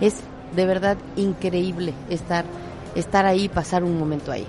es 0.00 0.20
de 0.54 0.66
verdad 0.66 0.96
increíble 1.16 1.92
estar, 2.08 2.44
estar 2.94 3.26
ahí 3.26 3.44
y 3.44 3.48
pasar 3.48 3.84
un 3.84 3.98
momento 3.98 4.32
ahí. 4.32 4.46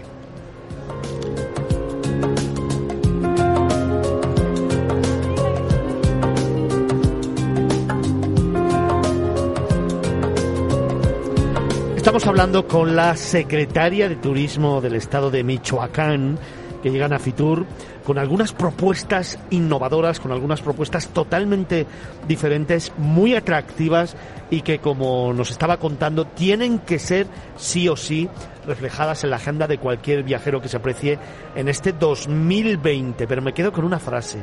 Estamos 12.15 12.29
hablando 12.29 12.65
con 12.65 12.95
la 12.95 13.17
secretaria 13.17 14.07
de 14.07 14.15
Turismo 14.15 14.79
del 14.79 14.95
Estado 14.95 15.29
de 15.29 15.43
Michoacán, 15.43 16.39
que 16.81 16.89
llegan 16.89 17.11
a 17.11 17.19
Fitur 17.19 17.65
con 18.05 18.17
algunas 18.17 18.53
propuestas 18.53 19.37
innovadoras, 19.49 20.21
con 20.21 20.31
algunas 20.31 20.61
propuestas 20.61 21.09
totalmente 21.09 21.85
diferentes, 22.25 22.93
muy 22.97 23.35
atractivas 23.35 24.15
y 24.49 24.61
que, 24.61 24.79
como 24.79 25.33
nos 25.33 25.51
estaba 25.51 25.75
contando, 25.75 26.23
tienen 26.23 26.79
que 26.79 26.99
ser 26.99 27.27
sí 27.57 27.89
o 27.89 27.97
sí 27.97 28.29
reflejadas 28.65 29.25
en 29.25 29.31
la 29.31 29.35
agenda 29.35 29.67
de 29.67 29.77
cualquier 29.77 30.23
viajero 30.23 30.61
que 30.61 30.69
se 30.69 30.77
aprecie 30.77 31.19
en 31.53 31.67
este 31.67 31.91
2020. 31.91 33.27
Pero 33.27 33.41
me 33.41 33.53
quedo 33.53 33.73
con 33.73 33.83
una 33.83 33.99
frase. 33.99 34.39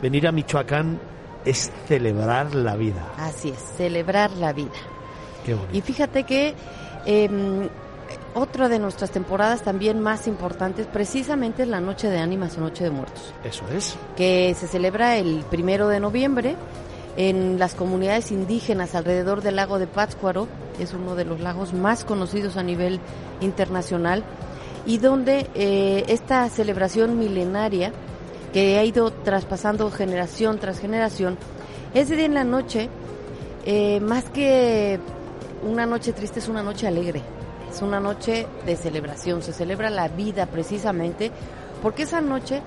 Venir 0.00 0.26
a 0.26 0.32
Michoacán 0.32 0.98
es 1.44 1.70
celebrar 1.86 2.54
la 2.54 2.76
vida. 2.76 3.12
Así 3.18 3.50
es, 3.50 3.58
celebrar 3.76 4.30
la 4.30 4.54
vida. 4.54 4.72
Qué 5.44 5.52
bonito. 5.52 5.76
Y 5.76 5.82
fíjate 5.82 6.24
que 6.24 6.54
eh, 7.06 7.68
otra 8.34 8.68
de 8.68 8.78
nuestras 8.78 9.10
temporadas 9.10 9.62
también 9.62 10.00
más 10.00 10.26
importantes 10.26 10.86
precisamente 10.86 11.62
es 11.62 11.68
la 11.68 11.80
Noche 11.80 12.08
de 12.08 12.18
Ánimas 12.18 12.56
o 12.58 12.60
Noche 12.60 12.84
de 12.84 12.90
Muertos, 12.90 13.32
Eso 13.44 13.64
es. 13.74 13.96
que 14.16 14.54
se 14.58 14.68
celebra 14.68 15.16
el 15.16 15.44
primero 15.50 15.88
de 15.88 16.00
noviembre 16.00 16.56
en 17.16 17.58
las 17.58 17.74
comunidades 17.74 18.30
indígenas 18.30 18.94
alrededor 18.94 19.42
del 19.42 19.56
lago 19.56 19.78
de 19.78 19.86
Pátzcuaro, 19.86 20.46
es 20.78 20.94
uno 20.94 21.16
de 21.16 21.24
los 21.24 21.40
lagos 21.40 21.72
más 21.74 22.04
conocidos 22.04 22.56
a 22.56 22.62
nivel 22.62 23.00
internacional, 23.40 24.22
y 24.86 24.98
donde 24.98 25.48
eh, 25.54 26.04
esta 26.08 26.48
celebración 26.48 27.18
milenaria 27.18 27.92
que 28.52 28.78
ha 28.78 28.84
ido 28.84 29.12
traspasando 29.12 29.90
generación 29.90 30.58
tras 30.58 30.78
generación, 30.78 31.36
ese 31.94 32.16
día 32.16 32.26
en 32.26 32.34
la 32.34 32.44
noche, 32.44 32.88
eh, 33.66 34.00
más 34.00 34.24
que 34.30 34.98
una 35.62 35.86
noche 35.86 36.12
triste, 36.12 36.38
es 36.38 36.48
una 36.48 36.62
noche 36.62 36.86
alegre, 36.86 37.22
es 37.70 37.82
una 37.82 38.00
noche 38.00 38.46
de 38.66 38.76
celebración, 38.76 39.42
se 39.42 39.52
celebra 39.52 39.90
la 39.90 40.08
vida 40.08 40.46
precisamente, 40.46 41.30
porque 41.82 42.04
esa 42.04 42.20
noche 42.20 42.62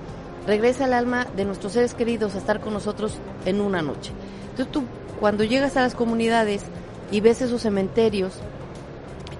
regresa 0.46 0.84
el 0.84 0.92
alma 0.92 1.26
de 1.36 1.44
nuestros 1.44 1.72
seres 1.72 1.94
queridos 1.94 2.34
a 2.34 2.38
estar 2.38 2.60
con 2.60 2.72
nosotros 2.72 3.18
en 3.44 3.60
una 3.60 3.82
noche. 3.82 4.12
Entonces 4.50 4.72
tú, 4.72 4.84
cuando 5.20 5.44
llegas 5.44 5.76
a 5.76 5.82
las 5.82 5.94
comunidades 5.94 6.62
y 7.10 7.20
ves 7.20 7.42
esos 7.42 7.62
cementerios 7.62 8.40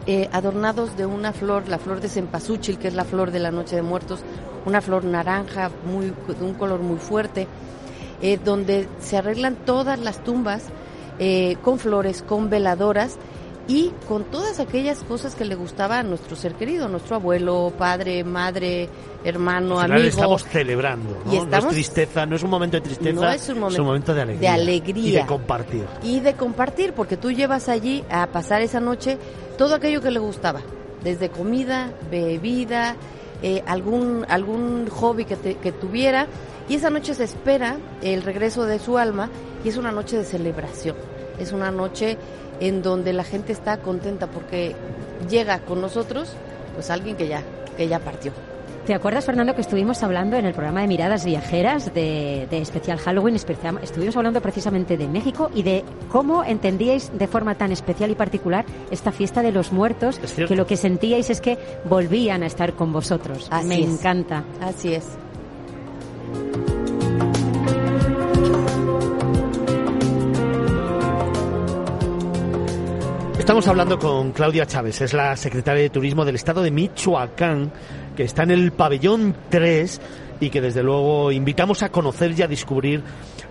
eh, 0.07 0.29
adornados 0.33 0.97
de 0.97 1.07
una 1.07 1.33
flor, 1.33 1.69
la 1.69 1.79
flor 1.79 2.01
de 2.01 2.09
cempasúchil, 2.09 2.79
que 2.79 2.89
es 2.89 2.95
la 2.95 3.05
flor 3.05 3.31
de 3.31 3.39
la 3.39 3.51
Noche 3.51 3.77
de 3.77 3.83
Muertos, 3.83 4.21
una 4.67 4.81
flor 4.81 5.05
naranja, 5.05 5.71
muy, 5.87 6.07
de 6.07 6.45
un 6.45 6.55
color 6.55 6.81
muy 6.81 6.99
fuerte, 6.99 7.47
eh, 8.21 8.39
donde 8.43 8.87
se 9.01 9.17
arreglan 9.17 9.57
todas 9.57 9.99
las 9.99 10.23
tumbas 10.23 10.65
eh, 11.19 11.57
con 11.63 11.79
flores, 11.79 12.23
con 12.23 12.51
veladoras, 12.51 13.17
y 13.67 13.93
con 14.07 14.25
todas 14.25 14.61
aquellas 14.61 14.99
cosas 15.05 15.35
que 15.35 15.45
le 15.45 15.55
gustaba 15.55 15.99
a 16.01 16.03
nuestro 16.03 16.37
ser 16.37 16.55
querido, 16.55 16.87
nuestro 16.89 17.17
abuelo, 17.17 17.73
padre, 17.79 18.23
madre, 18.23 18.89
hermano, 19.25 19.79
Al 19.79 19.87
final 19.87 20.01
amigo. 20.01 20.09
estamos 20.15 20.45
celebrando, 20.45 21.17
¿no? 21.25 21.33
Y 21.33 21.47
No 21.47 21.57
es 21.59 21.69
tristeza, 21.69 22.27
no 22.27 22.37
es 22.37 22.43
un 22.43 22.51
momento 22.51 22.77
de 22.77 22.83
tristeza, 22.83 23.21
No 23.21 23.31
es 23.31 23.49
un 23.49 23.59
momento 23.87 24.13
de 24.15 24.21
alegría. 24.23 24.51
de 24.51 24.55
alegría. 24.63 25.09
Y 25.09 25.13
de 25.13 25.27
compartir. 25.27 25.85
y 26.03 26.21
de 26.21 26.35
compartir, 26.35 26.93
porque 26.93 27.17
tú 27.17 27.33
llevas 27.33 27.69
allí 27.71 28.05
a 28.11 28.27
pasar 28.27 28.61
esa 28.61 28.81
noche 28.81 29.17
todo 29.57 29.75
aquello 29.77 30.01
que 30.03 30.11
le 30.11 30.19
gustaba, 30.19 30.61
desde 31.03 31.31
comida, 31.31 31.91
bebida, 32.11 32.97
eh, 33.43 33.63
algún 33.67 34.25
algún 34.29 34.89
hobby 34.91 35.25
que, 35.25 35.37
te- 35.37 35.55
que 35.57 35.73
tuviera, 35.73 36.27
y 36.69 36.75
esa 36.75 36.91
noche 36.91 37.15
se 37.15 37.25
espera 37.25 37.77
el 38.03 38.23
regreso 38.23 38.65
de 38.65 38.79
su 38.79 38.99
alma 38.99 39.29
y 39.65 39.69
es 39.69 39.77
una 39.77 39.93
noche 39.93 40.17
de 40.19 40.25
celebración, 40.25 40.97
es 41.39 41.53
una 41.53 41.71
noche 41.71 42.17
en 42.61 42.83
donde 42.83 43.13
la 43.13 43.25
gente 43.25 43.53
está 43.53 43.79
contenta 43.79 44.27
porque 44.27 44.75
llega 45.29 45.59
con 45.61 45.81
nosotros, 45.81 46.33
pues 46.75 46.91
alguien 46.91 47.17
que 47.17 47.29
ya 47.29 47.43
que 47.77 47.89
ya 47.89 47.99
partió. 47.99 48.33
¿Te 48.87 48.93
acuerdas, 48.93 49.25
Fernando, 49.25 49.55
que 49.55 49.63
estuvimos 49.63 50.03
hablando 50.03 50.37
en 50.37 50.45
el 50.45 50.53
programa 50.53 50.83
de 50.83 50.87
Miradas 50.89 51.25
Viajeras 51.25 51.95
de, 51.95 52.47
de 52.51 52.59
especial 52.59 52.99
Halloween? 52.99 53.35
especial- 53.35 53.79
Estuvimos 53.83 54.15
hablando 54.15 54.43
precisamente 54.43 54.99
de 54.99 55.09
México 55.09 55.51
y 55.55 55.63
de 55.63 55.83
cómo 56.13 56.45
entendíais 56.45 57.11
de 57.19 57.27
forma 57.27 57.55
tan 57.55 57.73
especial 57.73 58.11
y 58.11 58.15
particular 58.15 58.67
esta 58.91 59.11
fiesta 59.11 59.41
de 59.43 59.53
los 59.53 59.73
muertos, 59.73 60.21
que 60.37 60.55
lo 60.55 60.67
que 60.67 60.77
sentíais 60.77 61.31
es 61.31 61.41
que 61.41 61.57
volvían 61.89 62.43
a 62.43 62.47
estar 62.47 62.75
con 62.75 62.93
vosotros. 62.93 63.49
Así 63.51 63.67
Me 63.67 63.81
es. 63.81 63.89
encanta. 63.89 64.45
Así 64.61 64.93
es. 64.93 65.07
Estamos 73.45 73.69
hablando 73.69 73.99
con 73.99 74.33
Claudia 74.33 74.65
Chávez, 74.65 75.03
es 75.03 75.13
la 75.13 75.37
secretaria 75.37 75.83
de 75.83 75.91
Turismo 75.91 76.25
del 76.25 76.37
Estado 76.37 76.63
de 76.63 76.71
Michoacán, 76.71 77.71
que 78.17 78.23
está 78.23 78.43
en 78.43 78.53
el 78.53 78.73
pabellón 78.73 79.37
3 79.51 80.01
y 80.41 80.49
que 80.49 80.63
desde 80.63 80.83
luego 80.83 81.31
invitamos 81.31 81.83
a 81.83 81.91
conocer 81.91 82.33
y 82.33 82.41
a 82.41 82.49
descubrir 82.49 83.03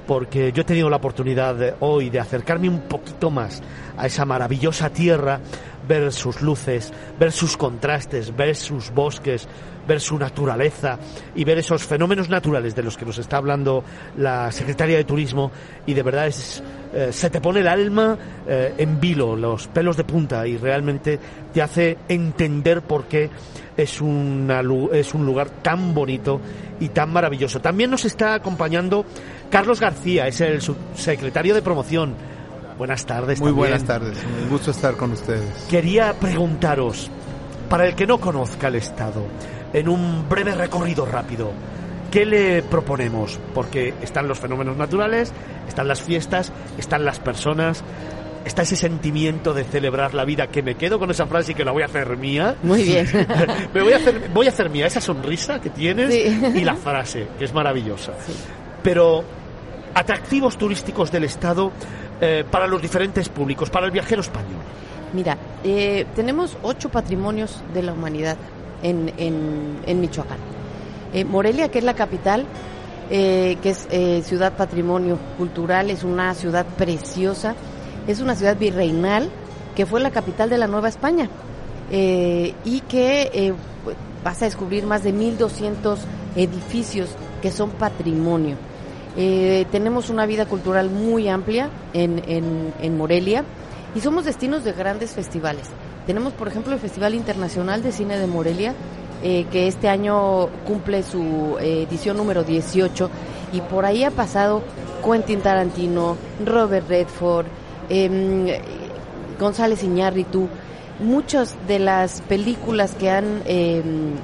porque 0.07 0.51
yo 0.51 0.63
he 0.63 0.65
tenido 0.65 0.89
la 0.89 0.97
oportunidad 0.97 1.75
hoy 1.79 2.09
de 2.09 2.19
acercarme 2.19 2.69
un 2.69 2.81
poquito 2.81 3.29
más 3.29 3.61
a 3.95 4.07
esa 4.07 4.25
maravillosa 4.25 4.89
tierra, 4.89 5.41
ver 5.87 6.11
sus 6.11 6.41
luces, 6.41 6.91
ver 7.19 7.31
sus 7.31 7.55
contrastes, 7.55 8.35
ver 8.35 8.55
sus 8.55 8.89
bosques, 8.89 9.47
ver 9.87 9.99
su 9.99 10.17
naturaleza 10.17 10.97
y 11.35 11.43
ver 11.43 11.57
esos 11.57 11.83
fenómenos 11.83 12.29
naturales 12.29 12.75
de 12.75 12.83
los 12.83 12.97
que 12.97 13.05
nos 13.05 13.17
está 13.17 13.37
hablando 13.37 13.83
la 14.17 14.51
secretaria 14.51 14.97
de 14.97 15.03
Turismo 15.03 15.51
y 15.85 15.93
de 15.93 16.03
verdad 16.03 16.27
es, 16.27 16.63
eh, 16.93 17.09
se 17.11 17.29
te 17.29 17.41
pone 17.41 17.59
el 17.59 17.67
alma 17.67 18.17
eh, 18.47 18.73
en 18.77 18.99
vilo, 18.99 19.35
los 19.35 19.67
pelos 19.67 19.97
de 19.97 20.03
punta 20.03 20.47
y 20.47 20.57
realmente 20.57 21.19
te 21.53 21.61
hace 21.61 21.97
entender 22.07 22.81
por 22.81 23.05
qué 23.05 23.29
es, 23.75 24.01
una 24.01 24.61
es 24.91 25.13
un 25.13 25.25
lugar 25.25 25.49
tan 25.49 25.93
bonito 25.93 26.39
y 26.79 26.89
tan 26.89 27.11
maravilloso. 27.11 27.59
También 27.61 27.91
nos 27.91 28.05
está 28.05 28.35
acompañando 28.35 29.05
Carlos 29.49 29.79
García, 29.79 30.27
es 30.27 30.41
el 30.41 30.61
subsecretario 30.61 31.53
de 31.53 31.61
promoción. 31.61 32.13
Buenas 32.77 33.05
tardes. 33.05 33.39
Muy 33.39 33.49
también. 33.49 33.69
buenas 33.69 33.83
tardes, 33.83 34.17
un 34.43 34.49
gusto 34.49 34.71
estar 34.71 34.95
con 34.95 35.11
ustedes. 35.11 35.67
Quería 35.69 36.13
preguntaros, 36.13 37.09
para 37.69 37.87
el 37.87 37.95
que 37.95 38.07
no 38.07 38.19
conozca 38.19 38.67
el 38.67 38.75
Estado, 38.75 39.25
en 39.73 39.89
un 39.89 40.27
breve 40.29 40.53
recorrido 40.55 41.05
rápido, 41.05 41.51
¿qué 42.11 42.25
le 42.25 42.61
proponemos? 42.63 43.39
Porque 43.53 43.93
están 44.01 44.27
los 44.27 44.39
fenómenos 44.39 44.77
naturales, 44.77 45.33
están 45.67 45.87
las 45.87 46.01
fiestas, 46.01 46.51
están 46.77 47.05
las 47.05 47.19
personas, 47.19 47.83
está 48.45 48.61
ese 48.61 48.75
sentimiento 48.75 49.53
de 49.53 49.63
celebrar 49.63 50.13
la 50.13 50.25
vida, 50.25 50.47
que 50.47 50.61
me 50.61 50.75
quedo 50.75 50.99
con 50.99 51.09
esa 51.11 51.25
frase 51.25 51.53
y 51.53 51.55
que 51.55 51.65
la 51.65 51.71
voy 51.71 51.83
a 51.83 51.85
hacer 51.87 52.15
mía. 52.17 52.55
Muy 52.63 52.83
bien. 52.83 53.07
me 53.73 53.81
voy 53.81 53.93
a 53.93 53.97
hacer, 53.97 54.29
voy 54.33 54.45
a 54.45 54.49
hacer 54.49 54.69
mía 54.69 54.85
esa 54.87 55.01
sonrisa 55.01 55.59
que 55.59 55.69
tienes 55.69 56.13
Sí. 56.13 56.41
y 56.55 56.63
la 56.63 56.75
frase, 56.75 57.27
que 57.39 57.45
es 57.45 57.53
maravillosa. 57.53 58.13
Pero 58.83 59.23
atractivos 59.93 60.57
turísticos 60.57 61.11
del 61.11 61.23
Estado 61.23 61.71
eh, 62.21 62.43
para 62.49 62.67
los 62.67 62.81
diferentes 62.81 63.29
públicos, 63.29 63.69
para 63.69 63.85
el 63.85 63.91
viajero 63.91 64.21
español. 64.21 64.61
Mira, 65.13 65.37
eh, 65.63 66.05
tenemos 66.15 66.57
ocho 66.63 66.89
patrimonios 66.89 67.61
de 67.73 67.83
la 67.83 67.93
humanidad 67.93 68.35
en, 68.83 69.11
en, 69.17 69.79
en 69.87 70.01
Michoacán. 70.01 70.37
Eh, 71.13 71.25
Morelia, 71.25 71.69
que 71.69 71.79
es 71.79 71.85
la 71.85 71.93
capital, 71.93 72.45
eh, 73.09 73.57
que 73.61 73.69
es 73.69 73.87
eh, 73.91 74.23
ciudad 74.23 74.53
patrimonio 74.53 75.19
cultural, 75.37 75.91
es 75.91 76.03
una 76.03 76.33
ciudad 76.33 76.65
preciosa, 76.65 77.55
es 78.07 78.19
una 78.19 78.35
ciudad 78.35 78.57
virreinal 78.57 79.29
que 79.75 79.85
fue 79.85 79.99
la 79.99 80.09
capital 80.09 80.49
de 80.49 80.57
la 80.57 80.67
Nueva 80.67 80.89
España 80.89 81.29
y 81.91 82.79
que 82.87 83.53
vas 84.23 84.41
a 84.41 84.45
descubrir 84.45 84.85
más 84.85 85.03
de 85.03 85.13
1.200 85.13 85.97
edificios 86.35 87.09
que 87.41 87.51
son 87.51 87.69
patrimonio. 87.71 88.55
Tenemos 89.15 90.09
una 90.09 90.25
vida 90.25 90.45
cultural 90.45 90.89
muy 90.89 91.27
amplia 91.27 91.69
en, 91.93 92.23
en, 92.27 92.73
en 92.81 92.97
Morelia 92.97 93.43
y 93.95 93.99
somos 93.99 94.25
destinos 94.25 94.63
de 94.63 94.73
grandes 94.73 95.11
festivales. 95.11 95.69
Tenemos, 96.05 96.33
por 96.33 96.49
ejemplo, 96.49 96.73
el 96.73 96.79
Festival 96.79 97.15
Internacional 97.15 97.81
de 97.81 97.91
Cine 97.93 98.17
de 98.17 98.27
Morelia, 98.27 98.73
eh, 99.21 99.45
que 99.51 99.67
este 99.67 99.87
año 99.87 100.47
cumple 100.67 101.01
su 101.01 101.57
eh, 101.61 101.85
edición 101.87 102.17
número 102.17 102.43
18 102.43 103.09
y 103.53 103.61
por 103.61 103.85
ahí 103.85 104.03
ha 104.03 104.11
pasado 104.11 104.61
Quentin 105.01 105.39
Tarantino, 105.39 106.17
Robert 106.45 106.89
Redford, 106.89 107.45
em, 107.87 108.47
González 109.39 109.81
Iñárritu, 109.83 110.49
muchas 110.99 111.55
de 111.67 111.79
las 111.79 112.21
películas 112.21 112.95
que 112.95 113.09
han 113.09 113.41
em, 113.45 114.15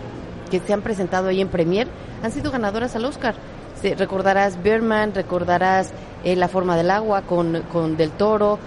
que 0.52 0.60
se 0.60 0.74
han 0.74 0.82
presentado 0.82 1.30
ahí 1.30 1.40
en 1.40 1.48
Premier 1.48 1.88
han 2.22 2.32
sido 2.32 2.52
ganadoras 2.52 2.96
al 2.96 3.06
Oscar. 3.06 3.36
Recordarás 3.82 4.62
Birdman, 4.62 5.14
recordarás 5.14 5.92
eh, 6.26 6.36
La 6.36 6.50
forma 6.50 6.76
del 6.76 6.92
agua 6.92 7.22
con, 7.22 7.64
con 7.72 7.96
Del 7.96 8.12
Toro, 8.12 8.60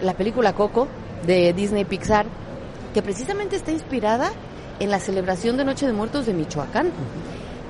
la 0.00 0.14
película 0.14 0.52
Coco 0.52 0.86
de 1.24 1.52
Disney 1.52 1.84
Pixar, 1.84 2.26
que 2.92 3.02
precisamente 3.02 3.56
está 3.56 3.72
inspirada 3.72 4.32
en 4.80 4.90
la 4.90 5.00
celebración 5.00 5.56
de 5.56 5.64
Noche 5.64 5.86
de 5.86 5.92
Muertos 5.92 6.26
de 6.26 6.34
Michoacán. 6.34 6.90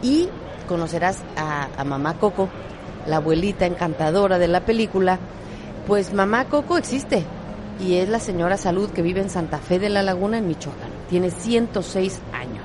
Y 0.03 0.29
conocerás 0.67 1.19
a, 1.37 1.85
Mamá 1.85 2.19
Coco, 2.19 2.49
la 3.07 3.17
abuelita 3.17 3.67
encantadora 3.67 4.39
de 4.39 4.49
la 4.49 4.65
película. 4.65 5.19
Pues 5.87 6.13
Mamá 6.13 6.47
Coco 6.47 6.79
existe 6.79 7.25
y 7.81 7.97
es 7.97 8.09
la 8.09 8.19
señora 8.19 8.57
Salud 8.57 8.91
que 8.91 9.03
vive 9.03 9.21
en 9.21 9.31
Santa 9.31 9.59
Fe 9.59 9.79
de 9.79 9.89
la 9.89 10.03
Laguna, 10.03 10.39
en 10.39 10.49
Michoacán. 10.49 10.91
Tiene 11.09 11.31
106 11.31 12.21
años 12.33 12.65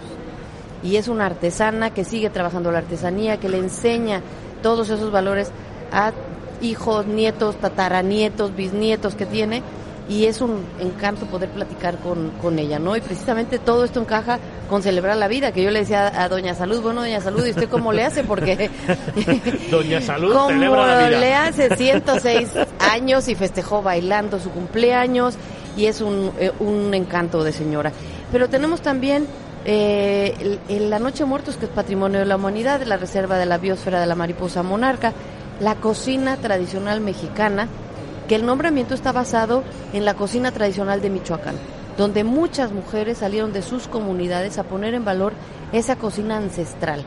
y 0.84 0.96
es 0.96 1.08
una 1.08 1.28
artesana 1.28 1.94
que 1.94 2.04
sigue 2.04 2.30
trabajando 2.30 2.72
la 2.72 2.80
artesanía, 2.80 3.40
que 3.40 3.50
le 3.50 3.60
enseña 3.60 4.22
todos 4.64 4.90
esos 4.90 5.12
valores 5.12 5.52
a 5.92 6.12
hijos, 6.62 7.06
nietos, 7.06 7.58
tataranietos, 7.58 8.56
bisnietos 8.56 9.16
que 9.16 9.26
tiene 9.26 9.64
y 10.12 10.26
es 10.26 10.42
un 10.42 10.66
encanto 10.80 11.26
poder 11.26 11.48
platicar 11.50 11.98
con, 12.00 12.32
con 12.42 12.60
ella, 12.60 12.80
¿no? 12.80 12.98
Y 12.98 13.02
precisamente 13.02 13.60
todo 13.60 13.86
esto 13.86 14.02
encaja 14.02 14.40
con 14.70 14.84
celebrar 14.84 15.16
la 15.16 15.30
vida, 15.30 15.54
que 15.54 15.64
yo 15.64 15.72
le 15.72 15.80
decía 15.80 16.12
a 16.22 16.28
Doña 16.28 16.54
Salud, 16.54 16.82
bueno, 16.82 17.00
Doña 17.02 17.22
Salud, 17.22 17.46
¿y 17.46 17.52
usted 17.52 17.70
cómo 17.70 17.94
le 17.94 18.04
hace? 18.04 18.24
Porque 18.26 18.70
Doña 19.72 20.02
Salud 20.02 20.34
como 20.34 20.50
celebra 20.50 20.86
la 20.86 21.08
vida. 21.08 21.20
le 21.20 21.34
hace 21.34 21.76
106 21.78 22.50
años 22.92 23.28
y 23.30 23.36
festejó 23.36 23.82
bailando 23.82 24.40
su 24.40 24.50
cumpleaños 24.52 25.36
y 25.78 25.86
es 25.86 26.02
un, 26.02 26.32
eh, 26.40 26.52
un 26.60 26.94
encanto 26.94 27.44
de 27.44 27.54
señora. 27.54 27.94
Pero 28.34 28.50
tenemos 28.50 28.82
también 28.82 29.26
eh, 29.64 30.34
el- 30.42 30.60
el- 30.76 30.90
la 30.90 31.00
Noche 31.00 31.20
de 31.20 31.26
Muertos, 31.26 31.56
que 31.56 31.66
es 31.66 31.72
Patrimonio 31.72 32.20
de 32.20 32.26
la 32.26 32.36
Humanidad, 32.36 32.82
la 32.84 32.98
Reserva 32.98 33.38
de 33.38 33.46
la 33.46 33.58
Biosfera 33.60 34.02
de 34.02 34.08
la 34.08 34.16
Mariposa 34.16 34.64
Monarca, 34.64 35.14
la 35.60 35.76
cocina 35.76 36.36
tradicional 36.38 37.00
mexicana, 37.02 37.68
que 38.28 38.36
el 38.36 38.46
nombramiento 38.46 38.94
está 38.94 39.12
basado 39.12 39.64
en 39.94 40.06
la 40.06 40.14
cocina 40.14 40.52
tradicional 40.52 41.02
de 41.02 41.10
Michoacán, 41.10 41.56
donde 41.98 42.24
muchas 42.24 42.72
mujeres 42.72 43.20
salieron 43.20 43.54
de 43.54 43.62
sus 43.62 43.88
comunidades 43.88 44.58
a 44.58 44.64
poner 44.64 44.94
en 44.94 45.06
valor 45.06 45.34
esa 45.72 45.96
cocina 45.96 46.38
ancestral, 46.38 47.04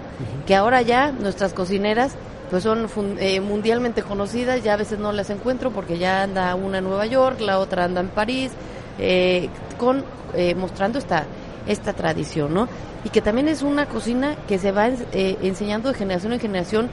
que 0.46 0.54
ahora 0.54 0.82
ya 0.82 1.12
nuestras 1.12 1.52
cocineras 1.52 2.14
pues 2.50 2.62
son 2.62 2.88
eh, 3.18 3.40
mundialmente 3.40 4.02
conocidas, 4.02 4.62
ya 4.62 4.74
a 4.74 4.76
veces 4.76 4.98
no 4.98 5.12
las 5.12 5.30
encuentro 5.30 5.70
porque 5.70 5.98
ya 5.98 6.22
anda 6.22 6.54
una 6.54 6.78
en 6.78 6.84
Nueva 6.84 7.06
York, 7.06 7.40
la 7.40 7.58
otra 7.58 7.84
anda 7.84 8.00
en 8.00 8.08
París, 8.08 8.52
eh, 8.98 9.48
con 9.78 10.04
eh, 10.34 10.54
mostrando 10.54 10.98
esta 10.98 11.24
esta 11.66 11.92
tradición, 11.92 12.54
¿no? 12.54 12.68
Y 13.04 13.10
que 13.10 13.20
también 13.20 13.48
es 13.48 13.62
una 13.62 13.86
cocina 13.86 14.36
que 14.48 14.58
se 14.58 14.72
va 14.72 14.88
eh, 14.88 15.36
enseñando 15.42 15.88
de 15.88 15.94
generación 15.94 16.32
en 16.32 16.40
generación 16.40 16.90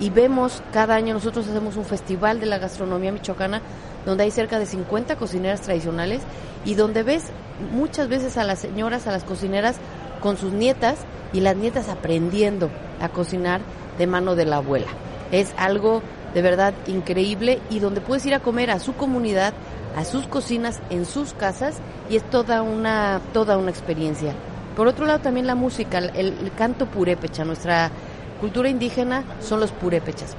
y 0.00 0.10
vemos 0.10 0.62
cada 0.72 0.94
año 0.94 1.14
nosotros 1.14 1.46
hacemos 1.48 1.76
un 1.76 1.84
festival 1.84 2.40
de 2.40 2.46
la 2.46 2.58
gastronomía 2.58 3.12
michoacana 3.12 3.62
donde 4.04 4.24
hay 4.24 4.30
cerca 4.30 4.58
de 4.58 4.66
50 4.66 5.16
cocineras 5.16 5.62
tradicionales 5.62 6.22
y 6.64 6.74
donde 6.74 7.02
ves 7.02 7.30
muchas 7.72 8.08
veces 8.08 8.36
a 8.36 8.44
las 8.44 8.58
señoras, 8.58 9.06
a 9.06 9.12
las 9.12 9.24
cocineras 9.24 9.76
con 10.20 10.36
sus 10.36 10.52
nietas 10.52 10.98
y 11.32 11.40
las 11.40 11.56
nietas 11.56 11.88
aprendiendo 11.88 12.70
a 13.00 13.08
cocinar 13.08 13.60
de 13.98 14.06
mano 14.06 14.34
de 14.34 14.46
la 14.46 14.56
abuela. 14.56 14.88
Es 15.30 15.54
algo 15.56 16.02
de 16.34 16.42
verdad 16.42 16.74
increíble 16.86 17.60
y 17.70 17.78
donde 17.78 18.00
puedes 18.00 18.26
ir 18.26 18.34
a 18.34 18.40
comer 18.40 18.70
a 18.70 18.80
su 18.80 18.94
comunidad, 18.94 19.54
a 19.96 20.04
sus 20.04 20.26
cocinas 20.26 20.80
en 20.90 21.06
sus 21.06 21.32
casas 21.32 21.76
y 22.10 22.16
es 22.16 22.28
toda 22.28 22.62
una 22.62 23.20
toda 23.32 23.56
una 23.56 23.70
experiencia. 23.70 24.34
Por 24.76 24.88
otro 24.88 25.06
lado 25.06 25.20
también 25.20 25.46
la 25.46 25.54
música, 25.54 25.98
el, 25.98 26.10
el 26.16 26.52
canto 26.56 26.86
purépecha, 26.86 27.44
nuestra 27.44 27.92
cultura 28.40 28.68
indígena 28.68 29.24
son 29.40 29.60
los 29.60 29.70
purépechas 29.70 30.36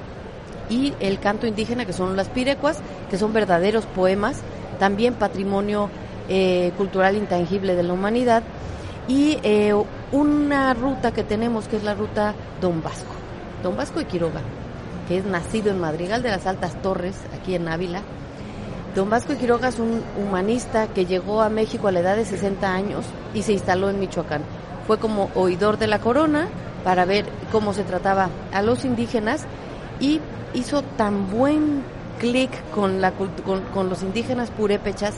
y 0.68 0.94
el 1.00 1.18
canto 1.18 1.46
indígena 1.46 1.84
que 1.84 1.92
son 1.92 2.16
las 2.16 2.28
pirecuas, 2.28 2.78
que 3.10 3.18
son 3.18 3.32
verdaderos 3.32 3.86
poemas, 3.86 4.40
también 4.78 5.14
patrimonio 5.14 5.90
eh, 6.28 6.72
cultural 6.76 7.16
intangible 7.16 7.74
de 7.74 7.82
la 7.82 7.92
humanidad 7.92 8.42
y 9.08 9.38
eh, 9.42 9.72
una 10.12 10.74
ruta 10.74 11.12
que 11.12 11.22
tenemos 11.22 11.68
que 11.68 11.76
es 11.76 11.84
la 11.84 11.94
ruta 11.94 12.34
Don 12.60 12.82
Vasco, 12.82 13.12
Don 13.62 13.76
Vasco 13.76 14.00
de 14.00 14.06
Quiroga, 14.06 14.40
que 15.08 15.18
es 15.18 15.24
nacido 15.24 15.70
en 15.70 15.80
Madrigal 15.80 16.22
de 16.22 16.30
las 16.30 16.46
Altas 16.46 16.80
Torres, 16.82 17.16
aquí 17.40 17.54
en 17.54 17.68
Ávila. 17.68 18.02
Don 18.94 19.10
Vasco 19.10 19.34
de 19.34 19.38
Quiroga 19.38 19.68
es 19.68 19.78
un 19.78 20.02
humanista 20.18 20.88
que 20.88 21.06
llegó 21.06 21.42
a 21.42 21.50
México 21.50 21.86
a 21.86 21.92
la 21.92 22.00
edad 22.00 22.16
de 22.16 22.24
60 22.24 22.72
años 22.72 23.04
y 23.34 23.42
se 23.42 23.52
instaló 23.52 23.90
en 23.90 24.00
Michoacán. 24.00 24.42
Fue 24.86 24.98
como 24.98 25.30
oidor 25.34 25.78
de 25.78 25.86
la 25.86 26.00
corona 26.00 26.48
para 26.86 27.04
ver 27.04 27.24
cómo 27.50 27.72
se 27.72 27.82
trataba 27.82 28.30
a 28.52 28.62
los 28.62 28.84
indígenas 28.84 29.44
y 29.98 30.20
hizo 30.54 30.82
tan 30.82 31.28
buen 31.32 31.82
clic 32.20 32.48
con, 32.70 33.00
la, 33.00 33.10
con, 33.10 33.62
con 33.74 33.88
los 33.88 34.04
indígenas 34.04 34.52
purépechas 34.52 35.16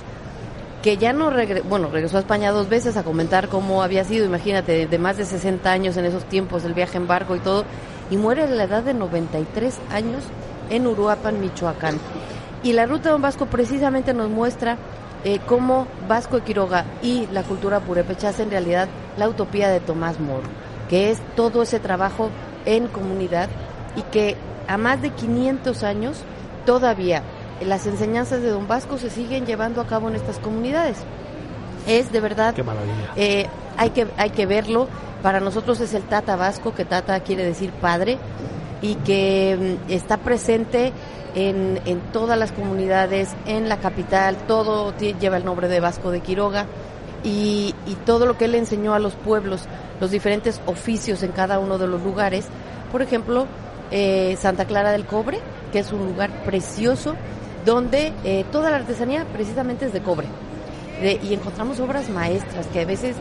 que 0.82 0.96
ya 0.96 1.12
no 1.12 1.28
regresó, 1.28 1.68
bueno, 1.68 1.90
regresó 1.92 2.16
a 2.16 2.20
España 2.20 2.52
dos 2.52 2.70
veces 2.70 2.96
a 2.96 3.02
comentar 3.02 3.48
cómo 3.48 3.82
había 3.82 4.02
sido, 4.04 4.24
imagínate, 4.24 4.86
de 4.86 4.98
más 4.98 5.18
de 5.18 5.26
60 5.26 5.70
años 5.70 5.98
en 5.98 6.06
esos 6.06 6.24
tiempos, 6.24 6.64
el 6.64 6.72
viaje 6.72 6.96
en 6.96 7.06
barco 7.06 7.36
y 7.36 7.40
todo, 7.40 7.66
y 8.10 8.16
muere 8.16 8.44
a 8.44 8.46
la 8.46 8.64
edad 8.64 8.82
de 8.82 8.94
93 8.94 9.78
años 9.90 10.22
en 10.70 10.86
Uruapan, 10.86 11.38
Michoacán. 11.38 11.98
Y 12.62 12.72
la 12.72 12.86
ruta 12.86 13.04
de 13.04 13.10
Don 13.10 13.20
Vasco 13.20 13.44
precisamente 13.44 14.14
nos 14.14 14.30
muestra 14.30 14.78
eh, 15.22 15.38
cómo 15.46 15.86
Vasco 16.08 16.36
de 16.36 16.44
Quiroga 16.44 16.86
y 17.02 17.26
la 17.26 17.42
cultura 17.42 17.80
purépecha 17.80 18.30
hacen 18.30 18.46
en 18.46 18.52
realidad 18.52 18.88
la 19.18 19.28
utopía 19.28 19.68
de 19.68 19.80
Tomás 19.80 20.18
Moro, 20.18 20.48
que 20.89 21.10
es 21.10 21.20
todo 21.36 21.62
ese 21.62 21.81
trabajo 21.81 22.31
en 22.65 22.89
comunidad 22.89 23.48
y 23.97 24.02
que 24.02 24.36
a 24.66 24.77
más 24.77 25.01
de 25.01 25.10
500 25.10 25.82
años 25.82 26.23
todavía 26.66 27.23
las 27.60 27.86
enseñanzas 27.86 28.43
de 28.43 28.51
Don 28.51 28.69
Vasco 28.69 28.98
se 28.98 29.10
siguen 29.10 29.47
llevando 29.47 29.81
a 29.81 29.86
cabo 29.86 30.09
en 30.09 30.15
estas 30.15 30.39
comunidades. 30.39 30.98
Es 31.86 32.12
de 32.12 32.20
verdad, 32.20 32.55
eh, 33.16 33.47
hay, 33.77 33.90
que, 33.90 34.06
hay 34.16 34.31
que 34.31 34.47
verlo. 34.47 34.89
Para 35.23 35.40
nosotros 35.40 35.81
es 35.81 35.94
el 35.94 36.02
Tata 36.05 36.36
Vasco, 36.36 36.74
que 36.74 36.85
Tata 36.85 37.19
quiere 37.20 37.44
decir 37.44 37.73
padre, 37.73 38.19
y 38.82 38.94
que 38.97 39.78
mm, 39.89 39.90
está 39.90 40.19
presente 40.19 40.93
en, 41.35 41.81
en, 41.86 42.01
todas 42.12 42.39
las 42.39 42.52
comunidades, 42.52 43.31
en 43.47 43.69
la 43.69 43.78
capital, 43.78 44.36
todo 44.47 44.97
lleva 44.97 45.36
el 45.36 45.44
nombre 45.44 45.69
de 45.69 45.81
Vasco 45.81 46.10
de 46.10 46.20
Quiroga, 46.20 46.66
y, 47.24 47.74
y 47.86 47.94
todo 48.06 48.26
lo 48.26 48.38
que 48.38 48.46
él 48.46 48.54
enseñó 48.54 48.94
a 48.94 48.98
los 48.98 49.14
pueblos, 49.14 49.62
los 50.00 50.10
diferentes 50.10 50.60
oficios 50.66 51.22
en 51.22 51.32
cada 51.32 51.58
uno 51.58 51.78
de 51.78 51.86
los 51.86 52.02
lugares. 52.02 52.46
Por 52.92 53.02
ejemplo, 53.02 53.46
eh, 53.90 54.36
Santa 54.38 54.66
Clara 54.66 54.92
del 54.92 55.06
Cobre, 55.06 55.40
que 55.72 55.78
es 55.78 55.92
un 55.92 56.06
lugar 56.06 56.30
precioso 56.44 57.14
donde 57.64 58.12
eh, 58.24 58.44
toda 58.50 58.70
la 58.70 58.76
artesanía 58.76 59.26
precisamente 59.32 59.86
es 59.86 59.92
de 59.92 60.00
cobre. 60.00 60.26
y 61.00 61.32
encontramos 61.32 61.78
obras 61.78 62.08
maestras 62.08 62.66
que 62.66 62.80
a 62.80 62.84
veces 62.84 63.14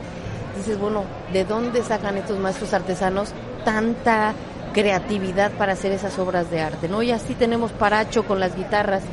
dices, 0.58 0.80
bueno, 0.80 1.04
¿de 1.32 1.46
dónde 1.46 1.84
sacan 1.84 2.18
estos 2.18 2.40
maestros 2.40 2.74
artesanos 2.74 3.34
tanta 3.64 4.34
creatividad 4.74 5.52
para 5.52 5.74
hacer 5.74 5.92
esas 5.92 6.18
obras 6.20 6.50
de 6.50 6.62
arte? 6.62 6.88
¿no? 6.88 7.04
Y 7.04 7.12
así 7.12 7.34
tenemos 7.36 7.72
Paracho 7.72 8.26
con 8.26 8.40
las 8.40 8.56
guitarras, 8.56 9.04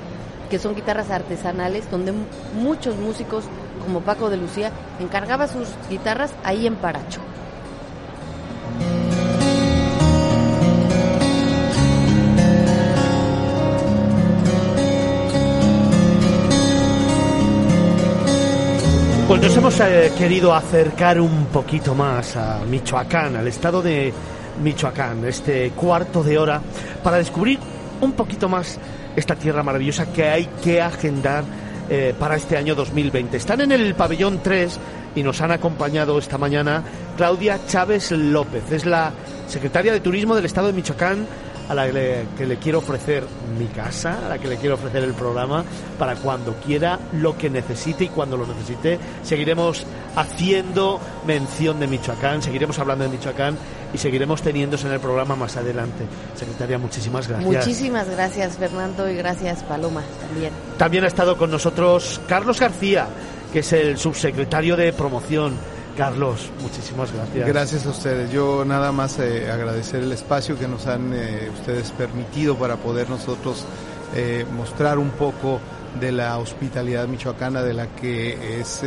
que 0.51 0.59
son 0.59 0.75
guitarras 0.75 1.11
artesanales, 1.11 1.91
donde 1.91 2.13
muchos 2.57 2.97
músicos 2.97 3.45
como 3.85 4.01
Paco 4.01 4.31
de 4.31 4.37
Lucía 4.37 4.73
encargaba 4.99 5.47
sus 5.47 5.69
guitarras 5.89 6.33
ahí 6.43 6.67
en 6.67 6.77
Paracho. 6.77 7.21
Pues 19.27 19.41
nos 19.41 19.57
hemos 19.57 19.81
eh, 19.81 20.13
querido 20.19 20.55
acercar 20.55 21.19
un 21.19 21.47
poquito 21.47 21.95
más 21.95 22.37
a 22.37 22.61
Michoacán, 22.69 23.35
al 23.37 23.49
estado 23.49 23.81
de 23.81 24.13
Michoacán, 24.63 25.25
este 25.25 25.71
cuarto 25.71 26.23
de 26.23 26.39
hora, 26.39 26.61
para 27.03 27.17
descubrir 27.17 27.59
un 28.03 28.13
poquito 28.13 28.49
más 28.49 28.79
esta 29.17 29.35
tierra 29.35 29.63
maravillosa 29.63 30.13
que 30.13 30.29
hay 30.29 30.45
que 30.63 30.81
agendar 30.83 31.43
eh, 31.89 32.15
para 32.19 32.37
este 32.37 32.57
año 32.57 32.75
2020. 32.75 33.37
Están 33.37 33.61
en 33.61 33.73
el 33.73 33.95
pabellón 33.95 34.41
3 34.43 34.79
y 35.17 35.23
nos 35.23 35.41
han 35.41 35.51
acompañado 35.51 36.19
esta 36.19 36.39
mañana 36.39 36.83
Claudia 37.17 37.61
Chávez 37.67 38.11
López, 38.11 38.71
es 38.73 38.87
la 38.87 39.13
secretaria 39.47 39.93
de 39.93 40.01
Turismo 40.01 40.35
del 40.35 40.47
Estado 40.47 40.69
de 40.69 40.73
Michoacán 40.73 41.27
a 41.69 41.75
la 41.75 41.87
que 41.87 42.47
le, 42.47 42.57
quiero 42.59 42.79
ofrecer 42.79 43.25
mi 43.59 43.67
casa, 43.67 44.27
a 44.27 44.29
la 44.29 44.39
que 44.39 44.49
le 44.49 44.57
quiero 44.57 44.75
ofrecer 44.75 45.03
el 45.03 45.15
programa, 45.15 45.65
para 45.99 46.17
cuando 46.17 46.55
quiera 46.55 46.99
lo 47.13 47.37
que 47.37 47.51
necesite 47.51 48.05
y 48.05 48.09
cuando 48.09 48.37
lo 48.37 48.47
necesite. 48.47 48.99
Seguiremos 49.23 49.87
haciendo 50.17 51.01
mención 51.27 51.81
de 51.81 51.87
Michoacán, 51.87 52.43
seguiremos 52.43 52.79
hablando 52.79 53.05
de 53.05 53.11
Michoacán 53.11 53.57
y 53.93 53.99
seguiremos 53.99 54.43
teniéndose 54.43 54.87
en 54.87 54.95
el 54.95 55.01
programa 55.01 55.37
más 55.37 55.57
adelante. 55.57 56.05
Secretaria, 56.35 56.79
muchísimas 56.79 57.29
gracias. 57.29 57.53
Muchísimas 57.53 58.09
gracias, 58.11 58.57
Fernando, 58.57 59.09
y 59.09 59.17
gracias, 59.17 59.63
Paloma, 59.63 60.03
también. 60.21 60.53
También 60.77 61.05
ha 61.05 61.09
estado 61.09 61.39
con 61.39 61.51
nosotros 61.51 62.21
Carlos 62.29 62.61
García, 62.61 63.07
que 63.53 63.61
es 63.61 63.73
el 63.73 63.97
subsecretario 63.97 64.77
de 64.77 64.93
promoción 64.93 65.57
Carlos, 65.97 66.51
muchísimas 66.61 67.13
gracias. 67.13 67.47
Gracias 67.47 67.87
a 67.87 67.91
ustedes. 67.91 68.31
Yo 68.33 68.65
nada 68.65 68.91
más 68.93 69.19
eh, 69.19 69.51
agradecer 69.51 70.03
el 70.03 70.13
espacio 70.13 70.59
que 70.59 70.67
nos 70.67 70.87
han 70.87 71.13
eh, 71.15 71.51
ustedes 71.53 71.93
permitido 71.93 72.57
para 72.57 72.77
poder 72.77 73.09
nosotros 73.09 73.65
eh, 74.15 74.45
mostrar 74.57 74.99
un 74.99 75.11
poco 75.11 75.61
de 76.01 76.11
la 76.11 76.39
hospitalidad 76.39 77.07
michoacana, 77.07 77.63
de 77.63 77.73
la 77.73 77.87
que 77.95 78.61
es 78.61 78.83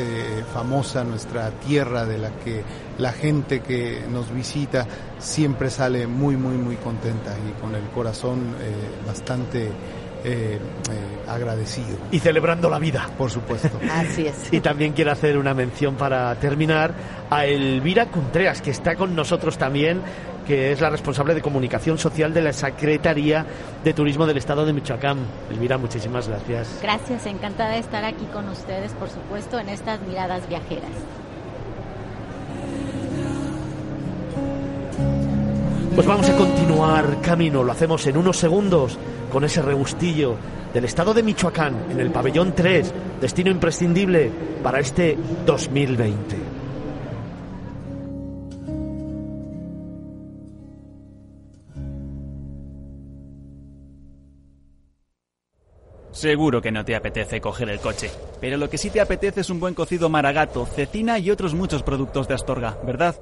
famosa 0.54 1.06
nuestra 1.06 1.52
tierra, 1.52 2.06
de 2.06 2.18
la 2.18 2.32
que 2.32 2.64
la 2.98 3.14
gente 3.14 3.62
que 3.62 4.04
nos 4.12 4.30
visita 4.34 4.86
siempre 5.18 5.70
sale 5.70 6.06
muy, 6.06 6.36
muy, 6.36 6.58
muy 6.58 6.76
contenta 6.76 7.34
y 7.48 7.62
con 7.62 7.76
el 7.76 7.84
corazón 7.92 8.56
bastante 9.06 9.72
eh, 10.28 10.60
eh, 10.60 10.60
agradecido. 11.26 11.98
Y 12.12 12.20
celebrando 12.20 12.70
la 12.70 12.80
vida. 12.80 13.10
Por 13.18 13.32
supuesto. 13.32 13.80
Así 13.92 14.28
es. 14.28 14.52
Y 14.52 14.60
también 14.60 14.92
quiero 14.92 15.14
hacer 15.14 15.38
una 15.38 15.54
mención 15.54 15.96
para 15.96 16.36
terminar 16.36 16.94
a 17.30 17.46
Elvira 17.46 18.08
Contreras, 18.08 18.62
que 18.62 18.72
está 18.72 18.96
con 18.96 19.16
nosotros 19.16 19.58
también, 19.58 20.02
que 20.46 20.74
es 20.74 20.82
la 20.82 20.90
responsable 20.90 21.34
de 21.34 21.42
comunicación 21.42 21.98
social 21.98 22.34
de 22.34 22.42
la 22.42 22.52
Secretaría 22.52 23.46
de 23.86 23.94
Turismo 23.94 24.26
del 24.26 24.36
Estado 24.36 24.66
de 24.66 24.74
Michoacán. 24.74 25.20
Elvira, 25.50 25.78
muchísimas 25.78 26.28
gracias. 26.28 26.80
Gracias, 26.82 27.26
encantada 27.26 27.72
de 27.72 27.80
estar 27.80 28.04
aquí 28.04 28.26
con 28.34 28.50
ustedes, 28.50 28.92
por 28.94 29.10
supuesto, 29.10 29.60
en 29.60 29.70
estas 29.70 30.02
miradas 30.02 30.48
viajeras. 30.50 30.92
Pues 35.96 36.06
vamos 36.06 36.30
a 36.30 36.36
continuar 36.36 37.22
camino, 37.22 37.64
lo 37.64 37.72
hacemos 37.72 38.06
en 38.06 38.18
unos 38.18 38.38
segundos 38.38 39.00
con 39.32 39.44
ese 39.44 39.62
regustillo 39.62 40.36
del 40.74 40.86
estado 40.86 41.14
de 41.14 41.24
Michoacán 41.24 41.76
en 41.90 42.00
el 42.00 42.12
pabellón 42.12 42.54
3, 42.54 42.94
destino 43.22 43.52
imprescindible 43.52 44.32
para 44.62 44.80
este 44.80 45.18
2020. 45.46 46.58
Seguro 56.18 56.64
que 56.64 56.72
no 56.72 56.84
te 56.84 56.96
apetece 56.96 57.40
coger 57.40 57.70
el 57.70 57.80
coche, 57.80 58.10
pero 58.42 58.58
lo 58.58 58.72
que 58.72 58.80
sí 58.80 58.90
te 58.90 59.02
apetece 59.02 59.42
es 59.42 59.52
un 59.52 59.60
buen 59.60 59.76
cocido 59.76 60.10
maragato, 60.10 60.66
cecina 60.66 61.20
y 61.20 61.30
otros 61.30 61.54
muchos 61.54 61.84
productos 61.84 62.28
de 62.28 62.34
Astorga, 62.34 62.76
¿verdad? 62.84 63.16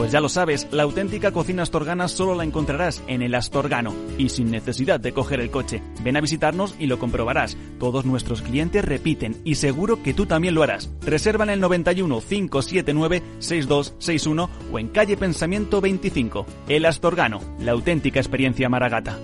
Pues 0.00 0.12
ya 0.12 0.22
lo 0.22 0.30
sabes, 0.30 0.66
la 0.70 0.84
auténtica 0.84 1.30
cocina 1.30 1.62
astorgana 1.62 2.08
solo 2.08 2.34
la 2.34 2.44
encontrarás 2.44 3.02
en 3.06 3.20
el 3.20 3.34
Astorgano 3.34 3.94
y 4.16 4.30
sin 4.30 4.50
necesidad 4.50 4.98
de 4.98 5.12
coger 5.12 5.40
el 5.40 5.50
coche. 5.50 5.82
Ven 6.02 6.16
a 6.16 6.22
visitarnos 6.22 6.74
y 6.78 6.86
lo 6.86 6.98
comprobarás. 6.98 7.58
Todos 7.78 8.06
nuestros 8.06 8.40
clientes 8.40 8.82
repiten 8.82 9.42
y 9.44 9.56
seguro 9.56 10.02
que 10.02 10.14
tú 10.14 10.24
también 10.24 10.54
lo 10.54 10.62
harás. 10.62 10.88
Reserva 11.02 11.44
en 11.44 11.50
el 11.50 11.60
91 11.60 12.18
579 12.18 13.22
6261 13.40 14.50
o 14.72 14.78
en 14.78 14.88
calle 14.88 15.18
Pensamiento 15.18 15.82
25. 15.82 16.46
El 16.66 16.86
Astorgano, 16.86 17.42
la 17.58 17.72
auténtica 17.72 18.20
experiencia 18.20 18.70
maragata. 18.70 19.18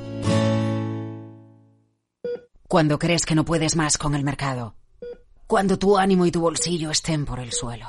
Cuando 2.69 2.99
crees 2.99 3.25
que 3.25 3.35
no 3.35 3.47
puedes 3.47 3.77
más 3.77 3.97
con 3.97 4.15
el 4.15 4.25
mercado. 4.25 4.75
Cuando 5.47 5.79
tu 5.79 5.97
ánimo 5.97 6.27
y 6.27 6.31
tu 6.31 6.43
bolsillo 6.43 6.91
estén 6.91 7.25
por 7.25 7.41
el 7.41 7.53
suelo. 7.53 7.87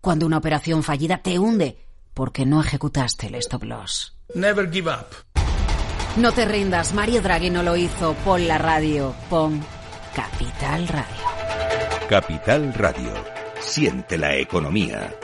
Cuando 0.00 0.24
una 0.24 0.38
operación 0.38 0.84
fallida 0.84 1.18
te 1.20 1.40
hunde 1.40 1.85
porque 2.16 2.46
no 2.46 2.62
ejecutaste 2.62 3.26
el 3.26 3.34
stop 3.34 3.64
loss. 3.64 4.16
Never 4.34 4.72
give 4.72 4.90
up. 4.90 5.06
No 6.16 6.32
te 6.32 6.46
rindas, 6.46 6.94
Mario 6.94 7.20
Draghi 7.20 7.50
no 7.50 7.62
lo 7.62 7.76
hizo. 7.76 8.14
Pon 8.24 8.48
la 8.48 8.56
radio, 8.56 9.14
pon 9.28 9.62
Capital 10.14 10.88
Radio. 10.88 12.08
Capital 12.08 12.72
Radio. 12.72 13.12
Siente 13.60 14.16
la 14.16 14.34
economía. 14.36 15.14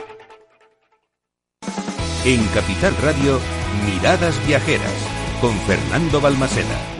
En 2.25 2.45
Capital 2.53 2.95
Radio, 3.01 3.39
Miradas 3.87 4.45
Viajeras, 4.45 4.93
con 5.41 5.57
Fernando 5.61 6.21
Balmaseda. 6.21 6.92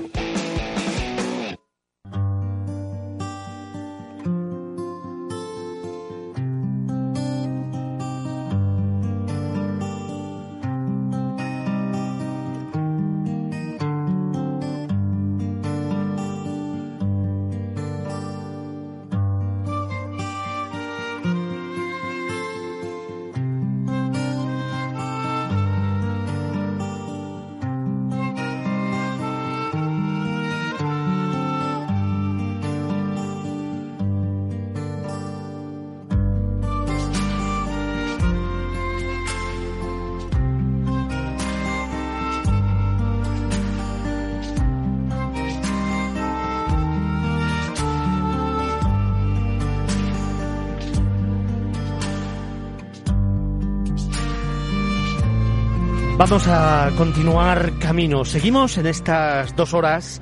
Vamos 56.34 56.48
a 56.48 56.92
continuar 56.98 57.78
camino. 57.78 58.26
Seguimos 58.26 58.80
en 58.80 58.88
estas 58.88 59.56
dos 59.56 59.76
horas 59.76 60.20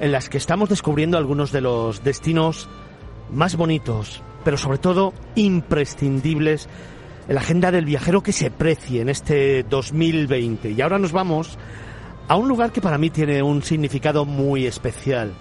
en 0.00 0.10
las 0.10 0.28
que 0.28 0.36
estamos 0.36 0.68
descubriendo 0.68 1.16
algunos 1.16 1.52
de 1.52 1.60
los 1.60 2.02
destinos 2.02 2.68
más 3.30 3.54
bonitos, 3.54 4.24
pero 4.44 4.56
sobre 4.56 4.78
todo 4.78 5.14
imprescindibles 5.36 6.68
en 7.28 7.36
la 7.36 7.42
agenda 7.42 7.70
del 7.70 7.84
viajero 7.84 8.24
que 8.24 8.32
se 8.32 8.50
precie 8.50 9.02
en 9.02 9.08
este 9.08 9.62
2020. 9.62 10.72
Y 10.72 10.80
ahora 10.80 10.98
nos 10.98 11.12
vamos 11.12 11.56
a 12.26 12.34
un 12.34 12.48
lugar 12.48 12.72
que 12.72 12.80
para 12.80 12.98
mí 12.98 13.10
tiene 13.10 13.40
un 13.40 13.62
significado 13.62 14.24
muy 14.24 14.66
especial. 14.66 15.32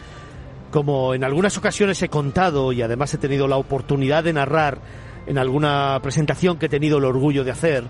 Como 0.69 1.15
en 1.15 1.23
algunas 1.23 1.57
ocasiones 1.57 1.99
he 2.03 2.10
contado 2.10 2.72
y 2.73 2.84
además 2.84 3.11
he 3.15 3.18
tenido 3.18 3.48
la 3.48 3.57
oportunidad 3.57 4.23
de 4.23 4.34
narrar 4.34 4.81
en 5.26 5.39
alguna 5.39 5.99
presentación 6.03 6.60
que 6.60 6.68
he 6.68 6.69
tenido 6.69 6.99
el 6.99 7.06
orgullo 7.06 7.43
de 7.43 7.49
hacer, 7.49 7.85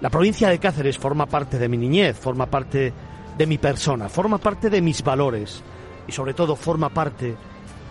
la 0.00 0.10
provincia 0.10 0.48
de 0.48 0.58
Cáceres 0.58 0.98
forma 0.98 1.26
parte 1.26 1.58
de 1.58 1.68
mi 1.68 1.76
niñez, 1.76 2.18
forma 2.18 2.46
parte 2.46 2.92
de 3.36 3.46
mi 3.46 3.58
persona, 3.58 4.08
forma 4.08 4.38
parte 4.38 4.70
de 4.70 4.80
mis 4.80 5.02
valores 5.02 5.62
y 6.06 6.12
sobre 6.12 6.34
todo 6.34 6.56
forma 6.56 6.88
parte 6.90 7.34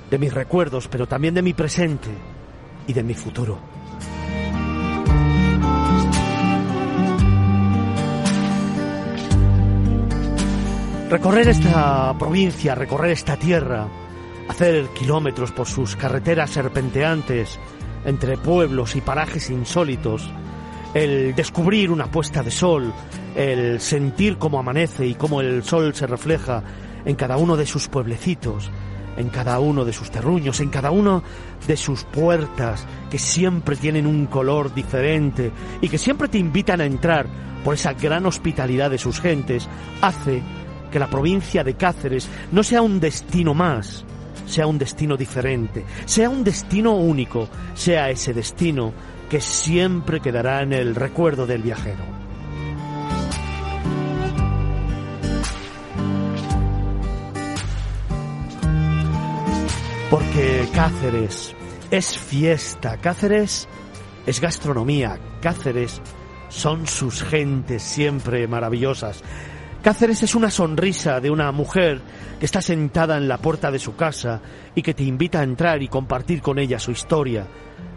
de 0.09 0.17
mis 0.17 0.33
recuerdos, 0.33 0.87
pero 0.87 1.07
también 1.07 1.33
de 1.33 1.41
mi 1.41 1.53
presente 1.53 2.09
y 2.87 2.93
de 2.93 3.03
mi 3.03 3.13
futuro. 3.13 3.59
Recorrer 11.09 11.47
esta 11.49 12.15
provincia, 12.17 12.73
recorrer 12.73 13.11
esta 13.11 13.37
tierra, 13.37 13.87
hacer 14.49 14.87
kilómetros 14.89 15.51
por 15.51 15.67
sus 15.67 15.95
carreteras 15.95 16.49
serpenteantes 16.49 17.59
entre 18.03 18.37
pueblos 18.37 18.95
y 18.95 19.01
parajes 19.01 19.51
insólitos, 19.51 20.27
el 20.93 21.33
descubrir 21.35 21.91
una 21.91 22.07
puesta 22.07 22.43
de 22.43 22.51
sol, 22.51 22.93
el 23.35 23.79
sentir 23.79 24.37
cómo 24.37 24.59
amanece 24.59 25.05
y 25.05 25.15
cómo 25.15 25.41
el 25.41 25.63
sol 25.63 25.93
se 25.95 26.07
refleja 26.07 26.63
en 27.05 27.15
cada 27.15 27.37
uno 27.37 27.57
de 27.57 27.65
sus 27.65 27.87
pueblecitos, 27.87 28.69
en 29.17 29.29
cada 29.29 29.59
uno 29.59 29.85
de 29.85 29.93
sus 29.93 30.11
terruños, 30.11 30.59
en 30.59 30.69
cada 30.69 30.91
uno 30.91 31.23
de 31.67 31.77
sus 31.77 32.03
puertas, 32.03 32.85
que 33.09 33.19
siempre 33.19 33.75
tienen 33.75 34.07
un 34.07 34.27
color 34.27 34.73
diferente 34.73 35.51
y 35.81 35.89
que 35.89 35.97
siempre 35.97 36.27
te 36.27 36.37
invitan 36.37 36.81
a 36.81 36.85
entrar 36.85 37.27
por 37.63 37.75
esa 37.75 37.93
gran 37.93 38.25
hospitalidad 38.25 38.89
de 38.89 38.97
sus 38.97 39.19
gentes, 39.19 39.67
hace 40.01 40.41
que 40.91 40.99
la 40.99 41.07
provincia 41.07 41.63
de 41.63 41.75
Cáceres 41.75 42.27
no 42.51 42.61
sea 42.61 42.81
un 42.81 42.99
destino 42.99 43.53
más, 43.53 44.05
sea 44.45 44.67
un 44.67 44.77
destino 44.77 45.17
diferente, 45.17 45.85
sea 46.05 46.29
un 46.29 46.43
destino 46.43 46.93
único, 46.93 47.47
sea 47.73 48.09
ese 48.09 48.33
destino 48.33 48.93
que 49.33 49.41
siempre 49.41 50.19
quedará 50.19 50.61
en 50.61 50.73
el 50.73 50.93
recuerdo 50.93 51.47
del 51.47 51.63
viajero. 51.63 52.03
Porque 60.11 60.67
Cáceres 60.71 61.55
es 61.89 62.15
fiesta, 62.15 62.97
Cáceres 62.97 63.67
es 64.27 64.39
gastronomía, 64.39 65.17
Cáceres 65.41 65.99
son 66.49 66.85
sus 66.85 67.23
gentes 67.23 67.81
siempre 67.81 68.47
maravillosas. 68.47 69.23
Cáceres 69.81 70.21
es 70.21 70.35
una 70.35 70.51
sonrisa 70.51 71.19
de 71.19 71.31
una 71.31 71.51
mujer 71.51 72.01
que 72.39 72.45
está 72.45 72.61
sentada 72.61 73.17
en 73.17 73.27
la 73.27 73.39
puerta 73.39 73.71
de 73.71 73.79
su 73.79 73.95
casa 73.95 74.43
y 74.75 74.83
que 74.83 74.93
te 74.93 75.03
invita 75.03 75.39
a 75.39 75.43
entrar 75.43 75.81
y 75.81 75.87
compartir 75.87 76.43
con 76.43 76.59
ella 76.59 76.77
su 76.77 76.91
historia, 76.91 77.47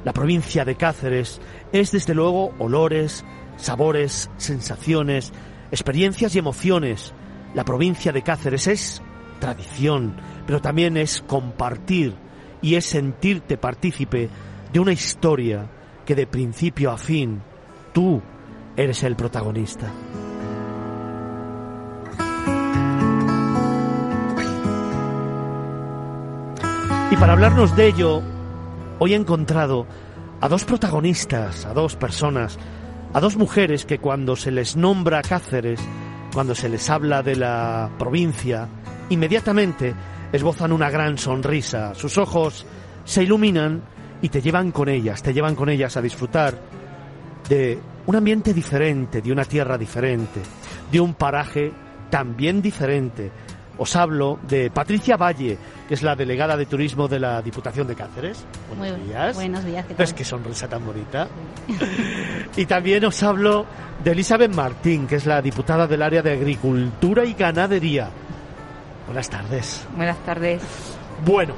la 0.05 0.13
provincia 0.13 0.65
de 0.65 0.77
Cáceres 0.77 1.41
es 1.73 1.91
desde 1.91 2.15
luego 2.15 2.55
olores, 2.59 3.25
sabores, 3.57 4.31
sensaciones, 4.37 5.33
experiencias 5.71 6.35
y 6.35 6.39
emociones. 6.39 7.13
La 7.55 7.65
provincia 7.65 8.13
de 8.13 8.23
Cáceres 8.23 8.67
es 8.69 9.03
tradición, 9.41 10.17
pero 10.47 10.61
también 10.61 10.97
es 10.97 11.23
compartir 11.27 12.15
y 12.63 12.77
es 12.77 12.87
sentirte 12.87 13.59
partícipe 13.59 14.31
de 14.73 14.81
una 14.81 14.93
historia 14.93 15.69
que 16.05 16.15
de 16.15 16.27
principio 16.27 16.93
a 16.93 16.99
fin 16.99 17.43
tú 17.93 18.23
eres 18.77 19.03
el 19.03 19.17
protagonista. 19.17 19.93
Y 27.11 27.17
para 27.17 27.33
hablarnos 27.33 27.75
de 27.77 27.87
ello, 27.89 28.23
Hoy 28.99 29.13
he 29.13 29.17
encontrado 29.17 29.87
a 30.41 30.49
dos 30.49 30.65
protagonistas, 30.65 31.67
a 31.67 31.75
dos 31.75 31.97
personas, 31.97 32.59
a 33.13 33.21
dos 33.21 33.37
mujeres 33.37 33.85
que 33.85 33.99
cuando 33.99 34.37
se 34.37 34.51
les 34.51 34.75
nombra 34.75 35.21
Cáceres, 35.21 35.81
cuando 36.33 36.55
se 36.55 36.71
les 36.71 36.89
habla 36.89 37.23
de 37.23 37.37
la 37.37 37.91
provincia, 37.99 38.69
inmediatamente 39.11 39.95
esbozan 40.33 40.73
una 40.73 40.89
gran 40.89 41.19
sonrisa, 41.19 41.95
sus 41.95 42.17
ojos 42.17 42.67
se 43.05 43.23
iluminan 43.23 43.83
y 44.23 44.31
te 44.31 44.41
llevan 44.41 44.73
con 44.73 44.89
ellas, 44.89 45.23
te 45.23 45.35
llevan 45.35 45.55
con 45.55 45.69
ellas 45.69 45.97
a 45.99 46.03
disfrutar 46.03 46.59
de 47.51 47.79
un 48.07 48.17
ambiente 48.17 48.55
diferente, 48.55 49.21
de 49.21 49.31
una 49.31 49.45
tierra 49.45 49.77
diferente, 49.77 50.41
de 50.91 51.01
un 51.01 51.15
paraje 51.15 51.71
también 52.09 52.63
diferente, 52.63 53.31
os 53.79 53.97
hablo 53.97 54.39
de 54.49 54.71
Patricia 54.71 55.17
Valle, 55.17 55.59
que 55.89 55.95
es 55.95 56.03
la 56.03 56.15
delegada 56.17 56.57
de 56.57 56.67
turismo 56.67 57.09
de 57.09 57.21
la 57.21 57.43
Diputación 57.43 57.87
de 57.87 57.95
Cáceres. 57.95 58.45
Buenos 58.77 59.05
días. 59.07 59.35
Buenos 59.35 59.65
días. 59.65 59.87
¿qué 59.87 60.03
Es 60.03 60.13
que 60.13 60.25
sonrisa 60.25 60.69
tan 60.69 60.85
bonita. 60.85 61.29
y 62.57 62.67
también 62.67 63.05
os 63.05 63.23
hablo 63.23 63.67
de 64.03 64.13
Elizabeth 64.13 64.55
Martín, 64.55 65.07
que 65.07 65.17
es 65.17 65.27
la 65.27 65.43
diputada 65.43 65.87
del 65.87 66.03
área 66.03 66.23
de 66.23 66.33
Agricultura 66.33 67.25
y 67.25 67.35
Ganadería. 67.35 68.09
Buenas 69.07 69.31
tardes. 69.31 69.87
Buenas 69.95 70.19
tardes. 70.25 70.63
Bueno, 71.25 71.55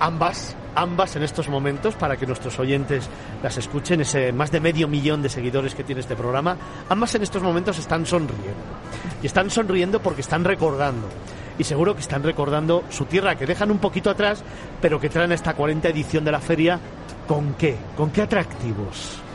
ambas 0.00 0.56
ambas 0.74 1.16
en 1.16 1.22
estos 1.22 1.48
momentos 1.48 1.94
para 1.94 2.16
que 2.16 2.26
nuestros 2.26 2.58
oyentes 2.58 3.08
las 3.42 3.56
escuchen, 3.58 4.00
ese 4.00 4.32
más 4.32 4.50
de 4.50 4.60
medio 4.60 4.88
millón 4.88 5.22
de 5.22 5.28
seguidores 5.28 5.74
que 5.74 5.84
tiene 5.84 6.00
este 6.00 6.16
programa, 6.16 6.56
ambas 6.88 7.14
en 7.14 7.22
estos 7.22 7.42
momentos 7.42 7.78
están 7.78 8.06
sonriendo. 8.06 8.54
Y 9.22 9.26
están 9.26 9.50
sonriendo 9.50 10.00
porque 10.00 10.20
están 10.20 10.44
recordando. 10.44 11.08
Y 11.58 11.64
seguro 11.64 11.94
que 11.94 12.00
están 12.00 12.22
recordando 12.22 12.84
su 12.90 13.06
tierra, 13.06 13.36
que 13.36 13.46
dejan 13.46 13.70
un 13.70 13.78
poquito 13.78 14.10
atrás, 14.10 14.44
pero 14.80 15.00
que 15.00 15.08
traen 15.08 15.32
esta 15.32 15.54
40 15.54 15.88
edición 15.88 16.24
de 16.24 16.32
la 16.32 16.40
feria 16.40 16.78
con 17.26 17.54
qué, 17.54 17.76
con 17.96 18.10
qué 18.10 18.22
atractivos. 18.22 19.27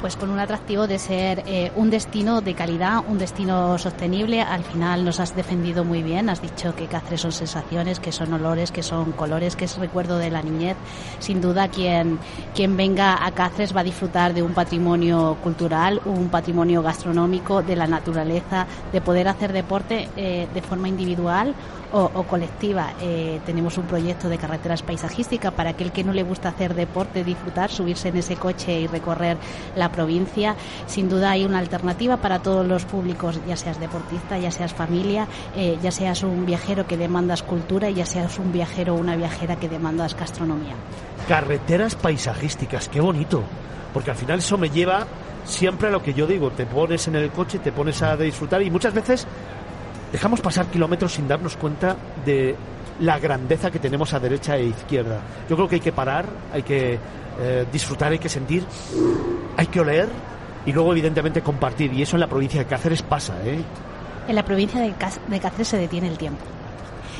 Pues 0.00 0.16
con 0.16 0.30
un 0.30 0.38
atractivo 0.38 0.86
de 0.86 0.98
ser 0.98 1.42
eh, 1.46 1.72
un 1.76 1.90
destino 1.90 2.40
de 2.40 2.54
calidad, 2.54 3.02
un 3.08 3.18
destino 3.18 3.78
sostenible. 3.78 4.42
Al 4.42 4.64
final 4.64 5.04
nos 5.04 5.20
has 5.20 5.34
defendido 5.34 5.84
muy 5.84 6.02
bien, 6.02 6.28
has 6.28 6.42
dicho 6.42 6.74
que 6.74 6.86
Cáceres 6.86 7.20
son 7.22 7.32
sensaciones, 7.32 8.00
que 8.00 8.12
son 8.12 8.32
olores, 8.32 8.70
que 8.70 8.82
son 8.82 9.12
colores, 9.12 9.56
que 9.56 9.64
es 9.64 9.76
recuerdo 9.76 10.18
de 10.18 10.30
la 10.30 10.42
niñez. 10.42 10.76
Sin 11.18 11.40
duda 11.40 11.68
quien, 11.68 12.18
quien 12.54 12.76
venga 12.76 13.24
a 13.24 13.32
Cáceres 13.32 13.74
va 13.74 13.80
a 13.80 13.84
disfrutar 13.84 14.34
de 14.34 14.42
un 14.42 14.54
patrimonio 14.54 15.36
cultural, 15.42 16.00
un 16.04 16.28
patrimonio 16.28 16.82
gastronómico, 16.82 17.62
de 17.62 17.76
la 17.76 17.86
naturaleza, 17.86 18.66
de 18.92 19.00
poder 19.00 19.28
hacer 19.28 19.52
deporte 19.52 20.08
eh, 20.16 20.48
de 20.52 20.62
forma 20.62 20.88
individual 20.88 21.54
o, 21.94 22.22
colectiva. 22.24 22.92
Eh, 23.00 23.40
tenemos 23.46 23.78
un 23.78 23.84
proyecto 23.84 24.28
de 24.28 24.36
carreteras 24.36 24.82
paisajísticas 24.82 25.52
para 25.52 25.70
aquel 25.70 25.92
que 25.92 26.02
no 26.02 26.12
le 26.12 26.24
gusta 26.24 26.48
hacer 26.48 26.74
deporte, 26.74 27.22
disfrutar, 27.22 27.70
subirse 27.70 28.08
en 28.08 28.16
ese 28.16 28.36
coche 28.36 28.80
y 28.80 28.86
recorrer 28.88 29.36
la 29.76 29.92
provincia. 29.92 30.56
Sin 30.86 31.08
duda 31.08 31.30
hay 31.30 31.44
una 31.44 31.58
alternativa 31.58 32.16
para 32.16 32.40
todos 32.40 32.66
los 32.66 32.84
públicos, 32.84 33.40
ya 33.46 33.56
seas 33.56 33.78
deportista, 33.78 34.36
ya 34.38 34.50
seas 34.50 34.74
familia, 34.74 35.28
eh, 35.56 35.78
ya 35.82 35.92
seas 35.92 36.24
un 36.24 36.44
viajero 36.44 36.86
que 36.86 36.96
demandas 36.96 37.44
cultura 37.44 37.88
y 37.90 37.94
ya 37.94 38.06
seas 38.06 38.38
un 38.38 38.52
viajero 38.52 38.94
o 38.94 38.98
una 38.98 39.14
viajera 39.14 39.56
que 39.56 39.68
demandas 39.68 40.16
gastronomía. 40.16 40.74
Carreteras 41.28 41.94
paisajísticas, 41.94 42.88
qué 42.88 43.00
bonito, 43.00 43.44
porque 43.92 44.10
al 44.10 44.16
final 44.16 44.40
eso 44.40 44.58
me 44.58 44.68
lleva 44.68 45.06
siempre 45.44 45.88
a 45.88 45.90
lo 45.90 46.02
que 46.02 46.14
yo 46.14 46.26
digo, 46.26 46.50
te 46.50 46.66
pones 46.66 47.06
en 47.06 47.16
el 47.16 47.30
coche, 47.30 47.58
te 47.60 47.70
pones 47.70 48.02
a 48.02 48.16
disfrutar 48.16 48.62
y 48.62 48.70
muchas 48.70 48.94
veces 48.94 49.26
dejamos 50.14 50.40
pasar 50.40 50.66
kilómetros 50.66 51.14
sin 51.14 51.26
darnos 51.26 51.56
cuenta 51.56 51.96
de 52.24 52.54
la 53.00 53.18
grandeza 53.18 53.72
que 53.72 53.80
tenemos 53.80 54.14
a 54.14 54.20
derecha 54.20 54.56
e 54.56 54.66
izquierda. 54.66 55.18
Yo 55.50 55.56
creo 55.56 55.68
que 55.68 55.74
hay 55.74 55.80
que 55.80 55.90
parar, 55.90 56.24
hay 56.52 56.62
que 56.62 57.00
eh, 57.40 57.66
disfrutar, 57.72 58.12
hay 58.12 58.20
que 58.20 58.28
sentir, 58.28 58.64
hay 59.56 59.66
que 59.66 59.80
oler 59.80 60.08
y 60.66 60.72
luego 60.72 60.92
evidentemente 60.92 61.42
compartir. 61.42 61.92
Y 61.92 62.02
eso 62.02 62.14
en 62.14 62.20
la 62.20 62.28
provincia 62.28 62.60
de 62.60 62.66
Cáceres 62.66 63.02
pasa. 63.02 63.34
¿eh? 63.44 63.58
En 64.28 64.36
la 64.36 64.44
provincia 64.44 64.80
de, 64.80 64.94
Cáceres 65.40 65.66
se 65.66 65.78
detiene 65.78 66.06
el 66.06 66.16
tiempo. 66.16 66.44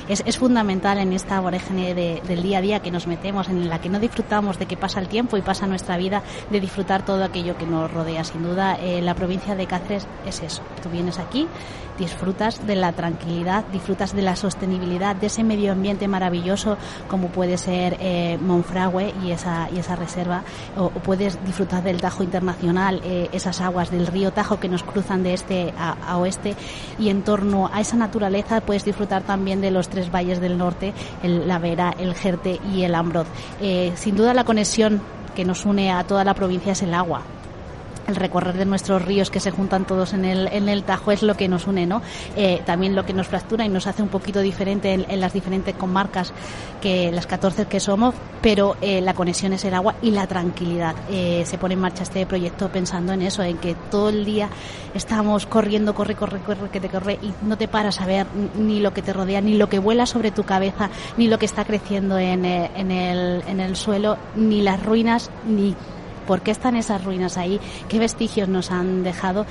Es, 0.08 0.22
es, 0.26 0.38
fundamental 0.38 0.98
en 0.98 1.12
esta 1.12 1.40
vorágine 1.40 1.94
del 1.94 2.42
día 2.42 2.58
a 2.58 2.60
día 2.60 2.80
que 2.80 2.90
nos 2.90 3.06
metemos, 3.06 3.48
en 3.48 3.68
la 3.68 3.80
que 3.80 3.88
no 3.88 3.98
disfrutamos 3.98 4.58
de 4.58 4.66
que 4.66 4.76
pasa 4.76 5.00
el 5.00 5.08
tiempo 5.08 5.36
y 5.36 5.42
pasa 5.42 5.66
nuestra 5.66 5.96
vida, 5.96 6.22
de 6.50 6.60
disfrutar 6.60 7.04
todo 7.04 7.24
aquello 7.24 7.56
que 7.56 7.66
nos 7.66 7.90
rodea. 7.90 8.24
Sin 8.24 8.42
duda, 8.42 8.76
eh, 8.76 9.00
la 9.00 9.14
provincia 9.14 9.54
de 9.54 9.66
Cáceres 9.66 10.06
es 10.26 10.42
eso. 10.42 10.62
Tú 10.82 10.90
vienes 10.90 11.18
aquí, 11.18 11.48
disfrutas 11.98 12.66
de 12.66 12.76
la 12.76 12.92
tranquilidad, 12.92 13.64
disfrutas 13.72 14.14
de 14.14 14.22
la 14.22 14.36
sostenibilidad, 14.36 15.16
de 15.16 15.26
ese 15.26 15.44
medio 15.44 15.72
ambiente 15.72 16.08
maravilloso 16.08 16.76
como 17.08 17.28
puede 17.28 17.58
ser 17.58 17.96
eh, 18.00 18.38
Monfragüe 18.40 19.14
y 19.24 19.30
esa, 19.30 19.68
y 19.74 19.78
esa 19.78 19.96
reserva, 19.96 20.42
o, 20.76 20.90
puedes 20.90 21.42
disfrutar 21.44 21.82
del 21.82 22.00
Tajo 22.00 22.22
Internacional, 22.22 23.00
eh, 23.04 23.28
esas 23.32 23.60
aguas 23.60 23.90
del 23.90 24.06
río 24.06 24.32
Tajo 24.32 24.58
que 24.60 24.68
nos 24.68 24.82
cruzan 24.82 25.22
de 25.22 25.34
este 25.34 25.72
a, 25.78 26.16
oeste 26.18 26.54
y 26.98 27.08
en 27.08 27.22
torno 27.22 27.70
a 27.72 27.80
esa 27.80 27.96
naturaleza 27.96 28.60
puedes 28.60 28.84
disfrutar 28.84 29.22
también 29.22 29.60
de 29.60 29.70
los 29.70 29.88
tres 29.94 30.10
valles 30.10 30.40
del 30.40 30.58
norte, 30.58 30.92
el, 31.22 31.46
la 31.46 31.58
Vera, 31.58 31.94
el 31.98 32.14
Jerte 32.14 32.60
y 32.72 32.82
el 32.82 32.94
Ambroz. 32.94 33.28
Eh, 33.60 33.92
sin 33.94 34.16
duda 34.16 34.34
la 34.34 34.44
conexión 34.44 35.00
que 35.36 35.44
nos 35.44 35.64
une 35.64 35.92
a 35.92 36.04
toda 36.04 36.24
la 36.24 36.34
provincia 36.34 36.72
es 36.72 36.82
el 36.82 36.94
agua 36.94 37.22
el 38.06 38.16
recorrer 38.16 38.56
de 38.56 38.64
nuestros 38.64 39.02
ríos 39.02 39.30
que 39.30 39.40
se 39.40 39.50
juntan 39.50 39.86
todos 39.86 40.12
en 40.12 40.24
el, 40.24 40.48
en 40.48 40.68
el 40.68 40.84
Tajo 40.84 41.12
es 41.12 41.22
lo 41.22 41.36
que 41.36 41.48
nos 41.48 41.66
une, 41.66 41.86
¿no? 41.86 42.02
Eh, 42.36 42.62
también 42.64 42.94
lo 42.94 43.04
que 43.04 43.12
nos 43.12 43.28
fractura 43.28 43.64
y 43.64 43.68
nos 43.68 43.86
hace 43.86 44.02
un 44.02 44.08
poquito 44.08 44.40
diferente 44.40 44.92
en, 44.92 45.20
las 45.20 45.32
diferentes 45.32 45.74
comarcas 45.74 46.32
que 46.80 47.10
las 47.12 47.26
14 47.26 47.66
que 47.66 47.80
somos, 47.80 48.14
pero 48.42 48.76
eh, 48.80 49.00
la 49.00 49.14
conexión 49.14 49.52
es 49.52 49.64
el 49.64 49.74
agua 49.74 49.94
y 50.02 50.10
la 50.10 50.26
tranquilidad. 50.26 50.94
Eh, 51.10 51.44
se 51.46 51.58
pone 51.58 51.74
en 51.74 51.80
marcha 51.80 52.02
este 52.02 52.26
proyecto 52.26 52.68
pensando 52.68 53.12
en 53.12 53.22
eso, 53.22 53.42
en 53.42 53.58
que 53.58 53.74
todo 53.90 54.08
el 54.10 54.24
día 54.24 54.48
estamos 54.94 55.46
corriendo, 55.46 55.94
corre, 55.94 56.14
corre, 56.14 56.40
corre, 56.40 56.68
que 56.70 56.80
te 56.80 56.88
corre 56.88 57.18
y 57.22 57.32
no 57.42 57.56
te 57.56 57.68
paras 57.68 58.00
a 58.00 58.06
ver 58.06 58.26
ni 58.56 58.80
lo 58.80 58.92
que 58.92 59.02
te 59.02 59.12
rodea, 59.12 59.40
ni 59.40 59.56
lo 59.56 59.68
que 59.68 59.78
vuela 59.78 60.06
sobre 60.06 60.30
tu 60.30 60.44
cabeza, 60.44 60.90
ni 61.16 61.28
lo 61.28 61.38
que 61.38 61.46
está 61.46 61.64
creciendo 61.64 62.18
en, 62.18 62.44
en, 62.44 62.90
el, 62.90 63.42
en 63.46 63.60
el 63.60 63.76
suelo, 63.76 64.16
ni 64.36 64.62
las 64.62 64.82
ruinas, 64.82 65.30
ni 65.46 65.74
por 66.26 66.40
qué 66.40 66.50
están 66.50 66.76
esas 66.76 67.04
ruinas 67.04 67.36
ahí, 67.36 67.60
qué 67.88 67.98
vestigios 67.98 68.48
nos 68.48 68.70
han 68.70 69.02
dejado 69.02 69.46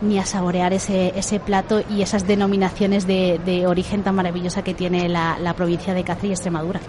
ni 0.00 0.18
a 0.18 0.24
saborear 0.24 0.72
ese, 0.72 1.12
ese 1.18 1.40
plato 1.40 1.82
y 1.90 2.02
esas 2.02 2.26
denominaciones 2.26 3.06
de, 3.06 3.64
origen 3.66 4.02
tan 4.02 4.14
maravillosa 4.14 4.62
que 4.62 4.74
tiene 4.74 5.08
la, 5.08 5.54
provincia 5.56 5.94
de 5.94 6.04
Cáceres 6.04 6.30
y 6.30 6.32
Extremadura. 6.32 6.80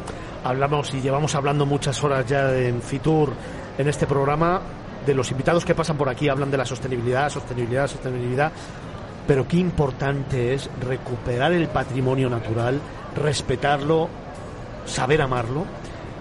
Hablamos 0.43 0.93
y 0.93 1.01
llevamos 1.01 1.35
hablando 1.35 1.65
muchas 1.65 2.03
horas 2.03 2.25
ya 2.25 2.55
en 2.55 2.81
Fitur 2.81 3.33
en 3.77 3.87
este 3.87 4.05
programa 4.05 4.61
de 5.05 5.13
los 5.13 5.31
invitados 5.31 5.65
que 5.65 5.73
pasan 5.73 5.97
por 5.97 6.09
aquí 6.09 6.29
hablan 6.29 6.51
de 6.51 6.57
la 6.57 6.65
sostenibilidad, 6.65 7.29
sostenibilidad, 7.29 7.87
sostenibilidad, 7.87 8.51
pero 9.25 9.47
qué 9.47 9.57
importante 9.57 10.53
es 10.53 10.69
recuperar 10.81 11.53
el 11.53 11.67
patrimonio 11.67 12.29
natural, 12.29 12.79
respetarlo, 13.15 14.09
saber 14.85 15.21
amarlo 15.21 15.65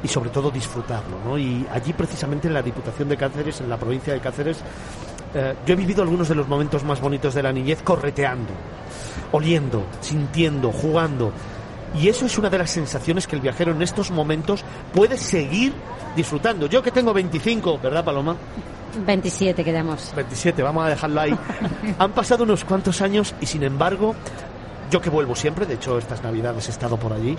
y 0.02 0.08
sobre 0.08 0.30
todo 0.30 0.50
disfrutarlo. 0.50 1.18
¿no? 1.24 1.38
Y 1.38 1.66
allí 1.72 1.92
precisamente 1.92 2.48
en 2.48 2.54
la 2.54 2.62
Diputación 2.62 3.08
de 3.08 3.16
Cáceres, 3.16 3.60
en 3.60 3.68
la 3.68 3.76
provincia 3.76 4.12
de 4.12 4.20
Cáceres, 4.20 4.58
eh, 5.34 5.54
yo 5.66 5.74
he 5.74 5.76
vivido 5.76 6.02
algunos 6.02 6.28
de 6.28 6.34
los 6.34 6.48
momentos 6.48 6.84
más 6.84 7.00
bonitos 7.00 7.34
de 7.34 7.42
la 7.42 7.52
niñez 7.52 7.82
correteando, 7.82 8.52
oliendo, 9.32 9.84
sintiendo, 10.00 10.72
jugando. 10.72 11.32
Y 11.98 12.08
eso 12.08 12.26
es 12.26 12.38
una 12.38 12.50
de 12.50 12.58
las 12.58 12.70
sensaciones 12.70 13.26
que 13.26 13.36
el 13.36 13.42
viajero 13.42 13.72
en 13.72 13.82
estos 13.82 14.10
momentos 14.10 14.64
puede 14.92 15.16
seguir 15.16 15.72
disfrutando. 16.16 16.66
Yo 16.66 16.82
que 16.82 16.90
tengo 16.90 17.12
25, 17.12 17.78
¿verdad, 17.78 18.04
Paloma? 18.04 18.36
27 19.06 19.64
quedamos. 19.64 20.12
27, 20.14 20.62
vamos 20.62 20.84
a 20.84 20.88
dejarlo 20.88 21.20
ahí. 21.20 21.38
Han 21.98 22.12
pasado 22.12 22.44
unos 22.44 22.64
cuantos 22.64 23.00
años 23.02 23.34
y 23.40 23.46
sin 23.46 23.62
embargo, 23.62 24.14
yo 24.90 25.00
que 25.00 25.10
vuelvo 25.10 25.34
siempre, 25.34 25.66
de 25.66 25.74
hecho 25.74 25.98
estas 25.98 26.22
navidades 26.22 26.68
he 26.68 26.70
estado 26.70 26.96
por 26.96 27.12
allí, 27.12 27.36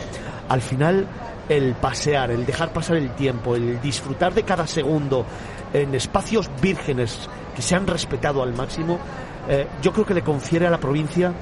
al 0.47 0.61
final 0.61 1.07
el 1.47 1.73
pasear, 1.73 2.31
el 2.31 2.45
dejar 2.45 2.71
pasar 2.71 2.97
el 2.97 3.11
tiempo, 3.15 3.55
el 3.55 3.81
disfrutar 3.81 4.33
de 4.33 4.43
cada 4.43 4.67
segundo 4.67 5.25
en 5.73 5.95
espacios 5.95 6.49
vírgenes 6.61 7.27
que 7.55 7.61
se 7.61 7.75
han 7.75 7.87
respetado 7.87 8.43
al 8.43 8.53
máximo, 8.53 8.99
eh, 9.47 9.67
yo 9.81 9.91
creo 9.91 10.05
que 10.05 10.13
le 10.13 10.21
confiere 10.21 10.67
a 10.67 10.69
la 10.69 10.79
provincia 10.79 11.33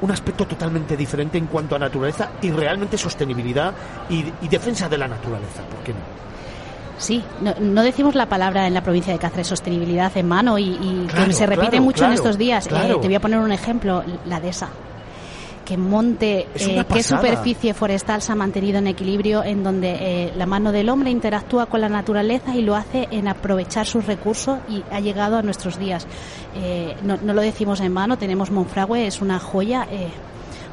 un 0.00 0.10
aspecto 0.12 0.46
totalmente 0.46 0.96
diferente 0.96 1.38
en 1.38 1.46
cuanto 1.46 1.74
a 1.74 1.78
naturaleza 1.78 2.30
y 2.40 2.50
realmente 2.50 2.96
sostenibilidad 2.96 3.74
y, 4.08 4.22
defensa 4.48 4.88
de 4.88 4.96
la 4.96 5.08
naturaleza, 5.08 5.62
¿por 5.62 5.80
qué 5.80 5.92
no? 5.92 5.98
Sí, 6.98 7.22
no, 7.40 7.82
decimos 7.82 8.16
la 8.16 8.26
palabra 8.26 8.66
en 8.66 8.74
la 8.74 8.82
provincia 8.82 9.12
de 9.12 9.20
Cáceres 9.20 9.46
sostenibilidad 9.46 10.16
en 10.16 10.26
mano 10.26 10.58
y, 10.58 11.06
que 11.26 11.32
se 11.32 11.46
repite 11.46 11.80
mucho 11.80 12.04
en 12.04 12.12
estos 12.12 12.36
días. 12.36 12.66
Eh, 12.66 12.70
te 12.70 13.06
voy 13.06 13.14
a 13.14 13.20
poner 13.20 13.38
un 13.38 13.52
ejemplo, 13.52 14.02
la 14.26 14.40
de 14.40 14.48
qué 15.68 15.76
monte, 15.76 16.48
eh, 16.54 16.84
qué 16.90 17.02
superficie 17.02 17.74
forestal 17.74 18.22
se 18.22 18.32
ha 18.32 18.34
mantenido 18.34 18.78
en 18.78 18.86
equilibrio, 18.86 19.44
en 19.44 19.62
donde 19.62 19.96
eh, 20.00 20.32
la 20.34 20.46
mano 20.46 20.72
del 20.72 20.88
hombre 20.88 21.10
interactúa 21.10 21.66
con 21.66 21.82
la 21.82 21.90
naturaleza 21.90 22.56
y 22.56 22.62
lo 22.62 22.74
hace 22.74 23.06
en 23.10 23.28
aprovechar 23.28 23.84
sus 23.84 24.06
recursos 24.06 24.60
y 24.66 24.82
ha 24.90 25.00
llegado 25.00 25.36
a 25.36 25.42
nuestros 25.42 25.78
días. 25.78 26.06
Eh, 26.56 26.96
no, 27.02 27.18
lo 27.18 27.42
decimos 27.42 27.80
en 27.80 27.92
vano, 27.92 28.16
tenemos 28.16 28.50
Monfragüe, 28.50 29.06
es 29.06 29.20
una 29.20 29.38
joya 29.38 29.86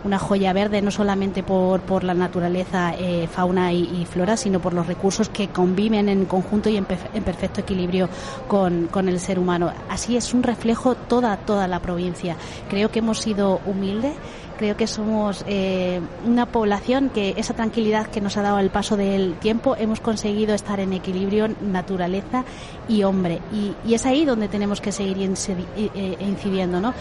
una 0.05 0.19
joya 0.19 0.53
verde 0.53 0.83
no 0.83 0.91
solamente 0.91 1.41
por, 1.41 1.81
por 1.81 2.03
la 2.03 2.13
naturaleza, 2.13 2.93
fauna 3.31 3.73
y, 3.73 4.05
flora, 4.05 4.37
sino 4.37 4.59
por 4.59 4.71
los 4.71 4.85
recursos 4.85 5.29
que 5.29 5.47
conviven 5.47 6.09
en 6.09 6.25
conjunto 6.25 6.69
y 6.69 6.77
en, 6.77 6.85
en 7.15 7.23
perfecto 7.23 7.61
equilibrio 7.61 8.07
con, 8.47 8.85
con, 8.85 9.09
el 9.09 9.19
ser 9.19 9.39
humano. 9.39 9.73
Así 9.89 10.15
es 10.15 10.35
un 10.35 10.43
reflejo 10.43 10.93
toda, 10.93 11.35
toda 11.37 11.67
la 11.67 11.79
provincia. 11.79 12.37
Creo 12.69 12.91
que 12.91 12.99
hemos 12.99 13.17
sido 13.17 13.61
humildes 13.65 14.13
Creo 14.57 14.77
que 14.77 14.87
somos 14.87 15.43
eh, 15.47 15.99
una 16.25 16.45
población 16.45 17.09
que 17.09 17.33
esa 17.37 17.53
tranquilidad 17.53 18.07
que 18.07 18.21
nos 18.21 18.37
ha 18.37 18.41
dado 18.41 18.59
el 18.59 18.69
paso 18.69 18.95
del 18.95 19.35
tiempo 19.35 19.75
hemos 19.77 19.99
conseguido 19.99 20.55
estar 20.55 20.79
en 20.79 20.93
equilibrio 20.93 21.47
naturaleza 21.61 22.45
y 22.87 23.03
hombre. 23.03 23.41
Y, 23.53 23.93
es 23.93 24.05
ahí 24.05 24.25
donde 24.25 24.47
tenemos 24.47 24.81
que 24.81 24.91
seguir 24.91 25.17
eh, 25.19 26.17
incidiendo, 26.19 26.81
¿no? 26.81 26.93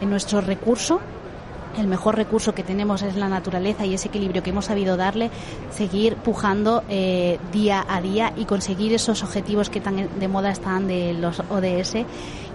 En 0.00 0.10
nuestro 0.10 0.40
recurso 0.40 1.00
el 1.78 1.86
mejor 1.86 2.16
recurso 2.16 2.54
que 2.54 2.62
tenemos 2.62 3.02
es 3.02 3.16
la 3.16 3.28
naturaleza 3.28 3.86
y 3.86 3.94
ese 3.94 4.08
equilibrio 4.08 4.42
que 4.42 4.50
hemos 4.50 4.66
sabido 4.66 4.96
darle, 4.96 5.30
seguir 5.70 6.16
pujando 6.16 6.82
eh, 6.88 7.38
día 7.52 7.84
a 7.88 8.00
día 8.00 8.32
y 8.36 8.44
conseguir 8.44 8.92
esos 8.92 9.22
objetivos 9.22 9.70
que 9.70 9.80
tan 9.80 10.18
de 10.18 10.28
moda 10.28 10.50
están 10.50 10.86
de 10.86 11.14
los 11.14 11.40
ODS. 11.40 12.04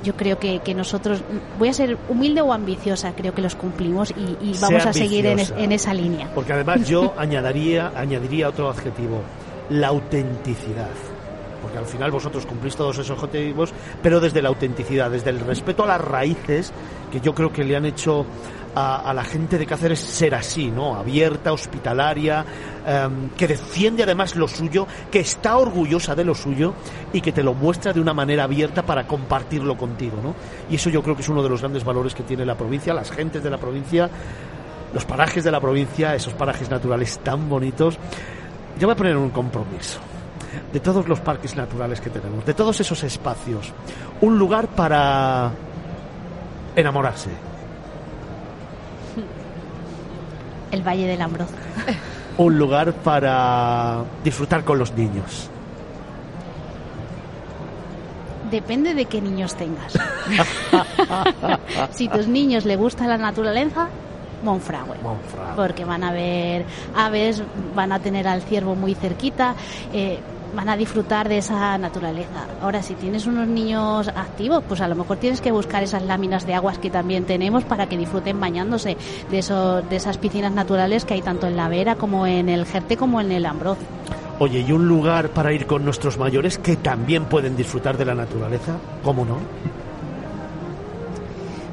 Yo 0.04 0.16
creo 0.16 0.40
que, 0.40 0.62
nosotros, 0.76 1.22
voy 1.58 1.70
a 1.70 1.74
ser 1.74 1.98
humilde 2.10 2.42
o 2.42 2.54
ambiciosa, 2.54 3.14
creo 3.14 3.34
que 3.34 3.42
los 3.42 3.56
cumplimos 3.56 4.12
y, 4.12 4.58
vamos 4.60 4.86
a 4.86 4.94
seguir 4.94 5.26
en, 5.26 5.40
en, 5.40 5.72
esa 5.72 5.94
línea. 5.94 6.30
Porque 6.34 6.54
además 6.54 6.88
yo 6.88 7.14
añadiría, 7.18 7.92
añadiría 7.96 8.50
otro 8.50 8.70
adjetivo, 8.70 9.22
la 9.70 9.88
autenticidad 9.88 10.90
porque 11.62 11.80
al 11.80 11.86
final 11.86 12.12
vosotros 12.12 12.46
cumplís 12.46 12.76
todos 12.78 12.98
esos 12.98 13.10
objetivos, 13.12 13.74
pero 14.02 14.22
desde 14.22 14.42
la 14.42 14.48
autenticidad, 14.48 15.12
desde 15.12 15.32
el 15.32 15.40
respeto 15.42 15.84
a 15.84 15.88
las 15.88 16.00
raíces, 16.00 16.72
que 17.12 17.20
yo 17.20 17.36
creo 17.36 17.52
que 17.52 17.66
le 17.66 17.76
han 17.76 17.86
hecho 17.86 18.26
a, 18.78 19.14
la 19.14 19.24
gente 19.24 19.58
de 19.58 19.66
Cáceres 19.66 20.00
ser 20.00 20.36
así, 20.36 20.70
¿no? 20.70 20.96
Abierta, 20.96 21.52
hospitalaria, 21.52 22.46
em, 22.86 23.30
que 23.30 23.48
defiende 23.48 24.04
además 24.04 24.36
lo 24.36 24.48
suyo, 24.48 24.86
que 25.12 25.20
está 25.20 25.58
orgullosa 25.58 26.16
de 26.16 26.24
lo 26.24 26.36
suyo 26.36 26.74
y 27.12 27.22
que 27.22 27.32
te 27.32 27.42
lo 27.42 27.54
muestra 27.54 27.92
de 27.92 28.00
una 28.00 28.14
manera 28.14 28.44
abierta 28.44 28.84
para 28.84 29.08
compartirlo 29.08 29.76
contigo, 29.78 30.18
¿no? 30.22 30.36
Y 30.70 30.76
eso 30.76 30.90
yo 30.90 31.02
creo 31.02 31.16
que 31.16 31.24
es 31.24 31.30
uno 31.30 31.42
de 31.42 31.50
los 31.50 31.62
grandes 31.62 31.84
valores 31.84 32.14
que 32.14 32.24
tiene 32.24 32.46
la 32.46 32.56
provincia, 32.56 32.94
las 32.94 33.12
gentes 33.12 33.44
de 33.44 33.50
la 33.50 33.58
provincia, 33.58 34.10
los 34.94 35.06
parajes 35.06 35.44
de 35.44 35.52
la 35.52 35.60
provincia, 35.60 36.14
esos 36.14 36.34
parajes 36.34 36.70
naturales 36.70 37.20
tan 37.20 37.50
bonitos. 37.50 37.98
Yo 38.80 38.88
voy 38.88 38.94
a 38.94 38.98
poner 38.98 39.18
un 39.18 39.32
compromiso 39.32 40.00
de 40.72 40.80
todos 40.80 41.08
los 41.08 41.20
parques 41.20 41.56
naturales 41.56 42.00
que 42.00 42.10
tenemos, 42.10 42.46
de 42.46 42.54
todos 42.54 42.80
esos 42.80 43.04
espacios, 43.04 43.74
un 44.22 44.38
lugar 44.38 44.68
para 44.68 45.52
enamorarse. 46.76 47.47
El 50.72 50.88
Valle 50.88 51.08
del 51.08 51.22
Ambroz. 51.22 51.50
Un 52.38 52.58
lugar 52.58 52.94
para 52.94 54.04
disfrutar 54.24 54.64
con 54.64 54.78
los 54.78 54.94
niños. 54.94 55.50
Depende 58.52 58.94
de 58.94 59.06
qué 59.06 59.22
niños 59.22 59.56
tengas. 59.56 59.94
si 61.92 62.08
tus 62.08 62.28
niños 62.28 62.66
le 62.66 62.76
gusta 62.76 63.08
la 63.08 63.18
naturaleza, 63.18 63.90
Monfragüe. 64.44 64.96
Porque 65.56 65.84
van 65.84 66.04
a 66.04 66.12
ver 66.12 66.66
aves, 66.96 67.42
van 67.76 67.92
a 67.92 68.00
tener 68.00 68.28
al 68.28 68.42
ciervo 68.44 68.76
muy 68.76 68.94
cerquita. 68.94 69.56
Eh, 69.92 70.20
van 70.56 70.70
a 70.70 70.78
disfrutar 70.78 71.30
de 71.30 71.38
esa 71.38 71.78
naturaleza. 71.78 72.48
Ahora, 72.62 72.82
si 72.82 72.94
tienes 72.96 73.26
unos 73.28 73.48
niños 73.48 74.08
activos, 74.10 74.64
pues 74.68 74.82
a 74.82 74.88
lo 74.88 74.96
mejor 74.96 75.18
tienes 75.18 75.42
que 75.42 75.52
buscar 75.52 75.84
esas 75.84 76.04
láminas 76.04 76.46
de 76.46 76.54
aguas 76.54 76.78
que 76.78 76.90
también 76.90 77.26
tenemos 77.26 77.64
para 77.64 77.88
que 77.88 77.98
disfruten 77.98 78.40
bañándose 78.40 78.98
de, 79.30 79.40
eso, 79.40 79.82
de 79.82 79.96
esas 79.96 80.18
piscinas 80.18 80.52
naturales 80.52 81.06
que 81.06 81.14
hay 81.14 81.22
tanto 81.22 81.48
en 81.48 81.58
la 81.58 81.70
Vera 81.70 81.96
como 81.96 82.26
en 82.28 82.50
el 82.50 82.66
Jerte 82.66 82.98
como 82.98 83.22
en 83.22 83.32
el 83.32 83.46
Ambroz. 83.46 83.78
Oye, 84.40 84.60
¿y 84.60 84.72
un 84.72 84.88
lugar 84.88 85.30
para 85.30 85.52
ir 85.52 85.66
con 85.66 85.84
nuestros 85.84 86.18
mayores 86.18 86.60
que 86.60 86.76
también 86.76 87.26
pueden 87.26 87.56
disfrutar 87.56 87.98
de 87.98 88.06
la 88.06 88.14
naturaleza? 88.14 88.74
¿Cómo 89.04 89.26
no? 89.26 89.38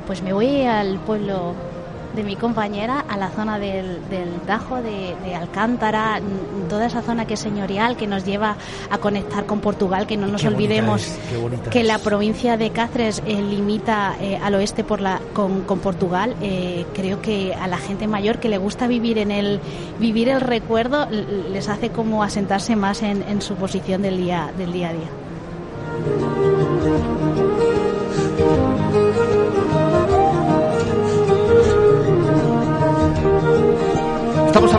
Pues 0.07 0.23
me 0.23 0.33
voy 0.33 0.63
al 0.63 0.99
pueblo 1.01 1.55
de 2.15 2.23
mi 2.23 2.37
compañera 2.37 3.05
a 3.09 3.17
la 3.17 3.31
zona 3.31 3.59
del, 3.59 3.99
del 4.09 4.31
Tajo, 4.47 4.81
de, 4.83 5.35
Alcántara, 5.35 6.21
toda 6.69 6.87
esa 6.87 7.03
zona 7.03 7.27
que 7.27 7.35
es 7.35 7.41
señorial, 7.41 7.97
que 7.97 8.07
nos 8.07 8.25
lleva 8.25 8.57
a 8.91 8.99
conectar 8.99 9.47
con 9.47 9.61
Portugal, 9.61 10.07
que 10.07 10.17
no 10.17 10.27
nos 10.27 10.45
olvidemos 10.45 11.19
que 11.71 11.83
la 11.83 11.99
provincia 11.99 12.57
de 12.57 12.71
Cáceres 12.71 13.23
eh, 13.27 13.43
limita 13.43 14.17
eh, 14.21 14.39
al 14.43 14.55
oeste 14.55 14.85
por 14.85 15.01
la, 15.01 15.21
con, 15.33 15.63
con 15.63 15.81
Portugal. 15.81 16.35
Eh, 16.41 16.87
creo 16.95 17.21
que 17.21 17.55
a 17.55 17.67
la 17.67 17.79
gente 17.79 18.07
mayor 18.07 18.39
que 18.39 18.49
le 18.49 18.59
gusta 18.59 18.87
vivir 18.87 19.19
en 19.19 19.31
el 19.31 19.61
vivir 19.99 20.29
el 20.29 20.41
recuerdo 20.41 21.09
les 21.11 21.69
hace 21.69 21.91
como 21.91 22.23
asentarse 22.23 22.77
más 22.77 23.03
en, 23.03 23.23
en 23.23 23.43
su 23.43 23.55
posición 23.55 24.03
del 24.03 24.19
día, 24.19 24.51
del 24.57 24.73
día 24.73 24.89
a 24.89 24.93
día. 24.93 25.09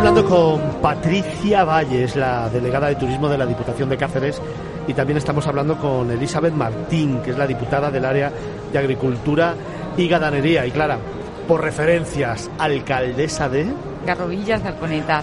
Hablando 0.07 0.29
con 0.29 0.61
Patricia 0.83 1.63
Valles, 1.63 2.15
la 2.15 2.47
delegada 2.49 2.89
de 2.89 2.95
turismo 2.95 3.27
de 3.27 3.39
la 3.39 3.45
Diputación 3.47 3.89
de 3.89 3.97
Cáceres, 3.97 4.39
y 4.87 4.93
también 4.93 5.17
estamos 5.17 5.47
hablando 5.47 5.79
con 5.79 6.11
Elizabeth 6.11 6.53
Martín, 6.53 7.23
que 7.23 7.31
es 7.31 7.37
la 7.39 7.47
diputada 7.47 7.89
del 7.89 8.05
área 8.05 8.31
de 8.71 8.77
Agricultura 8.77 9.55
y 9.97 10.07
Ganadería. 10.07 10.63
Y 10.67 10.69
Clara, 10.69 10.99
por 11.47 11.63
referencias, 11.63 12.51
alcaldesa 12.59 13.49
de... 13.49 13.65
Garrovillas 14.05 14.63
de. 14.63 14.73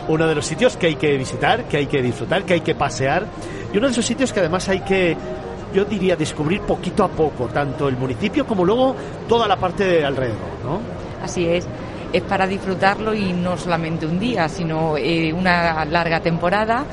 Uno 0.09 0.27
de 0.27 0.35
los 0.35 0.45
sitios 0.45 0.77
que 0.77 0.89
hay 0.89 0.97
que 0.97 1.17
visitar, 1.17 1.63
que 1.69 1.77
hay 1.77 1.87
que 1.87 2.03
disfrutar, 2.03 2.43
que 2.43 2.55
hay 2.55 2.63
que 2.63 2.75
pasear, 2.75 3.25
y 3.73 3.79
uno 3.79 3.87
de 3.87 3.93
esos 3.93 4.05
sitios 4.05 4.33
que 4.33 4.41
además 4.41 4.69
hay 4.69 4.81
que 4.81 5.17
yo 5.73 5.85
diría 5.85 6.17
descubrir 6.17 6.61
poquito 6.63 7.05
a 7.05 7.09
poco, 7.09 7.47
tanto 7.47 7.89
el 7.89 7.97
municipio 7.97 8.45
como 8.45 8.65
luego 8.65 8.97
toda 9.29 9.47
la 9.47 9.57
parte 9.57 9.85
de 9.85 10.05
alrededor, 10.05 10.59
¿no? 10.65 10.81
Así 11.23 11.47
es 11.47 11.69
es 12.13 12.23
para 12.23 12.47
disfrutarlo 12.47 13.15
y 13.15 13.33
no 13.33 13.57
solamente 13.57 14.07
un 14.07 14.19
día, 14.19 14.49
sino 14.49 14.97
eh, 14.97 15.33
una 15.33 15.85
larga 15.85 16.21
temporada, 16.21 16.85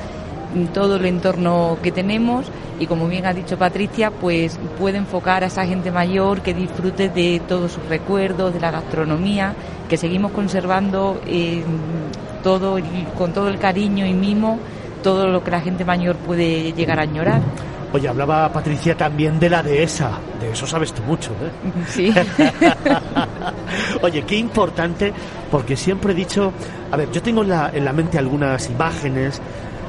todo 0.72 0.96
el 0.96 1.06
entorno 1.06 1.78
que 1.82 1.92
tenemos 1.92 2.46
y 2.80 2.86
como 2.86 3.06
bien 3.08 3.26
ha 3.26 3.34
dicho 3.34 3.58
Patricia, 3.58 4.10
pues 4.10 4.58
puede 4.78 4.96
enfocar 4.96 5.44
a 5.44 5.48
esa 5.48 5.66
gente 5.66 5.90
mayor 5.90 6.40
que 6.40 6.54
disfrute 6.54 7.10
de 7.10 7.40
todos 7.46 7.72
sus 7.72 7.86
recuerdos, 7.86 8.54
de 8.54 8.60
la 8.60 8.70
gastronomía, 8.70 9.54
que 9.86 9.98
seguimos 9.98 10.32
conservando 10.32 11.20
eh, 11.26 11.62
todo 12.42 12.78
con 13.18 13.34
todo 13.34 13.48
el 13.48 13.58
cariño 13.58 14.06
y 14.06 14.14
mimo 14.14 14.58
todo 15.02 15.26
lo 15.26 15.44
que 15.44 15.50
la 15.50 15.60
gente 15.60 15.84
mayor 15.84 16.16
puede 16.16 16.72
llegar 16.72 16.98
a 16.98 17.02
añorar. 17.02 17.42
Oye, 17.92 18.08
hablaba 18.08 18.52
Patricia 18.52 18.96
también 18.96 19.40
de 19.40 19.50
la 19.50 19.62
dehesa. 19.62 20.12
De 20.40 20.52
eso 20.52 20.66
sabes 20.66 20.92
tú 20.92 21.02
mucho, 21.02 21.32
¿eh? 21.32 21.72
Sí. 21.88 22.14
Oye, 24.02 24.22
qué 24.22 24.36
importante, 24.36 25.12
porque 25.50 25.76
siempre 25.76 26.12
he 26.12 26.14
dicho, 26.14 26.52
a 26.90 26.96
ver, 26.96 27.10
yo 27.10 27.20
tengo 27.20 27.42
en 27.42 27.48
la, 27.48 27.70
en 27.72 27.84
la 27.84 27.92
mente 27.92 28.18
algunas 28.18 28.70
imágenes 28.70 29.40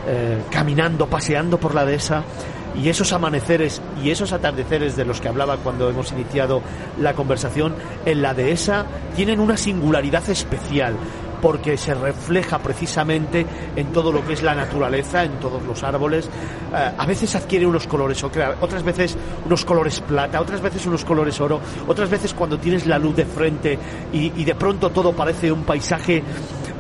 eh, 0.08 0.42
caminando, 0.50 1.08
paseando 1.08 1.60
por 1.60 1.76
la 1.76 1.86
dehesa 1.86 2.24
y 2.76 2.90
esos 2.90 3.14
amaneceres 3.14 3.82
y 4.04 4.10
esos 4.10 4.32
atardeceres 4.34 4.96
de 4.96 5.06
los 5.06 5.22
que 5.22 5.28
hablaba 5.28 5.58
cuando 5.58 5.90
hemos 5.90 6.12
iniciado 6.12 6.62
la 7.00 7.14
conversación 7.14 7.76
en 8.06 8.22
la 8.22 8.34
dehesa 8.34 8.86
tienen 9.16 9.40
una 9.40 9.58
singularidad 9.58 10.28
especial 10.30 10.96
porque 11.42 11.78
se 11.78 11.94
refleja 11.94 12.60
precisamente 12.60 13.46
en 13.76 13.88
todo 13.88 14.12
lo 14.12 14.26
que 14.26 14.34
es 14.34 14.44
la 14.44 14.56
naturaleza, 14.56 15.24
en 15.24 15.40
todos 15.40 15.64
los 15.64 15.84
árboles. 15.84 16.28
Eh, 16.28 16.92
a 16.98 17.06
veces 17.06 17.36
adquiere 17.36 17.66
unos 17.66 17.88
colores 17.88 18.24
ocre, 18.24 18.46
otras 18.62 18.84
veces 18.84 19.18
unos 19.46 19.66
colores 19.66 20.00
plata, 20.02 20.40
otras 20.40 20.62
veces 20.62 20.86
unos 20.86 21.04
colores 21.04 21.40
oro, 21.42 21.60
otras 21.88 22.10
veces 22.10 22.34
cuando 22.34 22.58
tienes 22.58 22.86
la 22.86 23.00
luz 23.00 23.16
de 23.16 23.26
frente 23.26 23.80
y, 24.14 24.32
y 24.40 24.46
de 24.46 24.56
pronto 24.56 24.90
todo 24.92 25.14
parece 25.14 25.52
un 25.52 25.64
paisaje 25.64 26.24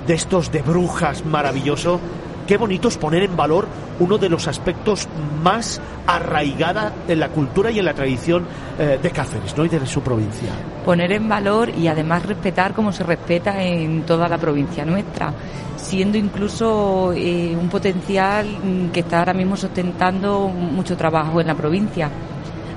de 0.05 0.13
estos 0.13 0.51
de 0.51 0.61
brujas 0.61 1.25
maravilloso 1.25 1.99
qué 2.47 2.57
bonito 2.57 2.87
es 2.87 2.97
poner 2.97 3.23
en 3.23 3.35
valor 3.35 3.67
uno 3.99 4.17
de 4.17 4.29
los 4.29 4.47
aspectos 4.47 5.07
más 5.43 5.81
arraigada 6.07 6.93
en 7.07 7.19
la 7.19 7.29
cultura 7.29 7.71
y 7.71 7.79
en 7.79 7.85
la 7.85 7.93
tradición 7.93 8.45
eh, 8.79 8.99
de 9.01 9.11
Cáceres 9.11 9.55
¿no? 9.57 9.65
y 9.65 9.69
de 9.69 9.85
su 9.85 10.01
provincia. 10.01 10.49
Poner 10.85 11.11
en 11.11 11.27
valor 11.29 11.69
y 11.69 11.87
además 11.87 12.25
respetar 12.25 12.73
como 12.73 12.91
se 12.91 13.03
respeta 13.03 13.63
en 13.63 14.03
toda 14.03 14.27
la 14.27 14.37
provincia 14.37 14.85
nuestra, 14.85 15.33
siendo 15.75 16.17
incluso 16.17 17.13
eh, 17.13 17.55
un 17.59 17.69
potencial 17.69 18.47
que 18.91 19.01
está 19.01 19.19
ahora 19.19 19.33
mismo 19.33 19.55
sustentando 19.55 20.47
mucho 20.47 20.97
trabajo 20.97 21.41
en 21.41 21.47
la 21.47 21.55
provincia. 21.55 22.09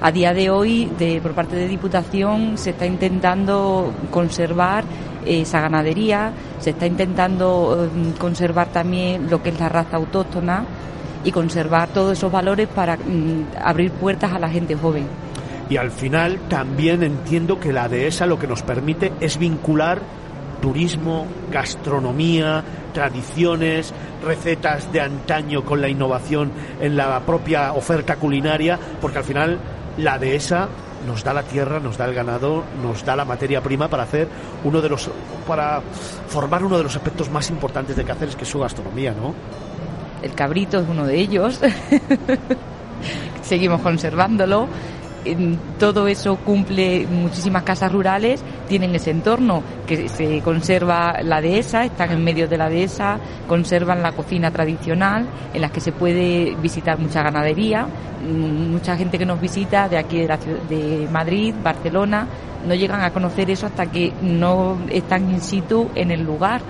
A 0.00 0.12
día 0.12 0.34
de 0.34 0.50
hoy, 0.50 0.90
de, 0.98 1.20
por 1.22 1.32
parte 1.32 1.56
de 1.56 1.66
Diputación, 1.66 2.58
se 2.58 2.70
está 2.70 2.84
intentando 2.84 3.90
conservar 4.10 4.84
esa 5.24 5.60
ganadería, 5.60 6.32
se 6.58 6.70
está 6.70 6.86
intentando 6.86 7.90
em, 7.94 8.12
conservar 8.12 8.68
también 8.68 9.30
lo 9.30 9.42
que 9.42 9.50
es 9.50 9.60
la 9.60 9.68
raza 9.68 9.96
autóctona 9.96 10.64
y 11.24 11.32
conservar 11.32 11.88
todos 11.88 12.18
esos 12.18 12.30
valores 12.30 12.68
para 12.68 12.96
mm, 12.96 13.56
abrir 13.62 13.90
puertas 13.92 14.32
a 14.32 14.38
la 14.38 14.48
gente 14.48 14.74
joven. 14.74 15.06
Y 15.70 15.76
al 15.76 15.90
final 15.90 16.38
también 16.48 17.02
entiendo 17.02 17.58
que 17.58 17.72
la 17.72 17.88
dehesa 17.88 18.26
lo 18.26 18.38
que 18.38 18.46
nos 18.46 18.62
permite 18.62 19.12
es 19.20 19.38
vincular 19.38 20.00
turismo, 20.60 21.26
gastronomía, 21.52 22.64
tradiciones, 22.94 23.92
recetas 24.24 24.90
de 24.92 25.00
antaño 25.02 25.62
con 25.62 25.80
la 25.82 25.90
innovación 25.90 26.52
en 26.80 26.96
la 26.96 27.20
propia 27.20 27.74
oferta 27.74 28.16
culinaria, 28.16 28.78
porque 29.00 29.18
al 29.18 29.24
final 29.24 29.58
la 29.98 30.18
dehesa 30.18 30.68
nos 31.06 31.24
da 31.24 31.32
la 31.32 31.42
tierra, 31.42 31.80
nos 31.80 31.96
da 31.96 32.06
el 32.06 32.14
ganado, 32.14 32.64
nos 32.82 33.04
da 33.04 33.16
la 33.16 33.24
materia 33.24 33.60
prima 33.62 33.88
para 33.88 34.04
hacer 34.04 34.28
uno 34.64 34.80
de 34.80 34.88
los 34.88 35.10
para 35.46 35.82
formar 36.28 36.64
uno 36.64 36.76
de 36.76 36.84
los 36.84 36.96
aspectos 36.96 37.30
más 37.30 37.50
importantes 37.50 37.96
de 37.96 38.04
Cáceres 38.04 38.36
que 38.36 38.44
es 38.44 38.50
su 38.50 38.60
gastronomía, 38.60 39.12
¿no? 39.12 39.34
El 40.22 40.34
cabrito 40.34 40.78
es 40.78 40.88
uno 40.88 41.06
de 41.06 41.20
ellos. 41.20 41.60
Seguimos 43.42 43.82
conservándolo 43.82 44.68
todo 45.78 46.06
eso 46.06 46.36
cumple 46.36 47.06
muchísimas 47.06 47.62
casas 47.62 47.92
rurales, 47.92 48.42
tienen 48.68 48.94
ese 48.94 49.10
entorno 49.10 49.62
que 49.86 50.08
se 50.08 50.40
conserva 50.40 51.22
la 51.22 51.40
dehesa, 51.40 51.84
están 51.84 52.12
en 52.12 52.22
medio 52.22 52.48
de 52.48 52.58
la 52.58 52.68
dehesa, 52.68 53.18
conservan 53.48 54.02
la 54.02 54.12
cocina 54.12 54.50
tradicional 54.50 55.26
en 55.52 55.60
la 55.60 55.70
que 55.70 55.80
se 55.80 55.92
puede 55.92 56.54
visitar 56.56 56.98
mucha 56.98 57.22
ganadería, 57.22 57.86
mm, 57.86 58.72
mucha 58.72 58.96
gente 58.96 59.18
que 59.18 59.26
nos 59.26 59.40
visita 59.40 59.88
de 59.88 59.98
aquí 59.98 60.18
de, 60.18 60.28
la, 60.28 60.38
de 60.68 61.08
Madrid, 61.10 61.54
Barcelona, 61.62 62.26
no 62.66 62.74
llegan 62.74 63.02
a 63.02 63.10
conocer 63.10 63.50
eso 63.50 63.66
hasta 63.66 63.86
que 63.86 64.12
no 64.22 64.78
están 64.90 65.30
in 65.30 65.40
situ 65.40 65.90
en 65.94 66.10
el 66.10 66.22
lugar 66.22 66.62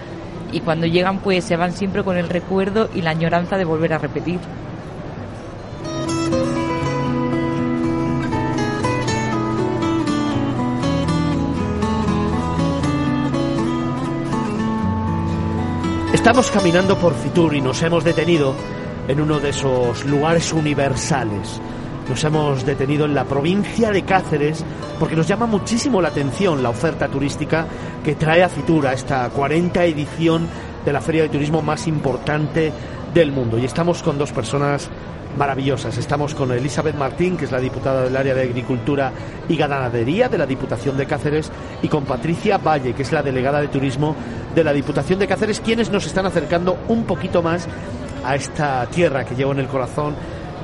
y 0.53 0.61
cuando 0.61 0.87
llegan 0.87 1.19
pues 1.19 1.45
se 1.45 1.57
van 1.57 1.73
siempre 1.73 2.05
con 2.05 2.17
el 2.17 2.29
recuerdo 2.29 2.89
y 2.95 3.03
la 3.03 3.11
añoranza 3.11 3.57
de 3.57 3.65
volver 3.65 3.93
a 3.93 3.99
repetir. 3.99 4.39
Estamos 16.25 16.51
caminando 16.51 16.97
por 16.97 17.15
Fitur 17.15 17.55
y 17.55 17.61
nos 17.61 17.83
hemos 17.83 18.03
detenido 18.03 18.55
en 19.09 19.21
uno 19.21 19.41
de 19.41 19.51
esos 19.51 20.07
lugares 20.07 20.55
universales. 20.55 21.61
Nos 22.09 22.25
hemos 22.25 22.65
detenido 22.65 23.05
en 23.05 23.15
la 23.15 23.25
provincia 23.25 23.91
de 23.91 24.05
Cáceres 24.05 24.65
porque 24.99 25.17
nos 25.17 25.29
llama 25.29 25.45
muchísimo 25.45 26.01
la 26.01 26.09
atención 26.09 26.63
la 26.63 26.71
oferta 26.71 27.09
turística 27.09 27.67
que 28.03 28.15
trae 28.15 28.43
a 28.43 28.49
Fitur 28.49 28.87
a 28.87 28.95
esta 28.95 29.29
40 29.29 29.85
edición 29.85 30.49
de 30.83 30.95
la 30.95 31.03
feria 31.03 31.25
de 31.25 31.29
turismo 31.29 31.61
más 31.61 31.87
importante 31.87 32.73
del 33.13 33.31
mundo. 33.31 33.59
Y 33.59 33.67
estamos 33.67 34.03
con 34.03 34.17
dos 34.17 34.33
personas 34.33 34.89
maravillosas. 35.37 35.99
Estamos 35.99 36.35
con 36.35 36.53
Elizabeth 36.53 36.97
Martín, 36.97 37.37
que 37.37 37.45
es 37.45 37.53
la 37.53 37.61
diputada 37.61 38.05
del 38.05 38.17
área 38.17 38.35
de 38.35 38.43
Agricultura 38.43 39.13
y 39.49 39.57
Ganadería 39.57 40.29
de 40.29 40.39
la 40.39 40.47
Diputación 40.47 40.97
de 40.97 41.07
Cáceres, 41.07 41.51
y 41.83 41.89
con 41.89 42.05
Patricia 42.05 42.59
Valle, 42.59 42.95
que 42.95 43.03
es 43.03 43.13
la 43.13 43.23
delegada 43.23 43.61
de 43.61 43.69
Turismo 43.69 44.17
de 44.55 44.65
la 44.65 44.73
Diputación 44.73 45.19
de 45.19 45.27
Cáceres, 45.27 45.61
quienes 45.61 45.91
nos 45.91 46.07
están 46.07 46.27
acercando 46.27 46.79
un 46.89 47.05
poquito 47.05 47.43
más 47.43 47.67
a 48.25 48.35
esta 48.35 48.87
tierra 48.87 49.25
que 49.25 49.35
llevo 49.35 49.53
en 49.53 49.59
el 49.59 49.67
corazón 49.67 50.15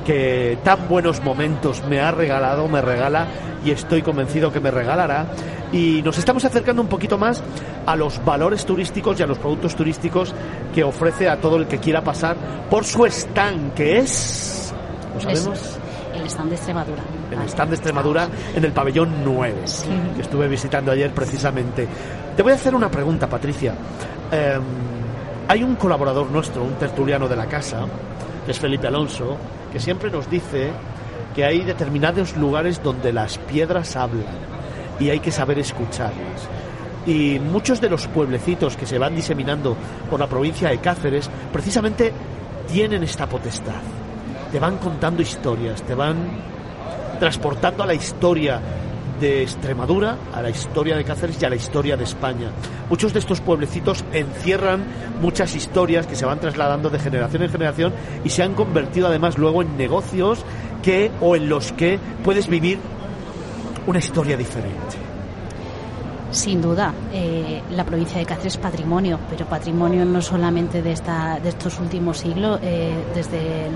que 0.05 0.57
tan 0.63 0.87
buenos 0.87 1.21
momentos 1.21 1.83
me 1.87 1.99
ha 1.99 2.11
regalado, 2.11 2.67
me 2.67 2.81
regala 2.81 3.27
y 3.63 3.71
estoy 3.71 4.01
convencido 4.01 4.51
que 4.51 4.59
me 4.59 4.71
regalará. 4.71 5.27
Y 5.71 6.01
nos 6.03 6.17
estamos 6.17 6.43
acercando 6.43 6.81
un 6.81 6.87
poquito 6.87 7.17
más 7.17 7.41
a 7.85 7.95
los 7.95 8.23
valores 8.25 8.65
turísticos 8.65 9.19
y 9.19 9.23
a 9.23 9.27
los 9.27 9.37
productos 9.37 9.75
turísticos 9.75 10.33
que 10.73 10.83
ofrece 10.83 11.29
a 11.29 11.39
todo 11.39 11.57
el 11.57 11.67
que 11.67 11.77
quiera 11.77 12.03
pasar 12.03 12.35
por 12.69 12.83
su 12.83 13.05
stand, 13.05 13.73
que 13.73 13.99
es... 13.99 14.73
¿Lo 15.13 15.21
sabemos? 15.21 15.79
El 16.13 16.25
stand 16.27 16.49
de 16.49 16.55
Extremadura. 16.55 17.03
El 17.31 17.41
stand 17.47 17.69
de 17.69 17.75
Extremadura 17.75 18.27
en 18.53 18.65
el 18.65 18.71
pabellón 18.73 19.23
9, 19.23 19.55
que 20.15 20.21
estuve 20.21 20.47
visitando 20.47 20.91
ayer 20.91 21.11
precisamente. 21.11 21.87
Te 22.35 22.43
voy 22.43 22.53
a 22.53 22.55
hacer 22.55 22.73
una 22.73 22.89
pregunta, 22.89 23.27
Patricia. 23.27 23.75
Em, 24.31 24.61
hay 25.49 25.63
un 25.63 25.75
colaborador 25.75 26.31
nuestro, 26.31 26.63
un 26.63 26.75
tertuliano 26.75 27.27
de 27.27 27.35
la 27.35 27.45
casa, 27.45 27.85
que 28.45 28.51
es 28.51 28.59
Felipe 28.59 28.87
Alonso, 28.87 29.35
que 29.71 29.81
siempre 29.81 30.09
nos 30.09 30.29
dice 30.29 30.71
que 31.35 31.43
hay 31.43 31.63
determinados 31.63 32.37
lugares 32.37 32.81
donde 32.81 33.11
las 33.11 33.37
piedras 33.37 33.97
hablan 33.97 34.33
y 34.97 35.09
hay 35.09 35.19
que 35.19 35.31
saber 35.31 35.59
escucharlas. 35.59 36.47
Y 37.05 37.37
muchos 37.39 37.81
de 37.81 37.89
los 37.89 38.07
pueblecitos 38.07 38.77
que 38.77 38.85
se 38.85 38.97
van 38.97 39.13
diseminando 39.13 39.75
por 40.09 40.19
la 40.19 40.27
provincia 40.27 40.69
de 40.69 40.77
Cáceres 40.77 41.29
precisamente 41.51 42.13
tienen 42.71 43.03
esta 43.03 43.27
potestad. 43.27 43.81
Te 44.53 44.59
van 44.59 44.77
contando 44.77 45.21
historias, 45.21 45.81
te 45.83 45.95
van 45.95 46.15
transportando 47.19 47.83
a 47.83 47.87
la 47.87 47.93
historia 47.93 48.61
de 49.21 49.43
Extremadura, 49.43 50.17
a 50.33 50.41
la 50.41 50.49
historia 50.49 50.97
de 50.97 51.05
Cáceres 51.05 51.41
y 51.41 51.45
a 51.45 51.49
la 51.49 51.55
historia 51.55 51.95
de 51.95 52.03
España. 52.03 52.49
Muchos 52.89 53.13
de 53.13 53.19
estos 53.19 53.39
pueblecitos 53.39 54.03
encierran 54.11 54.83
muchas 55.21 55.55
historias 55.55 56.07
que 56.07 56.15
se 56.15 56.25
van 56.25 56.39
trasladando 56.39 56.89
de 56.89 56.99
generación 56.99 57.43
en 57.43 57.49
generación 57.49 57.93
y 58.25 58.29
se 58.29 58.43
han 58.43 58.55
convertido 58.55 59.07
además 59.07 59.37
luego 59.37 59.61
en 59.61 59.77
negocios 59.77 60.43
que 60.81 61.11
o 61.21 61.35
en 61.35 61.47
los 61.47 61.71
que 61.71 61.99
puedes 62.23 62.47
vivir 62.47 62.79
una 63.87 63.99
historia 63.99 64.35
diferente. 64.35 64.97
Sin 66.31 66.61
duda, 66.61 66.93
eh, 67.13 67.61
la 67.71 67.85
provincia 67.85 68.17
de 68.17 68.25
Cáceres 68.25 68.55
es 68.55 68.57
patrimonio, 68.57 69.19
pero 69.29 69.45
patrimonio 69.45 70.05
no 70.05 70.21
solamente 70.21 70.81
de, 70.81 70.93
esta, 70.93 71.39
de 71.39 71.49
estos 71.49 71.77
últimos 71.79 72.19
siglos, 72.19 72.59
eh, 72.63 72.93
desde 73.13 73.67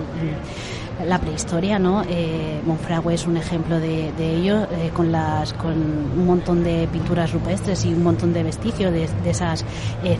la 1.03 1.19
prehistoria, 1.19 1.79
¿no? 1.79 2.03
Eh, 2.07 2.61
Monfragüe 2.65 3.13
es 3.13 3.25
un 3.27 3.37
ejemplo 3.37 3.79
de, 3.79 4.11
ello, 4.17 4.63
eh, 4.63 4.91
con, 4.93 5.11
las, 5.11 5.53
con 5.53 5.73
un 5.73 6.25
montón 6.25 6.63
de 6.63 6.87
pinturas 6.91 7.31
rupestres 7.33 7.85
y 7.85 7.93
un 7.93 8.03
montón 8.03 8.33
de 8.33 8.43
vestigios 8.43 8.91
de, 8.93 9.09
esas 9.29 9.65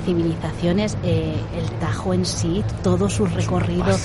civilizaciones. 0.05 0.97
el 1.03 1.69
Tajo 1.79 2.13
en 2.13 2.25
sí, 2.25 2.63
todo 2.83 3.09
su 3.09 3.25
recorrido 3.25 3.95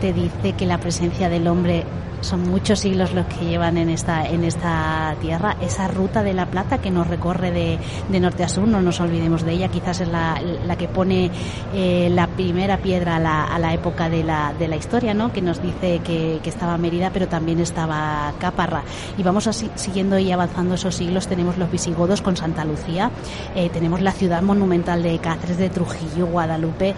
te 0.00 0.12
dice 0.12 0.52
que 0.52 0.66
la 0.66 0.78
presencia 0.78 1.28
del 1.28 1.46
hombre 1.48 1.84
son 2.20 2.48
muchos 2.48 2.80
siglos 2.80 3.12
los 3.12 3.26
que 3.26 3.44
llevan 3.44 3.78
en 3.78 3.90
esta, 3.90 4.26
en 4.26 4.44
esta 4.44 5.14
tierra. 5.20 5.56
Esa 5.60 5.88
ruta 5.88 6.22
de 6.22 6.34
la 6.34 6.46
plata 6.46 6.78
que 6.78 6.90
nos 6.90 7.06
recorre 7.06 7.50
de, 7.50 7.78
de 8.08 8.20
norte 8.20 8.44
a 8.44 8.48
sur, 8.48 8.66
no 8.66 8.80
nos 8.80 9.00
olvidemos 9.00 9.44
de 9.44 9.52
ella, 9.52 9.68
quizás 9.68 10.00
es 10.00 10.08
la, 10.08 10.40
la 10.66 10.76
que 10.76 10.88
pone 10.88 11.30
eh, 11.74 12.08
la 12.10 12.26
primera 12.26 12.78
piedra 12.78 13.16
a 13.16 13.18
la, 13.18 13.44
a 13.44 13.58
la 13.58 13.74
época 13.74 14.08
de 14.08 14.24
la, 14.24 14.54
de 14.58 14.68
la 14.68 14.76
historia, 14.76 15.14
¿no? 15.14 15.32
que 15.32 15.42
nos 15.42 15.62
dice 15.62 16.00
que, 16.00 16.40
que 16.42 16.50
estaba 16.50 16.76
Mérida, 16.78 17.10
pero 17.12 17.28
también 17.28 17.60
estaba 17.60 18.32
Caparra. 18.38 18.82
Y 19.16 19.22
vamos 19.22 19.46
así, 19.46 19.70
siguiendo 19.74 20.18
y 20.18 20.30
avanzando 20.32 20.74
esos 20.74 20.94
siglos, 20.94 21.26
tenemos 21.26 21.58
los 21.58 21.70
visigodos 21.70 22.22
con 22.22 22.36
Santa 22.36 22.64
Lucía, 22.64 23.10
eh, 23.54 23.70
tenemos 23.70 24.00
la 24.00 24.12
ciudad 24.12 24.42
monumental 24.42 25.02
de 25.02 25.18
Cáceres, 25.18 25.58
de 25.58 25.70
Trujillo, 25.70 26.26
Guadalupe, 26.26 26.94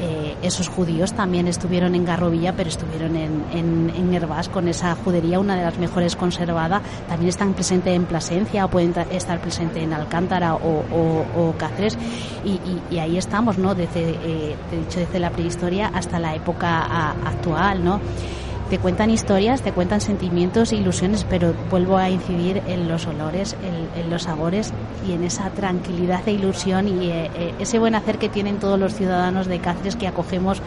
eh, 0.00 0.36
esos 0.42 0.68
judíos 0.68 1.12
también 1.12 1.48
estuvieron 1.48 1.94
en 1.94 2.04
Garrovilla, 2.04 2.54
pero 2.54 2.68
estuvieron 2.68 3.16
en, 3.16 3.44
en, 3.52 3.92
en 3.94 4.10
Nervás 4.10 4.48
con 4.48 4.68
esa 4.68 4.94
judería, 4.94 5.38
una 5.38 5.56
de 5.56 5.62
las 5.62 5.78
mejores 5.78 6.16
conservada. 6.16 6.82
También 7.08 7.28
están 7.28 7.54
presentes 7.54 7.94
en 7.94 8.04
Plasencia 8.04 8.64
o 8.64 8.68
pueden 8.68 8.94
estar 9.10 9.40
presentes 9.40 9.82
en 9.82 9.92
Alcántara 9.92 10.54
o, 10.54 10.84
o, 11.36 11.54
Cáceres. 11.58 11.98
Y, 12.44 12.98
ahí 12.98 13.18
estamos, 13.18 13.58
¿no? 13.58 13.74
Desde, 13.74 14.10
eh, 14.22 14.56
dicho, 14.70 15.00
desde 15.00 15.18
la 15.18 15.30
prehistoria 15.30 15.90
hasta 15.94 16.18
la 16.18 16.34
época 16.34 17.10
actual, 17.24 17.84
¿no? 17.84 18.00
Te 18.70 18.78
cuentan 18.78 19.10
historias, 19.10 19.62
te 19.62 19.72
cuentan 19.72 20.00
sentimientos 20.00 20.72
e 20.72 20.76
ilusiones, 20.76 21.24
pero 21.28 21.54
vuelvo 21.70 21.98
a 21.98 22.10
incidir 22.10 22.62
en 22.66 22.88
los 22.88 23.06
olores, 23.06 23.56
en, 23.62 24.10
los 24.10 24.24
sabores 24.24 24.72
y 25.06 25.12
en 25.12 25.24
esa 25.24 25.50
tranquilidad 25.50 26.26
e 26.26 26.32
ilusión 26.32 26.88
y 26.88 27.10
eh, 27.10 27.30
eh, 27.34 27.54
ese 27.58 27.78
buen 27.78 27.94
hacer 27.94 28.18
que 28.18 28.28
tienen 28.28 28.58
todos 28.58 28.78
los 28.78 28.94
ciudadanos 28.94 29.46
de 29.46 29.58
Cáceres 29.58 29.96
que 29.96 30.06
acogemos 30.06 30.60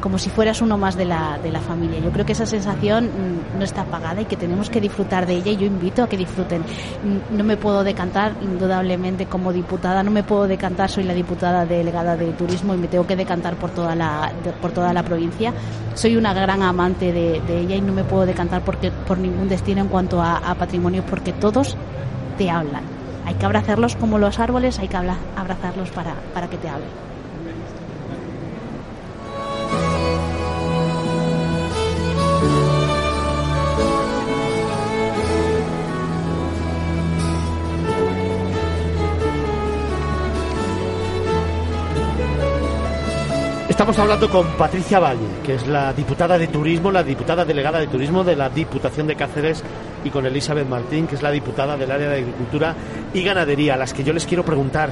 como 0.00 0.18
si 0.18 0.30
fueras 0.30 0.60
uno 0.60 0.78
más 0.78 0.96
de 0.96 1.04
la, 1.04 1.38
de 1.42 1.50
la 1.50 1.60
familia. 1.60 1.98
Yo 2.00 2.10
creo 2.10 2.26
que 2.26 2.32
esa 2.32 2.46
sensación 2.46 3.06
mm, 3.06 3.58
no 3.58 3.64
está 3.64 3.82
apagada 3.82 4.20
y 4.20 4.24
que 4.26 4.36
tenemos 4.36 4.70
que 4.70 4.80
disfrutar 4.80 5.26
de 5.26 5.34
ella 5.34 5.52
y 5.52 5.56
yo 5.56 5.66
invito 5.66 6.02
a 6.02 6.08
que 6.08 6.16
disfruten. 6.16 6.62
Mm, 6.62 7.36
no 7.36 7.44
me 7.44 7.56
puedo 7.56 7.82
decantar, 7.84 8.34
indudablemente, 8.42 9.26
como 9.26 9.52
diputada, 9.52 10.02
no 10.02 10.10
me 10.10 10.22
puedo 10.22 10.46
decantar, 10.46 10.90
soy 10.90 11.04
la 11.04 11.14
diputada 11.14 11.64
delegada 11.64 12.16
de 12.16 12.32
turismo 12.32 12.74
y 12.74 12.78
me 12.78 12.88
tengo 12.88 13.06
que 13.06 13.16
decantar 13.16 13.56
por 13.56 13.70
toda 13.70 13.94
la, 13.94 14.32
por 14.60 14.72
toda 14.72 14.92
la 14.92 15.02
provincia. 15.02 15.52
Soy 15.94 16.16
una 16.16 16.34
gran 16.34 16.62
amante 16.62 17.12
de, 17.12 17.40
ella 17.48 17.76
y 17.76 17.80
no 17.80 17.92
me 17.92 18.04
puedo 18.04 18.26
decantar 18.26 18.62
porque, 18.62 18.90
por 18.90 19.18
ningún 19.18 19.48
destino 19.48 19.80
en 19.80 19.88
cuanto 19.88 20.22
a, 20.22 20.54
patrimonio 20.56 21.02
porque 21.08 21.32
todos 21.32 21.76
te 22.38 22.50
hablan. 22.50 22.82
Hay 23.24 23.34
que 23.34 23.46
abrazarlos 23.46 23.96
como 23.96 24.18
los 24.18 24.38
árboles, 24.38 24.78
hay 24.78 24.88
que 24.88 24.96
abrazarlos 24.96 25.90
para, 25.90 26.14
para 26.32 26.48
que 26.48 26.56
te 26.58 26.68
hablen. 26.68 27.15
Estamos 43.76 43.98
hablando 43.98 44.30
con 44.30 44.46
Patricia 44.52 44.98
Valle, 44.98 45.28
que 45.44 45.56
es 45.56 45.66
la 45.66 45.92
diputada 45.92 46.38
de 46.38 46.46
turismo, 46.46 46.90
la 46.90 47.02
diputada 47.02 47.44
delegada 47.44 47.78
de 47.78 47.86
turismo 47.88 48.24
de 48.24 48.34
la 48.34 48.48
Diputación 48.48 49.06
de 49.06 49.16
Cáceres, 49.16 49.62
y 50.02 50.08
con 50.08 50.24
Elizabeth 50.24 50.66
Martín, 50.66 51.06
que 51.06 51.14
es 51.14 51.22
la 51.22 51.30
diputada 51.30 51.76
del 51.76 51.90
área 51.90 52.08
de 52.08 52.16
agricultura 52.20 52.74
y 53.12 53.22
ganadería, 53.22 53.74
a 53.74 53.76
las 53.76 53.92
que 53.92 54.02
yo 54.02 54.14
les 54.14 54.24
quiero 54.24 54.46
preguntar. 54.46 54.88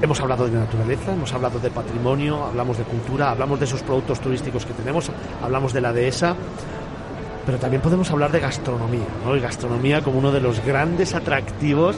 Hemos 0.00 0.20
hablado 0.20 0.46
de 0.46 0.52
naturaleza, 0.52 1.12
hemos 1.12 1.32
hablado 1.32 1.58
de 1.58 1.70
patrimonio, 1.70 2.44
hablamos 2.44 2.78
de 2.78 2.84
cultura, 2.84 3.32
hablamos 3.32 3.58
de 3.58 3.64
esos 3.64 3.82
productos 3.82 4.20
turísticos 4.20 4.64
que 4.64 4.72
tenemos, 4.72 5.10
hablamos 5.42 5.72
de 5.72 5.80
la 5.80 5.92
dehesa, 5.92 6.36
pero 7.44 7.58
también 7.58 7.82
podemos 7.82 8.08
hablar 8.12 8.30
de 8.30 8.38
gastronomía, 8.38 9.08
¿no? 9.24 9.34
Y 9.34 9.40
gastronomía 9.40 10.02
como 10.02 10.20
uno 10.20 10.30
de 10.30 10.40
los 10.40 10.64
grandes 10.64 11.16
atractivos 11.16 11.96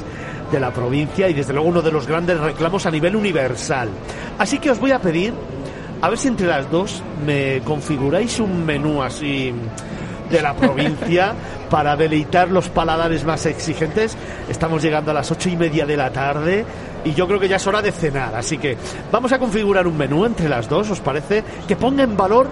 de 0.50 0.60
la 0.60 0.72
provincia 0.72 1.28
y 1.28 1.34
desde 1.34 1.52
luego 1.52 1.68
uno 1.68 1.82
de 1.82 1.92
los 1.92 2.06
grandes 2.06 2.40
reclamos 2.40 2.86
a 2.86 2.90
nivel 2.90 3.16
universal. 3.16 3.90
Así 4.38 4.58
que 4.58 4.70
os 4.70 4.80
voy 4.80 4.92
a 4.92 4.98
pedir 4.98 5.34
a 6.00 6.08
ver 6.08 6.18
si 6.18 6.28
entre 6.28 6.46
las 6.46 6.70
dos 6.70 7.02
me 7.26 7.60
configuráis 7.64 8.38
un 8.40 8.64
menú 8.64 9.02
así 9.02 9.52
de 10.30 10.42
la 10.42 10.54
provincia 10.54 11.34
para 11.70 11.96
deleitar 11.96 12.50
los 12.50 12.68
paladares 12.68 13.24
más 13.24 13.46
exigentes. 13.46 14.16
Estamos 14.48 14.82
llegando 14.82 15.10
a 15.10 15.14
las 15.14 15.30
ocho 15.30 15.48
y 15.48 15.56
media 15.56 15.86
de 15.86 15.96
la 15.96 16.10
tarde 16.10 16.64
y 17.04 17.14
yo 17.14 17.26
creo 17.26 17.40
que 17.40 17.48
ya 17.48 17.56
es 17.56 17.66
hora 17.66 17.82
de 17.82 17.92
cenar. 17.92 18.34
Así 18.34 18.58
que 18.58 18.76
vamos 19.10 19.32
a 19.32 19.38
configurar 19.38 19.86
un 19.86 19.96
menú 19.96 20.24
entre 20.24 20.48
las 20.48 20.68
dos, 20.68 20.90
¿os 20.90 21.00
parece? 21.00 21.42
Que 21.66 21.76
ponga 21.76 22.04
en 22.04 22.16
valor 22.16 22.48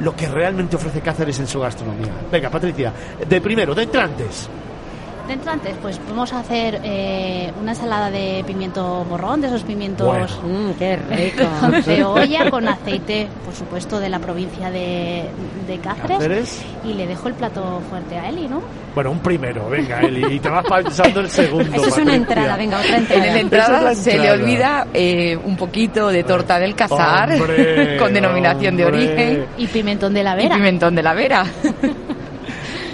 lo 0.00 0.14
que 0.14 0.28
realmente 0.28 0.76
ofrece 0.76 1.00
Cáceres 1.00 1.38
en 1.40 1.46
su 1.46 1.60
gastronomía. 1.60 2.12
Venga, 2.30 2.50
Patricia, 2.50 2.92
de 3.28 3.40
primero, 3.40 3.74
de 3.74 3.82
entrantes. 3.82 4.48
De 5.28 5.34
entrantes, 5.34 5.74
pues 5.82 6.00
vamos 6.08 6.32
a 6.32 6.40
hacer 6.40 6.80
eh, 6.82 7.52
una 7.60 7.72
ensalada 7.72 8.10
de 8.10 8.42
pimiento 8.46 9.04
morrón, 9.08 9.42
de 9.42 9.48
esos 9.48 9.62
pimientos 9.62 10.06
Bueno. 10.06 10.26
Mm, 10.42 10.70
qué 10.78 10.96
rico. 10.96 11.44
con 11.60 11.82
cebolla, 11.82 12.50
con 12.50 12.66
aceite, 12.66 13.28
por 13.44 13.54
supuesto, 13.54 14.00
de 14.00 14.08
la 14.08 14.18
provincia 14.20 14.70
de, 14.70 15.24
de 15.66 15.78
Cáceres. 15.80 16.16
Cáceres. 16.16 16.62
Y 16.82 16.94
le 16.94 17.06
dejo 17.06 17.28
el 17.28 17.34
plato 17.34 17.82
fuerte 17.90 18.16
a 18.16 18.30
Eli, 18.30 18.48
¿no? 18.48 18.62
Bueno, 18.94 19.10
un 19.10 19.18
primero, 19.20 19.68
venga, 19.68 20.00
Eli, 20.00 20.36
y 20.36 20.40
te 20.40 20.48
vas 20.48 20.64
pensando 20.64 21.20
el 21.20 21.28
segundo. 21.28 21.64
Eso 21.76 21.88
es 21.88 21.96
una 21.98 22.12
Patricia. 22.12 22.14
entrada, 22.14 22.56
venga, 22.56 22.80
otra 22.80 22.96
En 22.96 23.02
entrada. 23.02 23.26
la 23.26 23.38
entrada 23.40 23.78
es 23.78 23.84
la 23.84 23.94
se 23.94 24.10
le 24.12 24.16
entrada. 24.16 24.34
olvida 24.42 24.86
eh, 24.94 25.36
un 25.36 25.56
poquito 25.58 26.08
de 26.08 26.24
torta 26.24 26.58
del 26.58 26.74
casar 26.74 27.32
Hombre, 27.34 27.96
con 27.98 28.14
denominación 28.14 28.76
de 28.78 28.86
hombre. 28.86 29.08
origen 29.08 29.46
Y 29.58 29.66
pimentón 29.66 30.14
de 30.14 30.22
la 30.24 30.32
y 30.32 30.36
vera. 30.42 30.54
pimentón 30.56 30.94
de 30.94 31.02
la 31.02 31.12
vera. 31.12 31.44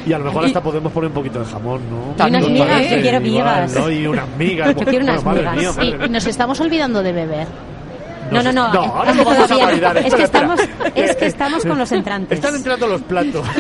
Y 0.07 0.13
a 0.13 0.19
lo 0.19 0.25
mejor 0.27 0.45
Y- 0.45 0.47
hasta 0.49 0.63
podemos 0.63 0.93
poner 0.93 1.09
un 1.09 1.15
poquito 1.15 1.39
de 1.41 1.45
jamón, 1.47 1.81
¿no? 1.91 2.27
Y 2.27 2.29
unas 2.29 2.49
migas, 2.49 2.91
yo 2.91 3.01
quiero 3.01 3.21
migas. 3.21 3.75
¿no? 3.75 3.91
Y 3.91 4.07
unas 4.07 4.29
migas. 4.39 4.75
Yo 4.79 4.85
quiero 4.87 5.05
unas 5.05 5.25
migas. 5.25 5.57
mía, 5.57 5.71
Sí, 5.81 5.95
nos 6.11 6.27
estamos 6.27 6.61
olvidando 6.61 7.03
de 7.03 7.13
beber. 7.13 7.47
No, 8.31 8.43
no, 8.43 8.53
no. 8.53 8.73
No, 8.73 8.83
es- 8.85 8.91
ahora 8.91 9.13
no 9.13 9.19
que 9.25 9.25
vamos 9.25 9.51
a. 9.85 10.01
Es 10.01 10.15
que 10.15 10.23
estamos, 10.23 10.61
es 10.95 11.17
que 11.17 11.27
estamos 11.27 11.65
con 11.65 11.79
los 11.79 11.93
entrantes. 11.93 12.39
Están 12.39 12.55
entrando 12.57 12.87
los 12.87 13.03
platos. 13.03 13.47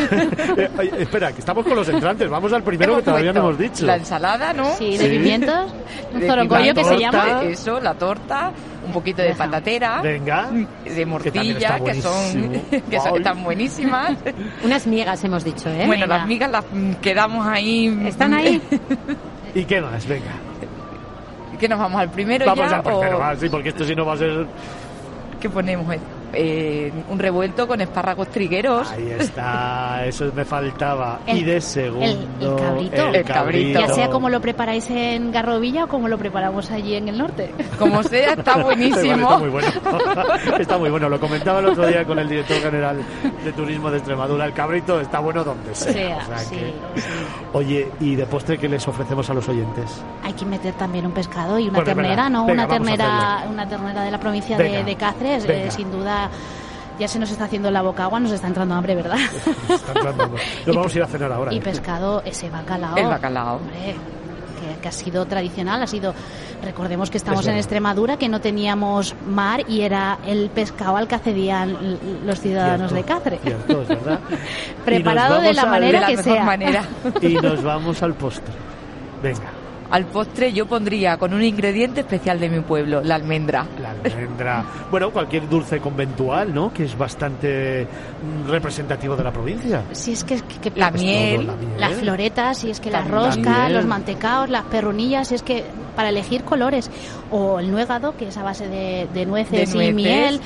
Eh, 0.56 0.90
espera, 1.00 1.32
que 1.32 1.40
estamos 1.40 1.64
con 1.66 1.76
los 1.76 1.88
entrantes. 1.88 2.28
Vamos 2.30 2.52
al 2.52 2.62
primero 2.62 2.92
que 2.92 3.00
Hemos 3.00 3.04
todavía 3.04 3.32
no 3.32 3.40
hemos 3.40 3.58
dicho. 3.58 3.84
La 3.86 3.96
ensalada, 3.96 4.52
¿no? 4.52 4.74
Sí, 4.76 4.96
de 4.96 5.04
Sí. 5.04 5.10
pimientos. 5.10 5.72
Un 6.12 6.20
De 6.20 6.26
zorocollo 6.28 6.74
que 6.74 6.84
se 6.84 6.98
llama. 6.98 7.42
Eso, 7.44 7.80
la 7.80 7.94
torta, 7.94 8.52
un 8.84 8.92
poquito 8.92 9.22
de 9.22 9.34
patatera, 9.34 10.00
Venga. 10.02 10.50
de 10.84 11.06
morcilla, 11.06 11.78
que, 11.80 11.94
son, 12.02 12.52
que 12.90 13.00
son- 13.00 13.16
están 13.16 13.42
buenísimas. 13.44 14.16
Unas 14.64 14.86
migas 14.86 15.22
hemos 15.24 15.44
dicho, 15.44 15.68
¿eh? 15.70 15.84
Bueno, 15.86 16.02
Venga. 16.02 16.18
las 16.18 16.26
migas 16.26 16.50
las 16.50 16.64
quedamos 17.00 17.46
ahí. 17.46 17.96
¿Están 18.06 18.34
ahí? 18.34 18.60
¿Y 19.54 19.64
qué 19.64 19.80
más? 19.80 20.06
Venga. 20.06 20.32
¿Qué 21.58 21.68
nos 21.68 21.78
vamos 21.78 22.00
al 22.00 22.10
primero 22.10 22.44
Vamos 22.46 22.68
ya? 22.68 22.76
al 22.76 22.82
primero, 22.82 23.16
o 23.16 23.20
va, 23.20 23.36
sí, 23.36 23.48
porque 23.48 23.68
esto 23.70 23.84
si 23.84 23.94
no 23.94 24.04
va 24.04 24.14
a 24.14 24.16
ser... 24.16 24.46
¿Qué 25.40 25.48
ponemos? 25.48 25.86
Eh, 26.36 26.92
un 27.10 27.18
revuelto 27.18 27.66
con 27.66 27.80
espárragos 27.80 28.28
trigueros. 28.28 28.90
Ahí 28.90 29.10
está, 29.18 30.04
eso 30.06 30.30
me 30.34 30.44
faltaba. 30.44 31.20
El- 31.26 31.38
y 31.38 31.42
de 31.44 31.60
segundo... 31.60 32.04
el- 32.04 32.28
el 32.40 32.56
cabrito. 32.56 33.08
El 33.14 33.24
cabrito. 33.24 33.80
Ya 33.80 33.88
sea 33.88 34.08
como 34.10 34.28
lo 34.28 34.40
preparáis 34.40 34.88
en 34.90 35.30
Garrovilla 35.32 35.84
o 35.84 35.88
como 35.88 36.08
lo 36.08 36.18
preparamos 36.18 36.70
allí 36.70 36.94
en 36.96 37.08
el 37.08 37.18
norte. 37.18 37.52
Como 37.78 38.02
sea, 38.02 38.32
está 38.34 38.58
buenísimo. 38.58 39.14
Está 39.24 39.38
muy 39.38 39.48
bueno. 39.48 39.68
está 40.58 40.78
muy 40.78 40.90
bueno. 40.90 41.08
Lo 41.08 41.18
comentaba 41.20 41.60
el 41.60 41.66
otro 41.66 41.86
día 41.86 42.04
con 42.04 42.18
el 42.18 42.28
director 42.28 42.56
general 42.58 42.98
de 43.44 43.52
Turismo 43.52 43.90
de 43.90 43.98
Extremadura. 43.98 44.44
El 44.46 44.52
cabrito 44.52 45.00
está 45.00 45.18
bueno 45.20 45.44
donde 45.44 45.74
sea. 45.74 45.92
Sea, 45.92 46.16
O 46.18 46.26
sea 46.26 46.38
sí, 46.38 46.56
que- 46.56 47.00
sí. 47.00 47.08
Oye, 47.52 47.88
¿y 48.00 48.14
de 48.14 48.26
postre 48.26 48.58
qué 48.58 48.68
les 48.68 48.86
ofrecemos 48.88 49.28
a 49.30 49.34
los 49.34 49.48
oyentes? 49.48 50.02
Hay 50.22 50.32
que 50.32 50.44
meter 50.46 50.74
también 50.74 51.06
un 51.06 51.12
pescado 51.12 51.58
y 51.58 51.64
una 51.68 51.78
Bueno, 51.80 51.84
ternera. 51.84 52.28
¿no? 52.30 52.46
Venga, 52.46 52.64
una 52.64 52.68
ternera, 52.68 53.44
una 53.50 53.68
ternera 53.68 54.02
de 54.02 54.10
la 54.10 54.18
provincia 54.20 54.56
Venga, 54.56 54.78
de, 54.78 54.84
de 54.84 54.96
Cáceres, 54.96 55.44
eh, 55.48 55.70
sin 55.70 55.90
duda. 55.90 56.23
Ya 56.98 57.08
se 57.08 57.18
nos 57.18 57.30
está 57.30 57.44
haciendo 57.46 57.70
la 57.72 57.82
boca 57.82 58.04
agua, 58.04 58.20
nos 58.20 58.30
está 58.30 58.46
entrando 58.46 58.74
hambre, 58.74 58.94
¿verdad? 58.94 59.16
Está 59.68 59.92
entrando- 59.94 60.36
Nos 60.66 60.76
vamos 60.76 60.94
a 60.94 60.98
ir 60.98 61.02
a 61.02 61.06
cenar 61.08 61.32
ahora. 61.32 61.52
y 61.52 61.56
¿eh? 61.58 61.60
pescado, 61.60 62.22
ese 62.24 62.48
bacalao. 62.50 62.96
El 62.96 63.06
bacalao. 63.08 63.56
Hombre, 63.56 63.96
que, 64.60 64.80
que 64.80 64.88
ha 64.88 64.92
sido 64.92 65.26
tradicional, 65.26 65.82
ha 65.82 65.86
sido. 65.88 66.14
Recordemos 66.62 67.10
que 67.10 67.18
estamos 67.18 67.40
Es 67.40 67.48
en. 67.48 67.56
Extremadura, 67.56 68.16
que 68.16 68.28
no 68.28 68.40
teníamos 68.40 69.16
mar 69.26 69.64
y 69.68 69.80
era 69.80 70.18
el 70.24 70.50
pescado 70.50 70.96
al 70.96 71.08
que 71.08 71.16
accedían 71.16 71.98
los 72.24 72.38
ciudadanos 72.40 72.92
Cierto, 72.92 72.94
de 73.08 73.14
Cáceres. 73.14 73.40
cierto, 73.42 73.82
es 73.82 73.88
verdad. 73.88 74.20
Preparado 74.84 75.40
de 75.40 75.52
la 75.52 75.66
manera 75.66 75.98
de 75.98 76.00
la 76.00 76.06
que 76.06 76.16
mejor 76.18 76.32
sea. 76.32 76.44
manera. 76.44 76.84
Y 77.20 77.34
nos 77.34 77.62
vamos 77.62 78.00
al 78.04 78.14
postre. 78.14 78.54
Venga, 79.20 79.50
Al 79.90 80.06
postre 80.06 80.52
yo 80.52 80.66
pondría 80.66 81.16
con 81.18 81.34
un 81.34 81.42
ingrediente 81.42 82.00
especial 82.00 82.40
de 82.40 82.48
mi 82.48 82.60
pueblo, 82.60 83.00
la 83.02 83.14
almendra. 83.16 83.66
la 83.80 83.90
almendra. 83.90 84.64
Bueno, 84.90 85.10
cualquier 85.10 85.48
dulce 85.48 85.78
conventual, 85.80 86.54
¿no? 86.54 86.72
Que 86.72 86.84
es 86.84 86.96
bastante 86.96 87.86
mm, 87.86 88.48
representativo 88.50 89.14
de 89.16 89.24
la 89.24 89.32
provincia. 89.32 89.82
Si 89.92 90.12
es 90.12 90.24
que, 90.24 90.36
que- 90.40 90.70
que- 90.70 90.78
La 90.80 90.90
pues 90.90 91.02
miel, 91.02 91.46
todo, 91.46 91.46
la 91.46 91.56
miel. 91.56 91.70
las 91.80 91.92
floretas, 91.94 92.58
si 92.58 92.70
es 92.70 92.80
que 92.80 92.90
la 92.90 93.00
También 93.00 93.20
la 93.22 93.26
rosca, 93.34 93.62
miel. 93.64 93.74
los 93.74 93.84
mantecaos, 93.86 94.50
las 94.50 94.62
perrunillas, 94.64 95.28
si 95.28 95.34
es 95.36 95.42
que 95.42 95.64
para 95.96 96.08
elegir 96.08 96.44
colores. 96.44 96.90
O 97.30 97.58
el 97.60 97.70
nuegado, 97.70 98.16
que 98.16 98.28
es 98.28 98.36
a 98.36 98.42
base 98.42 98.68
de, 98.68 99.08
de 99.12 99.26
nueces, 99.26 99.70
De 99.70 99.74
nueces. 99.76 99.90
y 99.90 99.92
miel. 99.94 100.40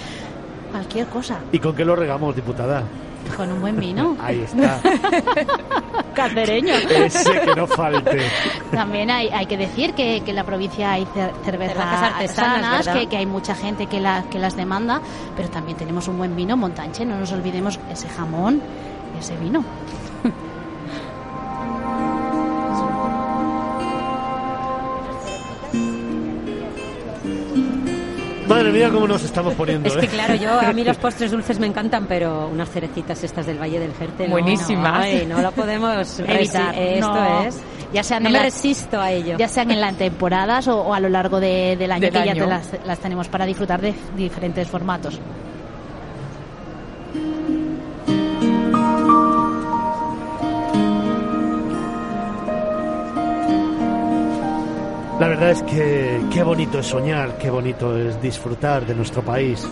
Cualquier 0.73 1.07
cosa. 1.07 1.39
¿Y 1.53 1.59
con 1.59 1.75
qué 1.75 1.85
lo 1.85 1.95
regamos, 1.97 2.35
diputada? 2.37 2.83
Con 3.37 3.51
un 3.53 3.61
buen 3.61 3.79
vino. 3.79 4.17
Ahí 4.21 4.41
está. 4.41 4.81
Cacereño. 6.19 6.75
Ese 6.91 7.41
que 7.41 7.55
no 7.55 7.67
falte. 7.67 8.19
También 8.73 9.11
hay, 9.11 9.29
hay 9.29 9.47
que 9.47 9.57
decir 9.57 9.95
que, 9.95 10.21
que 10.23 10.31
en 10.31 10.37
la 10.37 10.45
provincia 10.45 10.93
hay 10.93 11.05
cer- 11.05 11.33
cervezas 11.45 11.77
Cervezas 11.77 12.13
artesanas, 12.15 12.89
que, 12.89 13.07
que 13.07 13.17
hay 13.17 13.27
mucha 13.27 13.55
gente 13.55 13.87
que, 13.87 14.01
la- 14.01 14.25
que 14.31 14.39
las 14.39 14.57
demanda, 14.57 15.01
pero 15.37 15.49
también 15.49 15.77
tenemos 15.77 16.09
un 16.09 16.19
buen 16.19 16.35
vino 16.37 16.57
montanche, 16.57 17.05
no 17.05 17.19
nos 17.19 17.33
olvidemos 17.33 17.79
ese 17.91 18.09
jamón 18.09 18.61
y 19.17 19.21
ese 19.21 19.37
vino. 19.37 19.65
Madre 28.59 28.73
mía, 28.73 28.91
cómo 28.91 29.07
nos 29.07 29.23
estamos 29.25 29.55
poniendo. 29.55 29.89
Es 29.89 29.97
que 29.97 30.07
¿eh? 30.07 30.09
claro, 30.09 30.35
yo 30.35 30.59
a 30.59 30.73
mí 30.73 30.83
los 30.85 30.97
postres 30.97 31.31
dulces 31.31 31.59
me 31.59 31.67
encantan, 31.67 32.07
pero 32.07 32.49
unas 32.49 32.69
cerecitas 32.71 33.23
estas 33.23 33.47
del 33.47 33.59
Valle 33.61 33.79
del 33.79 33.95
Jerte 33.95 34.25
no, 34.27 34.33
Buenísimas. 34.33 34.93
No, 34.93 34.99
ay, 34.99 35.27
no 35.29 35.41
lo 35.41 35.53
podemos 35.53 36.19
Evitar. 36.27 36.75
Esto 36.77 37.15
no. 37.15 37.43
es. 37.45 37.61
Ya 37.93 38.03
sean 38.03 38.23
No 38.25 38.29
en 38.29 38.33
me 38.35 38.39
las- 38.43 38.55
resisto 38.55 39.01
a 39.01 39.11
ello. 39.13 39.37
ya 39.39 39.49
sean 39.49 39.71
en 39.71 39.81
las 39.81 39.97
temporadas 39.97 40.67
o, 40.69 40.81
o 40.83 40.93
a 40.95 41.01
lo 41.01 41.09
largo 41.09 41.41
de- 41.41 41.77
del 41.79 41.91
año 41.93 42.03
Del 42.03 42.13
que 42.13 42.25
ya 42.27 42.33
año. 42.33 42.45
te 42.45 42.51
las, 42.51 42.71
las 42.85 42.99
tenemos 42.99 43.29
para 43.29 43.47
disfrutar 43.47 43.81
de 43.81 43.95
diferentes 44.17 44.69
formatos. 44.69 45.19
La 55.21 55.27
verdad 55.27 55.51
es 55.51 55.63
que 55.65 56.21
qué 56.33 56.45
bonito 56.45 56.79
es 56.79 56.87
soñar, 56.87 57.39
qué 57.39 57.51
bonito 57.51 57.97
es 57.99 58.23
disfrutar 58.23 58.87
de 58.87 58.95
nuestro 58.95 59.21
país 59.21 59.67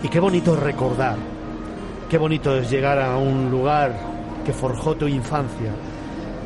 y 0.00 0.08
qué 0.08 0.20
bonito 0.20 0.54
es 0.54 0.60
recordar, 0.60 1.16
qué 2.08 2.16
bonito 2.16 2.56
es 2.56 2.70
llegar 2.70 3.00
a 3.00 3.16
un 3.16 3.50
lugar 3.50 3.92
que 4.44 4.52
forjó 4.52 4.94
tu 4.94 5.08
infancia 5.08 5.72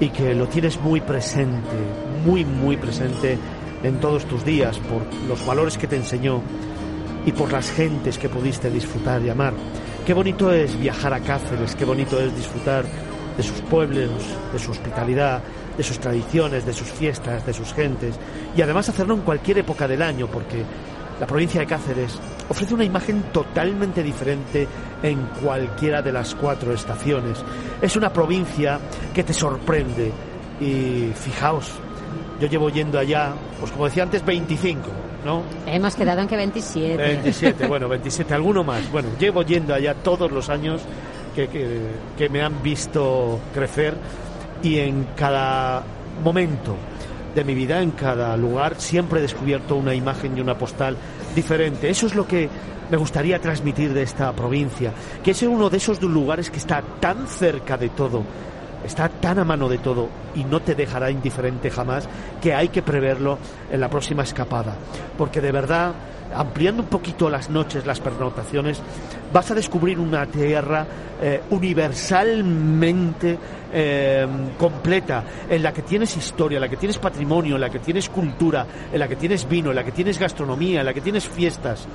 y 0.00 0.08
que 0.08 0.34
lo 0.34 0.48
tienes 0.48 0.80
muy 0.80 1.02
presente, 1.02 1.76
muy, 2.24 2.46
muy 2.46 2.78
presente 2.78 3.38
en 3.82 4.00
todos 4.00 4.24
tus 4.24 4.42
días 4.42 4.78
por 4.78 5.02
los 5.28 5.44
valores 5.44 5.76
que 5.76 5.86
te 5.86 5.96
enseñó 5.96 6.40
y 7.26 7.32
por 7.32 7.52
las 7.52 7.70
gentes 7.72 8.16
que 8.16 8.30
pudiste 8.30 8.70
disfrutar 8.70 9.20
y 9.20 9.28
amar. 9.28 9.52
Qué 10.06 10.14
bonito 10.14 10.50
es 10.50 10.80
viajar 10.80 11.12
a 11.12 11.20
Cáceres, 11.20 11.76
qué 11.76 11.84
bonito 11.84 12.18
es 12.18 12.34
disfrutar 12.34 12.86
de 13.36 13.42
sus 13.42 13.60
pueblos, 13.60 14.10
de 14.50 14.58
su 14.58 14.70
hospitalidad, 14.70 15.42
de 15.76 15.82
sus 15.82 15.98
tradiciones, 15.98 16.64
de 16.66 16.72
sus 16.72 16.88
fiestas, 16.90 17.44
de 17.46 17.52
sus 17.52 17.72
gentes 17.72 18.18
y 18.56 18.62
además 18.62 18.88
hacerlo 18.88 19.14
en 19.14 19.20
cualquier 19.22 19.58
época 19.58 19.88
del 19.88 20.02
año 20.02 20.26
porque 20.26 20.64
la 21.20 21.26
provincia 21.26 21.60
de 21.60 21.66
Cáceres 21.66 22.18
ofrece 22.48 22.74
una 22.74 22.84
imagen 22.84 23.22
totalmente 23.32 24.02
diferente 24.02 24.66
en 25.02 25.26
cualquiera 25.42 26.02
de 26.02 26.12
las 26.12 26.34
cuatro 26.34 26.72
estaciones. 26.72 27.42
Es 27.80 27.96
una 27.96 28.12
provincia 28.12 28.80
que 29.14 29.22
te 29.22 29.32
sorprende 29.32 30.10
y 30.60 31.12
fijaos, 31.14 31.70
yo 32.40 32.48
llevo 32.48 32.68
yendo 32.68 32.98
allá, 32.98 33.32
pues 33.60 33.70
como 33.72 33.84
decía 33.84 34.02
antes, 34.02 34.24
25, 34.24 34.80
¿no? 35.24 35.42
Hemos 35.66 35.94
quedado 35.94 36.20
en 36.20 36.28
que 36.28 36.36
27. 36.36 36.96
27, 36.96 37.66
bueno, 37.66 37.88
27, 37.90 38.34
alguno 38.34 38.64
más. 38.64 38.90
Bueno, 38.90 39.08
llevo 39.18 39.42
yendo 39.42 39.74
allá 39.74 39.94
todos 39.94 40.30
los 40.30 40.48
años 40.48 40.82
que, 41.34 41.48
que, 41.48 41.80
que 42.16 42.28
me 42.28 42.42
han 42.42 42.62
visto 42.62 43.38
crecer 43.52 43.94
y 44.64 44.78
en 44.78 45.08
cada 45.14 45.82
momento 46.24 46.74
de 47.34 47.44
mi 47.44 47.54
vida, 47.54 47.82
en 47.82 47.90
cada 47.90 48.36
lugar, 48.36 48.76
siempre 48.78 49.18
he 49.18 49.22
descubierto 49.22 49.76
una 49.76 49.94
imagen 49.94 50.36
y 50.36 50.40
una 50.40 50.56
postal 50.56 50.96
diferente. 51.34 51.90
Eso 51.90 52.06
es 52.06 52.14
lo 52.14 52.26
que 52.26 52.48
me 52.90 52.96
gustaría 52.96 53.38
transmitir 53.40 53.92
de 53.92 54.02
esta 54.02 54.32
provincia, 54.32 54.92
que 55.22 55.32
es 55.32 55.42
uno 55.42 55.68
de 55.68 55.76
esos 55.76 56.00
lugares 56.02 56.50
que 56.50 56.58
está 56.58 56.82
tan 57.00 57.26
cerca 57.26 57.76
de 57.76 57.90
todo, 57.90 58.22
está 58.84 59.08
tan 59.08 59.38
a 59.38 59.44
mano 59.44 59.68
de 59.68 59.78
todo 59.78 60.08
y 60.34 60.44
no 60.44 60.60
te 60.60 60.74
dejará 60.74 61.10
indiferente 61.10 61.70
jamás 61.70 62.08
que 62.40 62.54
hay 62.54 62.68
que 62.68 62.82
preverlo 62.82 63.38
en 63.70 63.80
la 63.80 63.90
próxima 63.90 64.22
escapada. 64.22 64.76
Porque 65.18 65.40
de 65.40 65.52
verdad, 65.52 65.92
ampliando 66.34 66.82
un 66.82 66.88
poquito 66.88 67.30
las 67.30 67.50
noches, 67.50 67.86
las 67.86 68.00
pernotaciones, 68.00 68.80
vas 69.32 69.50
a 69.50 69.54
descubrir 69.54 69.98
una 69.98 70.26
tierra 70.26 70.86
eh, 71.20 71.42
universalmente 71.50 73.38
eh, 73.72 74.26
completa, 74.58 75.24
en 75.48 75.62
la 75.62 75.72
que 75.72 75.82
tienes 75.82 76.16
historia, 76.16 76.56
en 76.56 76.62
la 76.62 76.68
que 76.68 76.76
tienes 76.76 76.98
patrimonio, 76.98 77.54
en 77.56 77.60
la 77.60 77.70
que 77.70 77.78
tienes 77.78 78.08
cultura, 78.08 78.66
en 78.92 78.98
la 78.98 79.08
que 79.08 79.16
tienes 79.16 79.48
vino, 79.48 79.70
en 79.70 79.76
la 79.76 79.84
que 79.84 79.92
tienes 79.92 80.18
gastronomía, 80.18 80.80
en 80.80 80.86
la 80.86 80.94
que 80.94 81.00
tienes 81.00 81.28
fiestas 81.28 81.86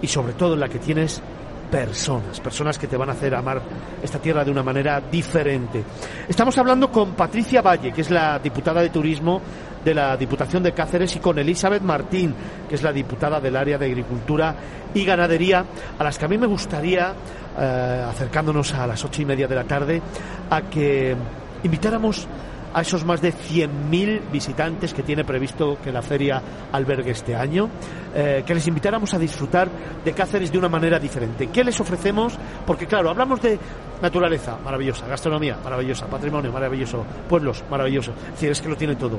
y 0.00 0.06
sobre 0.06 0.32
todo 0.34 0.54
en 0.54 0.60
la 0.60 0.68
que 0.68 0.78
tienes 0.78 1.22
personas, 1.70 2.40
personas 2.40 2.78
que 2.78 2.86
te 2.86 2.96
van 2.96 3.10
a 3.10 3.12
hacer 3.12 3.34
amar 3.34 3.60
esta 4.02 4.18
tierra 4.18 4.44
de 4.44 4.50
una 4.50 4.62
manera 4.62 5.00
diferente. 5.00 5.84
Estamos 6.26 6.56
hablando 6.58 6.90
con 6.90 7.12
Patricia 7.12 7.62
Valle, 7.62 7.92
que 7.92 8.00
es 8.00 8.10
la 8.10 8.38
diputada 8.38 8.80
de 8.80 8.88
turismo 8.88 9.40
de 9.88 9.94
la 9.94 10.18
Diputación 10.18 10.62
de 10.62 10.72
Cáceres, 10.72 11.16
y 11.16 11.18
con 11.18 11.38
Elizabeth 11.38 11.82
Martín, 11.82 12.34
que 12.68 12.74
es 12.74 12.82
la 12.82 12.92
diputada 12.92 13.40
del 13.40 13.56
área 13.56 13.78
de 13.78 13.86
Agricultura 13.86 14.54
y 14.92 15.02
Ganadería, 15.02 15.64
a 15.98 16.04
las 16.04 16.18
que 16.18 16.26
a 16.26 16.28
mí 16.28 16.36
me 16.36 16.46
gustaría, 16.46 17.14
eh, 17.58 18.04
acercándonos 18.06 18.74
a 18.74 18.86
las 18.86 19.02
ocho 19.02 19.22
y 19.22 19.24
media 19.24 19.48
de 19.48 19.54
la 19.54 19.64
tarde, 19.64 20.02
a 20.50 20.60
que 20.62 21.16
invitáramos 21.62 22.28
a 22.74 22.82
esos 22.82 23.02
más 23.02 23.22
de 23.22 23.32
100.000 23.32 24.30
visitantes 24.30 24.92
que 24.92 25.02
tiene 25.02 25.24
previsto 25.24 25.78
que 25.82 25.90
la 25.90 26.02
feria 26.02 26.42
albergue 26.70 27.12
este 27.12 27.34
año, 27.34 27.70
eh, 28.14 28.42
que 28.46 28.54
les 28.54 28.66
invitáramos 28.68 29.14
a 29.14 29.18
disfrutar 29.18 29.70
de 30.04 30.12
Cáceres 30.12 30.52
de 30.52 30.58
una 30.58 30.68
manera 30.68 30.98
diferente. 30.98 31.46
¿Qué 31.46 31.64
les 31.64 31.80
ofrecemos? 31.80 32.38
Porque 32.66 32.86
claro, 32.86 33.08
hablamos 33.08 33.40
de 33.40 33.58
naturaleza, 34.02 34.58
maravillosa, 34.62 35.06
gastronomía, 35.06 35.56
maravillosa, 35.64 36.06
patrimonio, 36.06 36.52
maravilloso, 36.52 37.06
pueblos, 37.26 37.64
maravilloso. 37.70 38.12
Es 38.12 38.32
decir, 38.32 38.50
es 38.50 38.60
que 38.60 38.68
lo 38.68 38.76
tiene 38.76 38.96
todo. 38.96 39.18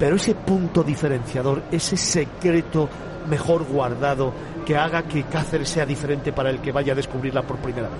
Pero 0.00 0.16
ese 0.16 0.34
punto 0.34 0.82
diferenciador, 0.82 1.62
ese 1.70 1.98
secreto 1.98 2.88
mejor 3.28 3.64
guardado 3.64 4.32
que 4.64 4.74
haga 4.74 5.02
que 5.02 5.24
Cáceres 5.24 5.68
sea 5.68 5.84
diferente 5.84 6.32
para 6.32 6.48
el 6.48 6.60
que 6.60 6.72
vaya 6.72 6.94
a 6.94 6.96
descubrirla 6.96 7.42
por 7.42 7.58
primera 7.58 7.88
vez. 7.88 7.98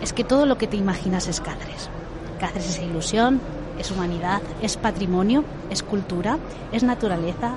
Es 0.00 0.12
que 0.12 0.22
todo 0.22 0.46
lo 0.46 0.56
que 0.56 0.68
te 0.68 0.76
imaginas 0.76 1.26
es 1.26 1.40
Cáceres. 1.40 1.90
Cáceres 2.38 2.70
es 2.70 2.82
ilusión, 2.82 3.40
es 3.80 3.90
humanidad, 3.90 4.40
es 4.62 4.76
patrimonio, 4.76 5.42
es 5.70 5.82
cultura, 5.82 6.38
es 6.70 6.84
naturaleza, 6.84 7.56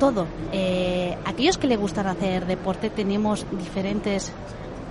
todo. 0.00 0.26
Eh, 0.50 1.16
aquellos 1.24 1.56
que 1.56 1.68
le 1.68 1.76
gustan 1.76 2.08
hacer 2.08 2.46
deporte 2.46 2.90
tenemos 2.90 3.46
diferentes 3.52 4.32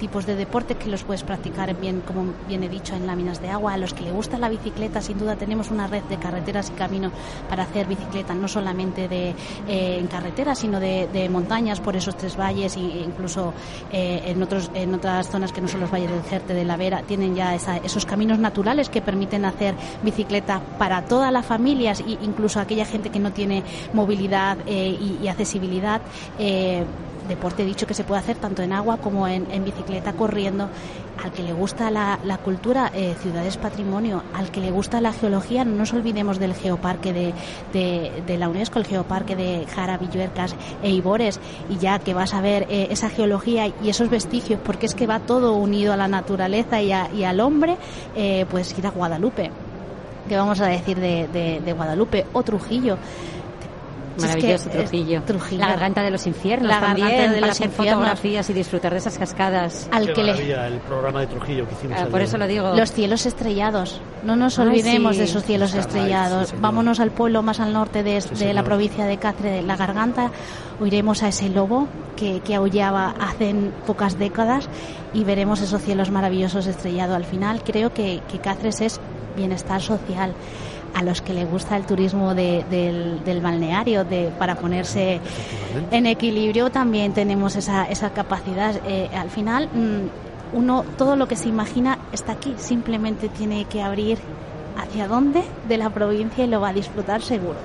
tipos 0.04 0.26
de 0.26 0.36
deporte 0.36 0.76
que 0.76 0.90
los 0.90 1.02
puedes 1.04 1.24
practicar 1.24 1.74
bien, 1.80 2.02
como 2.02 2.34
bien 2.46 2.62
he 2.62 2.68
dicho, 2.68 2.94
en 2.94 3.08
láminas 3.08 3.42
de 3.42 3.50
agua. 3.50 3.76
A 3.76 3.78
los 3.78 3.94
que 3.94 4.02
le 4.04 4.12
gusta 4.12 4.38
la 4.38 4.50
bicicleta, 4.50 5.02
sin 5.02 5.18
duda 5.18 5.38
tenemos 5.38 5.72
una 5.72 5.88
red 5.88 6.04
de 6.10 6.18
carreteras 6.18 6.70
y 6.72 6.74
caminos 6.74 7.14
para 7.48 7.64
hacer 7.64 7.88
bicicleta, 7.88 8.34
no 8.34 8.50
solamente 8.50 9.08
de, 9.08 9.30
eh, 9.30 9.98
en 10.00 10.08
carreteras, 10.08 10.60
sino 10.60 10.82
de, 10.82 11.30
montañas 11.32 11.80
por 11.80 11.96
esos 11.96 12.18
tres 12.18 12.36
valles 12.38 12.76
e 12.76 12.82
incluso 12.82 13.54
eh, 13.94 14.24
en, 14.26 14.44
otros, 14.44 14.70
en 14.74 14.94
otras 14.94 15.30
zonas 15.30 15.54
que 15.54 15.62
no 15.62 15.70
son 15.70 15.80
los 15.80 15.90
valles 15.90 16.12
del 16.12 16.24
Jerte, 16.24 16.54
de 16.54 16.66
la 16.66 16.76
Vera, 16.76 17.04
tienen 17.04 17.34
ya 17.34 17.56
esos 17.56 18.06
caminos 18.06 18.40
naturales 18.40 18.90
que 18.90 19.02
permiten 19.02 19.46
hacer 19.46 19.74
bicicleta 20.04 20.60
para 20.78 21.06
todas 21.06 21.32
las 21.32 21.46
familias 21.46 22.02
e 22.02 22.18
incluso 22.22 22.60
aquella 22.60 22.84
gente 22.84 23.10
que 23.10 23.20
no 23.20 23.32
tiene 23.32 23.64
movilidad 23.94 24.58
eh, 24.68 25.00
y, 25.22 25.30
accesibilidad 25.30 26.02
deporte 27.28 27.66
dicho 27.66 27.88
que 27.88 27.94
se 27.94 28.04
puede 28.04 28.22
hacer 28.22 28.38
tanto 28.38 28.62
en 28.62 28.74
agua 28.74 28.98
como 28.98 29.28
en, 29.28 29.64
bicicleta, 29.64 30.14
corriendo. 30.14 30.70
Al 31.24 31.32
que 31.32 31.44
le 31.44 31.54
gusta 31.54 31.92
la, 31.92 32.38
cultura, 32.44 32.92
eh, 32.94 33.16
ciudades 33.22 33.58
patrimonio. 33.58 34.24
Al 34.34 34.52
que 34.52 34.62
le 34.62 34.72
gusta 34.72 35.00
la 35.00 35.14
geología, 35.14 35.64
no 35.64 35.76
nos 35.76 35.94
olvidemos 35.94 36.40
del 36.40 36.54
geoparque 36.54 37.14
de, 37.14 38.38
la 38.38 38.50
UNESCO, 38.50 38.80
el 38.80 38.86
geoparque 38.86 39.36
de 39.36 39.66
Jara, 39.74 39.98
Villuercas 39.98 40.56
e 40.82 40.90
Ibores. 40.90 41.40
Y 41.70 41.78
ya 41.78 42.00
que 42.00 42.14
vas 42.14 42.34
a 42.34 42.42
ver 42.42 42.66
eh, 42.70 42.88
esa 42.90 43.10
geología 43.10 43.68
y 43.68 43.90
esos 43.90 44.10
vestigios, 44.10 44.60
porque 44.64 44.86
es 44.86 44.96
que 44.96 45.08
va 45.08 45.20
todo 45.20 45.54
unido 45.54 45.94
a 45.94 45.98
la 45.98 46.08
naturaleza 46.08 46.82
y, 46.82 46.92
al 46.92 47.40
hombre, 47.40 47.78
eh, 48.16 48.46
pues 48.50 48.78
ir 48.78 48.88
a 48.88 48.92
Guadalupe. 48.92 49.52
¿Qué 50.28 50.38
vamos 50.38 50.62
a 50.62 50.68
decir 50.68 50.98
de, 51.00 51.28
de 51.64 51.74
Guadalupe? 51.74 52.26
O 52.34 52.44
Trujillo. 52.44 52.98
Maravilloso 54.18 54.70
Trujillo. 54.70 55.22
La 55.60 55.68
garganta 55.68 56.04
de 56.04 56.12
los 56.12 56.28
infiernos 56.28 56.70
la 56.70 56.80
también, 56.80 57.10
de 57.10 57.26
para 57.36 57.48
los 57.48 57.50
hacer 57.50 57.70
fotografías 57.70 58.50
y 58.50 58.54
disfrutar 58.54 58.92
de 58.92 59.00
esas 59.00 59.18
cascadas. 59.18 59.88
Al 59.92 60.14
que 60.14 60.22
el 60.22 60.80
programa 60.88 61.22
de 61.22 61.28
Trujillo 61.28 61.68
que 61.68 61.74
hicimos. 61.76 62.00
Ah, 62.00 62.08
por 62.10 62.22
eso 62.22 62.38
lo 62.38 62.48
digo. 62.48 62.74
Los 62.76 62.92
cielos 62.92 63.26
estrellados. 63.26 64.02
No 64.24 64.36
nos 64.36 64.60
olvidemos 64.60 65.18
de 65.18 65.26
esos 65.26 65.44
cielos 65.44 65.74
estrellados. 65.74 66.54
Vámonos 66.60 67.00
al 67.00 67.12
pueblo 67.12 67.42
más 67.44 67.60
al 67.60 67.74
norte 67.74 68.04
de, 68.04 68.54
la 68.54 68.64
provincia 68.64 69.06
de 69.06 69.18
Cáceres, 69.18 69.64
La 69.66 69.76
Garganta. 69.76 70.32
Oiremos 70.80 71.24
a 71.24 71.30
ese 71.30 71.50
lobo 71.50 71.88
que, 72.16 72.42
que 72.42 72.56
aullaba 72.56 73.16
hace 73.20 73.54
pocas 73.86 74.18
décadas 74.18 74.70
y 75.14 75.24
veremos 75.24 75.62
esos 75.62 75.82
cielos 75.82 76.12
maravillosos 76.12 76.68
estrellados. 76.68 77.16
Al 77.16 77.26
final 77.26 77.64
creo 77.64 77.94
que, 77.94 78.22
que 78.32 78.40
Cáceres 78.40 78.82
es 78.82 79.00
bienestar 79.36 79.82
social 79.82 80.34
a 80.94 81.04
los 81.04 81.22
que 81.22 81.34
le 81.34 81.46
gusta 81.46 81.76
el 81.76 81.86
turismo 81.86 82.36
del, 82.36 83.40
balneario 83.42 84.04
de, 84.04 84.32
para 84.38 84.56
ponerse 84.56 85.20
en 85.92 86.06
equilibrio 86.06 86.70
también 86.70 87.14
tenemos 87.14 87.56
esa, 87.56 87.86
esa 87.86 88.12
capacidad. 88.12 88.76
Eh, 88.86 89.10
al 89.14 89.30
final, 89.30 89.68
mm, 89.74 90.56
uno 90.58 90.86
todo 90.98 91.16
lo 91.16 91.28
que 91.28 91.36
se 91.36 91.50
imagina 91.50 91.98
está 92.12 92.34
aquí, 92.34 92.56
simplemente 92.58 93.30
tiene 93.30 93.66
que 93.66 93.82
abrir 93.82 94.20
hacia 94.78 95.08
dónde 95.08 95.44
de 95.68 95.78
la 95.78 95.90
provincia 95.90 96.44
y 96.44 96.48
lo 96.48 96.62
va 96.62 96.70
a 96.70 96.74
disfrutar 96.74 97.22
seguro. 97.22 97.58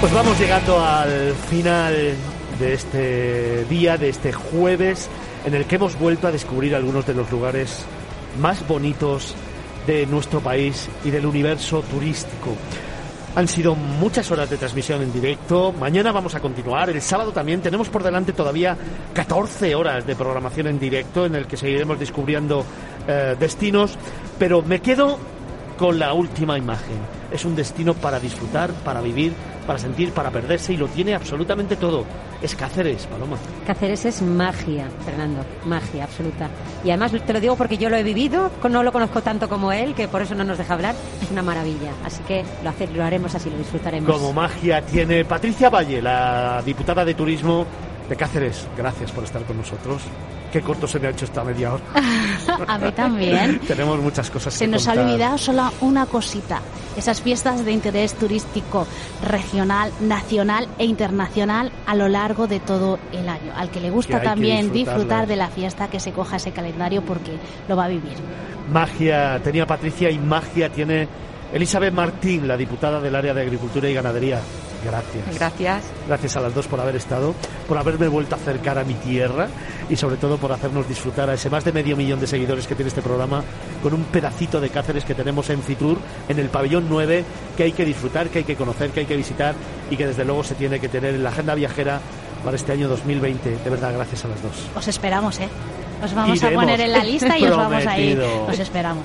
Pues 0.00 0.12
vamos 0.12 0.38
llegando 0.38 0.78
al 0.78 1.34
final 1.48 2.14
de 2.58 2.72
este 2.74 3.64
día, 3.64 3.96
de 3.96 4.10
este 4.10 4.32
jueves 4.32 5.08
en 5.46 5.54
el 5.54 5.64
que 5.64 5.76
hemos 5.76 5.98
vuelto 5.98 6.26
a 6.26 6.32
descubrir 6.32 6.74
algunos 6.74 7.06
de 7.06 7.14
los 7.14 7.30
lugares 7.30 7.84
más 8.40 8.66
bonitos 8.66 9.34
de 9.86 10.04
nuestro 10.06 10.40
país 10.40 10.88
y 11.04 11.10
del 11.10 11.24
universo 11.24 11.82
turístico. 11.82 12.50
Han 13.36 13.46
sido 13.46 13.76
muchas 13.76 14.28
horas 14.30 14.50
de 14.50 14.56
transmisión 14.56 15.02
en 15.02 15.12
directo. 15.12 15.72
Mañana 15.72 16.10
vamos 16.10 16.34
a 16.34 16.40
continuar. 16.40 16.90
El 16.90 17.00
sábado 17.00 17.32
también 17.32 17.60
tenemos 17.60 17.88
por 17.88 18.02
delante 18.02 18.32
todavía 18.32 18.76
14 19.12 19.74
horas 19.74 20.04
de 20.06 20.16
programación 20.16 20.66
en 20.66 20.80
directo 20.80 21.26
en 21.26 21.36
el 21.36 21.46
que 21.46 21.56
seguiremos 21.56 21.98
descubriendo 21.98 22.64
eh, 23.06 23.36
destinos. 23.38 23.96
Pero 24.38 24.62
me 24.62 24.80
quedo 24.80 25.18
con 25.78 25.98
la 25.98 26.12
última 26.12 26.58
imagen. 26.58 26.96
Es 27.30 27.44
un 27.44 27.54
destino 27.54 27.94
para 27.94 28.18
disfrutar, 28.18 28.72
para 28.72 29.00
vivir, 29.00 29.34
para 29.66 29.78
sentir, 29.78 30.12
para 30.12 30.30
perderse 30.30 30.72
y 30.72 30.76
lo 30.76 30.86
tiene 30.88 31.14
absolutamente 31.14 31.76
todo. 31.76 32.04
Es 32.40 32.54
Cáceres, 32.54 33.06
Paloma. 33.06 33.36
Cáceres 33.66 34.04
es 34.04 34.22
magia, 34.22 34.88
Fernando, 35.04 35.44
magia 35.64 36.04
absoluta. 36.04 36.48
Y 36.84 36.90
además 36.90 37.12
te 37.12 37.32
lo 37.32 37.40
digo 37.40 37.56
porque 37.56 37.76
yo 37.76 37.90
lo 37.90 37.96
he 37.96 38.02
vivido, 38.02 38.50
no 38.70 38.82
lo 38.82 38.92
conozco 38.92 39.22
tanto 39.22 39.48
como 39.48 39.72
él, 39.72 39.94
que 39.94 40.08
por 40.08 40.22
eso 40.22 40.34
no 40.34 40.44
nos 40.44 40.58
deja 40.58 40.74
hablar. 40.74 40.94
Es 41.22 41.30
una 41.30 41.42
maravilla. 41.42 41.92
Así 42.04 42.22
que 42.22 42.44
lo, 42.62 42.72
lo 42.94 43.04
haremos 43.04 43.34
así, 43.34 43.50
lo 43.50 43.58
disfrutaremos. 43.58 44.10
Como 44.10 44.32
magia 44.32 44.82
tiene 44.82 45.24
Patricia 45.24 45.70
Valle, 45.70 46.00
la 46.00 46.62
diputada 46.64 47.04
de 47.04 47.14
Turismo 47.14 47.66
de 48.08 48.16
Cáceres. 48.16 48.66
Gracias 48.76 49.12
por 49.12 49.24
estar 49.24 49.42
con 49.42 49.56
nosotros 49.56 50.02
qué 50.56 50.62
corto 50.62 50.86
se 50.86 50.98
me 50.98 51.08
ha 51.08 51.10
hecho 51.10 51.26
esta 51.26 51.44
media 51.44 51.74
hora. 51.74 51.84
a 52.66 52.78
mí 52.78 52.90
también. 52.92 53.60
Tenemos 53.66 53.98
muchas 54.00 54.30
cosas 54.30 54.54
se 54.54 54.66
nos 54.66 54.88
ha 54.88 54.92
olvidado 54.92 55.36
solo 55.36 55.70
una 55.82 56.06
cosita. 56.06 56.62
Esas 56.96 57.20
fiestas 57.20 57.64
de 57.64 57.72
interés 57.72 58.14
turístico 58.14 58.86
regional, 59.22 59.92
nacional 60.00 60.66
e 60.78 60.86
internacional 60.86 61.70
a 61.86 61.94
lo 61.94 62.08
largo 62.08 62.46
de 62.46 62.58
todo 62.60 62.98
el 63.12 63.28
año. 63.28 63.52
Al 63.54 63.70
que 63.70 63.80
le 63.80 63.90
gusta 63.90 64.22
también 64.22 64.72
disfrutar 64.72 65.26
de 65.26 65.36
la 65.36 65.48
fiesta, 65.48 65.88
que 65.88 66.00
se 66.00 66.12
coja 66.12 66.36
ese 66.36 66.52
calendario 66.52 67.02
porque 67.02 67.32
lo 67.68 67.76
va 67.76 67.84
a 67.84 67.88
vivir. 67.88 68.14
Magia 68.72 69.38
tenía 69.44 69.66
Patricia 69.66 70.10
y 70.10 70.18
magia 70.18 70.70
tiene 70.70 71.06
Elizabeth 71.52 71.92
Martín, 71.92 72.48
la 72.48 72.56
diputada 72.56 72.98
del 72.98 73.14
área 73.14 73.34
de 73.34 73.42
Agricultura 73.42 73.90
y 73.90 73.94
Ganadería. 73.94 74.40
Gracias. 74.86 75.38
Gracias. 75.38 75.84
Gracias 76.06 76.36
a 76.36 76.40
las 76.40 76.54
dos 76.54 76.66
por 76.66 76.80
haber 76.80 76.96
estado, 76.96 77.34
por 77.68 77.76
haberme 77.76 78.08
vuelto 78.08 78.34
a 78.34 78.38
acercar 78.38 78.78
a 78.78 78.84
mi 78.84 78.94
tierra 78.94 79.48
y 79.88 79.96
sobre 79.96 80.16
todo 80.16 80.38
por 80.38 80.52
hacernos 80.52 80.88
disfrutar 80.88 81.28
a 81.30 81.34
ese 81.34 81.50
más 81.50 81.64
de 81.64 81.72
medio 81.72 81.96
millón 81.96 82.20
de 82.20 82.26
seguidores 82.26 82.66
que 82.66 82.74
tiene 82.74 82.88
este 82.88 83.02
programa 83.02 83.42
con 83.82 83.94
un 83.94 84.04
pedacito 84.04 84.60
de 84.60 84.70
Cáceres 84.70 85.04
que 85.04 85.14
tenemos 85.14 85.50
en 85.50 85.62
Fitur, 85.62 85.98
en 86.28 86.38
el 86.38 86.48
pabellón 86.48 86.86
9, 86.88 87.24
que 87.56 87.62
hay 87.64 87.72
que 87.72 87.84
disfrutar, 87.84 88.28
que 88.28 88.38
hay 88.38 88.44
que 88.44 88.56
conocer, 88.56 88.90
que 88.90 89.00
hay 89.00 89.06
que 89.06 89.16
visitar 89.16 89.54
y 89.90 89.96
que 89.96 90.06
desde 90.06 90.24
luego 90.24 90.44
se 90.44 90.54
tiene 90.54 90.80
que 90.80 90.88
tener 90.88 91.14
en 91.14 91.22
la 91.22 91.30
agenda 91.30 91.54
viajera 91.54 92.00
para 92.44 92.56
este 92.56 92.72
año 92.72 92.88
2020. 92.88 93.58
De 93.58 93.70
verdad, 93.70 93.92
gracias 93.94 94.24
a 94.24 94.28
las 94.28 94.42
dos. 94.42 94.52
Os 94.74 94.88
esperamos, 94.88 95.38
¿eh? 95.40 95.48
Os 96.02 96.14
vamos 96.14 96.42
a 96.42 96.50
poner 96.50 96.80
en 96.80 96.92
la 96.92 97.04
lista 97.04 97.38
y 97.38 97.44
os 97.44 97.56
vamos 97.56 97.86
a 97.86 97.98
ir. 97.98 98.20
Os 98.20 98.58
esperamos. 98.58 99.04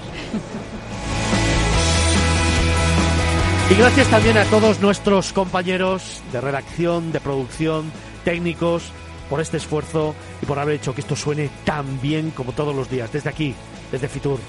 Y 3.71 3.73
gracias 3.73 4.09
también 4.09 4.37
a 4.37 4.43
todos 4.43 4.81
nuestros 4.81 5.31
compañeros 5.31 6.21
de 6.33 6.41
redacción, 6.41 7.13
de 7.13 7.21
producción, 7.21 7.89
técnicos, 8.25 8.91
por 9.29 9.39
este 9.39 9.55
esfuerzo 9.55 10.13
y 10.41 10.45
por 10.45 10.59
haber 10.59 10.75
hecho 10.75 10.93
que 10.93 10.99
esto 10.99 11.15
suene 11.15 11.49
tan 11.63 12.01
bien 12.01 12.31
como 12.31 12.51
todos 12.51 12.75
los 12.75 12.89
días, 12.89 13.13
desde 13.13 13.29
aquí, 13.29 13.55
desde 13.89 14.09
Fitur. 14.09 14.39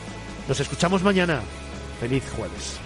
Nos 0.48 0.58
escuchamos 0.58 1.04
mañana. 1.04 1.40
Feliz 2.00 2.24
jueves. 2.34 2.80